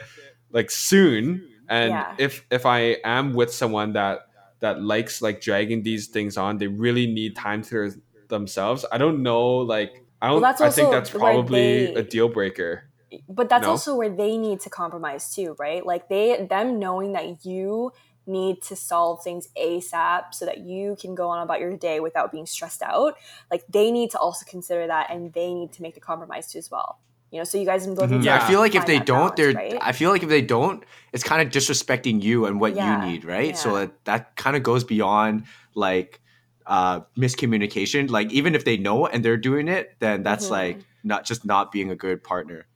like 0.52 0.72
soon. 0.72 1.46
And 1.68 1.92
yeah. 1.92 2.16
if 2.18 2.46
if 2.50 2.66
I 2.66 2.96
am 3.04 3.34
with 3.34 3.54
someone 3.54 3.92
that 3.92 4.25
that 4.60 4.82
likes 4.82 5.22
like 5.22 5.42
dragging 5.42 5.84
these 5.84 6.08
things 6.08 6.38
on, 6.38 6.58
they 6.58 6.68
really 6.68 7.08
need 7.08 7.36
time 7.36 7.62
to 7.64 7.92
themselves. 8.28 8.86
I 8.92 8.98
don't 8.98 9.24
know, 9.24 9.58
like 9.58 10.04
I 10.22 10.30
don't. 10.30 10.42
Well, 10.42 10.56
I 10.60 10.70
think 10.70 10.92
that's 10.92 11.10
probably 11.10 11.88
they, 11.88 11.94
a 11.94 12.04
deal 12.04 12.30
breaker. 12.30 12.90
But 13.30 13.50
that's 13.50 13.68
also 13.68 13.96
where 13.96 14.10
they 14.10 14.38
need 14.38 14.60
to 14.62 14.70
compromise 14.70 15.34
too, 15.34 15.56
right? 15.60 15.86
Like 15.86 16.10
they 16.10 16.46
them 16.50 16.80
knowing 16.80 17.14
that 17.14 17.46
you 17.46 17.92
need 18.28 18.62
to 18.64 18.76
solve 18.76 19.24
things 19.24 19.48
ASAP 19.58 20.34
so 20.34 20.46
that 20.46 20.60
you 20.60 20.98
can 21.00 21.16
go 21.16 21.30
on 21.30 21.44
about 21.44 21.60
your 21.60 21.78
day 21.78 22.00
without 22.00 22.32
being 22.32 22.46
stressed 22.46 22.82
out, 22.82 23.16
like 23.52 23.64
they 23.70 23.92
need 23.92 24.12
to 24.12 24.20
also 24.20 24.46
consider 24.50 24.88
that 24.88 25.12
and 25.12 25.34
they 25.34 25.54
need 25.54 25.72
to 25.74 25.82
make 25.82 25.94
the 25.94 26.00
compromise 26.00 26.52
too 26.52 26.58
as 26.58 26.72
well. 26.72 27.00
You 27.36 27.42
know, 27.42 27.44
so 27.44 27.58
you 27.58 27.66
guys 27.66 27.86
both. 27.86 28.10
Mm-hmm. 28.10 28.22
Yeah, 28.22 28.42
I 28.42 28.48
feel 28.48 28.62
like 28.62 28.76
if 28.76 28.86
they 28.86 28.98
don't, 28.98 29.08
balance, 29.08 29.36
they're. 29.36 29.52
Right? 29.52 29.78
I 29.82 29.92
feel 29.92 30.10
like 30.10 30.24
if 30.24 30.30
they 30.30 30.42
don't, 30.42 30.86
it's 31.12 31.22
kind 31.22 31.42
of 31.42 31.54
disrespecting 31.54 32.24
you 32.24 32.46
and 32.46 32.62
what 32.62 32.78
yeah, 32.78 33.06
you 33.06 33.12
need, 33.12 33.26
right? 33.26 33.50
Yeah. 33.50 33.56
So 33.56 33.76
that, 33.76 34.06
that 34.06 34.38
kind 34.38 34.56
of 34.56 34.64
goes 34.64 34.86
beyond 34.86 35.44
like 35.74 36.22
uh 36.66 37.02
miscommunication. 37.18 38.10
Like 38.10 38.32
even 38.32 38.56
if 38.56 38.64
they 38.64 38.78
know 38.78 39.06
and 39.06 39.24
they're 39.24 39.36
doing 39.36 39.68
it, 39.68 39.98
then 40.00 40.24
that's 40.24 40.46
mm-hmm. 40.46 40.54
like 40.54 40.78
not 41.04 41.26
just 41.26 41.44
not 41.44 41.74
being 41.74 41.92
a 41.92 41.96
good 41.98 42.24
partner. 42.24 42.68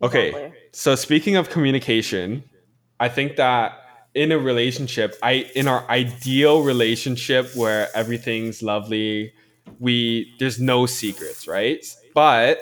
Okay, 0.00 0.28
exactly. 0.28 0.58
so 0.70 0.94
speaking 0.94 1.34
of 1.34 1.50
communication, 1.50 2.44
I 3.00 3.08
think 3.08 3.34
that 3.38 3.72
in 4.14 4.30
a 4.30 4.38
relationship, 4.38 5.16
I 5.20 5.50
in 5.56 5.66
our 5.66 5.84
ideal 5.90 6.62
relationship 6.62 7.56
where 7.56 7.88
everything's 7.92 8.62
lovely, 8.62 9.32
we 9.80 10.32
there's 10.38 10.60
no 10.60 10.86
secrets, 10.86 11.48
right? 11.48 11.84
But 12.14 12.60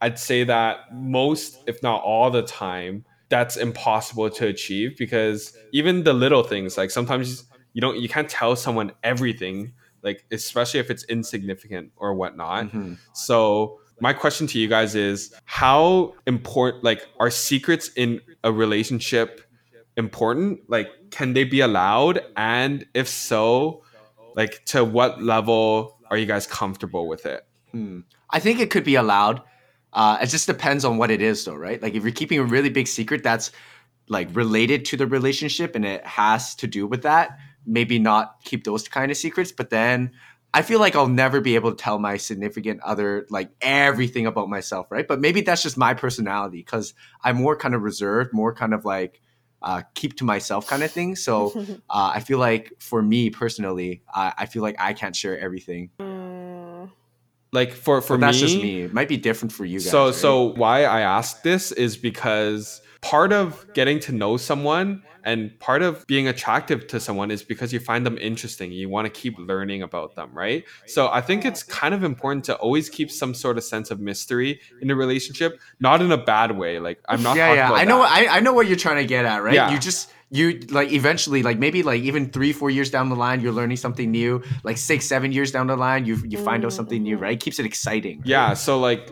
I'd 0.00 0.18
say 0.18 0.44
that 0.44 0.92
most, 0.92 1.58
if 1.66 1.82
not 1.82 2.02
all 2.02 2.30
the 2.30 2.42
time, 2.42 3.04
that's 3.28 3.56
impossible 3.56 4.30
to 4.30 4.46
achieve 4.46 4.96
because 4.96 5.56
even 5.72 6.04
the 6.04 6.12
little 6.12 6.42
things, 6.42 6.76
like 6.76 6.90
sometimes 6.90 7.44
you 7.72 7.80
don't 7.80 7.98
you 7.98 8.08
can't 8.08 8.28
tell 8.28 8.56
someone 8.56 8.92
everything, 9.02 9.72
like 10.02 10.24
especially 10.30 10.80
if 10.80 10.90
it's 10.90 11.04
insignificant 11.04 11.92
or 11.96 12.14
whatnot. 12.14 12.66
Mm-hmm. 12.66 12.94
So 13.12 13.80
my 14.00 14.12
question 14.12 14.46
to 14.48 14.58
you 14.58 14.66
guys 14.66 14.94
is 14.94 15.32
how 15.44 16.14
important 16.26 16.82
like 16.82 17.06
are 17.20 17.30
secrets 17.30 17.90
in 17.94 18.20
a 18.42 18.50
relationship 18.50 19.42
important? 19.96 20.68
Like, 20.68 20.88
can 21.10 21.32
they 21.32 21.44
be 21.44 21.60
allowed? 21.60 22.20
And 22.36 22.84
if 22.94 23.08
so, 23.08 23.84
like, 24.34 24.64
to 24.66 24.84
what 24.84 25.22
level 25.22 25.98
are 26.10 26.16
you 26.16 26.26
guys 26.26 26.46
comfortable 26.46 27.06
with 27.06 27.26
it? 27.26 27.46
Hmm. 27.70 28.00
I 28.30 28.40
think 28.40 28.58
it 28.58 28.70
could 28.70 28.84
be 28.84 28.96
allowed. 28.96 29.42
Uh, 29.92 30.18
it 30.22 30.26
just 30.26 30.46
depends 30.46 30.84
on 30.84 30.98
what 30.98 31.10
it 31.10 31.20
is, 31.20 31.44
though, 31.44 31.54
right? 31.54 31.80
Like, 31.82 31.94
if 31.94 32.02
you're 32.02 32.12
keeping 32.12 32.38
a 32.38 32.44
really 32.44 32.70
big 32.70 32.86
secret 32.86 33.22
that's 33.22 33.50
like 34.08 34.28
related 34.32 34.84
to 34.86 34.96
the 34.96 35.06
relationship 35.06 35.76
and 35.76 35.84
it 35.84 36.04
has 36.04 36.54
to 36.56 36.66
do 36.66 36.86
with 36.86 37.02
that, 37.02 37.38
maybe 37.64 37.98
not 37.98 38.36
keep 38.44 38.64
those 38.64 38.88
kind 38.88 39.10
of 39.10 39.16
secrets. 39.16 39.52
But 39.52 39.70
then 39.70 40.12
I 40.52 40.62
feel 40.62 40.80
like 40.80 40.96
I'll 40.96 41.06
never 41.06 41.40
be 41.40 41.54
able 41.54 41.70
to 41.70 41.76
tell 41.76 41.98
my 41.98 42.16
significant 42.16 42.80
other 42.82 43.26
like 43.30 43.50
everything 43.60 44.26
about 44.26 44.48
myself, 44.48 44.90
right? 44.90 45.06
But 45.06 45.20
maybe 45.20 45.42
that's 45.42 45.62
just 45.62 45.76
my 45.76 45.94
personality 45.94 46.58
because 46.58 46.92
I'm 47.22 47.36
more 47.36 47.56
kind 47.56 47.74
of 47.74 47.82
reserved, 47.82 48.32
more 48.32 48.52
kind 48.52 48.74
of 48.74 48.84
like 48.84 49.20
uh, 49.62 49.82
keep 49.94 50.16
to 50.16 50.24
myself 50.24 50.66
kind 50.66 50.82
of 50.82 50.90
thing. 50.90 51.14
So 51.14 51.52
uh, 51.90 52.12
I 52.14 52.20
feel 52.20 52.38
like 52.38 52.72
for 52.80 53.00
me 53.00 53.30
personally, 53.30 54.02
I, 54.12 54.32
I 54.38 54.46
feel 54.46 54.62
like 54.62 54.76
I 54.80 54.92
can't 54.92 55.14
share 55.14 55.38
everything. 55.38 55.90
Mm. 56.00 56.19
Like 57.52 57.72
for 57.72 58.00
for 58.00 58.16
but 58.16 58.20
me, 58.20 58.26
that's 58.26 58.40
just 58.40 58.56
me. 58.56 58.82
It 58.82 58.94
might 58.94 59.08
be 59.08 59.16
different 59.16 59.52
for 59.52 59.64
you 59.64 59.78
guys. 59.78 59.90
So 59.90 60.06
right? 60.06 60.14
so 60.14 60.54
why 60.54 60.84
I 60.84 61.00
asked 61.00 61.42
this 61.42 61.72
is 61.72 61.96
because 61.96 62.80
part 63.00 63.32
of 63.32 63.66
getting 63.74 63.98
to 64.00 64.12
know 64.12 64.36
someone 64.36 65.02
and 65.24 65.58
part 65.60 65.82
of 65.82 66.06
being 66.06 66.28
attractive 66.28 66.86
to 66.88 67.00
someone 67.00 67.30
is 67.30 67.42
because 67.42 67.72
you 67.72 67.80
find 67.80 68.06
them 68.06 68.16
interesting. 68.18 68.72
You 68.72 68.88
want 68.88 69.06
to 69.06 69.10
keep 69.10 69.38
learning 69.38 69.82
about 69.82 70.14
them, 70.14 70.30
right? 70.32 70.64
So 70.86 71.08
I 71.08 71.20
think 71.20 71.44
it's 71.44 71.62
kind 71.62 71.94
of 71.94 72.04
important 72.04 72.44
to 72.46 72.56
always 72.56 72.88
keep 72.88 73.10
some 73.10 73.34
sort 73.34 73.58
of 73.58 73.64
sense 73.64 73.90
of 73.90 74.00
mystery 74.00 74.60
in 74.80 74.90
a 74.90 74.94
relationship, 74.94 75.60
not 75.78 76.00
in 76.00 76.10
a 76.12 76.16
bad 76.16 76.56
way. 76.56 76.78
Like 76.78 77.00
I'm 77.08 77.22
not. 77.22 77.36
Yeah, 77.36 77.52
yeah. 77.54 77.72
I 77.72 77.84
know. 77.84 78.02
I, 78.02 78.28
I 78.30 78.40
know 78.40 78.52
what 78.52 78.66
you're 78.66 78.76
trying 78.76 78.96
to 78.96 79.06
get 79.06 79.24
at, 79.24 79.42
right? 79.42 79.54
Yeah. 79.54 79.70
You 79.70 79.78
just 79.78 80.10
you 80.30 80.60
like 80.70 80.92
eventually 80.92 81.42
like 81.42 81.58
maybe 81.58 81.82
like 81.82 82.02
even 82.02 82.30
three 82.30 82.52
four 82.52 82.70
years 82.70 82.90
down 82.90 83.08
the 83.08 83.16
line 83.16 83.40
you're 83.40 83.52
learning 83.52 83.76
something 83.76 84.10
new 84.10 84.42
like 84.62 84.78
six 84.78 85.04
seven 85.04 85.32
years 85.32 85.50
down 85.50 85.66
the 85.66 85.76
line 85.76 86.06
you 86.06 86.16
you 86.24 86.38
find 86.38 86.64
out 86.64 86.72
something 86.72 87.02
new 87.02 87.16
mm-hmm. 87.16 87.24
right 87.24 87.40
keeps 87.40 87.58
it 87.58 87.66
exciting 87.66 88.18
right? 88.18 88.26
yeah 88.26 88.54
so 88.54 88.78
like 88.78 89.10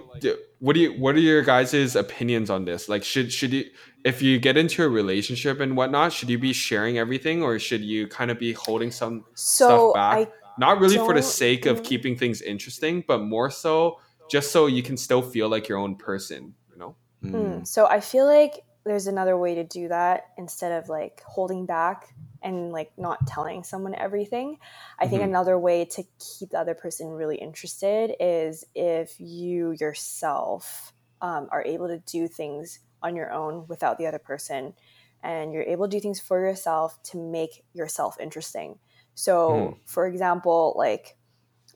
what 0.60 0.74
do 0.74 0.80
you 0.80 0.92
what 0.92 1.16
are 1.16 1.20
your 1.20 1.42
guys' 1.42 1.96
opinions 1.96 2.50
on 2.50 2.64
this 2.64 2.88
like 2.88 3.02
should 3.02 3.32
should 3.32 3.52
you 3.52 3.64
if 4.04 4.22
you 4.22 4.38
get 4.38 4.56
into 4.56 4.84
a 4.84 4.88
relationship 4.88 5.60
and 5.60 5.76
whatnot, 5.76 6.12
should 6.12 6.30
you 6.30 6.38
be 6.38 6.52
sharing 6.52 6.98
everything 6.98 7.42
or 7.42 7.58
should 7.58 7.82
you 7.82 8.06
kind 8.06 8.30
of 8.30 8.38
be 8.38 8.52
holding 8.52 8.90
some 8.90 9.24
so 9.34 9.66
stuff 9.66 9.94
back? 9.94 10.28
I 10.28 10.32
Not 10.58 10.80
really 10.80 10.96
for 10.96 11.14
the 11.14 11.22
sake 11.22 11.66
of 11.66 11.76
mm-hmm. 11.76 11.84
keeping 11.84 12.16
things 12.16 12.40
interesting, 12.40 13.04
but 13.06 13.18
more 13.18 13.50
so 13.50 14.00
just 14.30 14.52
so 14.52 14.66
you 14.66 14.82
can 14.82 14.96
still 14.96 15.22
feel 15.22 15.48
like 15.48 15.68
your 15.68 15.78
own 15.78 15.96
person, 15.96 16.54
you 16.70 16.78
know? 16.78 16.96
Mm. 17.24 17.66
So 17.66 17.86
I 17.86 18.00
feel 18.00 18.26
like 18.26 18.62
there's 18.88 19.06
another 19.06 19.36
way 19.36 19.54
to 19.56 19.64
do 19.64 19.88
that 19.88 20.30
instead 20.36 20.72
of 20.72 20.88
like 20.88 21.22
holding 21.26 21.66
back 21.66 22.14
and 22.42 22.72
like 22.72 22.90
not 22.96 23.26
telling 23.26 23.64
someone 23.64 23.94
everything. 23.94 24.58
I 24.98 25.06
think 25.06 25.22
mm-hmm. 25.22 25.30
another 25.30 25.58
way 25.58 25.84
to 25.86 26.04
keep 26.18 26.50
the 26.50 26.58
other 26.58 26.74
person 26.74 27.08
really 27.08 27.36
interested 27.36 28.14
is 28.20 28.64
if 28.74 29.14
you 29.18 29.76
yourself 29.78 30.92
um, 31.20 31.48
are 31.50 31.64
able 31.64 31.88
to 31.88 31.98
do 31.98 32.28
things 32.28 32.80
on 33.02 33.16
your 33.16 33.32
own 33.32 33.66
without 33.68 33.98
the 33.98 34.06
other 34.06 34.18
person 34.18 34.74
and 35.22 35.52
you're 35.52 35.62
able 35.62 35.88
to 35.88 35.96
do 35.96 36.00
things 36.00 36.20
for 36.20 36.40
yourself 36.40 37.00
to 37.02 37.18
make 37.18 37.64
yourself 37.72 38.16
interesting 38.20 38.78
so 39.14 39.50
mm. 39.50 39.76
for 39.84 40.06
example 40.06 40.74
like 40.76 41.16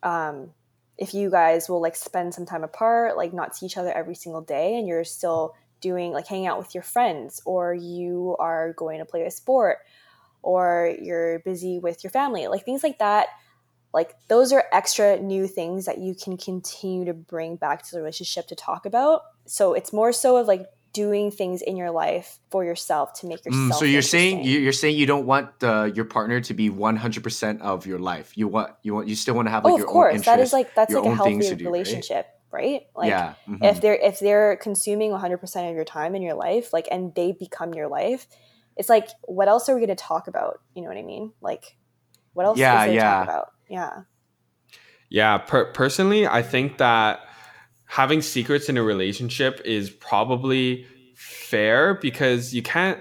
um, 0.02 0.50
if 0.98 1.14
you 1.14 1.30
guys 1.30 1.68
will 1.68 1.80
like 1.80 1.96
spend 1.96 2.34
some 2.34 2.46
time 2.46 2.64
apart 2.64 3.16
like 3.16 3.32
not 3.32 3.56
see 3.56 3.66
each 3.66 3.76
other 3.76 3.92
every 3.92 4.14
single 4.14 4.40
day 4.40 4.76
and 4.76 4.86
you're 4.86 5.04
still 5.04 5.54
doing 5.82 6.12
like 6.12 6.26
hanging 6.26 6.46
out 6.46 6.58
with 6.58 6.74
your 6.74 6.82
friends 6.82 7.42
or 7.44 7.74
you 7.74 8.34
are 8.38 8.72
going 8.74 8.98
to 8.98 9.04
play 9.04 9.24
a 9.24 9.30
sport 9.30 9.78
or 10.42 10.94
you're 11.00 11.40
busy 11.40 11.78
with 11.78 12.02
your 12.02 12.10
family 12.10 12.46
like 12.46 12.64
things 12.64 12.82
like 12.82 12.98
that 12.98 13.26
like 13.92 14.14
those 14.28 14.52
are 14.52 14.64
extra 14.72 15.18
new 15.18 15.46
things 15.46 15.84
that 15.84 15.98
you 15.98 16.14
can 16.14 16.38
continue 16.38 17.04
to 17.04 17.12
bring 17.12 17.56
back 17.56 17.82
to 17.82 17.92
the 17.92 17.98
relationship 17.98 18.46
to 18.46 18.54
talk 18.54 18.86
about 18.86 19.22
so 19.44 19.74
it's 19.74 19.92
more 19.92 20.12
so 20.12 20.36
of 20.36 20.46
like 20.46 20.66
doing 20.92 21.30
things 21.30 21.62
in 21.62 21.76
your 21.76 21.90
life 21.90 22.38
for 22.50 22.64
yourself 22.64 23.12
to 23.14 23.26
make 23.26 23.42
mm, 23.42 23.46
yourself. 23.46 23.72
Mm, 23.72 23.78
so 23.78 23.84
you're 23.84 24.02
saying 24.02 24.44
you're 24.44 24.72
saying 24.72 24.96
you 24.96 25.06
don't 25.06 25.26
want 25.26 25.58
the, 25.60 25.90
your 25.94 26.04
partner 26.04 26.40
to 26.40 26.54
be 26.54 26.70
100 26.70 27.22
percent 27.22 27.62
of 27.62 27.86
your 27.86 27.98
life. 27.98 28.36
You 28.36 28.48
want 28.48 28.72
you 28.82 28.94
want 28.94 29.08
you 29.08 29.14
still 29.14 29.34
want 29.34 29.46
to 29.46 29.52
have 29.52 29.64
like 29.64 29.74
oh, 29.74 29.76
your 29.78 29.86
of 29.86 29.92
course. 29.92 30.14
Own 30.14 30.20
that 30.22 30.40
is 30.40 30.52
like 30.52 30.74
that's 30.74 30.92
like 30.92 31.04
a 31.04 31.14
healthy 31.14 31.54
do, 31.54 31.64
relationship. 31.64 32.26
Right? 32.26 32.31
Right? 32.52 32.82
Like 32.94 33.08
yeah. 33.08 33.34
Mm-hmm. 33.48 33.64
if 33.64 33.80
they're 33.80 33.94
if 33.94 34.20
they're 34.20 34.56
consuming 34.56 35.10
100% 35.10 35.70
of 35.70 35.74
your 35.74 35.84
time 35.84 36.14
in 36.14 36.22
your 36.22 36.34
life, 36.34 36.72
like 36.72 36.88
and 36.90 37.14
they 37.14 37.32
become 37.32 37.74
your 37.74 37.88
life, 37.88 38.26
it's 38.76 38.88
like 38.88 39.08
what 39.22 39.48
else 39.48 39.68
are 39.68 39.74
we 39.74 39.80
going 39.80 39.96
to 39.96 40.02
talk 40.02 40.28
about? 40.28 40.60
You 40.74 40.82
know 40.82 40.88
what 40.88 40.96
I 40.96 41.02
mean? 41.02 41.32
Like 41.40 41.76
what 42.34 42.46
else 42.46 42.58
yeah, 42.58 42.84
yeah. 42.84 43.02
talk 43.02 43.24
about? 43.24 43.52
Yeah. 43.68 44.02
Yeah, 45.08 45.38
per- 45.38 45.72
personally, 45.72 46.26
I 46.26 46.42
think 46.42 46.78
that 46.78 47.20
having 47.92 48.22
secrets 48.22 48.70
in 48.70 48.78
a 48.78 48.82
relationship 48.82 49.60
is 49.66 49.90
probably 49.90 50.86
fair 51.14 51.94
because 51.94 52.54
you 52.54 52.62
can't 52.62 52.98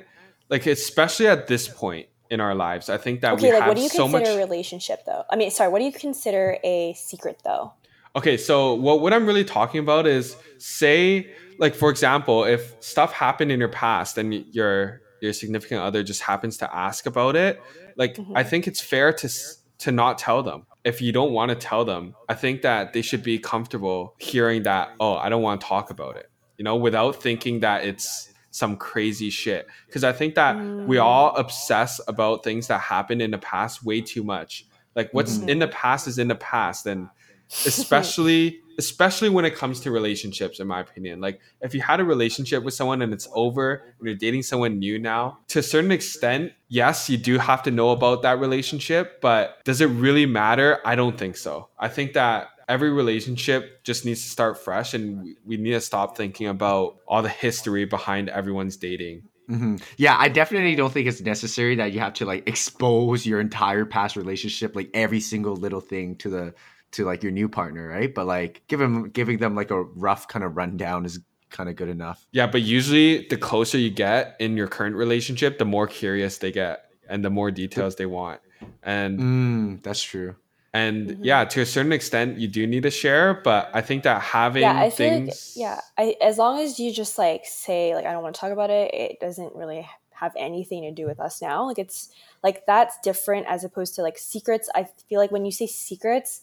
like 0.49 0.65
especially 0.65 1.27
at 1.27 1.47
this 1.47 1.69
point 1.69 2.07
in 2.29 2.41
our 2.41 2.53
lives 2.53 2.89
i 2.89 2.97
think 2.97 3.21
that 3.21 3.33
okay, 3.33 3.47
we 3.47 3.53
like, 3.53 3.61
have 3.61 3.69
what 3.69 3.77
do 3.77 3.83
you 3.83 3.89
so 3.89 4.03
consider 4.03 4.25
much... 4.25 4.35
a 4.35 4.37
relationship 4.37 5.05
though 5.05 5.23
i 5.31 5.37
mean 5.37 5.49
sorry 5.49 5.71
what 5.71 5.79
do 5.79 5.85
you 5.85 5.93
consider 5.93 6.57
a 6.63 6.93
secret 6.93 7.41
though 7.45 7.73
okay 8.15 8.37
so 8.37 8.73
what, 8.73 9.01
what 9.01 9.13
i'm 9.13 9.25
really 9.25 9.45
talking 9.45 9.79
about 9.79 10.07
is 10.07 10.35
say 10.57 11.31
like 11.59 11.75
for 11.75 11.89
example 11.89 12.43
if 12.43 12.75
stuff 12.79 13.11
happened 13.13 13.51
in 13.51 13.59
your 13.59 13.69
past 13.69 14.17
and 14.17 14.33
your 14.53 15.01
your 15.21 15.33
significant 15.33 15.81
other 15.81 16.03
just 16.03 16.21
happens 16.21 16.57
to 16.57 16.75
ask 16.75 17.05
about 17.05 17.35
it 17.35 17.61
like 17.97 18.15
mm-hmm. 18.15 18.35
i 18.35 18.43
think 18.43 18.67
it's 18.67 18.81
fair 18.81 19.13
to 19.13 19.29
to 19.77 19.91
not 19.91 20.17
tell 20.17 20.43
them 20.43 20.65
if 20.83 21.01
you 21.01 21.11
don't 21.11 21.31
want 21.31 21.49
to 21.49 21.55
tell 21.55 21.85
them, 21.85 22.15
I 22.27 22.33
think 22.33 22.63
that 22.63 22.93
they 22.93 23.01
should 23.01 23.23
be 23.23 23.37
comfortable 23.37 24.15
hearing 24.17 24.63
that, 24.63 24.93
oh, 24.99 25.15
I 25.15 25.29
don't 25.29 25.41
want 25.41 25.61
to 25.61 25.67
talk 25.67 25.91
about 25.91 26.17
it, 26.17 26.29
you 26.57 26.63
know, 26.63 26.75
without 26.75 27.21
thinking 27.21 27.59
that 27.59 27.85
it's 27.85 28.33
some 28.49 28.77
crazy 28.77 29.29
shit. 29.29 29.67
Because 29.85 30.03
I 30.03 30.11
think 30.11 30.35
that 30.35 30.55
mm. 30.55 30.87
we 30.87 30.97
all 30.97 31.35
obsess 31.35 32.01
about 32.07 32.43
things 32.43 32.67
that 32.67 32.81
happened 32.81 33.21
in 33.21 33.31
the 33.31 33.37
past 33.37 33.83
way 33.83 34.01
too 34.01 34.23
much. 34.23 34.65
Like 34.95 35.13
what's 35.13 35.37
mm-hmm. 35.37 35.49
in 35.49 35.59
the 35.59 35.67
past 35.67 36.07
is 36.07 36.17
in 36.17 36.27
the 36.27 36.35
past. 36.35 36.85
And 36.85 37.09
especially 37.65 38.61
especially 38.77 39.29
when 39.29 39.45
it 39.45 39.53
comes 39.53 39.81
to 39.81 39.91
relationships 39.91 40.59
in 40.59 40.65
my 40.65 40.79
opinion. 40.79 41.19
Like 41.19 41.39
if 41.61 41.75
you 41.75 41.81
had 41.81 41.99
a 41.99 42.05
relationship 42.05 42.63
with 42.63 42.73
someone 42.73 43.01
and 43.01 43.13
it's 43.13 43.27
over 43.33 43.83
and 43.99 44.07
you're 44.07 44.15
dating 44.15 44.43
someone 44.43 44.79
new 44.79 44.97
now 44.97 45.39
to 45.49 45.59
a 45.59 45.63
certain 45.63 45.91
extent 45.91 46.53
yes 46.69 47.09
you 47.09 47.17
do 47.17 47.37
have 47.37 47.61
to 47.63 47.71
know 47.71 47.89
about 47.91 48.21
that 48.21 48.39
relationship 48.39 49.19
but 49.21 49.63
does 49.65 49.81
it 49.81 49.87
really 49.87 50.25
matter? 50.25 50.79
I 50.85 50.95
don't 50.95 51.17
think 51.17 51.37
so. 51.37 51.69
I 51.77 51.89
think 51.89 52.13
that 52.13 52.47
every 52.69 52.91
relationship 52.91 53.83
just 53.83 54.05
needs 54.05 54.23
to 54.23 54.29
start 54.29 54.57
fresh 54.57 54.93
and 54.93 55.35
we 55.45 55.57
need 55.57 55.71
to 55.71 55.81
stop 55.81 56.15
thinking 56.15 56.47
about 56.47 56.97
all 57.07 57.21
the 57.21 57.29
history 57.29 57.83
behind 57.83 58.29
everyone's 58.29 58.77
dating. 58.77 59.23
Mm-hmm. 59.49 59.77
Yeah, 59.97 60.15
I 60.17 60.29
definitely 60.29 60.75
don't 60.75 60.93
think 60.93 61.07
it's 61.07 61.19
necessary 61.19 61.75
that 61.75 61.91
you 61.91 61.99
have 61.99 62.13
to 62.13 62.25
like 62.25 62.47
expose 62.47 63.25
your 63.25 63.41
entire 63.41 63.83
past 63.83 64.15
relationship, 64.15 64.75
like 64.75 64.89
every 64.93 65.19
single 65.19 65.55
little 65.55 65.81
thing 65.81 66.15
to 66.17 66.29
the 66.29 66.53
to 66.91 67.05
like 67.05 67.23
your 67.23 67.31
new 67.31 67.49
partner, 67.49 67.87
right? 67.87 68.13
But 68.13 68.27
like 68.27 68.63
give 68.67 68.79
them 68.79 69.09
giving 69.09 69.37
them 69.37 69.55
like 69.55 69.71
a 69.71 69.83
rough 69.83 70.27
kind 70.27 70.43
of 70.43 70.57
rundown 70.57 71.05
is 71.05 71.19
kind 71.49 71.69
of 71.69 71.75
good 71.75 71.89
enough. 71.89 72.25
Yeah, 72.31 72.47
but 72.47 72.61
usually 72.61 73.27
the 73.27 73.37
closer 73.37 73.77
you 73.77 73.89
get 73.89 74.35
in 74.39 74.57
your 74.57 74.67
current 74.67 74.95
relationship, 74.95 75.57
the 75.57 75.65
more 75.65 75.87
curious 75.87 76.37
they 76.37 76.51
get 76.51 76.85
and 77.07 77.23
the 77.23 77.29
more 77.29 77.51
details 77.51 77.95
they 77.95 78.05
want. 78.05 78.39
And 78.83 79.19
mm, 79.19 79.83
that's 79.83 80.01
true. 80.01 80.35
And 80.73 81.07
mm-hmm. 81.07 81.23
yeah, 81.25 81.43
to 81.43 81.61
a 81.61 81.65
certain 81.65 81.91
extent, 81.91 82.37
you 82.37 82.47
do 82.47 82.65
need 82.65 82.83
to 82.83 82.91
share, 82.91 83.41
but 83.43 83.69
I 83.73 83.81
think 83.81 84.03
that 84.03 84.21
having 84.21 84.61
yeah, 84.61 84.79
I 84.79 84.89
things, 84.89 85.53
like, 85.57 85.61
yeah, 85.61 85.81
I, 85.97 86.15
as 86.21 86.37
long 86.37 86.59
as 86.59 86.79
you 86.79 86.93
just 86.93 87.17
like 87.17 87.45
say 87.45 87.93
like 87.93 88.05
I 88.05 88.13
don't 88.13 88.23
want 88.23 88.35
to 88.35 88.41
talk 88.41 88.51
about 88.51 88.69
it, 88.69 88.93
it 88.93 89.19
doesn't 89.19 89.53
really 89.53 89.87
have 90.11 90.33
anything 90.37 90.83
to 90.83 90.91
do 90.91 91.05
with 91.05 91.19
us 91.19 91.41
now. 91.41 91.65
Like 91.65 91.79
it's 91.79 92.09
like 92.41 92.65
that's 92.65 92.97
different 93.03 93.47
as 93.47 93.65
opposed 93.65 93.95
to 93.95 94.01
like 94.01 94.17
secrets. 94.17 94.69
I 94.73 94.87
feel 95.09 95.19
like 95.19 95.31
when 95.31 95.43
you 95.43 95.51
say 95.51 95.67
secrets, 95.67 96.41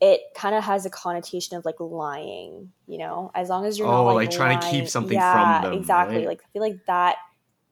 it 0.00 0.20
kind 0.34 0.54
of 0.54 0.64
has 0.64 0.86
a 0.86 0.90
connotation 0.90 1.56
of 1.56 1.64
like 1.64 1.78
lying, 1.78 2.72
you 2.86 2.98
know, 2.98 3.30
as 3.34 3.48
long 3.48 3.66
as 3.66 3.78
you're 3.78 3.88
oh, 3.88 3.90
not 3.90 4.02
like, 4.02 4.28
like 4.28 4.30
trying 4.30 4.58
lying, 4.58 4.72
to 4.72 4.80
keep 4.80 4.88
something 4.88 5.14
yeah, 5.14 5.60
from 5.60 5.70
them. 5.70 5.80
Exactly. 5.80 6.18
Right? 6.18 6.26
Like 6.26 6.40
I 6.42 6.48
feel 6.52 6.62
like 6.62 6.86
that 6.86 7.16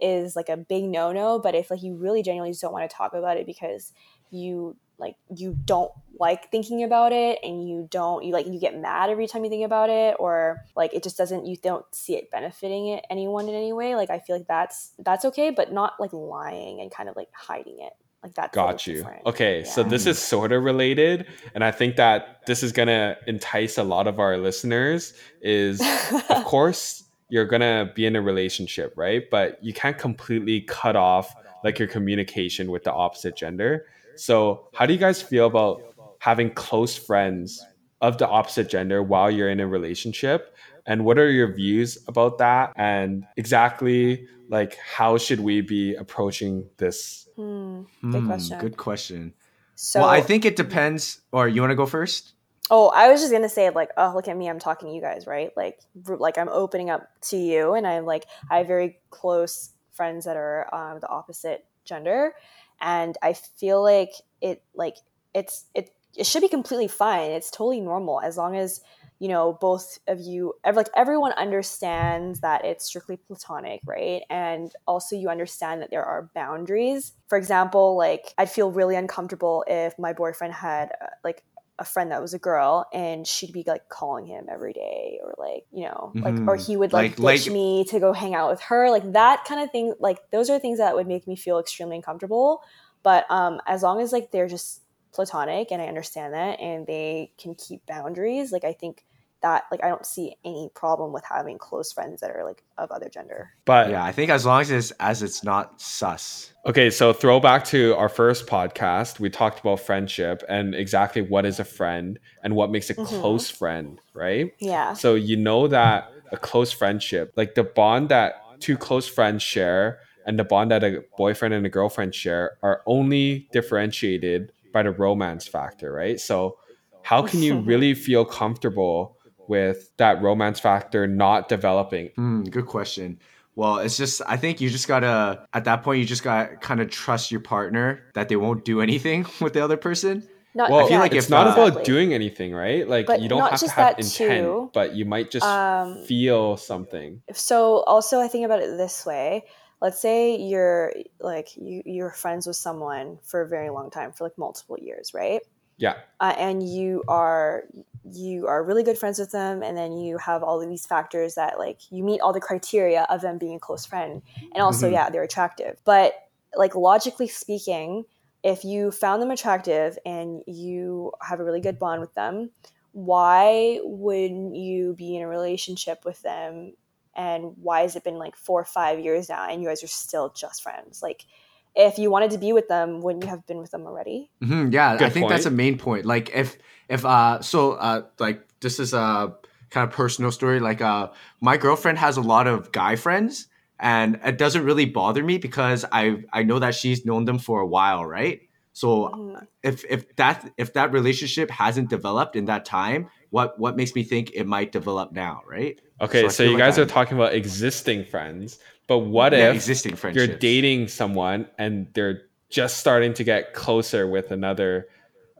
is 0.01 0.37
like 0.37 0.49
a 0.49 0.57
big 0.57 0.85
no 0.85 1.13
no. 1.13 1.39
But 1.39 1.55
if 1.55 1.71
like 1.71 1.83
you 1.83 1.97
really 1.97 2.23
genuinely 2.23 2.51
just 2.53 2.61
don't 2.61 2.73
want 2.73 2.89
to 2.89 2.95
talk 2.95 3.15
about 3.15 3.39
it 3.39 3.47
because 3.47 3.93
you 4.31 4.77
like 4.99 5.17
you 5.35 5.57
don't 5.65 5.93
like 6.19 6.51
thinking 6.51 6.83
about 6.83 7.13
it 7.13 7.39
and 7.43 7.69
you 7.69 7.87
don't 7.91 8.25
you 8.25 8.33
like 8.33 8.47
you 8.47 8.59
get 8.59 8.77
mad 8.77 9.11
every 9.11 9.27
time 9.27 9.45
you 9.45 9.51
think 9.51 9.65
about 9.65 9.89
it 9.89 10.17
or 10.19 10.59
like 10.75 10.93
it 10.93 11.03
just 11.03 11.17
doesn't 11.17 11.47
you 11.47 11.57
don't 11.57 11.85
see 11.95 12.17
it 12.17 12.31
benefiting 12.31 12.89
it 12.89 13.05
anyone 13.09 13.49
in 13.49 13.55
any 13.55 13.73
way 13.73 13.95
like 13.95 14.11
i 14.11 14.19
feel 14.19 14.37
like 14.37 14.49
that's 14.49 14.93
that's 14.99 15.25
okay 15.25 15.51
but 15.51 15.73
not 15.73 15.95
like 16.01 16.13
lying 16.13 16.81
and 16.81 16.91
kind 16.91 17.09
of 17.09 17.15
like 17.15 17.29
hiding 17.33 17.79
it 17.79 17.93
like 18.23 18.35
that 18.35 18.53
got 18.53 18.87
you 18.87 18.97
different. 18.97 19.25
okay 19.27 19.61
yeah. 19.61 19.65
so 19.65 19.83
this 19.83 20.07
is 20.07 20.19
sort 20.19 20.53
of 20.53 20.65
related 20.65 21.27
and 21.55 21.63
i 21.63 21.71
think 21.71 21.97
that 21.97 22.41
this 22.47 22.63
is 22.63 22.73
gonna 22.73 23.17
entice 23.27 23.79
a 23.79 23.85
lot 23.85 24.07
of 24.07 24.19
our 24.19 24.37
listeners 24.37 25.15
is 25.41 25.81
of 26.31 26.45
course 26.45 27.05
you're 27.31 27.45
gonna 27.45 27.93
be 27.95 28.07
in 28.07 28.17
a 28.17 28.23
relationship 28.23 28.93
right 28.97 29.31
but 29.31 29.63
you 29.63 29.73
can't 29.73 29.99
completely 29.99 30.63
cut 30.63 30.97
off 30.97 31.35
like 31.63 31.79
your 31.79 31.89
communication 31.89 32.71
with 32.71 32.85
the 32.85 32.93
opposite 32.93 33.37
gender 33.37 33.87
so, 34.19 34.69
how 34.75 34.85
do 34.85 34.93
you 34.93 34.99
guys 34.99 35.23
feel 35.23 35.47
about 35.47 35.83
having 36.19 36.51
close 36.51 36.97
friends 36.97 37.65
of 38.01 38.19
the 38.19 38.29
opposite 38.29 38.69
gender 38.69 39.03
while 39.03 39.31
you're 39.31 39.49
in 39.49 39.61
a 39.61 39.67
relationship? 39.67 40.57
And 40.89 41.05
what 41.05 41.19
are 41.19 41.31
your 41.31 41.53
views 41.53 41.99
about 42.09 42.39
that? 42.39 42.73
And 42.75 43.25
exactly 43.37 44.27
like 44.49 44.77
how 44.77 45.19
should 45.19 45.41
we 45.41 45.61
be 45.61 45.95
approaching 45.95 46.69
this? 46.79 47.29
Hmm, 47.37 47.83
good 48.11 48.23
hmm, 48.23 48.27
question. 48.27 48.59
Good 48.59 48.77
question. 48.77 49.35
So, 49.77 50.01
well, 50.01 50.09
I 50.09 50.21
think 50.21 50.45
it 50.45 50.57
depends. 50.57 51.21
Or 51.31 51.47
you 51.47 51.61
want 51.61 51.71
to 51.71 51.77
go 51.77 51.87
first? 51.87 52.33
Oh, 52.71 52.89
I 52.89 53.09
was 53.09 53.21
just 53.21 53.33
gonna 53.33 53.49
say 53.49 53.71
like, 53.71 53.91
oh, 53.97 54.13
look 54.15 54.27
at 54.27 54.37
me, 54.37 54.49
I'm 54.49 54.59
talking 54.59 54.89
to 54.89 54.95
you 54.95 55.01
guys, 55.01 55.27
right? 55.27 55.51
Like, 55.57 55.79
like 56.07 56.37
I'm 56.37 56.49
opening 56.49 56.91
up 56.91 57.09
to 57.29 57.37
you, 57.37 57.75
and 57.75 57.87
I'm 57.87 58.05
like, 58.05 58.25
I 58.51 58.59
have 58.59 58.67
very 58.67 58.99
close 59.11 59.71
friends 59.93 60.25
that 60.25 60.37
are 60.37 60.73
um, 60.75 61.01
the 61.01 61.09
opposite 61.09 61.65
gender, 61.85 62.35
and 62.81 63.17
i 63.23 63.33
feel 63.33 63.83
like 63.83 64.13
it 64.41 64.63
like 64.75 64.97
it's 65.35 65.65
it 65.75 65.91
it 66.17 66.27
should 66.27 66.41
be 66.41 66.49
completely 66.49 66.89
fine 66.89 67.31
it's 67.31 67.51
totally 67.51 67.81
normal 67.81 68.21
as 68.21 68.37
long 68.37 68.57
as 68.57 68.81
you 69.19 69.29
know 69.29 69.59
both 69.61 69.99
of 70.07 70.21
you 70.21 70.55
like 70.75 70.89
everyone 70.95 71.33
understands 71.33 72.41
that 72.41 72.65
it's 72.65 72.85
strictly 72.85 73.17
platonic 73.17 73.81
right? 73.85 74.23
And 74.31 74.73
also 74.87 75.17
you 75.17 75.29
understand 75.29 75.83
that 75.83 75.91
there 75.91 76.05
are 76.05 76.31
boundaries. 76.35 77.13
For 77.29 77.37
example 77.37 77.97
like 77.97 78.33
i'd 78.39 78.51
feel 78.51 78.71
really 78.71 78.97
uncomfortable 78.97 79.65
if 79.67 79.99
my 79.99 80.13
boyfriend 80.13 80.55
had 80.55 80.93
uh, 81.01 81.07
like 81.25 81.43
a 81.79 81.85
friend 81.85 82.11
that 82.11 82.21
was 82.21 82.35
a 82.35 82.39
girl 82.39 82.87
and 82.93 83.27
she'd 83.27 83.53
be 83.53 83.63
like 83.67 83.89
calling 83.89 84.27
him 84.27 84.47
every 84.51 84.73
day 84.73 85.21
or 85.23 85.35
like 85.39 85.65
you 85.73 85.85
know 85.85 86.11
like 86.15 86.35
mm-hmm. 86.35 86.49
or 86.49 86.57
he 86.57 86.77
would 86.77 86.93
like, 86.93 87.19
like 87.19 87.37
ditch 87.37 87.47
like, 87.47 87.53
me 87.53 87.85
to 87.85 88.01
go 88.01 88.13
hang 88.13 88.35
out 88.35 88.51
with 88.51 88.61
her 88.61 88.91
like 88.91 89.13
that 89.13 89.45
kind 89.45 89.61
of 89.61 89.71
thing 89.71 89.95
like 90.01 90.19
those 90.33 90.51
are 90.51 90.59
things 90.59 90.79
that 90.79 90.95
would 90.95 91.07
make 91.07 91.27
me 91.29 91.37
feel 91.37 91.59
extremely 91.59 91.97
uncomfortable. 91.97 92.63
But 93.03 93.31
um 93.31 93.61
as 93.67 93.83
long 93.83 94.01
as 94.01 94.13
like 94.13 94.33
they're 94.33 94.49
just 94.49 94.83
platonic 95.13 95.71
and 95.71 95.81
i 95.81 95.87
understand 95.87 96.35
that 96.35 96.61
and 96.61 96.87
they 96.87 97.33
can 97.39 97.55
keep 97.55 97.85
boundaries 97.87 98.53
like 98.53 98.65
i 98.65 98.73
think 98.73 99.05
that 99.43 99.65
like 99.71 99.83
I 99.85 99.89
don't 99.89 100.05
see 100.05 100.37
any 100.45 100.71
problem 100.75 101.13
with 101.13 101.25
having 101.25 101.59
close 101.59 101.93
friends 101.93 102.21
that 102.21 102.31
are 102.31 102.45
like 102.45 102.63
of 102.77 102.91
other 102.91 103.09
gender. 103.09 103.51
But 103.65 103.91
yeah, 103.91 104.05
I 104.05 104.13
think 104.13 104.31
as 104.31 104.45
long 104.45 104.61
as 104.61 104.71
it's 104.71 104.91
as 104.93 105.23
it's 105.23 105.45
not 105.45 105.81
sus. 105.81 106.53
Okay, 106.67 106.91
so 106.91 107.13
throwback 107.13 107.65
to 107.67 107.95
our 107.97 108.09
first 108.09 108.47
podcast, 108.47 109.21
we 109.21 109.31
talked 109.31 109.61
about 109.61 109.81
friendship 109.81 110.43
and 110.49 110.75
exactly 110.75 111.23
what 111.23 111.47
is 111.47 111.61
a 111.61 111.65
friend 111.65 112.19
and 112.43 112.55
what 112.55 112.71
makes 112.71 112.91
a 112.91 112.95
mm-hmm. 112.95 113.21
close 113.21 113.51
friend, 113.51 114.01
right? 114.15 114.53
Yeah. 114.59 114.95
So 114.95 115.15
you 115.15 115.37
know 115.37 115.69
that 115.69 116.13
a 116.33 116.37
close 116.37 116.73
friendship, 116.73 117.33
like 117.37 117.55
the 117.55 117.65
bond 117.65 118.09
that 118.09 118.43
two 118.61 118.77
close 118.77 119.09
friends 119.09 119.43
share 119.43 120.01
and 120.27 120.39
the 120.39 120.45
bond 120.45 120.71
that 120.71 120.85
a 120.85 121.03
boyfriend 121.17 121.55
and 121.55 121.65
a 121.65 121.71
girlfriend 121.71 122.15
share 122.15 122.59
are 122.63 122.83
only 122.87 123.49
differentiated 123.53 124.53
by 124.73 124.83
the 124.83 124.91
romance 124.91 125.47
factor, 125.49 125.91
right? 125.91 126.21
So 126.21 126.59
how 127.03 127.23
can 127.23 127.43
you 127.43 127.61
really 127.73 127.95
feel 127.95 128.25
comfortable 128.25 129.17
with 129.49 129.91
that 129.97 130.23
romance 130.23 130.61
factor 130.61 131.07
not 131.07 131.49
developing? 131.49 132.11
Mm, 132.19 132.51
good 132.51 132.67
question. 132.67 133.19
Well, 133.59 133.79
it's 133.79 133.97
just 133.97 134.23
I 134.25 134.37
think 134.37 134.61
you 134.61 134.71
just 134.71 134.87
gotta 134.87 135.47
at 135.53 135.65
that 135.65 135.83
point 135.83 135.99
you 135.99 136.05
just 136.05 136.23
gotta 136.23 136.57
kind 136.57 136.81
of 136.81 136.91
trust 136.91 137.33
your 137.33 137.41
partner 137.41 138.05
that 138.15 138.29
they 138.29 138.37
won't 138.37 138.65
do 138.65 138.81
anything 138.81 139.27
with 139.41 139.53
the 139.53 139.65
other 139.65 139.77
person. 139.77 140.29
Not, 140.55 140.71
well, 140.71 140.85
I 140.85 140.89
feel 140.89 140.99
like 140.99 141.13
it's 141.13 141.29
not 141.29 141.47
about 141.47 141.85
doing 141.85 142.15
anything, 142.15 142.55
right? 142.55 142.89
Like 142.89 143.07
but 143.07 143.21
you 143.21 143.29
don't 143.29 143.49
have 143.51 143.61
to 143.61 143.71
have 143.71 143.99
intent, 143.99 144.45
too. 144.45 144.71
but 144.73 144.95
you 144.95 145.05
might 145.05 145.31
just 145.31 145.45
um, 145.45 146.05
feel 146.05 146.57
something. 146.57 147.21
So 147.33 147.83
also 147.83 148.21
I 148.21 148.29
think 148.29 148.45
about 148.45 148.61
it 148.61 148.77
this 148.77 149.05
way. 149.05 149.45
Let's 149.81 150.01
say 150.01 150.37
you're 150.37 150.93
like 151.21 151.57
you 151.57 151.83
you're 151.85 152.11
friends 152.11 152.47
with 152.47 152.57
someone 152.57 153.19
for 153.23 153.43
a 153.43 153.49
very 153.49 153.71
long 153.71 153.91
time, 153.91 154.13
for 154.13 154.25
like 154.25 154.39
multiple 154.39 154.79
years, 154.81 155.13
right? 155.15 155.43
Yeah. 155.79 155.95
Uh, 156.21 156.35
and 156.37 156.69
you 156.69 157.05
are 157.09 157.65
you 158.05 158.47
are 158.47 158.63
really 158.63 158.83
good 158.83 158.99
friends 158.99 159.19
with 159.19 159.33
them 159.33 159.63
and 159.63 159.77
then 159.77 159.93
you 159.93 160.19
have 160.19 160.43
all 160.43 160.61
of 160.61 160.69
these 160.69 160.87
factors 160.87 161.35
that 161.35 161.59
like 161.59 161.81
you 161.91 162.03
meet 162.03 162.21
all 162.21 162.33
the 162.33 162.41
criteria 162.41 163.07
of 163.11 163.21
them 163.21 163.39
being 163.39 163.57
a 163.57 163.59
close 163.59 163.85
friend 163.85 164.23
and 164.55 164.63
also 164.63 164.87
mm-hmm. 164.87 164.95
yeah 164.95 165.11
they're 165.11 165.23
attractive 165.23 165.79
but 165.85 166.15
like 166.57 166.75
logically 166.75 167.29
speaking 167.29 168.05
if 168.43 168.65
you 168.65 168.91
found 168.91 169.21
them 169.21 169.31
attractive 169.31 169.99
and 170.07 170.43
you 170.47 171.13
have 171.21 171.41
a 171.41 171.45
really 171.45 171.61
good 171.61 171.79
bond 171.79 172.01
with 172.01 172.15
them 172.15 172.51
why 172.93 173.79
wouldn't 173.83 174.57
you 174.57 174.95
be 174.97 175.17
in 175.17 175.23
a 175.23 175.29
relationship 175.29 176.05
with 176.05 176.21
them 176.23 176.73
and 177.15 177.53
why 177.61 177.83
has 177.83 177.97
it 177.97 178.05
been 178.05 178.19
like 178.19 178.37
four 178.37 178.61
or 178.61 178.65
five 178.65 179.01
years 179.01 179.29
now 179.29 179.49
and 179.49 179.63
you 179.63 179.69
guys 179.69 179.83
are 179.83 179.89
still 179.89 180.33
just 180.35 180.63
friends 180.63 181.03
like 181.03 181.27
if 181.75 181.99
you 181.99 182.11
wanted 182.11 182.31
to 182.33 182.39
be 182.39 182.53
with 182.53 182.69
them, 182.69 183.01
wouldn't 183.01 183.25
you 183.25 183.31
have 183.31 183.47
been 183.47 183.59
with 183.59 183.71
them 183.71 183.87
already? 183.87 184.31
Mm-hmm, 184.43 184.73
yeah, 184.73 184.97
Good 184.97 185.07
I 185.07 185.11
think 185.11 185.25
point. 185.25 185.31
that's 185.31 185.47
a 185.47 185.51
main 185.51 185.79
point. 185.79 186.05
Like 186.05 186.31
if 186.35 186.57
if 186.89 187.05
uh 187.05 187.41
so 187.41 187.73
uh 187.73 188.03
like 188.19 188.43
this 188.61 188.81
is 188.81 188.95
a 188.95 189.35
kind 189.71 189.89
of 189.89 189.95
personal 189.95 190.31
story. 190.31 190.61
Like 190.61 190.81
uh 190.81 191.09
my 191.41 191.57
girlfriend 191.57 191.99
has 191.99 192.17
a 192.17 192.23
lot 192.23 192.47
of 192.47 192.73
guy 192.73 192.97
friends 192.97 193.47
and 193.81 194.19
it 194.25 194.39
doesn't 194.39 194.65
really 194.65 194.87
bother 194.87 195.23
me 195.23 195.39
because 195.39 195.85
I 195.93 196.25
I 196.33 196.43
know 196.43 196.59
that 196.59 196.75
she's 196.75 197.05
known 197.05 197.25
them 197.25 197.39
for 197.39 197.61
a 197.61 197.67
while, 197.67 198.05
right? 198.05 198.41
So 198.73 199.09
mm-hmm. 199.09 199.45
if 199.63 199.85
if 199.89 200.15
that 200.17 200.51
if 200.57 200.75
that 200.75 200.93
relationship 200.93 201.51
hasn't 201.51 201.91
developed 201.91 202.37
in 202.37 202.45
that 202.47 202.65
time, 202.65 203.09
what 203.31 203.59
what 203.59 203.77
makes 203.77 203.95
me 203.95 204.03
think 204.03 204.33
it 204.35 204.47
might 204.47 204.73
develop 204.73 205.13
now, 205.13 205.43
right? 205.47 205.81
Okay, 206.01 206.23
so, 206.23 206.29
so 206.29 206.43
you 206.45 206.51
like 206.51 206.59
guys 206.59 206.79
I'm, 206.79 206.85
are 206.85 206.89
talking 206.89 207.17
about 207.17 207.35
existing 207.35 208.05
friends. 208.05 208.59
But 208.89 209.01
what 209.01 209.33
yeah, 209.33 209.51
if 209.51 209.55
existing 209.55 209.97
you're 210.15 210.27
dating 210.27 210.89
someone 210.89 211.47
and 211.59 211.89
they're 211.93 212.23
just 212.49 212.79
starting 212.79 213.13
to 213.15 213.23
get 213.23 213.53
closer 213.53 214.09
with 214.09 214.33
another 214.33 214.89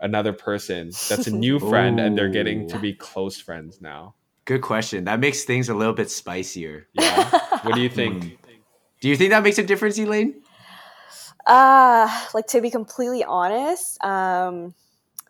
another 0.01 0.35
person 0.35 0.91
that's 1.09 1.27
a 1.27 1.31
new 1.31 1.59
friend 1.71 1.99
and 1.99 2.17
they're 2.17 2.29
getting 2.29 2.69
to 2.69 2.79
be 2.79 2.93
close 2.93 3.41
friends 3.41 3.81
now? 3.81 4.15
Good 4.45 4.61
question. 4.61 5.05
That 5.05 5.19
makes 5.19 5.45
things 5.45 5.71
a 5.71 5.75
little 5.75 5.95
bit 5.95 6.11
spicier. 6.11 6.87
Yeah. 6.93 7.31
what 7.63 7.75
do 7.75 7.81
you 7.81 7.89
think? 8.01 8.25
Mm. 8.25 8.39
Do 9.01 9.09
you 9.09 9.17
think 9.17 9.31
that 9.31 9.43
makes 9.43 9.59
a 9.59 9.63
difference, 9.63 9.99
Elaine? 9.99 10.43
Uh, 11.47 12.09
like 12.35 12.47
to 12.49 12.61
be 12.61 12.71
completely 12.71 13.25
honest, 13.25 14.03
um, 14.05 14.75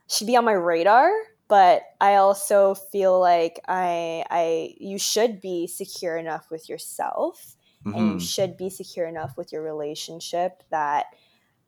she'd 0.08 0.26
be 0.26 0.36
on 0.36 0.44
my 0.44 0.52
radar, 0.52 1.10
but 1.46 1.82
I 2.00 2.16
also 2.16 2.74
feel 2.74 3.20
like 3.20 3.60
I 3.68 4.24
I 4.28 4.74
you 4.78 4.98
should 4.98 5.40
be 5.40 5.68
secure 5.68 6.16
enough 6.16 6.50
with 6.50 6.68
yourself 6.68 7.54
mm-hmm. 7.84 7.96
and 7.96 8.06
you 8.06 8.12
mm-hmm. 8.14 8.18
should 8.18 8.56
be 8.56 8.70
secure 8.70 9.06
enough 9.06 9.36
with 9.36 9.52
your 9.52 9.62
relationship 9.62 10.62
that 10.70 11.06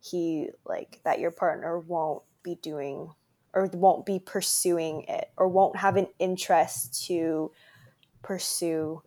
he 0.00 0.48
like 0.64 1.00
that 1.04 1.20
your 1.20 1.30
partner 1.30 1.78
won't 1.78 2.22
be 2.42 2.54
doing 2.56 3.08
or 3.52 3.66
won't 3.74 4.06
be 4.06 4.18
pursuing 4.18 5.04
it 5.08 5.30
or 5.36 5.48
won't 5.48 5.76
have 5.76 5.96
an 5.96 6.06
interest 6.18 7.06
to 7.06 7.50
pursue 8.22 9.02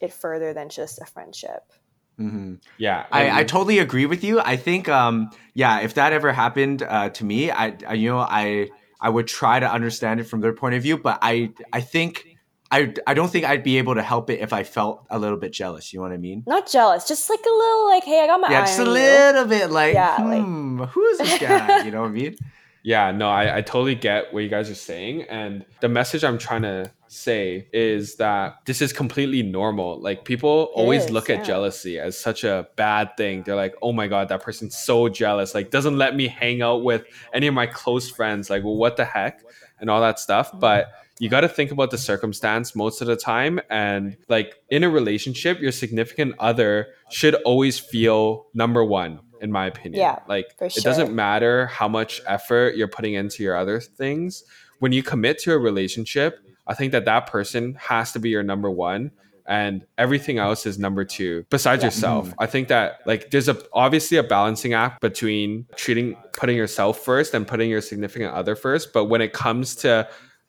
it 0.00 0.12
further 0.12 0.52
than 0.52 0.68
just 0.68 1.00
a 1.00 1.06
friendship. 1.06 1.72
Mm-hmm. 2.18 2.54
Yeah, 2.78 3.06
I, 3.12 3.40
I 3.40 3.44
totally 3.44 3.78
agree 3.78 4.06
with 4.06 4.24
you. 4.24 4.40
I 4.40 4.56
think, 4.56 4.88
um, 4.88 5.30
yeah, 5.54 5.80
if 5.80 5.94
that 5.94 6.12
ever 6.12 6.32
happened 6.32 6.82
uh, 6.82 7.10
to 7.10 7.24
me, 7.24 7.50
I, 7.50 7.76
I, 7.86 7.94
you 7.94 8.08
know, 8.08 8.18
I, 8.18 8.70
I 9.00 9.10
would 9.10 9.26
try 9.26 9.60
to 9.60 9.70
understand 9.70 10.20
it 10.20 10.24
from 10.24 10.40
their 10.40 10.54
point 10.54 10.74
of 10.74 10.82
view, 10.82 10.96
but 10.96 11.18
I, 11.20 11.52
I 11.72 11.82
think 11.82 12.35
I, 12.70 12.94
I 13.06 13.14
don't 13.14 13.30
think 13.30 13.44
I'd 13.44 13.62
be 13.62 13.78
able 13.78 13.94
to 13.94 14.02
help 14.02 14.28
it 14.30 14.40
if 14.40 14.52
I 14.52 14.64
felt 14.64 15.06
a 15.10 15.18
little 15.18 15.38
bit 15.38 15.52
jealous. 15.52 15.92
You 15.92 16.00
know 16.00 16.04
what 16.04 16.12
I 16.12 16.16
mean? 16.16 16.42
Not 16.46 16.70
jealous, 16.70 17.06
just 17.06 17.30
like 17.30 17.40
a 17.40 17.56
little 17.56 17.86
like, 17.86 18.04
hey, 18.04 18.22
I 18.22 18.26
got 18.26 18.40
my 18.40 18.50
yeah, 18.50 18.62
just 18.62 18.78
a 18.78 18.84
little 18.84 19.42
you. 19.42 19.48
bit 19.48 19.70
like, 19.70 19.94
yeah, 19.94 20.16
hmm, 20.16 20.80
like... 20.80 20.88
who 20.90 21.04
is 21.06 21.18
this 21.18 21.38
guy? 21.38 21.82
you 21.84 21.90
know 21.90 22.02
what 22.02 22.08
I 22.08 22.12
mean? 22.12 22.36
Yeah, 22.82 23.10
no, 23.10 23.28
I, 23.28 23.56
I 23.56 23.60
totally 23.62 23.96
get 23.96 24.32
what 24.32 24.44
you 24.44 24.48
guys 24.48 24.70
are 24.70 24.76
saying. 24.76 25.22
And 25.22 25.64
the 25.80 25.88
message 25.88 26.22
I'm 26.22 26.38
trying 26.38 26.62
to 26.62 26.92
say 27.08 27.66
is 27.72 28.16
that 28.16 28.58
this 28.64 28.80
is 28.80 28.92
completely 28.92 29.42
normal. 29.42 30.00
Like 30.00 30.24
people 30.24 30.66
it 30.66 30.70
always 30.74 31.04
is, 31.06 31.10
look 31.10 31.28
at 31.28 31.44
jealousy 31.44 31.98
as 31.98 32.16
such 32.16 32.44
a 32.44 32.68
bad 32.76 33.16
thing. 33.16 33.42
They're 33.42 33.56
like, 33.56 33.74
oh 33.82 33.92
my 33.92 34.06
God, 34.06 34.28
that 34.28 34.40
person's 34.40 34.76
so 34.76 35.08
jealous. 35.08 35.54
Like 35.54 35.70
doesn't 35.70 35.98
let 35.98 36.14
me 36.14 36.28
hang 36.28 36.62
out 36.62 36.84
with 36.84 37.04
any 37.32 37.48
of 37.48 37.54
my 37.54 37.66
close 37.66 38.08
friends. 38.08 38.50
Like, 38.50 38.62
well, 38.62 38.76
what 38.76 38.96
the 38.96 39.04
heck? 39.04 39.42
And 39.80 39.90
all 39.90 40.00
that 40.00 40.20
stuff. 40.20 40.50
Mm-hmm. 40.50 40.60
But 40.60 40.92
you 41.18 41.28
got 41.28 41.40
to 41.40 41.48
think 41.48 41.70
about 41.70 41.90
the 41.90 41.98
circumstance 41.98 42.74
most 42.74 43.00
of 43.00 43.06
the 43.06 43.16
time. 43.16 43.60
And 43.70 44.16
like 44.28 44.54
in 44.70 44.84
a 44.84 44.90
relationship, 44.90 45.60
your 45.60 45.72
significant 45.72 46.34
other 46.38 46.88
should 47.10 47.34
always 47.36 47.78
feel 47.78 48.46
number 48.54 48.84
one 48.84 49.20
in 49.40 49.52
my 49.52 49.66
opinion. 49.66 50.00
Yeah. 50.00 50.18
Like 50.28 50.54
sure. 50.58 50.68
it 50.68 50.82
doesn't 50.82 51.14
matter 51.14 51.66
how 51.66 51.88
much 51.88 52.20
effort 52.26 52.76
you're 52.76 52.88
putting 52.88 53.14
into 53.14 53.42
your 53.42 53.56
other 53.56 53.80
things. 53.80 54.44
When 54.78 54.92
you 54.92 55.02
commit 55.02 55.38
to 55.40 55.52
a 55.52 55.58
relationship, 55.58 56.38
I 56.66 56.74
think 56.74 56.92
that 56.92 57.04
that 57.04 57.26
person 57.26 57.74
has 57.74 58.12
to 58.12 58.18
be 58.18 58.30
your 58.30 58.42
number 58.42 58.70
one 58.70 59.12
and 59.48 59.86
everything 59.96 60.38
else 60.38 60.66
is 60.66 60.78
number 60.78 61.04
two 61.04 61.44
besides 61.50 61.82
yeah. 61.82 61.86
yourself. 61.86 62.34
I 62.38 62.46
think 62.46 62.68
that 62.68 63.00
like 63.06 63.30
there's 63.30 63.48
a 63.48 63.56
obviously 63.72 64.18
a 64.18 64.22
balancing 64.22 64.74
act 64.74 65.00
between 65.00 65.66
treating 65.76 66.16
putting 66.32 66.56
yourself 66.56 66.98
first 66.98 67.32
and 67.32 67.46
putting 67.46 67.70
your 67.70 67.80
significant 67.80 68.34
other 68.34 68.56
first, 68.56 68.92
but 68.92 69.04
when 69.04 69.20
it 69.20 69.32
comes 69.32 69.76
to 69.76 70.08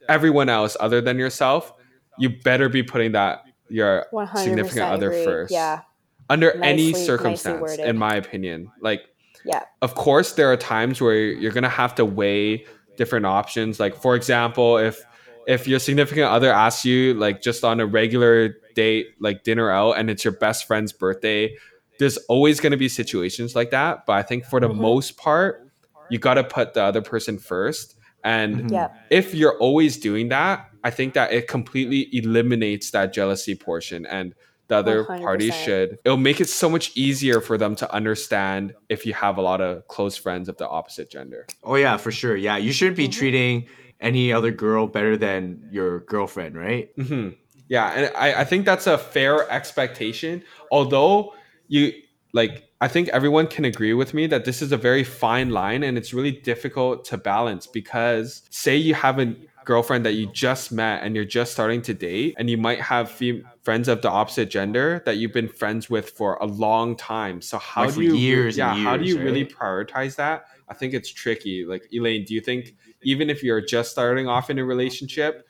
everyone 0.09 0.49
else 0.49 0.77
other 0.79 1.01
than 1.01 1.17
yourself, 1.17 1.73
you 2.17 2.29
better 2.29 2.69
be 2.69 2.83
putting 2.83 3.13
that 3.13 3.43
your 3.69 4.05
significant 4.35 4.91
other 4.91 5.11
agree. 5.11 5.25
first. 5.25 5.51
Yeah. 5.51 5.81
Under 6.29 6.53
nicely, 6.57 6.67
any 6.67 6.93
circumstance 6.93 7.77
in 7.77 7.97
my 7.97 8.15
opinion. 8.15 8.71
Like 8.81 9.01
yeah. 9.45 9.63
of 9.81 9.95
course 9.95 10.33
there 10.33 10.51
are 10.51 10.57
times 10.57 10.99
where 10.99 11.15
you're 11.15 11.51
gonna 11.51 11.69
have 11.69 11.95
to 11.95 12.05
weigh 12.05 12.65
different 12.97 13.25
options. 13.25 13.79
Like 13.79 13.95
for 13.95 14.15
example 14.15 14.77
if 14.77 15.03
if 15.47 15.67
your 15.67 15.79
significant 15.79 16.29
other 16.29 16.51
asks 16.51 16.83
you 16.83 17.13
like 17.13 17.41
just 17.41 17.63
on 17.63 17.79
a 17.79 17.85
regular 17.85 18.55
date 18.75 19.07
like 19.19 19.43
dinner 19.43 19.71
out 19.71 19.93
and 19.93 20.09
it's 20.09 20.23
your 20.23 20.33
best 20.33 20.67
friend's 20.67 20.91
birthday 20.91 21.55
there's 21.99 22.17
always 22.29 22.59
going 22.59 22.71
to 22.71 22.77
be 22.77 22.87
situations 22.87 23.55
like 23.55 23.71
that. 23.71 24.05
But 24.05 24.13
i 24.13 24.21
think 24.21 24.45
for 24.45 24.59
the 24.59 24.67
mm-hmm. 24.67 24.81
most 24.81 25.17
part 25.17 25.67
you 26.09 26.19
got 26.19 26.35
to 26.35 26.43
put 26.43 26.73
the 26.73 26.83
other 26.83 27.01
person 27.01 27.37
first 27.37 27.96
and 28.23 28.71
yeah. 28.71 28.89
if 29.09 29.33
you're 29.33 29.57
always 29.59 29.97
doing 29.97 30.29
that 30.29 30.69
i 30.83 30.89
think 30.89 31.13
that 31.13 31.31
it 31.31 31.47
completely 31.47 32.07
eliminates 32.15 32.91
that 32.91 33.13
jealousy 33.13 33.55
portion 33.55 34.05
and 34.05 34.33
the 34.67 34.75
other 34.75 35.05
100%. 35.05 35.21
party 35.21 35.51
should 35.51 35.97
it'll 36.03 36.17
make 36.17 36.41
it 36.41 36.49
so 36.49 36.69
much 36.69 36.95
easier 36.95 37.39
for 37.39 37.57
them 37.57 37.75
to 37.75 37.91
understand 37.93 38.73
if 38.89 39.05
you 39.05 39.13
have 39.13 39.37
a 39.37 39.41
lot 39.41 39.61
of 39.61 39.87
close 39.87 40.17
friends 40.17 40.49
of 40.49 40.57
the 40.57 40.67
opposite 40.67 41.09
gender 41.09 41.45
oh 41.63 41.75
yeah 41.75 41.97
for 41.97 42.11
sure 42.11 42.35
yeah 42.35 42.57
you 42.57 42.71
shouldn't 42.71 42.97
be 42.97 43.05
mm-hmm. 43.05 43.19
treating 43.19 43.67
any 43.99 44.31
other 44.31 44.51
girl 44.51 44.87
better 44.87 45.17
than 45.17 45.67
your 45.71 46.01
girlfriend 46.01 46.55
right 46.55 46.95
mm-hmm. 46.97 47.29
yeah 47.67 47.91
and 47.91 48.15
I, 48.15 48.41
I 48.41 48.43
think 48.43 48.65
that's 48.65 48.87
a 48.87 48.97
fair 48.97 49.49
expectation 49.49 50.43
although 50.71 51.33
you 51.67 51.93
like 52.33 52.66
I 52.79 52.87
think 52.87 53.09
everyone 53.09 53.47
can 53.47 53.65
agree 53.65 53.93
with 53.93 54.13
me 54.13 54.27
that 54.27 54.45
this 54.45 54.61
is 54.61 54.71
a 54.71 54.77
very 54.77 55.03
fine 55.03 55.49
line 55.49 55.83
and 55.83 55.97
it's 55.97 56.13
really 56.13 56.31
difficult 56.31 57.05
to 57.05 57.17
balance 57.17 57.65
because 57.65 58.43
say 58.51 58.75
you 58.75 58.93
have 58.93 59.19
a 59.19 59.35
girlfriend 59.65 60.05
that 60.05 60.13
you 60.13 60.27
just 60.31 60.71
met 60.71 61.03
and 61.03 61.15
you're 61.15 61.25
just 61.25 61.51
starting 61.51 61.81
to 61.81 61.93
date 61.93 62.35
and 62.37 62.49
you 62.49 62.57
might 62.57 62.79
have 62.79 63.09
fem- 63.09 63.43
friends 63.63 63.87
of 63.87 64.01
the 64.01 64.09
opposite 64.09 64.49
gender 64.49 65.01
that 65.05 65.17
you've 65.17 65.33
been 65.33 65.49
friends 65.49 65.89
with 65.89 66.11
for 66.11 66.35
a 66.35 66.45
long 66.45 66.95
time. 66.95 67.41
So 67.41 67.57
how 67.57 67.85
like 67.85 67.95
do 67.95 68.03
you 68.03 68.15
years 68.15 68.57
yeah 68.57 68.75
years, 68.75 68.85
how 68.85 68.95
do 68.95 69.05
you 69.05 69.17
right? 69.17 69.25
really 69.25 69.45
prioritize 69.45 70.15
that? 70.17 70.45
I 70.69 70.75
think 70.75 70.93
it's 70.93 71.11
tricky. 71.11 71.65
Like 71.65 71.83
elaine 71.91 72.25
do 72.25 72.35
you 72.35 72.41
think 72.41 72.75
even 73.01 73.29
if 73.29 73.43
you're 73.43 73.59
just 73.59 73.91
starting 73.91 74.27
off 74.27 74.49
in 74.51 74.59
a 74.59 74.63
relationship 74.63 75.46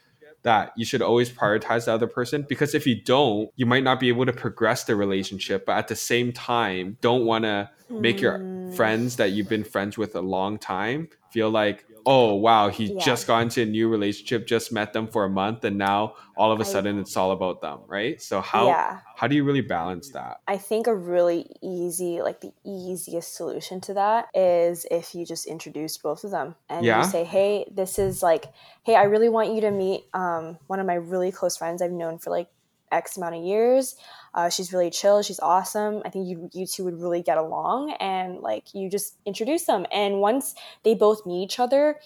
that 0.47 0.71
you 0.77 0.85
should 0.85 1.01
always 1.01 1.29
prioritize 1.29 1.85
the 1.85 1.93
other 1.93 2.07
person 2.07 2.45
because 2.47 2.73
if 2.73 2.87
you 2.87 2.95
don't 3.03 3.49
you 3.57 3.65
might 3.65 3.83
not 3.83 3.99
be 3.99 4.07
able 4.07 4.25
to 4.25 4.31
progress 4.31 4.85
the 4.85 4.95
relationship 4.95 5.65
but 5.65 5.77
at 5.77 5.89
the 5.89 5.95
same 5.95 6.31
time 6.31 6.97
don't 7.01 7.25
want 7.25 7.43
to 7.43 7.69
make 7.89 8.21
your 8.21 8.39
friends 8.75 9.15
that 9.15 9.31
you've 9.31 9.49
been 9.49 9.63
friends 9.63 9.97
with 9.97 10.15
a 10.15 10.21
long 10.21 10.57
time 10.57 11.09
feel 11.31 11.49
like 11.49 11.85
oh 12.05 12.33
wow 12.35 12.69
he 12.69 12.85
yeah. 12.85 13.03
just 13.03 13.27
got 13.27 13.39
into 13.39 13.61
a 13.61 13.65
new 13.65 13.89
relationship 13.89 14.47
just 14.47 14.71
met 14.71 14.93
them 14.93 15.07
for 15.07 15.25
a 15.25 15.29
month 15.29 15.63
and 15.63 15.77
now 15.77 16.13
all 16.37 16.51
of 16.51 16.59
a 16.59 16.65
sudden 16.65 16.99
it's 16.99 17.17
all 17.17 17.31
about 17.31 17.61
them 17.61 17.79
right 17.87 18.21
so 18.21 18.39
how 18.39 18.67
yeah. 18.67 18.99
how 19.15 19.27
do 19.27 19.35
you 19.35 19.43
really 19.43 19.61
balance 19.61 20.11
that 20.11 20.37
i 20.47 20.57
think 20.57 20.87
a 20.87 20.95
really 20.95 21.45
easy 21.61 22.21
like 22.21 22.39
the 22.39 22.51
easiest 22.65 23.35
solution 23.35 23.81
to 23.81 23.93
that 23.93 24.27
is 24.33 24.85
if 24.89 25.13
you 25.13 25.25
just 25.25 25.45
introduce 25.45 25.97
both 25.97 26.23
of 26.23 26.31
them 26.31 26.55
and 26.69 26.85
yeah? 26.85 27.03
you 27.03 27.09
say 27.09 27.23
hey 27.23 27.65
this 27.71 27.99
is 27.99 28.23
like 28.23 28.45
hey 28.83 28.95
i 28.95 29.03
really 29.03 29.29
want 29.29 29.53
you 29.53 29.61
to 29.61 29.71
meet 29.71 30.05
um, 30.13 30.57
one 30.67 30.79
of 30.79 30.85
my 30.85 30.95
really 30.95 31.31
close 31.31 31.57
friends 31.57 31.81
i've 31.81 31.91
known 31.91 32.17
for 32.17 32.29
like 32.29 32.47
x 32.91 33.17
amount 33.17 33.35
of 33.35 33.43
years 33.43 33.95
uh, 34.37 34.49
she's 34.49 34.71
really 34.71 34.91
chill. 34.91 35.23
She's 35.23 35.39
awesome. 35.39 36.03
I 36.05 36.09
think 36.09 36.27
you 36.27 36.47
you 36.53 36.67
two 36.67 36.83
would 36.83 37.01
really 37.01 37.23
get 37.23 37.39
along, 37.39 37.95
and 37.99 38.39
like 38.41 38.75
you 38.75 38.87
just 38.87 39.15
introduce 39.25 39.65
them. 39.65 39.87
And 39.91 40.21
once 40.21 40.53
they 40.83 40.93
both 40.93 41.25
meet 41.25 41.43
each 41.43 41.59
other, 41.59 41.99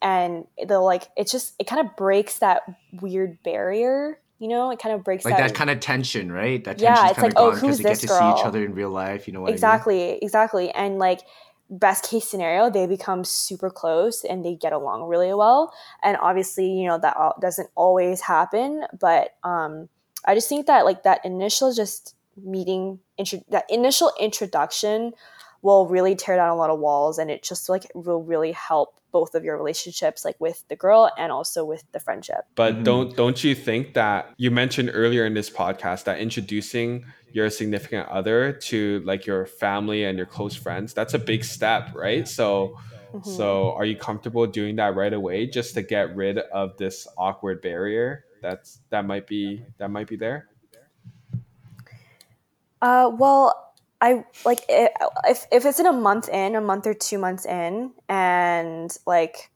and 0.00 0.46
they'll 0.68 0.84
like 0.84 1.08
it's 1.16 1.32
just 1.32 1.54
it 1.58 1.66
kind 1.66 1.84
of 1.84 1.96
breaks 1.96 2.38
that 2.38 2.62
weird 3.00 3.42
barrier. 3.42 4.20
You 4.38 4.46
know, 4.46 4.70
it 4.70 4.78
kind 4.78 4.94
of 4.94 5.02
breaks 5.02 5.24
like 5.24 5.36
that, 5.36 5.48
that 5.48 5.56
kind 5.56 5.70
of 5.70 5.80
tension, 5.80 6.30
right? 6.30 6.62
That 6.62 6.80
yeah, 6.80 7.10
it's 7.10 7.18
like 7.18 7.32
oh, 7.34 7.50
who's 7.50 7.78
they 7.78 7.82
this 7.82 7.98
get 7.98 8.00
to 8.02 8.06
girl? 8.06 8.36
see 8.36 8.40
each 8.40 8.46
other 8.46 8.64
in 8.64 8.74
real 8.74 8.90
life. 8.90 9.26
You 9.26 9.34
know 9.34 9.40
what 9.40 9.50
exactly, 9.50 10.02
I 10.02 10.06
mean? 10.10 10.18
exactly, 10.22 10.70
and 10.70 11.00
like 11.00 11.22
best 11.68 12.04
case 12.04 12.28
scenario 12.28 12.68
they 12.68 12.86
become 12.86 13.24
super 13.24 13.70
close 13.70 14.24
and 14.24 14.44
they 14.44 14.54
get 14.54 14.74
along 14.74 15.04
really 15.04 15.32
well 15.32 15.72
and 16.02 16.18
obviously 16.20 16.70
you 16.70 16.86
know 16.86 16.98
that 16.98 17.16
doesn't 17.40 17.70
always 17.74 18.20
happen 18.20 18.84
but 19.00 19.30
um 19.42 19.88
I 20.24 20.34
just 20.34 20.48
think 20.48 20.66
that 20.66 20.84
like 20.84 21.02
that 21.02 21.24
initial 21.24 21.72
just 21.72 22.14
meeting, 22.36 23.00
intro- 23.18 23.44
that 23.50 23.64
initial 23.68 24.12
introduction 24.18 25.12
will 25.62 25.86
really 25.86 26.14
tear 26.14 26.36
down 26.36 26.50
a 26.50 26.56
lot 26.56 26.70
of 26.70 26.78
walls 26.78 27.18
and 27.18 27.30
it 27.30 27.42
just 27.42 27.68
like 27.68 27.90
will 27.94 28.22
really 28.22 28.52
help 28.52 29.00
both 29.12 29.34
of 29.34 29.44
your 29.44 29.56
relationships 29.56 30.24
like 30.24 30.36
with 30.40 30.64
the 30.68 30.76
girl 30.76 31.10
and 31.16 31.30
also 31.30 31.64
with 31.64 31.84
the 31.92 32.00
friendship 32.00 32.46
but 32.54 32.74
mm-hmm. 32.74 32.82
don't 32.82 33.16
don't 33.16 33.44
you 33.44 33.54
think 33.54 33.94
that 33.94 34.32
you 34.38 34.50
mentioned 34.50 34.90
earlier 34.92 35.24
in 35.24 35.34
this 35.34 35.50
podcast 35.50 36.04
that 36.04 36.18
introducing 36.18 37.04
your 37.30 37.48
significant 37.50 38.08
other 38.08 38.52
to 38.52 39.00
like 39.04 39.26
your 39.26 39.46
family 39.46 40.04
and 40.04 40.16
your 40.16 40.26
close 40.26 40.56
friends 40.56 40.92
that's 40.94 41.14
a 41.14 41.18
big 41.18 41.44
step 41.44 41.94
right 41.94 42.26
so 42.26 42.74
mm-hmm. 43.12 43.30
so 43.30 43.72
are 43.72 43.84
you 43.84 43.96
comfortable 43.96 44.46
doing 44.46 44.76
that 44.76 44.96
right 44.96 45.12
away 45.12 45.46
just 45.46 45.74
to 45.74 45.82
get 45.82 46.14
rid 46.16 46.38
of 46.38 46.76
this 46.78 47.06
awkward 47.18 47.60
barrier 47.60 48.24
that's 48.42 48.80
that 48.90 49.06
might 49.06 49.26
be 49.26 49.64
that 49.78 49.90
might 49.90 50.08
be 50.08 50.16
there? 50.16 50.48
Uh 52.80 53.10
well 53.16 53.72
i 54.00 54.24
like 54.44 54.64
if 54.68 55.46
if 55.52 55.64
it's 55.64 55.78
in 55.78 55.86
a 55.86 55.92
month 55.92 56.28
in 56.28 56.56
a 56.56 56.60
month 56.60 56.86
or 56.88 56.94
two 56.94 57.18
months 57.18 57.46
in 57.46 57.92
and 58.08 58.98
like 59.06 59.52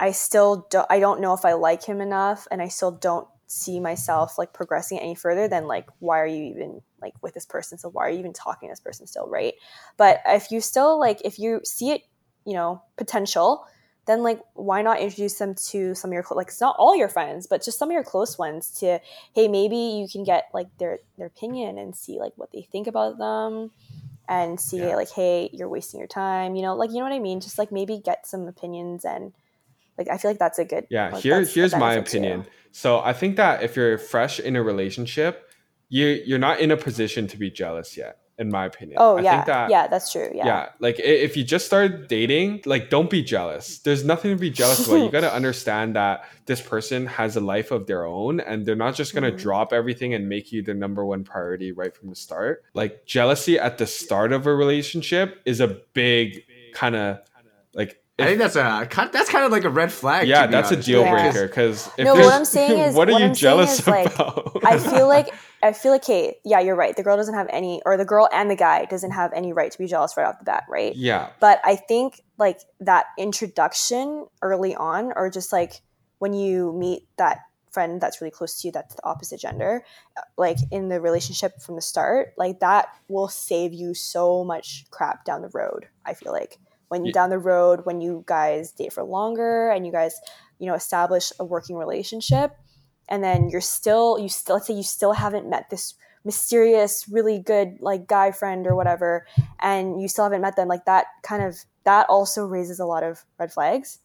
i 0.00 0.10
still 0.10 0.66
don't 0.68 0.86
i 0.90 0.98
don't 0.98 1.20
know 1.20 1.32
if 1.32 1.44
i 1.44 1.52
like 1.52 1.84
him 1.84 2.00
enough 2.00 2.48
and 2.50 2.60
i 2.60 2.66
still 2.66 2.90
don't 2.90 3.28
see 3.46 3.78
myself 3.78 4.36
like 4.36 4.52
progressing 4.52 4.98
any 4.98 5.14
further 5.14 5.46
then 5.46 5.66
like 5.66 5.88
why 6.00 6.18
are 6.18 6.26
you 6.26 6.42
even 6.42 6.82
like 7.00 7.14
with 7.22 7.34
this 7.34 7.46
person? 7.46 7.78
So 7.78 7.88
why 7.88 8.06
are 8.06 8.10
you 8.10 8.18
even 8.18 8.32
talking 8.32 8.68
to 8.68 8.72
this 8.72 8.80
person 8.80 9.06
still 9.06 9.26
right? 9.26 9.54
But 9.96 10.20
if 10.26 10.50
you 10.50 10.60
still 10.60 10.98
like 10.98 11.22
if 11.24 11.38
you 11.38 11.60
see 11.64 11.90
it 11.90 12.02
you 12.44 12.54
know 12.54 12.82
potential 12.96 13.66
then 14.08 14.22
like 14.22 14.40
why 14.54 14.80
not 14.80 15.00
introduce 15.00 15.34
them 15.34 15.54
to 15.54 15.94
some 15.94 16.10
of 16.10 16.14
your 16.14 16.24
like 16.30 16.48
it's 16.48 16.60
not 16.60 16.74
all 16.78 16.96
your 16.96 17.08
friends 17.08 17.46
but 17.46 17.62
just 17.62 17.78
some 17.78 17.90
of 17.90 17.92
your 17.92 18.02
close 18.02 18.38
ones 18.38 18.70
to 18.70 18.98
hey 19.34 19.46
maybe 19.46 19.76
you 19.76 20.08
can 20.10 20.24
get 20.24 20.48
like 20.54 20.66
their 20.78 20.98
their 21.18 21.26
opinion 21.26 21.76
and 21.76 21.94
see 21.94 22.18
like 22.18 22.32
what 22.36 22.50
they 22.50 22.62
think 22.62 22.86
about 22.86 23.18
them 23.18 23.70
and 24.26 24.58
see 24.58 24.78
yeah. 24.78 24.96
like 24.96 25.10
hey 25.10 25.50
you're 25.52 25.68
wasting 25.68 25.98
your 25.98 26.08
time 26.08 26.56
you 26.56 26.62
know 26.62 26.74
like 26.74 26.90
you 26.90 26.96
know 26.96 27.02
what 27.02 27.12
i 27.12 27.18
mean 27.18 27.38
just 27.38 27.58
like 27.58 27.70
maybe 27.70 28.00
get 28.02 28.26
some 28.26 28.48
opinions 28.48 29.04
and 29.04 29.32
like 29.98 30.08
i 30.08 30.16
feel 30.16 30.30
like 30.30 30.40
that's 30.40 30.58
a 30.58 30.64
good 30.64 30.86
yeah 30.90 31.10
like, 31.10 31.22
here, 31.22 31.42
here's 31.42 31.76
my 31.76 31.92
opinion 31.94 32.44
too. 32.44 32.50
so 32.72 33.00
i 33.00 33.12
think 33.12 33.36
that 33.36 33.62
if 33.62 33.76
you're 33.76 33.98
fresh 33.98 34.40
in 34.40 34.56
a 34.56 34.62
relationship 34.62 35.50
you 35.90 36.06
you're 36.24 36.38
not 36.38 36.60
in 36.60 36.70
a 36.70 36.76
position 36.76 37.26
to 37.26 37.36
be 37.36 37.50
jealous 37.50 37.96
yet 37.96 38.18
in 38.38 38.50
my 38.50 38.64
opinion. 38.64 38.98
Oh 39.00 39.18
I 39.18 39.22
yeah, 39.22 39.44
that, 39.44 39.70
yeah, 39.70 39.86
that's 39.88 40.12
true. 40.12 40.30
Yeah, 40.32 40.46
yeah. 40.46 40.68
Like 40.78 40.98
if 41.00 41.36
you 41.36 41.44
just 41.44 41.66
started 41.66 42.06
dating, 42.08 42.62
like 42.66 42.88
don't 42.88 43.10
be 43.10 43.22
jealous. 43.22 43.78
There's 43.80 44.04
nothing 44.04 44.30
to 44.30 44.40
be 44.40 44.50
jealous 44.50 44.86
about. 44.86 44.96
You 44.96 45.10
got 45.12 45.22
to 45.22 45.32
understand 45.32 45.96
that 45.96 46.24
this 46.46 46.60
person 46.60 47.06
has 47.06 47.36
a 47.36 47.40
life 47.40 47.70
of 47.70 47.86
their 47.86 48.06
own, 48.06 48.40
and 48.40 48.64
they're 48.64 48.76
not 48.76 48.94
just 48.94 49.14
gonna 49.14 49.32
mm. 49.32 49.38
drop 49.38 49.72
everything 49.72 50.14
and 50.14 50.28
make 50.28 50.52
you 50.52 50.62
the 50.62 50.74
number 50.74 51.04
one 51.04 51.24
priority 51.24 51.72
right 51.72 51.94
from 51.94 52.10
the 52.10 52.16
start. 52.16 52.64
Like 52.74 53.04
jealousy 53.06 53.58
at 53.58 53.78
the 53.78 53.86
start 53.86 54.32
of 54.32 54.46
a 54.46 54.54
relationship 54.54 55.40
is 55.44 55.60
a 55.60 55.78
big 55.92 56.44
kind 56.74 56.94
of 56.94 57.18
like 57.74 58.00
I 58.20 58.24
think 58.24 58.38
that's 58.38 58.56
a 58.56 58.88
that's 59.12 59.30
kind 59.30 59.44
of 59.44 59.52
like 59.52 59.64
a 59.64 59.70
red 59.70 59.92
flag. 59.92 60.26
Yeah, 60.26 60.46
that's 60.46 60.72
honest. 60.72 60.88
a 60.88 60.92
deal 60.92 61.08
breaker 61.08 61.46
because 61.46 61.88
no. 61.98 62.14
What 62.14 62.34
I'm 62.34 62.44
saying 62.44 62.78
is, 62.88 62.94
what 62.94 63.08
are 63.08 63.12
what 63.12 63.20
you 63.20 63.28
I'm 63.28 63.34
jealous 63.34 63.80
about? 63.80 64.62
Like, 64.62 64.64
I 64.64 64.78
feel 64.78 65.06
like 65.06 65.32
I 65.62 65.72
feel 65.72 65.92
like, 65.92 66.04
hey, 66.04 66.38
yeah, 66.44 66.60
you're 66.60 66.76
right. 66.76 66.96
The 66.96 67.02
girl 67.02 67.16
doesn't 67.16 67.34
have 67.34 67.48
any, 67.50 67.82
or 67.84 67.96
the 67.96 68.04
girl 68.04 68.28
and 68.32 68.50
the 68.50 68.56
guy 68.56 68.84
doesn't 68.84 69.10
have 69.10 69.32
any 69.32 69.52
right 69.52 69.70
to 69.70 69.78
be 69.78 69.86
jealous 69.86 70.16
right 70.16 70.26
off 70.26 70.38
the 70.38 70.44
bat, 70.44 70.64
right? 70.68 70.94
Yeah. 70.94 71.30
But 71.40 71.60
I 71.64 71.76
think 71.76 72.20
like 72.38 72.60
that 72.80 73.06
introduction 73.18 74.26
early 74.42 74.74
on, 74.76 75.12
or 75.16 75.30
just 75.30 75.52
like 75.52 75.82
when 76.18 76.32
you 76.32 76.72
meet 76.72 77.08
that 77.16 77.40
friend 77.70 78.00
that's 78.00 78.20
really 78.20 78.30
close 78.30 78.60
to 78.60 78.68
you 78.68 78.72
that's 78.72 78.94
the 78.94 79.06
opposite 79.06 79.38
gender 79.38 79.84
uh, 80.16 80.22
like 80.36 80.56
in 80.70 80.88
the 80.88 81.00
relationship 81.00 81.60
from 81.60 81.74
the 81.76 81.82
start 81.82 82.32
like 82.38 82.60
that 82.60 82.88
will 83.08 83.28
save 83.28 83.72
you 83.74 83.94
so 83.94 84.42
much 84.42 84.86
crap 84.90 85.24
down 85.24 85.42
the 85.42 85.50
road 85.52 85.86
i 86.06 86.14
feel 86.14 86.32
like 86.32 86.58
when 86.88 87.04
yeah. 87.04 87.12
down 87.12 87.30
the 87.30 87.38
road 87.38 87.80
when 87.84 88.00
you 88.00 88.24
guys 88.26 88.72
date 88.72 88.92
for 88.92 89.02
longer 89.02 89.70
and 89.70 89.84
you 89.86 89.92
guys 89.92 90.18
you 90.58 90.66
know 90.66 90.74
establish 90.74 91.30
a 91.38 91.44
working 91.44 91.76
relationship 91.76 92.56
and 93.08 93.22
then 93.24 93.48
you're 93.48 93.60
still 93.60 94.18
you 94.18 94.28
still 94.28 94.56
let's 94.56 94.66
say 94.66 94.74
you 94.74 94.82
still 94.82 95.12
haven't 95.12 95.48
met 95.48 95.70
this 95.70 95.94
mysterious 96.24 97.08
really 97.08 97.38
good 97.38 97.78
like 97.80 98.06
guy 98.06 98.30
friend 98.30 98.66
or 98.66 98.74
whatever 98.74 99.26
and 99.60 100.02
you 100.02 100.08
still 100.08 100.24
haven't 100.24 100.42
met 100.42 100.56
them 100.56 100.68
like 100.68 100.84
that 100.84 101.06
kind 101.22 101.42
of 101.42 101.56
that 101.84 102.06
also 102.08 102.44
raises 102.44 102.78
a 102.78 102.84
lot 102.84 103.02
of 103.02 103.24
red 103.38 103.52
flags. 103.52 104.00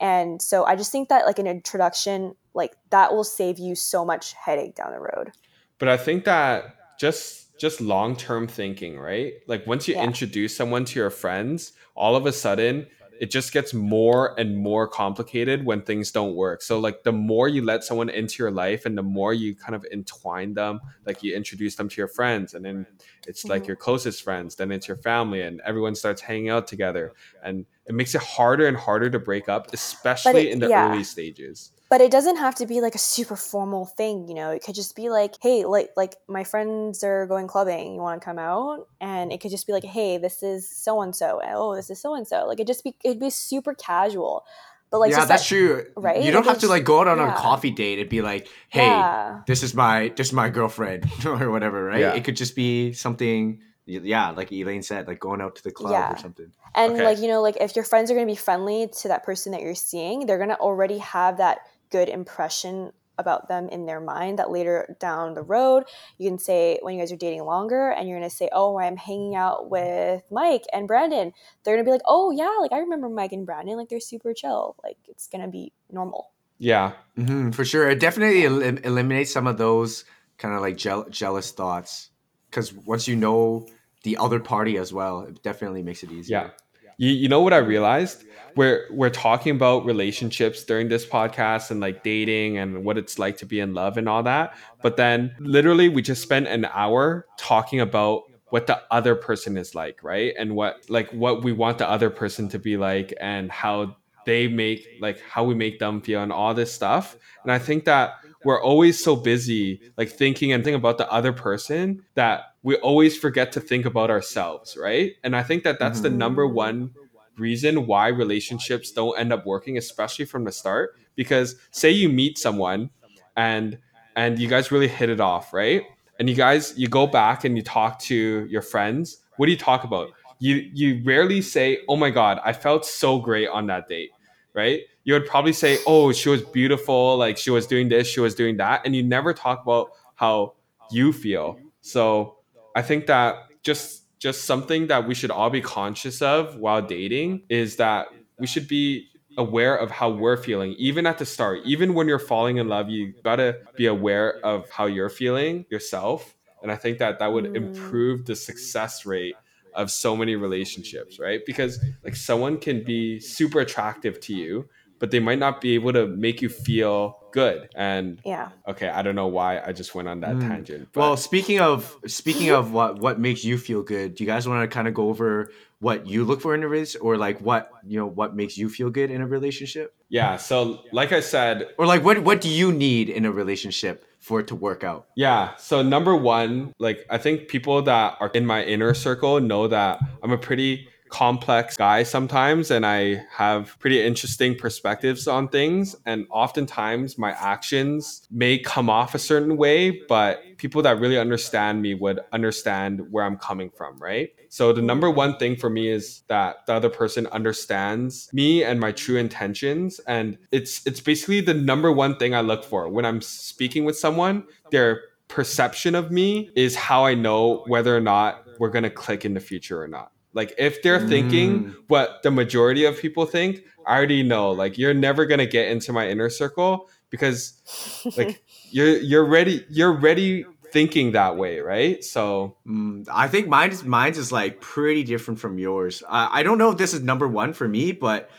And 0.00 0.42
so 0.42 0.64
i 0.64 0.76
just 0.76 0.92
think 0.92 1.08
that 1.08 1.26
like 1.26 1.38
an 1.38 1.46
introduction 1.46 2.34
like 2.54 2.76
that 2.90 3.12
will 3.12 3.24
save 3.24 3.58
you 3.58 3.74
so 3.74 4.04
much 4.04 4.34
headache 4.34 4.74
down 4.74 4.92
the 4.92 4.98
road. 4.98 5.32
But 5.78 5.88
i 5.88 5.96
think 5.96 6.24
that 6.24 6.76
just 6.98 7.58
just 7.58 7.80
long-term 7.80 8.48
thinking 8.48 8.98
right? 8.98 9.34
Like 9.46 9.66
once 9.66 9.86
you 9.86 9.94
yeah. 9.94 10.04
introduce 10.04 10.56
someone 10.56 10.84
to 10.86 10.98
your 10.98 11.10
friends 11.10 11.72
all 11.94 12.16
of 12.16 12.26
a 12.26 12.32
sudden 12.32 12.86
it 13.20 13.30
just 13.30 13.52
gets 13.52 13.72
more 13.72 14.38
and 14.38 14.56
more 14.56 14.88
complicated 14.88 15.64
when 15.64 15.82
things 15.82 16.10
don't 16.10 16.34
work. 16.34 16.62
So 16.62 16.78
like 16.78 17.02
the 17.04 17.12
more 17.12 17.48
you 17.48 17.64
let 17.64 17.84
someone 17.84 18.08
into 18.08 18.42
your 18.42 18.50
life 18.50 18.86
and 18.86 18.96
the 18.96 19.02
more 19.02 19.32
you 19.32 19.54
kind 19.54 19.74
of 19.74 19.86
entwine 19.92 20.54
them, 20.54 20.80
like 21.06 21.22
you 21.22 21.34
introduce 21.34 21.76
them 21.76 21.88
to 21.88 22.00
your 22.00 22.08
friends 22.08 22.54
and 22.54 22.64
then 22.64 22.86
it's 23.26 23.44
like 23.44 23.62
mm-hmm. 23.62 23.68
your 23.68 23.76
closest 23.76 24.22
friends, 24.22 24.56
then 24.56 24.72
it's 24.72 24.88
your 24.88 24.96
family 24.96 25.42
and 25.42 25.60
everyone 25.64 25.94
starts 25.94 26.20
hanging 26.20 26.48
out 26.48 26.66
together 26.66 27.12
and 27.44 27.66
it 27.86 27.94
makes 27.94 28.14
it 28.14 28.22
harder 28.22 28.66
and 28.66 28.76
harder 28.76 29.10
to 29.10 29.18
break 29.18 29.48
up, 29.48 29.72
especially 29.72 30.48
it, 30.48 30.52
in 30.52 30.58
the 30.58 30.68
yeah. 30.68 30.88
early 30.88 31.04
stages 31.04 31.72
but 31.92 32.00
it 32.00 32.10
doesn't 32.10 32.36
have 32.36 32.54
to 32.54 32.64
be 32.64 32.80
like 32.80 32.94
a 32.94 32.98
super 32.98 33.36
formal 33.36 33.84
thing 33.84 34.26
you 34.26 34.32
know 34.32 34.48
it 34.48 34.64
could 34.64 34.74
just 34.74 34.96
be 34.96 35.10
like 35.10 35.34
hey 35.42 35.66
like 35.66 35.90
like 35.94 36.16
my 36.26 36.42
friends 36.42 37.04
are 37.04 37.26
going 37.26 37.46
clubbing 37.46 37.92
you 37.92 38.00
want 38.00 38.18
to 38.18 38.24
come 38.24 38.38
out 38.38 38.88
and 38.98 39.30
it 39.30 39.42
could 39.42 39.50
just 39.50 39.66
be 39.66 39.74
like 39.74 39.84
hey 39.84 40.16
this 40.16 40.42
is 40.42 40.66
so 40.74 41.02
and 41.02 41.14
so 41.14 41.38
oh 41.46 41.76
this 41.76 41.90
is 41.90 42.00
so 42.00 42.14
and 42.14 42.26
so 42.26 42.46
like 42.46 42.58
it 42.58 42.66
just 42.66 42.82
be 42.82 42.96
it'd 43.04 43.20
be 43.20 43.28
super 43.28 43.74
casual 43.74 44.46
but 44.90 45.00
like 45.00 45.10
yeah 45.10 45.26
that's 45.26 45.42
that, 45.42 45.46
true 45.46 45.84
right 45.94 46.24
you 46.24 46.30
don't 46.30 46.46
like 46.46 46.54
have 46.54 46.62
to 46.62 46.66
like 46.66 46.82
go 46.82 47.00
out 47.00 47.08
on 47.08 47.18
yeah. 47.18 47.34
a 47.34 47.36
coffee 47.36 47.70
date 47.70 47.98
and 47.98 48.08
be 48.08 48.22
like 48.22 48.48
hey 48.70 48.86
yeah. 48.86 49.42
this 49.46 49.62
is 49.62 49.74
my 49.74 50.10
this 50.16 50.28
is 50.28 50.32
my 50.32 50.48
girlfriend 50.48 51.04
or 51.26 51.50
whatever 51.50 51.84
right 51.84 52.00
yeah. 52.00 52.14
it 52.14 52.24
could 52.24 52.36
just 52.36 52.56
be 52.56 52.94
something 52.94 53.60
yeah 53.84 54.30
like 54.30 54.50
elaine 54.50 54.82
said 54.82 55.06
like 55.06 55.20
going 55.20 55.42
out 55.42 55.56
to 55.56 55.62
the 55.62 55.70
club 55.70 55.92
yeah. 55.92 56.14
or 56.14 56.16
something 56.16 56.50
and 56.74 56.94
okay. 56.94 57.04
like 57.04 57.18
you 57.18 57.28
know 57.28 57.42
like 57.42 57.58
if 57.60 57.76
your 57.76 57.84
friends 57.84 58.10
are 58.10 58.14
going 58.14 58.26
to 58.26 58.32
be 58.32 58.36
friendly 58.36 58.88
to 58.88 59.08
that 59.08 59.24
person 59.24 59.52
that 59.52 59.60
you're 59.60 59.74
seeing 59.74 60.24
they're 60.24 60.38
going 60.38 60.48
to 60.48 60.56
already 60.56 60.96
have 60.96 61.36
that 61.36 61.58
good 61.92 62.08
impression 62.08 62.92
about 63.18 63.46
them 63.46 63.68
in 63.68 63.84
their 63.86 64.00
mind 64.00 64.38
that 64.38 64.50
later 64.50 64.96
down 64.98 65.34
the 65.34 65.42
road 65.42 65.84
you 66.18 66.28
can 66.28 66.38
say 66.38 66.78
when 66.80 66.94
you 66.94 67.00
guys 67.00 67.12
are 67.12 67.16
dating 67.16 67.44
longer 67.44 67.90
and 67.90 68.08
you're 68.08 68.18
going 68.18 68.28
to 68.28 68.34
say 68.34 68.48
oh 68.52 68.78
i'm 68.78 68.96
hanging 68.96 69.36
out 69.36 69.70
with 69.70 70.22
mike 70.30 70.64
and 70.72 70.88
brandon 70.88 71.30
they're 71.62 71.76
going 71.76 71.84
to 71.84 71.88
be 71.88 71.92
like 71.92 72.00
oh 72.06 72.30
yeah 72.30 72.56
like 72.60 72.72
i 72.72 72.78
remember 72.78 73.10
mike 73.10 73.32
and 73.32 73.44
brandon 73.44 73.76
like 73.76 73.90
they're 73.90 74.00
super 74.00 74.32
chill 74.32 74.74
like 74.82 74.96
it's 75.08 75.28
going 75.28 75.42
to 75.42 75.48
be 75.48 75.72
normal. 75.90 76.30
Yeah. 76.58 76.92
Mm-hmm, 77.18 77.50
for 77.50 77.64
sure. 77.64 77.90
It 77.90 77.98
definitely 77.98 78.44
el- 78.44 78.62
eliminates 78.62 79.32
some 79.32 79.46
of 79.46 79.58
those 79.58 80.04
kind 80.38 80.54
of 80.54 80.60
like 80.60 80.76
je- 80.76 81.10
jealous 81.10 81.50
thoughts 81.50 82.10
because 82.48 82.72
once 82.72 83.08
you 83.08 83.16
know 83.16 83.66
the 84.04 84.16
other 84.16 84.40
party 84.40 84.78
as 84.78 84.92
well 84.92 85.22
it 85.22 85.42
definitely 85.42 85.82
makes 85.82 86.02
it 86.02 86.10
easier. 86.10 86.38
Yeah 86.38 86.50
you, 86.96 87.10
you 87.10 87.28
know 87.28 87.40
what 87.40 87.52
I 87.52 87.58
realized? 87.58 88.24
We're 88.54 88.86
we're 88.90 89.10
talking 89.10 89.56
about 89.56 89.86
relationships 89.86 90.62
during 90.64 90.88
this 90.88 91.06
podcast 91.06 91.70
and 91.70 91.80
like 91.80 92.02
dating 92.02 92.58
and 92.58 92.84
what 92.84 92.98
it's 92.98 93.18
like 93.18 93.38
to 93.38 93.46
be 93.46 93.60
in 93.60 93.72
love 93.72 93.96
and 93.96 94.08
all 94.08 94.22
that. 94.24 94.54
But 94.82 94.96
then 94.96 95.34
literally 95.38 95.88
we 95.88 96.02
just 96.02 96.22
spent 96.22 96.48
an 96.48 96.66
hour 96.66 97.26
talking 97.38 97.80
about 97.80 98.24
what 98.50 98.66
the 98.66 98.82
other 98.90 99.14
person 99.14 99.56
is 99.56 99.74
like, 99.74 100.04
right? 100.04 100.34
And 100.38 100.54
what 100.54 100.84
like 100.90 101.10
what 101.12 101.42
we 101.42 101.52
want 101.52 101.78
the 101.78 101.88
other 101.88 102.10
person 102.10 102.50
to 102.50 102.58
be 102.58 102.76
like 102.76 103.14
and 103.18 103.50
how 103.50 103.96
they 104.26 104.46
make 104.46 104.86
like 105.00 105.20
how 105.22 105.44
we 105.44 105.54
make 105.54 105.78
them 105.78 106.02
feel 106.02 106.22
and 106.22 106.30
all 106.30 106.52
this 106.52 106.70
stuff. 106.70 107.16
And 107.42 107.50
I 107.50 107.58
think 107.58 107.86
that 107.86 108.16
we're 108.44 108.62
always 108.62 109.02
so 109.02 109.16
busy 109.16 109.80
like 109.96 110.10
thinking 110.10 110.52
and 110.52 110.62
thinking 110.62 110.78
about 110.78 110.98
the 110.98 111.10
other 111.10 111.32
person 111.32 112.02
that 112.14 112.51
we 112.62 112.76
always 112.76 113.16
forget 113.16 113.52
to 113.52 113.60
think 113.60 113.84
about 113.84 114.10
ourselves 114.10 114.76
right? 114.76 115.12
And 115.24 115.36
i 115.36 115.42
think 115.42 115.64
that 115.64 115.78
that's 115.78 115.98
mm-hmm. 115.98 116.04
the 116.04 116.10
number 116.10 116.46
one 116.46 116.92
reason 117.38 117.86
why 117.86 118.08
relationships 118.08 118.92
don't 118.92 119.18
end 119.18 119.32
up 119.32 119.46
working 119.46 119.78
especially 119.78 120.24
from 120.24 120.44
the 120.44 120.52
start. 120.52 120.96
Because 121.14 121.56
say 121.70 121.90
you 121.90 122.08
meet 122.08 122.38
someone 122.38 122.90
and 123.36 123.78
and 124.16 124.38
you 124.38 124.48
guys 124.48 124.70
really 124.70 124.88
hit 124.88 125.08
it 125.08 125.20
off 125.20 125.52
right? 125.52 125.82
And 126.18 126.28
you 126.28 126.34
guys 126.34 126.74
you 126.76 126.88
go 126.88 127.06
back 127.06 127.44
and 127.44 127.56
you 127.56 127.62
talk 127.62 127.98
to 128.00 128.46
your 128.46 128.62
friends. 128.62 129.18
What 129.36 129.46
do 129.46 129.52
you 129.52 129.58
talk 129.58 129.84
about? 129.84 130.10
You 130.38 130.68
you 130.72 131.02
rarely 131.04 131.40
say 131.40 131.78
oh 131.88 131.96
my 131.96 132.10
god 132.10 132.40
i 132.44 132.52
felt 132.52 132.84
so 132.84 133.18
great 133.18 133.48
on 133.48 133.66
that 133.68 133.88
date 133.88 134.10
right? 134.54 134.80
You 135.04 135.14
would 135.14 135.26
probably 135.26 135.52
say, 135.52 135.78
"Oh, 135.86 136.12
she 136.12 136.28
was 136.28 136.42
beautiful. 136.42 137.16
Like 137.16 137.36
she 137.38 137.50
was 137.50 137.66
doing 137.66 137.88
this, 137.88 138.06
she 138.06 138.20
was 138.20 138.34
doing 138.34 138.56
that," 138.58 138.82
and 138.84 138.94
you 138.94 139.02
never 139.02 139.32
talk 139.32 139.62
about 139.62 139.90
how 140.14 140.54
you 140.90 141.12
feel. 141.12 141.58
So 141.80 142.36
I 142.74 142.82
think 142.82 143.06
that 143.06 143.36
just 143.62 144.02
just 144.18 144.44
something 144.44 144.86
that 144.86 145.06
we 145.08 145.14
should 145.14 145.32
all 145.32 145.50
be 145.50 145.60
conscious 145.60 146.22
of 146.22 146.56
while 146.56 146.80
dating 146.80 147.42
is 147.48 147.76
that 147.76 148.06
we 148.38 148.46
should 148.46 148.68
be 148.68 149.08
aware 149.36 149.74
of 149.74 149.90
how 149.90 150.10
we're 150.10 150.36
feeling 150.36 150.74
even 150.78 151.06
at 151.06 151.18
the 151.18 151.24
start 151.24 151.60
even 151.64 151.94
when 151.94 152.06
you're 152.06 152.18
falling 152.18 152.58
in 152.58 152.68
love 152.68 152.90
you 152.90 153.14
gotta 153.24 153.58
be 153.76 153.86
aware 153.86 154.38
of 154.44 154.68
how 154.70 154.86
you're 154.86 155.08
feeling 155.08 155.64
yourself 155.70 156.36
and 156.62 156.70
i 156.70 156.76
think 156.76 156.98
that 156.98 157.18
that 157.18 157.32
would 157.32 157.46
mm. 157.46 157.56
improve 157.56 158.26
the 158.26 158.36
success 158.36 159.06
rate 159.06 159.34
of 159.74 159.90
so 159.90 160.14
many 160.14 160.36
relationships 160.36 161.18
right 161.18 161.40
because 161.46 161.82
like 162.04 162.14
someone 162.14 162.58
can 162.58 162.84
be 162.84 163.18
super 163.18 163.60
attractive 163.60 164.20
to 164.20 164.34
you 164.34 164.68
but 165.02 165.10
they 165.10 165.18
might 165.18 165.40
not 165.40 165.60
be 165.60 165.74
able 165.74 165.92
to 165.92 166.06
make 166.06 166.40
you 166.42 166.48
feel 166.48 167.18
good. 167.32 167.68
And 167.74 168.20
yeah, 168.24 168.50
okay, 168.68 168.88
I 168.88 169.02
don't 169.02 169.16
know 169.16 169.26
why 169.26 169.60
I 169.60 169.72
just 169.72 169.96
went 169.96 170.06
on 170.06 170.20
that 170.20 170.36
mm. 170.36 170.42
tangent. 170.42 170.90
But. 170.92 171.00
Well, 171.00 171.16
speaking 171.16 171.58
of 171.58 171.96
speaking 172.06 172.50
of 172.50 172.72
what 172.72 173.00
what 173.00 173.18
makes 173.18 173.42
you 173.42 173.58
feel 173.58 173.82
good, 173.82 174.14
do 174.14 174.22
you 174.22 174.30
guys 174.30 174.46
want 174.46 174.62
to 174.62 174.72
kind 174.72 174.86
of 174.86 174.94
go 174.94 175.08
over 175.08 175.50
what 175.80 176.06
you 176.06 176.22
look 176.24 176.40
for 176.40 176.54
in 176.54 176.62
a 176.62 176.68
relationship, 176.68 177.04
or 177.04 177.16
like 177.16 177.40
what 177.40 177.72
you 177.84 177.98
know 177.98 178.06
what 178.06 178.36
makes 178.36 178.56
you 178.56 178.68
feel 178.68 178.90
good 178.90 179.10
in 179.10 179.20
a 179.22 179.26
relationship? 179.26 179.92
Yeah. 180.08 180.36
So, 180.36 180.84
like 180.92 181.10
I 181.10 181.18
said, 181.18 181.70
or 181.78 181.86
like 181.86 182.04
what 182.04 182.20
what 182.22 182.40
do 182.40 182.48
you 182.48 182.70
need 182.70 183.10
in 183.10 183.24
a 183.24 183.32
relationship? 183.32 184.06
for 184.22 184.38
it 184.38 184.46
to 184.46 184.54
work 184.54 184.84
out? 184.84 185.08
Yeah. 185.16 185.56
So 185.56 185.82
number 185.82 186.14
one, 186.14 186.72
like 186.78 187.04
I 187.10 187.18
think 187.18 187.48
people 187.48 187.82
that 187.82 188.18
are 188.20 188.28
in 188.28 188.46
my 188.46 188.62
inner 188.62 188.94
circle 188.94 189.40
know 189.40 189.66
that 189.66 189.98
I'm 190.22 190.30
a 190.30 190.38
pretty 190.38 190.86
complex 191.12 191.76
guy 191.76 192.02
sometimes 192.02 192.70
and 192.70 192.86
I 192.86 193.22
have 193.30 193.78
pretty 193.78 194.02
interesting 194.02 194.56
perspectives 194.56 195.28
on 195.28 195.48
things. 195.48 195.94
And 196.06 196.26
oftentimes 196.30 197.18
my 197.18 197.32
actions 197.32 198.26
may 198.30 198.58
come 198.58 198.88
off 198.88 199.14
a 199.14 199.18
certain 199.18 199.58
way, 199.58 200.00
but 200.08 200.42
people 200.56 200.80
that 200.82 200.98
really 200.98 201.18
understand 201.18 201.82
me 201.82 201.92
would 201.94 202.20
understand 202.32 203.12
where 203.12 203.24
I'm 203.24 203.36
coming 203.36 203.70
from, 203.70 203.98
right? 203.98 204.30
So 204.48 204.72
the 204.72 204.80
number 204.80 205.10
one 205.10 205.36
thing 205.36 205.54
for 205.54 205.68
me 205.68 205.90
is 205.90 206.22
that 206.28 206.64
the 206.66 206.72
other 206.72 206.88
person 206.88 207.26
understands 207.26 208.30
me 208.32 208.64
and 208.64 208.80
my 208.80 208.92
true 208.92 209.18
intentions. 209.18 210.00
And 210.08 210.38
it's 210.50 210.80
it's 210.86 211.00
basically 211.00 211.42
the 211.42 211.54
number 211.54 211.92
one 211.92 212.16
thing 212.16 212.34
I 212.34 212.40
look 212.40 212.64
for 212.64 212.88
when 212.88 213.04
I'm 213.04 213.20
speaking 213.20 213.84
with 213.84 213.98
someone, 213.98 214.44
their 214.70 215.02
perception 215.28 215.94
of 215.94 216.10
me 216.10 216.50
is 216.56 216.74
how 216.74 217.04
I 217.04 217.14
know 217.14 217.64
whether 217.66 217.94
or 217.94 218.00
not 218.00 218.46
we're 218.58 218.70
gonna 218.70 218.90
click 218.90 219.26
in 219.26 219.34
the 219.34 219.40
future 219.40 219.82
or 219.82 219.88
not. 219.88 220.12
Like 220.34 220.54
if 220.58 220.82
they're 220.82 221.06
thinking 221.06 221.64
mm. 221.64 221.74
what 221.88 222.22
the 222.22 222.30
majority 222.30 222.84
of 222.84 222.98
people 222.98 223.26
think, 223.26 223.64
I 223.86 223.96
already 223.96 224.22
know. 224.22 224.50
Like 224.50 224.78
you're 224.78 224.94
never 224.94 225.26
gonna 225.26 225.46
get 225.46 225.68
into 225.68 225.92
my 225.92 226.08
inner 226.08 226.30
circle 226.30 226.88
because 227.10 227.60
like 228.16 228.42
you're 228.70 228.96
you're 228.98 229.24
ready 229.24 229.64
you're 229.68 229.92
ready 229.92 230.44
thinking 230.72 231.12
that 231.12 231.36
way, 231.36 231.60
right? 231.60 232.02
So 232.02 232.56
mm, 232.66 233.06
I 233.12 233.28
think 233.28 233.46
mine 233.46 233.70
is 233.70 233.84
mine's 233.84 234.18
is 234.18 234.32
like 234.32 234.60
pretty 234.60 235.04
different 235.04 235.38
from 235.38 235.58
yours. 235.58 236.02
I, 236.08 236.40
I 236.40 236.42
don't 236.42 236.58
know 236.58 236.70
if 236.70 236.78
this 236.78 236.94
is 236.94 237.02
number 237.02 237.28
one 237.28 237.52
for 237.52 237.68
me, 237.68 237.92
but 237.92 238.30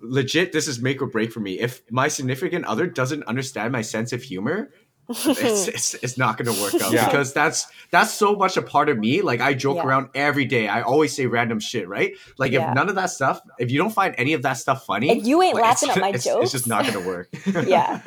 legit 0.00 0.52
this 0.52 0.68
is 0.68 0.80
make 0.80 1.00
or 1.02 1.06
break 1.06 1.32
for 1.32 1.40
me. 1.40 1.58
If 1.58 1.90
my 1.90 2.08
significant 2.08 2.66
other 2.66 2.86
doesn't 2.86 3.24
understand 3.24 3.72
my 3.72 3.82
sense 3.82 4.12
of 4.12 4.22
humor, 4.22 4.70
it's, 5.08 5.68
it's, 5.68 5.94
it's, 5.94 6.18
not 6.18 6.36
gonna 6.36 6.52
work 6.60 6.74
out 6.74 6.92
yeah. 6.92 7.06
because 7.06 7.32
that's 7.32 7.66
that's 7.90 8.12
so 8.12 8.34
much 8.34 8.56
a 8.56 8.62
part 8.62 8.88
of 8.88 8.98
me 8.98 9.22
like 9.22 9.40
i 9.40 9.54
joke 9.54 9.76
yeah. 9.76 9.84
around 9.84 10.08
every 10.14 10.44
day 10.44 10.68
i 10.68 10.82
always 10.82 11.14
say 11.14 11.26
random 11.26 11.58
shit 11.60 11.88
right 11.88 12.12
like 12.38 12.52
yeah. 12.52 12.68
if 12.68 12.74
none 12.74 12.88
of 12.88 12.94
that 12.94 13.10
stuff 13.10 13.40
if 13.58 13.70
you 13.70 13.78
don't 13.78 13.92
find 13.92 14.14
any 14.18 14.32
of 14.32 14.42
that 14.42 14.54
stuff 14.54 14.84
funny 14.84 15.10
if 15.10 15.26
you 15.26 15.40
ain't 15.42 15.54
like, 15.54 15.64
laughing 15.64 15.90
at 15.90 15.98
my 15.98 16.10
it's, 16.10 16.24
jokes 16.24 16.44
it's 16.44 16.52
just 16.52 16.66
not 16.66 16.84
gonna 16.84 17.06
work 17.06 17.28
yeah 17.66 18.00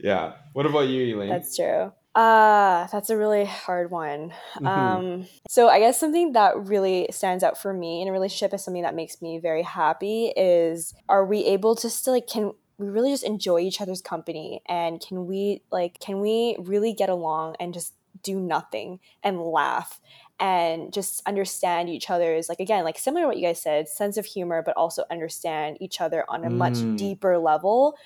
yeah 0.01 0.33
what 0.53 0.67
about 0.67 0.89
you 0.89 1.17
elaine 1.17 1.29
that's 1.29 1.57
true 1.57 1.93
uh, 2.17 2.87
that's 2.91 3.11
a 3.11 3.17
really 3.17 3.45
hard 3.45 3.91
one. 3.91 4.33
Mm-hmm. 4.57 4.67
Um, 4.67 5.27
so 5.51 5.69
I 5.69 5.81
guess 5.81 6.01
something 6.01 6.33
that 6.33 6.57
really 6.57 7.09
stands 7.11 7.45
out 7.45 7.59
for 7.59 7.75
me 7.75 8.01
in 8.01 8.09
a 8.09 8.13
relationship 8.13 8.55
is 8.55 8.65
something 8.65 8.85
that 8.85 8.95
makes 8.95 9.21
me 9.21 9.39
very 9.39 9.63
happy 9.63 10.33
is 10.35 10.95
are 11.11 11.27
we 11.27 11.45
able 11.45 11.77
to 11.77 11.91
still 11.91 12.15
like 12.15 12.27
can 12.27 12.55
we 12.79 12.89
really 12.89 13.11
just 13.11 13.25
enjoy 13.25 13.61
each 13.61 13.81
other's 13.81 14.03
company 14.03 14.61
and 14.67 15.01
can 15.01 15.27
we 15.27 15.63
like 15.71 15.99
can 15.99 16.21
we 16.21 16.57
really 16.59 16.93
get 16.93 17.09
along 17.09 17.57
and 17.59 17.73
just 17.73 17.95
do 18.23 18.39
nothing 18.39 19.01
and 19.23 19.41
laugh 19.41 20.01
and 20.39 20.93
just 20.93 21.23
understand 21.27 21.89
each 21.89 22.11
other's 22.11 22.49
like 22.49 22.61
again 22.61 22.85
like 22.85 22.99
similar 22.99 23.23
to 23.23 23.29
what 23.29 23.37
you 23.39 23.47
guys 23.47 23.61
said 23.61 23.89
sense 23.89 24.17
of 24.17 24.27
humor 24.27 24.63
but 24.65 24.77
also 24.77 25.05
understand 25.11 25.79
each 25.81 26.01
other 26.01 26.25
on 26.29 26.45
a 26.45 26.51
much 26.51 26.75
mm. 26.75 26.97
deeper 26.97 27.39
level. 27.39 27.97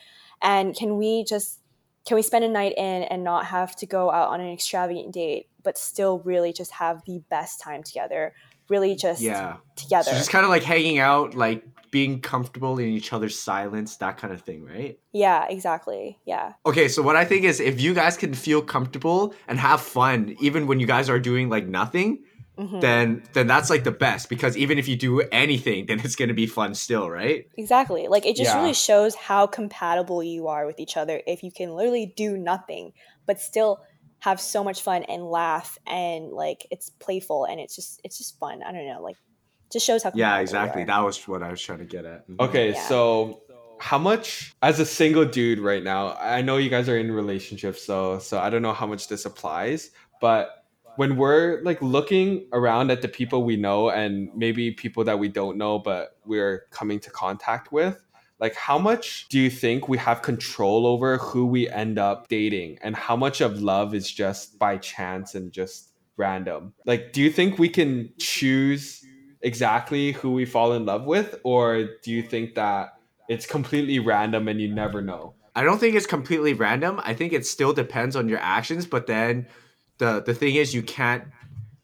And 0.42 0.74
can 0.74 0.96
we 0.96 1.24
just 1.24 1.58
can 2.06 2.14
we 2.14 2.22
spend 2.22 2.44
a 2.44 2.48
night 2.48 2.74
in 2.76 3.02
and 3.04 3.24
not 3.24 3.46
have 3.46 3.76
to 3.76 3.86
go 3.86 4.10
out 4.10 4.28
on 4.28 4.40
an 4.40 4.50
extravagant 4.52 5.12
date 5.12 5.48
but 5.62 5.76
still 5.76 6.20
really 6.20 6.52
just 6.52 6.70
have 6.72 7.02
the 7.04 7.20
best 7.28 7.60
time 7.60 7.82
together 7.82 8.32
really 8.68 8.94
just 8.94 9.20
yeah. 9.20 9.56
Together. 9.74 10.10
so 10.10 10.16
just 10.16 10.30
kind 10.30 10.44
of 10.44 10.50
like 10.50 10.62
hanging 10.62 10.98
out 10.98 11.34
like 11.34 11.64
being 11.90 12.20
comfortable 12.20 12.78
in 12.78 12.88
each 12.88 13.12
other's 13.12 13.38
silence, 13.38 13.96
that 13.96 14.16
kind 14.16 14.32
of 14.32 14.42
thing, 14.42 14.64
right? 14.64 14.98
Yeah, 15.12 15.46
exactly. 15.48 16.18
Yeah. 16.24 16.54
Okay, 16.64 16.88
so 16.88 17.02
what 17.02 17.16
I 17.16 17.24
think 17.24 17.44
is 17.44 17.60
if 17.60 17.80
you 17.80 17.94
guys 17.94 18.16
can 18.16 18.34
feel 18.34 18.62
comfortable 18.62 19.34
and 19.48 19.58
have 19.58 19.80
fun, 19.80 20.36
even 20.40 20.66
when 20.66 20.80
you 20.80 20.86
guys 20.86 21.08
are 21.08 21.18
doing 21.18 21.48
like 21.48 21.66
nothing, 21.66 22.22
mm-hmm. 22.58 22.80
then 22.80 23.22
then 23.32 23.46
that's 23.46 23.70
like 23.70 23.84
the 23.84 23.90
best 23.90 24.28
because 24.28 24.56
even 24.56 24.78
if 24.78 24.86
you 24.88 24.96
do 24.96 25.20
anything, 25.32 25.86
then 25.88 26.00
it's 26.00 26.16
gonna 26.16 26.34
be 26.34 26.46
fun 26.46 26.74
still, 26.74 27.10
right? 27.10 27.48
Exactly. 27.56 28.08
Like 28.08 28.26
it 28.26 28.36
just 28.36 28.54
yeah. 28.54 28.60
really 28.60 28.74
shows 28.74 29.14
how 29.14 29.46
compatible 29.46 30.22
you 30.22 30.48
are 30.48 30.66
with 30.66 30.78
each 30.78 30.96
other 30.96 31.20
if 31.26 31.42
you 31.42 31.50
can 31.50 31.74
literally 31.74 32.12
do 32.16 32.36
nothing, 32.36 32.92
but 33.26 33.40
still 33.40 33.82
have 34.20 34.38
so 34.38 34.62
much 34.62 34.82
fun 34.82 35.02
and 35.04 35.24
laugh 35.24 35.78
and 35.86 36.30
like 36.30 36.66
it's 36.70 36.90
playful 36.90 37.46
and 37.46 37.58
it's 37.58 37.74
just 37.74 38.00
it's 38.04 38.18
just 38.18 38.38
fun. 38.38 38.62
I 38.62 38.70
don't 38.72 38.86
know, 38.86 39.02
like 39.02 39.16
just 39.70 39.86
shows 39.86 40.02
how 40.02 40.12
yeah 40.14 40.38
exactly. 40.38 40.84
that 40.84 41.00
was 41.00 41.26
what 41.28 41.42
i 41.42 41.50
was 41.50 41.60
trying 41.60 41.78
to 41.78 41.84
get 41.84 42.04
at. 42.04 42.28
Mm-hmm. 42.28 42.40
okay 42.40 42.72
yeah. 42.72 42.88
so 42.88 43.42
how 43.78 43.98
much 43.98 44.54
as 44.62 44.78
a 44.78 44.86
single 44.86 45.24
dude 45.24 45.58
right 45.58 45.82
now 45.82 46.16
i 46.20 46.42
know 46.42 46.56
you 46.56 46.70
guys 46.70 46.88
are 46.88 46.98
in 46.98 47.10
relationships 47.12 47.82
so 47.82 48.18
so 48.18 48.38
i 48.38 48.50
don't 48.50 48.62
know 48.62 48.74
how 48.74 48.86
much 48.86 49.08
this 49.08 49.24
applies 49.24 49.90
but 50.20 50.64
when 50.96 51.16
we're 51.16 51.62
like 51.62 51.80
looking 51.80 52.46
around 52.52 52.90
at 52.90 53.00
the 53.00 53.08
people 53.08 53.44
we 53.44 53.56
know 53.56 53.90
and 53.90 54.28
maybe 54.34 54.70
people 54.70 55.04
that 55.04 55.18
we 55.18 55.28
don't 55.28 55.56
know 55.56 55.78
but 55.78 56.16
we're 56.26 56.66
coming 56.70 57.00
to 57.00 57.10
contact 57.10 57.72
with 57.72 58.04
like 58.40 58.54
how 58.54 58.78
much 58.78 59.28
do 59.28 59.38
you 59.38 59.50
think 59.50 59.86
we 59.86 59.98
have 59.98 60.22
control 60.22 60.86
over 60.86 61.18
who 61.18 61.44
we 61.46 61.68
end 61.68 61.98
up 61.98 62.28
dating? 62.28 62.78
And 62.82 62.96
how 62.96 63.14
much 63.14 63.42
of 63.42 63.60
love 63.60 63.94
is 63.94 64.10
just 64.10 64.58
by 64.58 64.78
chance 64.78 65.34
and 65.34 65.52
just 65.52 65.92
random? 66.16 66.72
Like 66.86 67.12
do 67.12 67.20
you 67.20 67.30
think 67.30 67.58
we 67.58 67.68
can 67.68 68.10
choose 68.18 68.99
exactly 69.42 70.12
who 70.12 70.32
we 70.32 70.44
fall 70.44 70.72
in 70.72 70.84
love 70.86 71.04
with, 71.04 71.38
or 71.44 71.88
do 72.02 72.10
you 72.10 72.22
think 72.22 72.54
that 72.54 72.94
it's 73.28 73.46
completely 73.46 73.98
random 73.98 74.48
and 74.48 74.60
you 74.60 74.72
never 74.72 75.00
know? 75.00 75.34
I 75.54 75.64
don't 75.64 75.78
think 75.78 75.96
it's 75.96 76.06
completely 76.06 76.54
random. 76.54 77.00
I 77.04 77.14
think 77.14 77.32
it 77.32 77.46
still 77.46 77.72
depends 77.72 78.16
on 78.16 78.28
your 78.28 78.38
actions, 78.38 78.86
but 78.86 79.06
then 79.06 79.46
the 79.98 80.22
the 80.22 80.34
thing 80.34 80.54
is 80.54 80.74
you 80.74 80.82
can't 80.82 81.24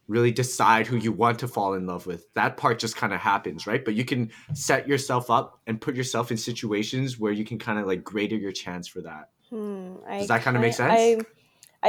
really 0.07 0.31
decide 0.31 0.87
who 0.87 0.95
you 0.95 1.11
want 1.11 1.39
to 1.39 1.47
fall 1.47 1.73
in 1.73 1.85
love 1.85 2.07
with. 2.07 2.33
That 2.33 2.55
part 2.57 2.79
just 2.79 2.95
kind 2.95 3.13
of 3.13 3.19
happens, 3.19 3.67
right? 3.67 3.83
But 3.83 3.93
you 3.93 4.05
can 4.05 4.31
set 4.53 4.87
yourself 4.87 5.29
up 5.29 5.59
and 5.67 5.81
put 5.81 5.95
yourself 5.95 6.31
in 6.31 6.37
situations 6.37 7.19
where 7.19 7.33
you 7.33 7.43
can 7.43 7.59
kind 7.59 7.77
of 7.77 7.87
like 7.87 8.03
greater 8.03 8.35
your 8.35 8.53
chance 8.53 8.87
for 8.87 9.01
that. 9.01 9.29
Hmm, 9.49 9.95
Does 10.09 10.29
that 10.29 10.43
kind 10.43 10.55
of 10.55 10.61
make 10.61 10.73
sense? 10.73 10.93
I, 10.93 11.17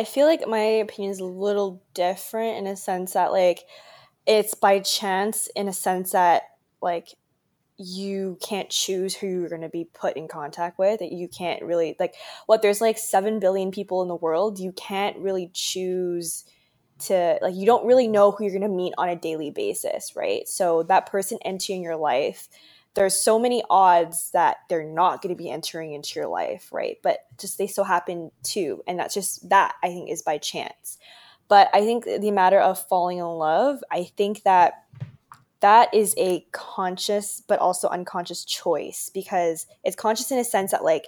I 0.00 0.04
feel 0.04 0.26
like 0.26 0.46
my 0.46 0.58
opinion 0.58 1.12
is 1.12 1.20
a 1.20 1.24
little 1.24 1.82
different 1.94 2.58
in 2.58 2.66
a 2.66 2.76
sense 2.76 3.12
that 3.12 3.30
like 3.30 3.64
it's 4.28 4.54
by 4.54 4.78
chance 4.80 5.48
in 5.56 5.66
a 5.66 5.72
sense 5.72 6.12
that 6.12 6.42
like 6.80 7.08
you 7.78 8.36
can't 8.42 8.68
choose 8.68 9.16
who 9.16 9.26
you're 9.26 9.48
going 9.48 9.62
to 9.62 9.68
be 9.68 9.88
put 9.94 10.16
in 10.16 10.28
contact 10.28 10.78
with. 10.78 11.00
That 11.00 11.12
you 11.12 11.28
can't 11.28 11.62
really 11.62 11.96
like 11.98 12.14
what 12.46 12.60
there's 12.60 12.80
like 12.80 12.98
7 12.98 13.40
billion 13.40 13.70
people 13.70 14.02
in 14.02 14.08
the 14.08 14.14
world. 14.14 14.60
You 14.60 14.72
can't 14.72 15.16
really 15.18 15.50
choose 15.54 16.44
to 17.00 17.38
like 17.40 17.54
you 17.54 17.64
don't 17.64 17.86
really 17.86 18.06
know 18.06 18.30
who 18.30 18.44
you're 18.44 18.58
going 18.58 18.62
to 18.62 18.68
meet 18.68 18.92
on 18.98 19.08
a 19.08 19.16
daily 19.16 19.50
basis 19.50 20.14
right? 20.14 20.46
So 20.46 20.82
that 20.84 21.10
person 21.10 21.38
entering 21.44 21.82
your 21.82 21.96
life 21.96 22.48
there's 22.94 23.14
so 23.14 23.38
many 23.38 23.62
odds 23.70 24.32
that 24.32 24.56
they're 24.68 24.82
not 24.82 25.22
going 25.22 25.32
to 25.32 25.40
be 25.40 25.48
entering 25.48 25.92
into 25.92 26.18
your 26.18 26.28
life 26.28 26.68
right? 26.72 26.96
But 27.02 27.20
just 27.38 27.56
they 27.56 27.68
so 27.68 27.84
happen 27.84 28.32
to 28.42 28.82
and 28.88 28.98
that's 28.98 29.14
just 29.14 29.48
that 29.48 29.76
i 29.84 29.86
think 29.88 30.10
is 30.10 30.22
by 30.22 30.38
chance 30.38 30.98
but 31.48 31.68
I 31.72 31.80
think 31.80 32.04
the 32.04 32.30
matter 32.30 32.60
of 32.60 32.78
falling 32.88 33.18
in 33.18 33.24
love, 33.24 33.82
I 33.90 34.04
think 34.04 34.42
that 34.42 34.84
that 35.60 35.92
is 35.92 36.14
a 36.18 36.46
conscious 36.52 37.42
but 37.46 37.58
also 37.58 37.88
unconscious 37.88 38.44
choice 38.44 39.10
because 39.12 39.66
it's 39.84 39.96
conscious 39.96 40.30
in 40.30 40.38
a 40.38 40.44
sense 40.44 40.70
that 40.70 40.84
like 40.84 41.06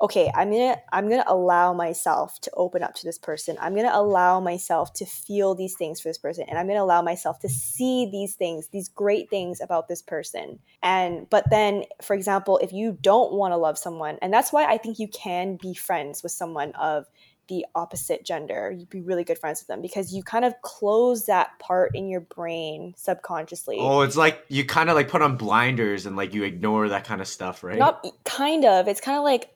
okay 0.00 0.30
i'm 0.34 0.50
gonna 0.50 0.76
i'm 0.92 1.08
gonna 1.08 1.24
allow 1.26 1.74
myself 1.74 2.40
to 2.40 2.50
open 2.54 2.82
up 2.82 2.94
to 2.94 3.04
this 3.04 3.18
person. 3.18 3.56
I'm 3.60 3.74
gonna 3.74 3.90
allow 3.92 4.40
myself 4.40 4.92
to 4.94 5.04
feel 5.04 5.54
these 5.54 5.74
things 5.74 6.00
for 6.00 6.08
this 6.08 6.18
person 6.18 6.46
and 6.48 6.58
i'm 6.58 6.66
gonna 6.66 6.82
allow 6.82 7.02
myself 7.02 7.38
to 7.40 7.48
see 7.48 8.08
these 8.10 8.34
things 8.34 8.68
these 8.68 8.88
great 8.88 9.28
things 9.28 9.60
about 9.60 9.88
this 9.88 10.00
person. 10.00 10.58
And 10.82 11.28
but 11.28 11.50
then 11.50 11.84
for 12.00 12.14
example 12.14 12.58
if 12.62 12.72
you 12.72 12.96
don't 13.00 13.34
want 13.34 13.52
to 13.52 13.56
love 13.56 13.76
someone 13.76 14.18
and 14.22 14.32
that's 14.32 14.52
why 14.52 14.64
i 14.64 14.78
think 14.78 14.98
you 14.98 15.08
can 15.08 15.56
be 15.56 15.74
friends 15.74 16.22
with 16.22 16.32
someone 16.32 16.72
of 16.72 17.06
the 17.50 17.66
opposite 17.74 18.24
gender, 18.24 18.70
you'd 18.70 18.88
be 18.88 19.02
really 19.02 19.24
good 19.24 19.36
friends 19.36 19.60
with 19.60 19.66
them 19.66 19.82
because 19.82 20.14
you 20.14 20.22
kind 20.22 20.44
of 20.44 20.54
close 20.62 21.26
that 21.26 21.58
part 21.58 21.94
in 21.94 22.08
your 22.08 22.20
brain 22.20 22.94
subconsciously. 22.96 23.76
Oh, 23.78 24.00
it's 24.02 24.16
like 24.16 24.42
you 24.48 24.64
kind 24.64 24.88
of 24.88 24.94
like 24.94 25.08
put 25.08 25.20
on 25.20 25.36
blinders 25.36 26.06
and 26.06 26.16
like 26.16 26.32
you 26.32 26.44
ignore 26.44 26.88
that 26.88 27.04
kind 27.04 27.20
of 27.20 27.26
stuff, 27.26 27.62
right? 27.62 27.76
Not 27.76 28.06
kind 28.24 28.64
of. 28.64 28.88
It's 28.88 29.00
kind 29.00 29.18
of 29.18 29.24
like 29.24 29.50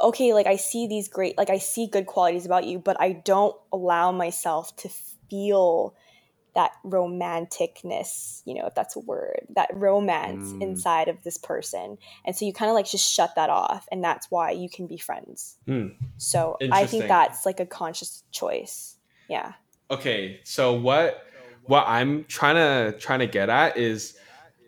okay, 0.00 0.32
like 0.32 0.46
I 0.46 0.56
see 0.56 0.86
these 0.86 1.08
great 1.08 1.36
like 1.36 1.50
I 1.50 1.58
see 1.58 1.88
good 1.88 2.06
qualities 2.06 2.46
about 2.46 2.66
you, 2.66 2.78
but 2.78 3.00
I 3.00 3.12
don't 3.12 3.56
allow 3.72 4.12
myself 4.12 4.76
to 4.76 4.90
feel 5.30 5.94
that 6.58 6.72
romanticness, 6.84 8.42
you 8.44 8.52
know, 8.52 8.66
if 8.66 8.74
that's 8.74 8.96
a 8.96 8.98
word, 8.98 9.46
that 9.54 9.70
romance 9.72 10.48
mm. 10.48 10.60
inside 10.60 11.06
of 11.06 11.22
this 11.22 11.38
person. 11.38 11.96
And 12.24 12.34
so 12.34 12.44
you 12.44 12.52
kind 12.52 12.68
of 12.68 12.74
like 12.74 12.90
just 12.90 13.08
shut 13.14 13.36
that 13.36 13.48
off. 13.48 13.86
And 13.92 14.02
that's 14.02 14.28
why 14.28 14.50
you 14.50 14.68
can 14.68 14.88
be 14.88 14.96
friends. 14.98 15.56
Mm. 15.68 15.94
So 16.16 16.56
I 16.72 16.84
think 16.84 17.06
that's 17.06 17.46
like 17.46 17.60
a 17.60 17.64
conscious 17.64 18.24
choice. 18.32 18.96
Yeah. 19.28 19.52
Okay. 19.88 20.40
So 20.42 20.72
what 20.72 21.22
what 21.66 21.84
I'm 21.86 22.24
trying 22.24 22.56
to 22.56 22.98
trying 22.98 23.20
to 23.20 23.28
get 23.28 23.48
at 23.48 23.76
is 23.76 24.16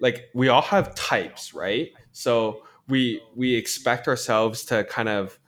like 0.00 0.30
we 0.32 0.46
all 0.46 0.62
have 0.62 0.94
types, 0.94 1.54
right? 1.54 1.90
So 2.12 2.62
we 2.86 3.20
we 3.34 3.56
expect 3.56 4.06
ourselves 4.06 4.64
to 4.66 4.84
kind 4.84 5.08
of 5.08 5.40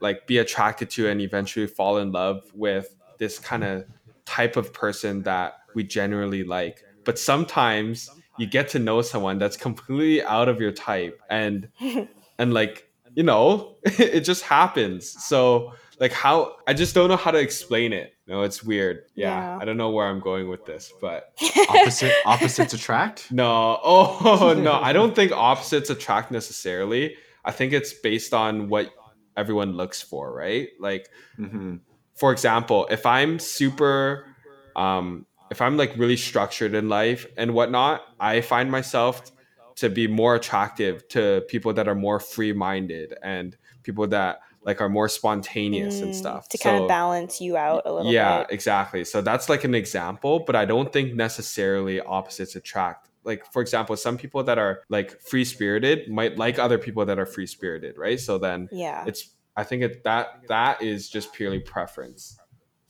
like 0.00 0.26
be 0.26 0.36
attracted 0.36 0.90
to 0.90 1.08
and 1.08 1.22
eventually 1.22 1.66
fall 1.66 1.96
in 1.96 2.12
love 2.12 2.42
with 2.52 2.94
this 3.16 3.38
kind 3.38 3.64
of 3.64 3.86
type 4.26 4.56
of 4.56 4.72
person 4.72 5.22
that 5.22 5.54
we 5.74 5.84
generally 5.84 6.44
like. 6.44 6.82
But 7.04 7.18
sometimes 7.18 8.10
you 8.38 8.46
get 8.46 8.68
to 8.70 8.78
know 8.78 9.00
someone 9.02 9.38
that's 9.38 9.56
completely 9.56 10.22
out 10.22 10.48
of 10.48 10.60
your 10.60 10.72
type 10.72 11.20
and 11.30 11.68
and 12.38 12.52
like, 12.52 12.88
you 13.14 13.22
know, 13.22 13.76
it 13.84 14.20
just 14.20 14.42
happens. 14.42 15.24
So 15.24 15.72
like 16.00 16.12
how 16.12 16.56
I 16.66 16.74
just 16.74 16.94
don't 16.94 17.08
know 17.08 17.16
how 17.16 17.30
to 17.30 17.38
explain 17.38 17.92
it. 17.92 18.12
No, 18.26 18.42
it's 18.42 18.62
weird. 18.62 19.04
Yeah, 19.14 19.28
yeah. 19.28 19.58
I 19.60 19.64
don't 19.64 19.76
know 19.76 19.90
where 19.90 20.06
I'm 20.06 20.20
going 20.20 20.48
with 20.48 20.66
this, 20.66 20.92
but 21.00 21.32
opposite 21.68 22.12
opposites 22.24 22.74
attract? 22.74 23.30
No. 23.30 23.78
Oh, 23.82 24.54
no. 24.58 24.72
I 24.72 24.92
don't 24.92 25.14
think 25.14 25.32
opposites 25.32 25.90
attract 25.90 26.32
necessarily. 26.32 27.16
I 27.44 27.52
think 27.52 27.72
it's 27.72 27.92
based 27.92 28.34
on 28.34 28.68
what 28.68 28.90
everyone 29.36 29.72
looks 29.72 30.02
for, 30.02 30.34
right? 30.34 30.70
Like 30.80 31.08
mm-hmm. 31.38 31.76
For 32.16 32.32
example, 32.32 32.86
if 32.90 33.06
I'm 33.06 33.38
super 33.38 34.26
um 34.74 35.26
if 35.50 35.60
I'm 35.60 35.76
like 35.76 35.96
really 35.96 36.16
structured 36.16 36.74
in 36.74 36.88
life 36.88 37.26
and 37.36 37.54
whatnot, 37.54 38.02
I 38.18 38.40
find 38.40 38.70
myself 38.70 39.30
to 39.76 39.88
be 39.88 40.08
more 40.08 40.34
attractive 40.34 41.06
to 41.08 41.44
people 41.48 41.72
that 41.74 41.86
are 41.86 41.94
more 41.94 42.18
free 42.18 42.52
minded 42.52 43.14
and 43.22 43.56
people 43.82 44.06
that 44.08 44.40
like 44.64 44.80
are 44.80 44.88
more 44.88 45.08
spontaneous 45.08 46.00
mm, 46.00 46.04
and 46.04 46.16
stuff. 46.16 46.48
to 46.48 46.58
kind 46.58 46.82
of 46.82 46.88
balance 46.88 47.40
you 47.40 47.56
out 47.56 47.82
a 47.84 47.92
little 47.92 48.10
yeah 48.10 48.38
bit. 48.38 48.48
exactly. 48.50 49.04
So 49.04 49.20
that's 49.20 49.48
like 49.48 49.64
an 49.64 49.74
example 49.74 50.40
but 50.40 50.56
i 50.56 50.64
don't 50.64 50.92
think 50.92 51.14
necessarily 51.14 52.00
opposites 52.00 52.56
attract. 52.56 53.10
Like 53.22 53.44
for 53.52 53.62
example 53.62 53.96
some 53.96 54.16
people 54.16 54.42
that 54.44 54.58
are 54.58 54.82
like 54.88 55.20
free 55.20 55.44
spirited 55.44 56.08
might 56.10 56.36
like 56.36 56.58
other 56.58 56.78
people 56.78 57.04
that 57.04 57.18
are 57.18 57.26
free 57.26 57.46
spirited 57.46 57.96
right? 57.98 58.18
So 58.18 58.38
then 58.38 58.68
yeah. 58.72 59.04
it's 59.06 59.35
I 59.56 59.64
think 59.64 59.82
it, 59.82 60.04
that 60.04 60.42
that 60.48 60.82
is 60.82 61.08
just 61.08 61.32
purely 61.32 61.60
preference. 61.60 62.38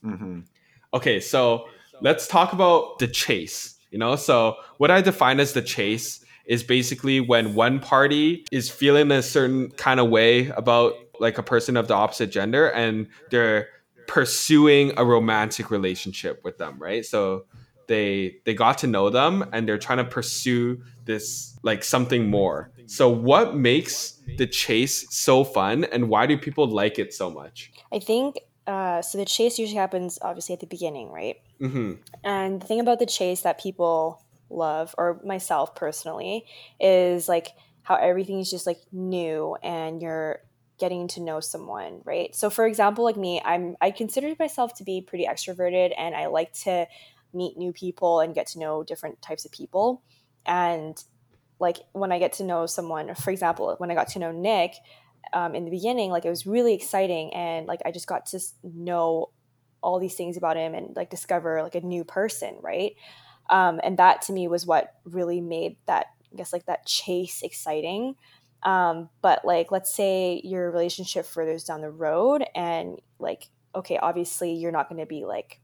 Mm-hmm. 0.04 0.40
Okay, 0.94 1.20
so 1.20 1.68
let's 2.00 2.26
talk 2.26 2.52
about 2.52 2.98
the 2.98 3.08
chase. 3.08 3.78
You 3.90 3.98
know, 3.98 4.16
so 4.16 4.56
what 4.78 4.90
I 4.90 5.00
define 5.00 5.40
as 5.40 5.52
the 5.52 5.62
chase 5.62 6.24
is 6.46 6.62
basically 6.62 7.20
when 7.20 7.54
one 7.54 7.80
party 7.80 8.44
is 8.52 8.70
feeling 8.70 9.10
a 9.10 9.22
certain 9.22 9.70
kind 9.70 10.00
of 10.00 10.08
way 10.08 10.48
about 10.48 10.94
like 11.18 11.38
a 11.38 11.42
person 11.42 11.76
of 11.76 11.88
the 11.88 11.94
opposite 11.94 12.30
gender 12.30 12.68
and 12.68 13.08
they're 13.30 13.68
pursuing 14.06 14.92
a 14.96 15.04
romantic 15.04 15.70
relationship 15.70 16.40
with 16.44 16.58
them, 16.58 16.76
right? 16.78 17.04
So 17.04 17.46
they 17.89 18.39
they 18.45 18.55
got 18.55 18.78
to 18.78 18.87
know 18.87 19.11
them 19.11 19.49
and 19.53 19.68
they're 19.68 19.78
trying 19.78 19.99
to 19.99 20.05
pursue 20.05 20.82
this 21.05 21.59
like 21.62 21.84
something 21.84 22.28
more. 22.28 22.70
So 22.87 23.09
what 23.09 23.57
makes 23.57 24.18
the 24.39 24.47
chase 24.47 25.07
so 25.11 25.45
fun 25.45 25.84
and 25.84 26.09
why 26.09 26.26
do 26.26 26.39
people 26.39 26.68
like 26.68 26.99
it 26.99 27.12
so 27.12 27.30
much? 27.30 27.72
I 27.93 27.99
think 27.99 28.39
uh, 28.66 29.01
so 29.01 29.18
the 29.18 29.24
chase 29.24 29.59
usually 29.59 29.78
happens 29.78 30.18
obviously 30.22 30.53
at 30.53 30.61
the 30.61 30.66
beginning, 30.66 31.11
right? 31.11 31.37
Mm-hmm. 31.61 31.95
And 32.24 32.61
the 32.61 32.66
thing 32.66 32.80
about 32.80 32.99
the 32.99 33.07
chase 33.07 33.43
that 33.43 33.61
people 33.61 34.22
love, 34.51 34.95
or 34.99 35.20
myself 35.24 35.74
personally, 35.74 36.47
is 36.80 37.28
like 37.28 37.49
how 37.82 37.95
everything 37.97 38.41
is 38.41 38.51
just 38.51 38.66
like 38.66 38.80
new 38.93 39.57
and 39.62 40.03
you're 40.03 40.41
getting 40.78 41.09
to 41.09 41.20
know 41.20 41.41
someone, 41.41 42.01
right? 42.05 42.34
So 42.34 42.51
for 42.51 42.66
example, 42.66 43.05
like 43.05 43.16
me, 43.16 43.41
I'm 43.45 43.76
I 43.80 43.91
consider 43.91 44.34
myself 44.39 44.74
to 44.74 44.84
be 44.84 45.01
pretty 45.01 45.26
extroverted 45.26 45.93
and 45.97 46.14
I 46.14 46.26
like 46.26 46.53
to 46.64 46.87
meet 47.37 47.57
new 47.57 47.72
people 47.72 48.20
and 48.20 48.34
get 48.34 48.47
to 48.49 48.59
know 48.59 48.82
different 48.82 49.20
types 49.22 49.45
of 49.45 49.53
people. 49.53 50.03
And 50.45 51.03
like 51.59 51.78
when 51.93 52.12
I 52.12 52.18
get 52.18 52.34
to 52.34 52.45
know 52.45 52.66
someone, 52.66 53.14
for 53.14 53.30
example, 53.30 53.74
when 53.78 53.91
I 53.91 53.95
got 53.95 54.09
to 54.09 54.18
know 54.18 54.32
Nick 54.32 54.74
um, 55.32 55.55
in 55.55 55.64
the 55.64 55.70
beginning, 55.70 56.11
like 56.11 56.24
it 56.24 56.30
was 56.30 56.47
really 56.47 56.74
exciting 56.74 57.32
and 57.34 57.66
like 57.66 57.80
I 57.84 57.91
just 57.91 58.07
got 58.07 58.26
to 58.26 58.41
know 58.62 59.30
all 59.82 59.99
these 59.99 60.14
things 60.14 60.37
about 60.37 60.57
him 60.57 60.74
and 60.74 60.97
like 60.97 61.11
discover 61.11 61.62
like 61.62 61.74
a 61.74 61.80
new 61.80 62.05
person, 62.05 62.57
right? 62.61 62.93
Um, 63.49 63.80
and 63.84 63.99
that 63.99 64.22
to 64.22 64.32
me 64.32 64.49
was 64.49 64.66
what 64.66 64.93
really 65.05 65.41
made 65.41 65.76
that 65.87 66.07
I 66.32 66.37
guess 66.37 66.53
like 66.53 66.66
that 66.66 66.87
chase 66.87 67.43
exciting. 67.43 68.16
Um, 68.62 69.11
but 69.22 69.45
like, 69.45 69.70
let's 69.70 69.95
say 69.95 70.41
your 70.43 70.70
relationship 70.70 71.24
furthers 71.24 71.64
down 71.64 71.82
the 71.82 71.91
road, 71.91 72.45
and 72.55 72.99
like, 73.18 73.49
okay, 73.74 73.99
obviously 73.99 74.55
you're 74.55 74.72
not 74.72 74.89
going 74.89 75.01
to 75.01 75.07
be 75.07 75.24
like, 75.24 75.61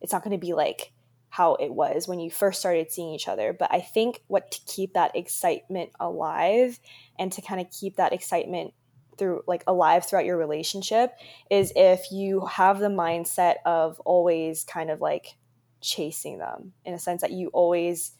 it's 0.00 0.12
not 0.12 0.24
going 0.24 0.38
to 0.38 0.44
be 0.44 0.52
like 0.52 0.92
how 1.34 1.56
it 1.56 1.74
was 1.74 2.06
when 2.06 2.20
you 2.20 2.30
first 2.30 2.60
started 2.60 2.92
seeing 2.92 3.12
each 3.12 3.26
other. 3.26 3.52
But 3.52 3.74
I 3.74 3.80
think 3.80 4.22
what 4.28 4.52
to 4.52 4.60
keep 4.68 4.92
that 4.92 5.16
excitement 5.16 5.90
alive 5.98 6.78
and 7.18 7.32
to 7.32 7.42
kind 7.42 7.60
of 7.60 7.66
keep 7.72 7.96
that 7.96 8.12
excitement 8.12 8.72
through 9.18 9.42
like 9.48 9.64
alive 9.66 10.06
throughout 10.06 10.26
your 10.26 10.36
relationship 10.36 11.10
is 11.50 11.72
if 11.74 12.12
you 12.12 12.46
have 12.46 12.78
the 12.78 12.86
mindset 12.86 13.56
of 13.66 13.98
always 14.04 14.62
kind 14.62 14.92
of 14.92 15.00
like 15.00 15.36
chasing 15.80 16.38
them 16.38 16.72
in 16.84 16.94
a 16.94 17.00
sense 17.00 17.22
that 17.22 17.32
you 17.32 17.48
always 17.48 18.12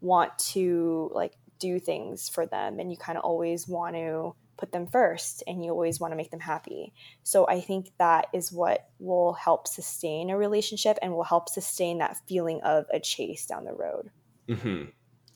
want 0.00 0.38
to 0.38 1.10
like 1.12 1.32
do 1.58 1.80
things 1.80 2.28
for 2.28 2.46
them 2.46 2.78
and 2.78 2.92
you 2.92 2.96
kind 2.96 3.18
of 3.18 3.24
always 3.24 3.66
want 3.66 3.96
to 3.96 4.32
put 4.60 4.72
them 4.72 4.86
first 4.86 5.42
and 5.46 5.64
you 5.64 5.70
always 5.70 5.98
want 5.98 6.12
to 6.12 6.16
make 6.16 6.30
them 6.30 6.40
happy. 6.40 6.92
So 7.22 7.46
I 7.48 7.60
think 7.60 7.92
that 7.98 8.26
is 8.32 8.52
what 8.52 8.88
will 8.98 9.32
help 9.32 9.66
sustain 9.66 10.30
a 10.30 10.36
relationship 10.36 10.98
and 11.02 11.12
will 11.12 11.24
help 11.24 11.48
sustain 11.48 11.98
that 11.98 12.18
feeling 12.28 12.60
of 12.62 12.86
a 12.92 13.00
chase 13.00 13.46
down 13.46 13.64
the 13.64 13.72
road. 13.72 14.10
Mm-hmm. 14.48 14.90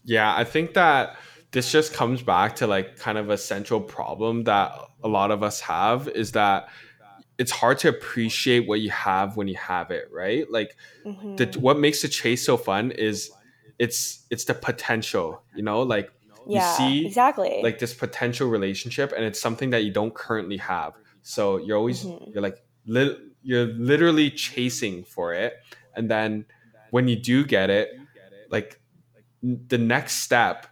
Yeah, 0.05 0.35
I 0.35 0.45
think 0.45 0.75
that 0.75 1.16
this 1.53 1.72
just 1.72 1.93
comes 1.95 2.22
back 2.22 2.57
to 2.57 2.66
like 2.66 2.99
kind 2.99 3.16
of 3.16 3.31
a 3.31 3.39
central 3.39 3.81
problem 3.81 4.45
that 4.45 4.72
a 5.03 5.09
lot 5.09 5.31
of 5.31 5.43
us 5.43 5.61
have 5.61 6.09
is 6.09 6.33
that 6.33 6.68
it's 7.39 7.51
hard 7.51 7.79
to 7.79 7.89
appreciate 7.89 8.68
what 8.68 8.81
you 8.81 8.91
have 8.91 9.37
when 9.37 9.49
you 9.49 9.57
have 9.57 9.91
it, 9.91 10.09
right? 10.12 10.49
Like 10.51 10.77
mm-hmm. 11.05 11.37
the, 11.37 11.47
what 11.59 11.79
makes 11.79 12.03
the 12.03 12.09
chase 12.09 12.45
so 12.45 12.57
fun 12.57 12.91
is 12.93 13.31
it's 13.79 14.25
it's 14.31 14.45
the 14.45 14.55
potential 14.55 15.43
you 15.55 15.62
know 15.62 15.83
like 15.83 16.11
yeah, 16.47 16.71
you 16.71 16.77
see 16.77 17.07
exactly 17.07 17.61
like 17.63 17.79
this 17.79 17.95
potential 17.95 18.49
relationship 18.49 19.13
and 19.17 19.25
it's 19.25 19.41
something 19.41 19.71
that 19.71 19.85
you 19.85 19.93
don't 19.93 20.15
currently 20.15 20.57
have 20.57 20.95
so 21.23 21.57
you're 21.59 21.77
always 21.77 22.05
mm-hmm. 22.05 22.31
you're 22.33 22.43
like 22.43 22.63
li- 22.87 23.17
you're 23.43 23.67
literally 23.67 24.31
chasing 24.31 25.05
for 25.05 25.33
it 25.33 25.55
and 25.97 26.11
then 26.11 26.45
when 26.91 27.09
you 27.09 27.17
do 27.17 27.45
get 27.45 27.71
it 27.71 27.91
like 28.51 28.81
the 29.43 29.79
next 29.79 30.23
step 30.23 30.67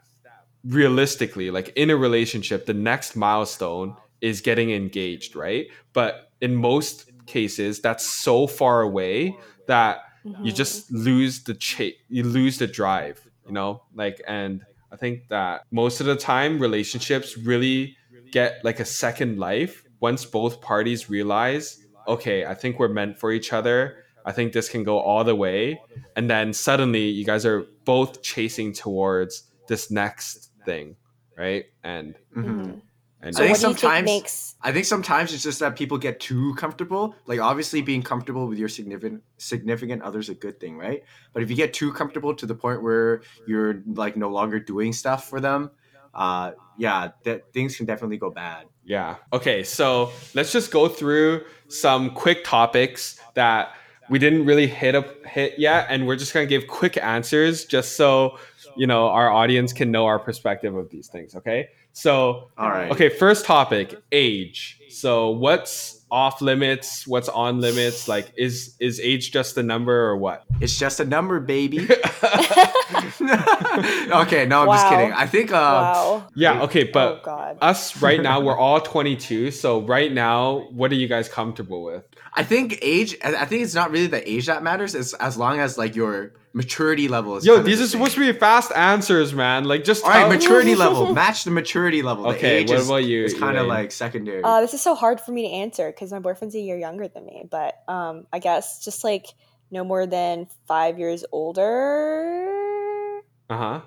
realistically 0.65 1.51
like 1.51 1.73
in 1.77 1.91
a 1.91 1.97
relationship 1.97 2.67
the 2.67 2.75
next 2.75 3.17
milestone 3.17 3.97
is 4.21 4.41
getting 4.41 4.71
engaged 4.71 5.35
right 5.35 5.67
but 5.93 6.31
in 6.41 6.55
most 6.55 7.11
cases 7.27 7.81
that's 7.81 8.05
so 8.05 8.47
far 8.47 8.83
away 8.83 9.37
that 9.67 10.03
mm-hmm. 10.25 10.45
you 10.45 10.53
just 10.53 10.91
lose 10.93 11.45
the 11.45 11.55
chase 11.55 11.95
you 12.09 12.23
lose 12.23 12.59
the 12.59 12.67
drive 12.67 13.29
you 13.47 13.53
know 13.53 13.83
like 13.95 14.21
and 14.27 14.65
i 14.93 14.97
think 14.97 15.29
that 15.29 15.63
most 15.71 16.01
of 16.01 16.07
the 16.07 16.17
time 16.17 16.59
relationships 16.59 17.37
really 17.39 17.97
get 18.31 18.65
like 18.65 18.81
a 18.81 18.85
second 18.85 19.39
life 19.39 19.85
once 20.01 20.25
both 20.25 20.61
parties 20.61 21.11
realize 21.11 21.87
okay 22.07 22.45
i 22.45 22.55
think 22.55 22.79
we're 22.79 22.89
meant 22.89 23.19
for 23.19 23.33
each 23.33 23.53
other. 23.53 23.99
I 24.25 24.31
think 24.31 24.53
this 24.53 24.69
can 24.69 24.85
go 24.85 25.01
all 25.01 25.25
the 25.25 25.35
way. 25.35 25.81
And 26.15 26.31
then 26.31 26.53
suddenly 26.53 27.09
you 27.09 27.25
guys 27.25 27.45
are 27.45 27.67
both 27.85 28.23
chasing 28.23 28.73
towards 28.73 29.51
this 29.67 29.91
next 29.91 30.53
thing 30.65 30.95
right? 31.37 31.65
And 31.83 32.15
mm-hmm. 32.37 32.79
And 33.23 33.35
so 33.35 33.45
I 33.45 33.47
think 33.47 33.57
sometimes 33.59 33.95
think 33.95 34.05
makes... 34.05 34.57
I 34.63 34.73
think 34.73 34.85
sometimes 34.85 35.33
it's 35.33 35.45
just 35.45 35.61
that 35.61 35.77
people 35.77 35.97
get 35.97 36.19
too 36.19 36.55
comfortable. 36.57 37.15
Like 37.27 37.41
obviously 37.41 37.81
being 37.81 38.03
comfortable 38.03 38.49
with 38.49 38.59
your 38.59 38.69
significant 38.69 39.23
significant 39.39 40.03
other 40.03 40.19
is 40.19 40.29
a 40.29 40.35
good 40.35 40.59
thing, 40.59 40.77
right? 40.77 41.03
But 41.33 41.43
if 41.43 41.51
you 41.51 41.57
get 41.57 41.73
too 41.73 41.93
comfortable 41.93 42.35
to 42.35 42.47
the 42.47 42.55
point 42.55 42.83
where 42.83 43.23
you're 43.47 43.83
like 43.87 44.17
no 44.17 44.29
longer 44.29 44.59
doing 44.59 44.93
stuff 44.93 45.29
for 45.29 45.41
them, 45.41 45.71
uh 46.15 46.53
yeah, 46.77 47.11
that 47.25 47.53
things 47.53 47.77
can 47.77 47.87
definitely 47.87 48.17
go 48.17 48.31
bad. 48.31 48.67
Yeah. 48.85 49.17
Okay, 49.33 49.63
so 49.63 50.11
let's 50.35 50.53
just 50.53 50.73
go 50.73 50.89
through 50.89 51.45
some 51.69 52.11
quick 52.11 52.45
topics 52.45 53.21
that 53.35 53.75
we 54.11 54.19
didn't 54.19 54.45
really 54.45 54.67
hit 54.67 54.95
up 54.95 55.25
hit 55.25 55.59
yet 55.59 55.87
and 55.89 56.07
we're 56.07 56.17
just 56.17 56.35
going 56.35 56.47
to 56.47 56.49
give 56.49 56.69
quick 56.69 56.97
answers 56.97 57.65
just 57.65 57.97
so 57.97 58.37
you 58.77 58.87
know 58.87 59.09
our 59.09 59.31
audience 59.31 59.73
can 59.73 59.91
know 59.91 60.07
our 60.07 60.19
perspective 60.19 60.75
of 60.75 60.91
these 60.91 61.09
things, 61.09 61.37
okay? 61.37 61.69
So, 61.93 62.51
all 62.57 62.71
right. 62.71 62.91
Okay, 62.91 63.09
first 63.09 63.45
topic, 63.45 64.01
age. 64.11 64.79
So, 64.89 65.31
what's 65.31 66.03
off 66.11 66.43
limits? 66.43 67.07
What's 67.07 67.29
on 67.29 67.61
limits? 67.61 68.09
Like, 68.09 68.33
is 68.37 68.77
is 68.81 69.01
age 69.01 69.31
just 69.31 69.57
a 69.57 69.63
number 69.63 70.07
or 70.07 70.17
what? 70.17 70.45
It's 70.61 70.79
just 70.79 71.01
a 71.01 71.05
number, 71.05 71.41
baby. 71.41 71.81
okay, 73.21 74.47
no, 74.47 74.63
I'm 74.63 74.67
wow. 74.67 74.75
just 74.75 74.89
kidding. 74.89 75.13
I 75.13 75.27
think. 75.27 75.51
Uh, 75.51 75.55
wow. 75.55 76.29
Yeah. 76.35 76.63
Okay, 76.63 76.85
but 76.85 77.23
oh, 77.27 77.57
us 77.61 78.01
right 78.01 78.23
now, 78.23 78.41
we're 78.41 78.57
all 78.59 78.81
22. 78.81 79.51
So 79.51 79.81
right 79.83 80.13
now, 80.13 80.67
what 80.71 80.93
are 80.93 80.97
you 80.97 81.09
guys 81.09 81.29
comfortable 81.29 81.83
with? 81.85 82.05
I 82.35 82.43
think 82.43 82.79
age. 82.83 83.17
I 83.25 83.45
think 83.45 83.63
it's 83.63 83.75
not 83.75 83.91
really 83.91 84.07
the 84.07 84.29
age 84.29 84.47
that 84.47 84.63
matters. 84.63 84.95
As 84.95 85.15
as 85.15 85.37
long 85.37 85.61
as 85.61 85.77
like 85.77 85.95
your 85.95 86.33
maturity 86.53 87.09
level 87.09 87.37
is. 87.37 87.47
Yo, 87.47 87.63
these 87.63 87.81
are 87.81 87.87
supposed 87.87 88.15
to 88.15 88.21
be 88.21 88.33
fast 88.39 88.73
answers, 88.73 89.35
man. 89.35 89.65
Like 89.65 89.85
just 89.85 90.05
all 90.05 90.11
right, 90.11 90.29
maturity 90.29 90.75
level. 90.75 91.13
Match 91.23 91.45
the 91.45 91.51
maturity 91.51 92.03
level. 92.03 92.25
The 92.25 92.31
okay, 92.31 92.65
what 92.65 92.79
is, 92.79 92.87
about 92.87 93.05
you? 93.05 93.25
It's 93.25 93.39
kind 93.39 93.57
of 93.57 93.67
like 93.67 93.93
secondary. 93.93 94.43
Uh, 94.43 94.61
this 94.61 94.75
is 94.75 94.81
so 94.81 94.95
hard 94.95 95.21
for 95.21 95.33
me 95.33 95.43
to 95.43 95.49
answer 95.49 95.91
because 95.91 96.13
my 96.13 96.19
boyfriend's 96.19 96.55
a 96.55 96.61
year 96.61 96.79
younger 96.79 97.09
than 97.09 97.25
me. 97.27 97.45
But 97.51 97.83
um, 97.89 98.27
I 98.33 98.39
guess 98.39 98.85
just 98.85 99.05
like 99.05 99.27
no 99.71 99.85
more 99.85 100.07
than 100.07 100.47
five 100.67 100.99
years 100.99 101.25
older. 101.33 103.23
Uh 103.49 103.57
huh. 103.57 103.81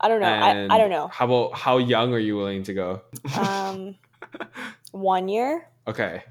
I 0.00 0.08
don't 0.08 0.20
know. 0.20 0.28
I, 0.28 0.74
I 0.74 0.78
don't 0.78 0.90
know. 0.90 1.08
How 1.08 1.24
about 1.24 1.54
how 1.54 1.78
young 1.78 2.14
are 2.14 2.18
you 2.18 2.36
willing 2.36 2.62
to 2.64 2.74
go? 2.74 3.02
Um, 3.36 3.96
one 4.92 5.28
year. 5.28 5.68
Okay. 5.86 6.22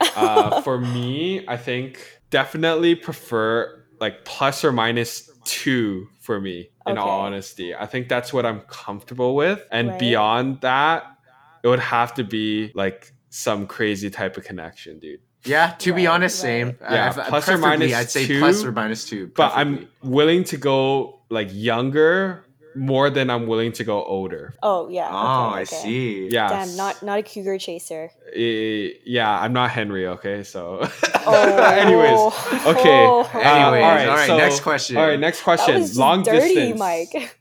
Uh, 0.00 0.60
for 0.60 0.78
me, 0.78 1.44
I 1.48 1.56
think 1.56 2.20
definitely 2.30 2.94
prefer 2.94 3.83
like 4.04 4.22
plus 4.26 4.62
or 4.62 4.70
minus 4.70 5.30
two 5.44 6.06
for 6.20 6.38
me 6.38 6.68
in 6.86 6.92
okay. 6.92 7.00
all 7.00 7.20
honesty 7.20 7.74
i 7.74 7.86
think 7.86 8.06
that's 8.06 8.34
what 8.34 8.44
i'm 8.44 8.60
comfortable 8.60 9.34
with 9.34 9.62
and 9.70 9.88
right. 9.88 9.98
beyond 9.98 10.60
that 10.60 11.16
it 11.62 11.68
would 11.68 11.80
have 11.80 12.12
to 12.12 12.22
be 12.22 12.70
like 12.74 13.14
some 13.30 13.66
crazy 13.66 14.10
type 14.10 14.36
of 14.36 14.44
connection 14.44 14.98
dude 14.98 15.20
yeah 15.46 15.70
to 15.78 15.92
right, 15.92 15.96
be 15.96 16.06
honest 16.06 16.36
right. 16.36 16.48
same 16.48 16.78
yeah 16.82 17.14
uh, 17.16 17.28
plus 17.30 17.48
or 17.48 17.56
minus 17.56 17.94
i'd 17.94 18.10
say 18.10 18.26
two, 18.26 18.40
plus 18.40 18.62
or 18.62 18.72
minus 18.72 19.06
two 19.08 19.28
preferably. 19.28 19.32
but 19.34 19.58
i'm 19.58 19.88
willing 20.02 20.44
to 20.44 20.58
go 20.58 21.20
like 21.30 21.48
younger 21.50 22.43
more 22.74 23.10
than 23.10 23.30
I'm 23.30 23.46
willing 23.46 23.72
to 23.72 23.84
go 23.84 24.02
older. 24.04 24.54
Oh 24.62 24.88
yeah. 24.88 25.08
Oh, 25.10 25.50
okay, 25.50 25.60
I 25.60 25.64
see. 25.64 26.28
Yeah. 26.28 26.48
Damn, 26.48 26.76
not 26.76 27.02
not 27.02 27.18
a 27.18 27.22
cougar 27.22 27.58
chaser. 27.58 28.10
Uh, 28.28 28.94
yeah, 29.04 29.40
I'm 29.40 29.52
not 29.52 29.70
Henry. 29.70 30.06
Okay, 30.06 30.42
so. 30.42 30.88
oh. 31.26 31.62
Anyways, 31.62 32.66
okay. 32.66 33.06
Oh. 33.06 33.30
Uh, 33.34 33.38
Anyways, 33.38 33.84
all 33.84 33.90
right. 33.90 34.08
All 34.08 34.16
right. 34.16 34.26
So, 34.26 34.36
next 34.38 34.60
question. 34.60 34.96
All 34.96 35.06
right. 35.06 35.18
Next 35.18 35.42
question. 35.42 35.86
Long 35.96 36.22
dirty, 36.22 36.54
distance. 36.54 36.78
Mike. 36.78 37.38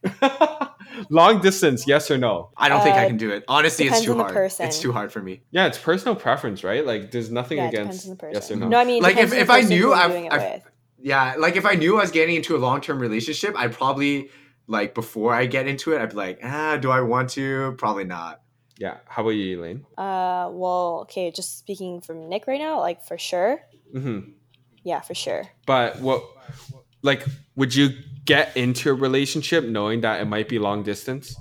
long 1.09 1.41
distance, 1.41 1.87
yes 1.87 2.09
or 2.09 2.17
no? 2.17 2.49
I 2.57 2.67
don't 2.67 2.81
uh, 2.81 2.83
think 2.83 2.95
I 2.95 3.05
uh, 3.05 3.07
can 3.07 3.17
do 3.17 3.31
it. 3.31 3.43
Honestly, 3.47 3.87
it's 3.87 4.01
too 4.01 4.15
hard. 4.15 4.33
Person. 4.33 4.67
It's 4.67 4.79
too 4.79 4.91
hard 4.91 5.11
for 5.11 5.21
me. 5.21 5.43
Yeah, 5.51 5.67
it's 5.67 5.77
personal 5.77 6.15
preference, 6.15 6.63
right? 6.63 6.85
Like, 6.85 7.11
there's 7.11 7.31
nothing 7.31 7.59
yeah, 7.59 7.69
against 7.69 8.09
yes 8.31 8.51
or 8.51 8.55
no. 8.55 8.67
No, 8.69 8.79
I 8.79 8.85
mean, 8.85 9.03
like 9.03 9.17
if, 9.17 9.33
if 9.33 9.49
I 9.49 9.61
knew 9.61 9.93
I, 9.93 10.05
I 10.05 10.63
yeah, 11.03 11.35
like 11.37 11.57
if 11.57 11.65
I 11.65 11.75
knew 11.75 11.97
I 11.97 12.01
was 12.01 12.11
getting 12.11 12.35
into 12.35 12.55
a 12.55 12.59
long 12.59 12.79
term 12.81 12.97
relationship, 12.97 13.55
I'd 13.57 13.73
probably 13.73 14.29
like 14.67 14.93
before 14.93 15.33
I 15.33 15.45
get 15.45 15.67
into 15.67 15.93
it, 15.93 16.01
I'd 16.01 16.09
be 16.09 16.15
like, 16.15 16.39
ah, 16.43 16.77
do 16.77 16.91
I 16.91 17.01
want 17.01 17.29
to? 17.31 17.75
Probably 17.77 18.05
not. 18.05 18.41
Yeah. 18.77 18.97
How 19.05 19.21
about 19.21 19.31
you, 19.31 19.59
Elaine? 19.59 19.85
Uh, 19.97 20.49
well, 20.51 20.99
okay, 21.03 21.31
just 21.31 21.59
speaking 21.59 22.01
from 22.01 22.29
Nick 22.29 22.47
right 22.47 22.59
now, 22.59 22.79
like 22.79 23.03
for 23.03 23.17
sure. 23.17 23.61
Mm-hmm. 23.93 24.31
Yeah, 24.83 25.01
for 25.01 25.13
sure. 25.13 25.43
But 25.65 25.99
what, 25.99 26.23
like, 27.01 27.25
would 27.55 27.75
you 27.75 27.89
get 28.25 28.55
into 28.57 28.89
a 28.89 28.93
relationship 28.93 29.63
knowing 29.63 30.01
that 30.01 30.21
it 30.21 30.25
might 30.25 30.49
be 30.49 30.59
long 30.59 30.83
distance? 30.83 31.35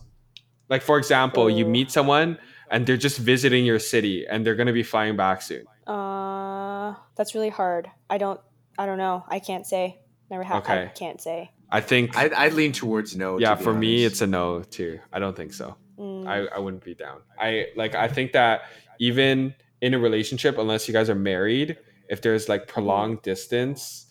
Like, 0.69 0.83
for 0.83 0.99
example, 0.99 1.51
you 1.51 1.65
meet 1.65 1.91
someone 1.91 2.39
and 2.71 2.87
they're 2.87 2.97
just 2.97 3.19
visiting 3.19 3.65
your 3.65 3.79
city 3.79 4.27
and 4.27 4.47
they're 4.47 4.55
gonna 4.55 4.73
be 4.73 4.83
flying 4.83 5.17
back 5.17 5.43
soon. 5.43 5.65
Uh, 5.87 6.95
that's 7.17 7.35
really 7.35 7.51
hard. 7.51 7.91
I 8.09 8.19
don't, 8.19 8.41
I 8.79 8.87
don't 8.87 8.99
know. 8.99 9.25
I 9.29 9.39
can't 9.39 9.67
say. 9.67 10.01
Never 10.31 10.45
have. 10.45 10.63
Okay. 10.63 10.85
I 10.85 10.87
can't 10.87 11.21
say. 11.21 11.51
I 11.73 11.81
think 11.81 12.17
I'd, 12.17 12.33
I'd 12.35 12.53
lean 12.53 12.73
towards 12.73 13.17
no. 13.17 13.39
Yeah, 13.39 13.55
to 13.55 13.63
for 13.63 13.71
honest. 13.71 13.81
me, 13.81 14.05
it's 14.05 14.21
a 14.21 14.27
no 14.27 14.63
too. 14.63 15.01
I 15.13 15.19
don't 15.19 15.35
think 15.35 15.53
so. 15.55 15.77
Mm. 15.99 16.29
I, 16.29 16.47
I 16.55 16.59
wouldn't 16.59 16.85
be 16.85 16.95
down. 16.95 17.23
I 17.39 17.69
like. 17.77 17.95
I 17.95 18.09
think 18.09 18.33
that 18.33 18.63
even 19.01 19.55
in 19.81 19.95
a 19.95 19.99
relationship, 19.99 20.59
unless 20.59 20.87
you 20.87 20.93
guys 20.93 21.09
are 21.09 21.15
married, 21.15 21.79
if 22.09 22.21
there's 22.21 22.49
like 22.49 22.69
prolonged 22.69 23.23
distance, 23.23 24.07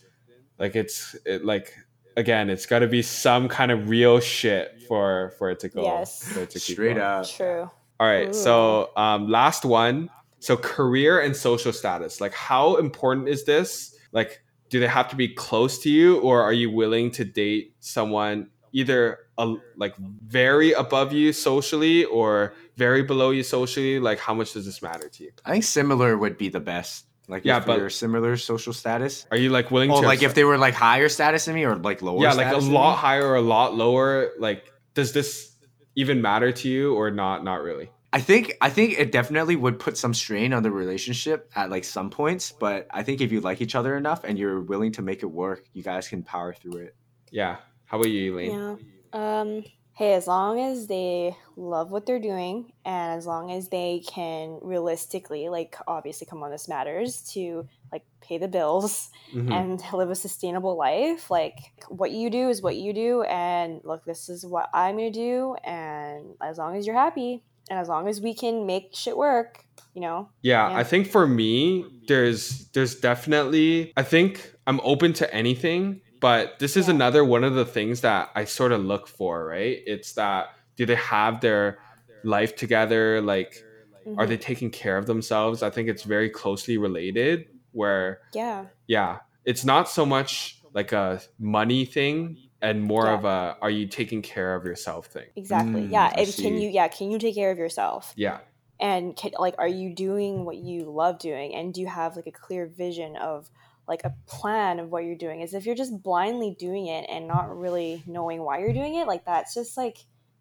like 0.58 0.76
it's 0.76 1.16
it, 1.26 1.46
like 1.46 1.74
again, 2.18 2.50
it's 2.50 2.66
got 2.66 2.80
to 2.80 2.88
be 2.88 3.02
some 3.02 3.48
kind 3.48 3.72
of 3.72 3.90
real 3.90 4.20
shit 4.20 4.82
for 4.88 5.34
for 5.38 5.52
it 5.52 5.60
to 5.60 5.70
go. 5.70 5.84
Yes, 5.84 6.28
for 6.28 6.42
it 6.42 6.50
to 6.50 6.60
straight 6.60 6.96
going. 6.96 7.00
up. 7.00 7.30
True. 7.30 7.70
All 8.00 8.08
right. 8.08 8.30
Ooh. 8.30 8.34
So 8.34 8.90
um, 8.98 9.30
last 9.30 9.64
one. 9.66 10.10
So 10.40 10.58
career 10.58 11.22
and 11.22 11.36
social 11.36 11.72
status. 11.72 12.20
Like, 12.20 12.34
how 12.34 12.78
important 12.78 13.30
is 13.30 13.44
this? 13.44 13.96
Like, 14.12 14.42
do 14.72 14.80
they 14.80 14.88
have 14.88 15.10
to 15.10 15.16
be 15.16 15.28
close 15.28 15.80
to 15.80 15.90
you, 15.90 16.20
or 16.20 16.42
are 16.42 16.54
you 16.54 16.72
willing 16.72 17.12
to 17.12 17.26
date 17.26 17.76
someone 17.82 18.50
either 18.72 19.20
a, 19.38 19.54
like 19.76 19.96
very 19.98 20.72
above 20.72 21.12
you 21.12 21.34
socially 21.34 22.06
or 22.06 22.54
very 22.78 23.04
below 23.04 23.32
you 23.32 23.44
socially? 23.44 24.00
Like, 24.00 24.18
how 24.18 24.34
much 24.34 24.54
does 24.54 24.66
this 24.66 24.82
matter 24.82 25.10
to 25.10 25.24
you? 25.26 25.32
I 25.46 25.52
think 25.52 25.66
similar 25.66 26.18
would 26.18 26.38
be 26.38 26.48
the 26.48 26.62
best. 26.62 27.06
Like 27.28 27.46
yeah, 27.46 27.60
but 27.60 27.92
similar 27.92 28.36
social 28.38 28.74
status. 28.74 29.26
Are 29.30 29.38
you 29.38 29.50
like 29.50 29.72
willing 29.72 29.92
oh, 29.92 30.02
to? 30.02 30.08
like 30.08 30.24
if 30.24 30.34
they 30.34 30.44
were 30.44 30.58
like 30.58 30.74
higher 30.74 31.08
status 31.08 31.46
than 31.46 31.56
me 31.56 31.66
or 31.66 31.76
like 31.76 32.02
lower? 32.02 32.24
Yeah, 32.24 32.34
like 32.34 32.54
a 32.54 32.58
lot 32.58 32.96
higher 32.96 33.26
or 33.26 33.36
a 33.36 33.42
lot 33.42 33.76
lower. 33.76 34.32
Like, 34.40 34.72
does 34.94 35.12
this 35.12 35.56
even 35.96 36.22
matter 36.22 36.52
to 36.52 36.70
you 36.70 36.96
or 36.96 37.12
not? 37.12 37.44
Not 37.44 37.62
really. 37.62 37.90
I 38.14 38.20
think 38.20 38.58
I 38.60 38.70
think 38.70 39.00
it 39.00 39.12
definitely 39.12 39.56
would 39.56 39.80
put 39.80 39.98
some 39.98 40.14
strain 40.14 40.52
on 40.54 40.64
the 40.64 40.72
relationship 40.72 41.50
at 41.56 41.70
like 41.70 41.86
some 41.86 42.10
points, 42.10 42.52
but 42.52 42.88
I 42.92 43.04
think 43.04 43.22
if 43.22 43.32
you 43.32 43.40
like 43.40 43.62
each 43.62 43.74
other 43.74 43.96
enough 43.96 44.26
and 44.26 44.38
you're 44.38 44.60
willing 44.60 44.92
to 44.94 45.02
make 45.02 45.24
it 45.24 45.28
work, 45.28 45.64
you 45.74 45.82
guys 45.82 46.10
can 46.10 46.22
power 46.22 46.54
through 46.54 46.78
it. 46.78 46.96
Yeah. 47.32 47.58
How 47.86 47.98
about 47.98 48.10
you, 48.10 48.34
Elaine? 48.34 48.52
Yeah. 48.52 48.76
Um, 49.14 49.64
hey, 49.94 50.14
as 50.14 50.28
long 50.28 50.60
as 50.60 50.88
they 50.88 51.38
love 51.56 51.92
what 51.92 52.06
they're 52.06 52.20
doing 52.20 52.74
and 52.84 53.18
as 53.18 53.26
long 53.26 53.50
as 53.50 53.70
they 53.70 54.04
can 54.06 54.60
realistically, 54.62 55.48
like 55.48 55.78
obviously 55.88 56.28
come 56.28 56.44
on 56.44 56.52
this 56.52 56.68
matters 56.68 57.22
to 57.34 57.66
like 57.94 58.04
pay 58.20 58.38
the 58.38 58.48
bills 58.50 59.10
mm-hmm. 59.34 59.52
and 59.54 59.82
live 59.94 60.10
a 60.10 60.16
sustainable 60.16 60.76
life, 60.76 61.32
like 61.32 61.60
what 61.88 62.12
you 62.12 62.30
do 62.30 62.50
is 62.50 62.62
what 62.62 62.76
you 62.76 62.92
do 62.92 63.24
and 63.24 63.80
look, 63.86 64.04
this 64.04 64.28
is 64.28 64.46
what 64.46 64.70
I'm 64.74 64.98
gonna 64.98 65.12
do 65.12 65.56
and 65.64 66.36
as 66.42 66.58
long 66.58 66.76
as 66.76 66.86
you're 66.86 66.96
happy 66.96 67.44
and 67.72 67.80
as 67.80 67.90
long 67.90 68.08
as 68.08 68.22
we 68.22 68.36
can 68.36 68.68
make 68.68 68.90
shit 68.94 69.18
work, 69.18 69.66
you 69.96 70.02
know. 70.02 70.30
Yeah, 70.44 70.68
I 70.68 70.84
think 70.84 71.08
for 71.08 71.26
me 71.26 71.86
there's 72.08 72.68
there's 72.74 72.96
definitely 72.96 73.94
I 73.98 74.04
think 74.04 74.54
I'm 74.68 74.80
open 74.84 75.14
to 75.14 75.34
anything 75.34 76.02
but 76.22 76.60
this 76.60 76.78
is 76.78 76.88
yeah. 76.88 76.94
another 76.94 77.26
one 77.26 77.44
of 77.44 77.56
the 77.56 77.66
things 77.66 78.02
that 78.02 78.30
I 78.36 78.46
sort 78.46 78.72
of 78.72 78.86
look 78.86 79.08
for, 79.08 79.44
right? 79.44 79.80
It's 79.86 80.14
that 80.14 80.50
do 80.78 80.86
they 80.86 80.96
have 80.96 81.42
their 81.42 81.80
life 82.24 82.56
together? 82.56 83.22
Like, 83.22 83.64
mm-hmm. 84.08 84.18
are 84.18 84.28
they 84.28 84.36
mm-hmm. 84.36 84.44
taking 84.44 84.70
care 84.70 84.98
of 84.98 85.08
themselves? 85.08 85.64
I 85.64 85.72
think 85.72 85.90
it's 85.90 86.04
very 86.04 86.30
closely 86.30 86.78
related. 86.78 87.48
Where, 87.72 88.20
yeah, 88.34 88.66
yeah, 88.88 89.20
it's 89.46 89.66
not 89.66 89.90
so 89.90 90.06
much 90.06 90.62
like 90.74 90.92
a 90.92 91.22
money 91.40 91.86
thing 91.86 92.38
and 92.62 92.82
more 92.82 93.06
yeah. 93.06 93.14
of 93.14 93.26
a 93.26 93.58
are 93.62 93.70
you 93.70 93.88
taking 93.88 94.22
care 94.22 94.56
of 94.56 94.66
yourself 94.66 95.08
thing. 95.08 95.28
Exactly. 95.36 95.84
Mm, 95.84 95.92
yeah. 95.92 96.14
If, 96.20 96.38
can 96.38 96.58
you, 96.58 96.70
yeah, 96.70 96.88
can 96.88 97.12
you 97.12 97.20
take 97.20 97.36
care 97.36 97.52
of 97.52 97.58
yourself? 97.58 98.14
Yeah. 98.16 98.40
And 98.80 99.16
can, 99.16 99.32
like, 99.38 99.56
are 99.60 99.68
you 99.68 99.94
doing 99.94 100.46
what 100.46 100.58
you 100.58 100.92
love 100.92 101.20
doing? 101.20 101.54
And 101.54 101.74
do 101.74 101.82
you 101.82 101.88
have 101.88 102.16
like 102.16 102.28
a 102.28 102.32
clear 102.32 102.66
vision 102.66 103.16
of, 103.16 103.50
like 103.88 104.04
a 104.04 104.14
plan 104.26 104.80
of 104.80 104.90
what 104.90 105.04
you're 105.04 105.16
doing 105.16 105.42
is 105.42 105.54
if 105.54 105.66
you're 105.66 105.76
just 105.76 106.02
blindly 106.02 106.56
doing 106.58 106.88
it 106.88 107.06
and 107.10 107.28
not 107.28 107.56
really 107.56 108.02
knowing 108.06 108.42
why 108.42 108.60
you're 108.60 108.74
doing 108.74 108.96
it 108.96 109.06
like 109.06 109.26
that's 109.26 109.54
just 109.54 109.76
like 109.76 109.98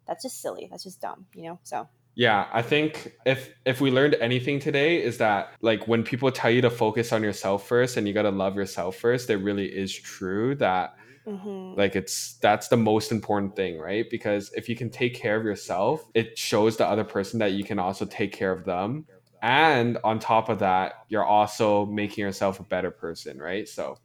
that's 0.07 0.23
just 0.23 0.41
silly 0.41 0.67
that's 0.69 0.83
just 0.83 1.01
dumb 1.01 1.25
you 1.35 1.43
know 1.43 1.59
so 1.63 1.87
yeah 2.15 2.47
i 2.53 2.61
think 2.61 3.13
if 3.25 3.49
if 3.65 3.81
we 3.81 3.91
learned 3.91 4.15
anything 4.21 4.59
today 4.59 5.03
is 5.03 5.17
that 5.17 5.51
like 5.61 5.87
when 5.87 6.03
people 6.03 6.31
tell 6.31 6.51
you 6.51 6.61
to 6.61 6.69
focus 6.69 7.11
on 7.11 7.23
yourself 7.23 7.67
first 7.67 7.97
and 7.97 8.07
you 8.07 8.13
got 8.13 8.21
to 8.21 8.31
love 8.31 8.55
yourself 8.55 8.95
first 8.95 9.29
it 9.29 9.37
really 9.37 9.65
is 9.67 9.93
true 9.93 10.55
that 10.55 10.95
mm-hmm. 11.25 11.77
like 11.77 11.95
it's 11.95 12.33
that's 12.41 12.67
the 12.67 12.77
most 12.77 13.11
important 13.11 13.55
thing 13.55 13.77
right 13.79 14.09
because 14.09 14.51
if 14.55 14.67
you 14.67 14.75
can 14.75 14.89
take 14.89 15.13
care 15.13 15.35
of 15.35 15.43
yourself 15.43 16.07
it 16.13 16.37
shows 16.37 16.77
the 16.77 16.85
other 16.85 17.03
person 17.03 17.39
that 17.39 17.51
you 17.53 17.63
can 17.63 17.79
also 17.79 18.05
take 18.05 18.31
care 18.31 18.51
of 18.51 18.65
them 18.65 19.05
and 19.41 19.97
on 20.03 20.19
top 20.19 20.49
of 20.49 20.59
that 20.59 21.05
you're 21.09 21.25
also 21.25 21.85
making 21.85 22.23
yourself 22.23 22.59
a 22.59 22.63
better 22.63 22.91
person 22.91 23.37
right 23.37 23.67
so 23.67 23.97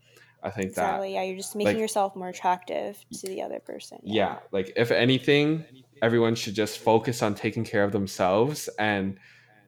i 0.42 0.50
think 0.50 0.68
exactly, 0.68 1.08
that 1.08 1.14
yeah 1.14 1.22
you're 1.22 1.36
just 1.36 1.56
making 1.56 1.74
like, 1.74 1.80
yourself 1.80 2.14
more 2.16 2.28
attractive 2.28 3.02
to 3.12 3.26
the 3.28 3.42
other 3.42 3.60
person 3.60 3.98
yeah. 4.02 4.32
yeah 4.32 4.38
like 4.52 4.72
if 4.76 4.90
anything 4.90 5.64
everyone 6.02 6.34
should 6.34 6.54
just 6.54 6.78
focus 6.78 7.22
on 7.22 7.34
taking 7.34 7.64
care 7.64 7.84
of 7.84 7.92
themselves 7.92 8.68
and 8.78 9.18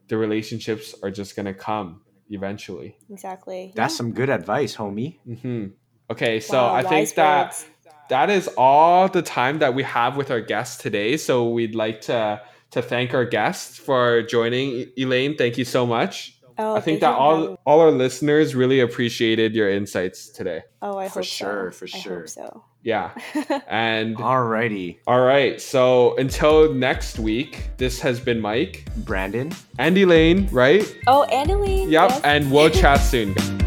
the 0.09 0.17
relationships 0.17 0.95
are 1.03 1.11
just 1.11 1.37
going 1.37 1.47
to 1.47 1.55
come 1.55 2.03
eventually 2.31 2.97
exactly 3.11 3.73
that's 3.75 3.95
yeah. 3.95 3.97
some 3.97 4.13
good 4.13 4.29
advice 4.29 4.77
homie 4.77 5.19
mm-hmm. 5.27 5.67
Okay 6.11 6.41
so 6.41 6.57
wow, 6.57 6.75
i 6.75 6.83
think 6.83 7.15
that 7.15 7.65
that 8.09 8.31
is 8.31 8.49
all 8.57 9.09
the 9.09 9.23
time 9.23 9.59
that 9.59 9.75
we 9.75 9.83
have 9.83 10.17
with 10.17 10.31
our 10.31 10.41
guests 10.41 10.81
today 10.83 11.17
so 11.17 11.49
we'd 11.49 11.75
like 11.75 12.01
to 12.01 12.41
to 12.71 12.83
thank 12.83 13.15
our 13.15 13.25
guests 13.25 13.79
for 13.79 14.23
joining. 14.23 14.87
Elaine, 14.97 15.37
thank 15.37 15.59
you 15.59 15.65
so 15.65 15.87
much. 15.87 16.35
Oh, 16.61 16.75
I 16.75 16.81
think 16.81 17.01
that 17.01 17.15
all 17.15 17.57
all 17.65 17.81
our 17.81 17.93
listeners 17.93 18.57
really 18.57 18.81
appreciated 18.81 19.55
your 19.55 19.71
insights 19.71 20.29
today. 20.29 20.63
Oh, 20.83 20.99
I 20.99 21.09
for 21.09 21.21
hope 21.21 21.25
sure, 21.25 21.71
so. 21.71 21.79
for 21.79 21.87
sure. 21.87 22.27
so. 22.27 22.65
Yeah. 22.83 23.13
And 23.69 24.17
alrighty. 24.17 24.99
All 25.07 25.21
right. 25.21 25.61
So 25.61 26.17
until 26.17 26.75
next 26.75 27.19
week, 27.19 27.71
this 27.77 28.01
has 28.01 28.19
been 28.19 28.41
Mike, 28.41 28.87
Brandon, 28.99 29.53
and 29.79 29.97
Elaine, 29.97 30.49
right? 30.51 30.83
Oh, 31.07 31.25
and 31.25 31.51
Elaine. 31.51 31.91
Yep. 31.91 32.11
Yes. 32.11 32.21
And 32.25 32.51
we'll 32.51 32.71
chat 32.71 33.01
soon. 33.01 33.37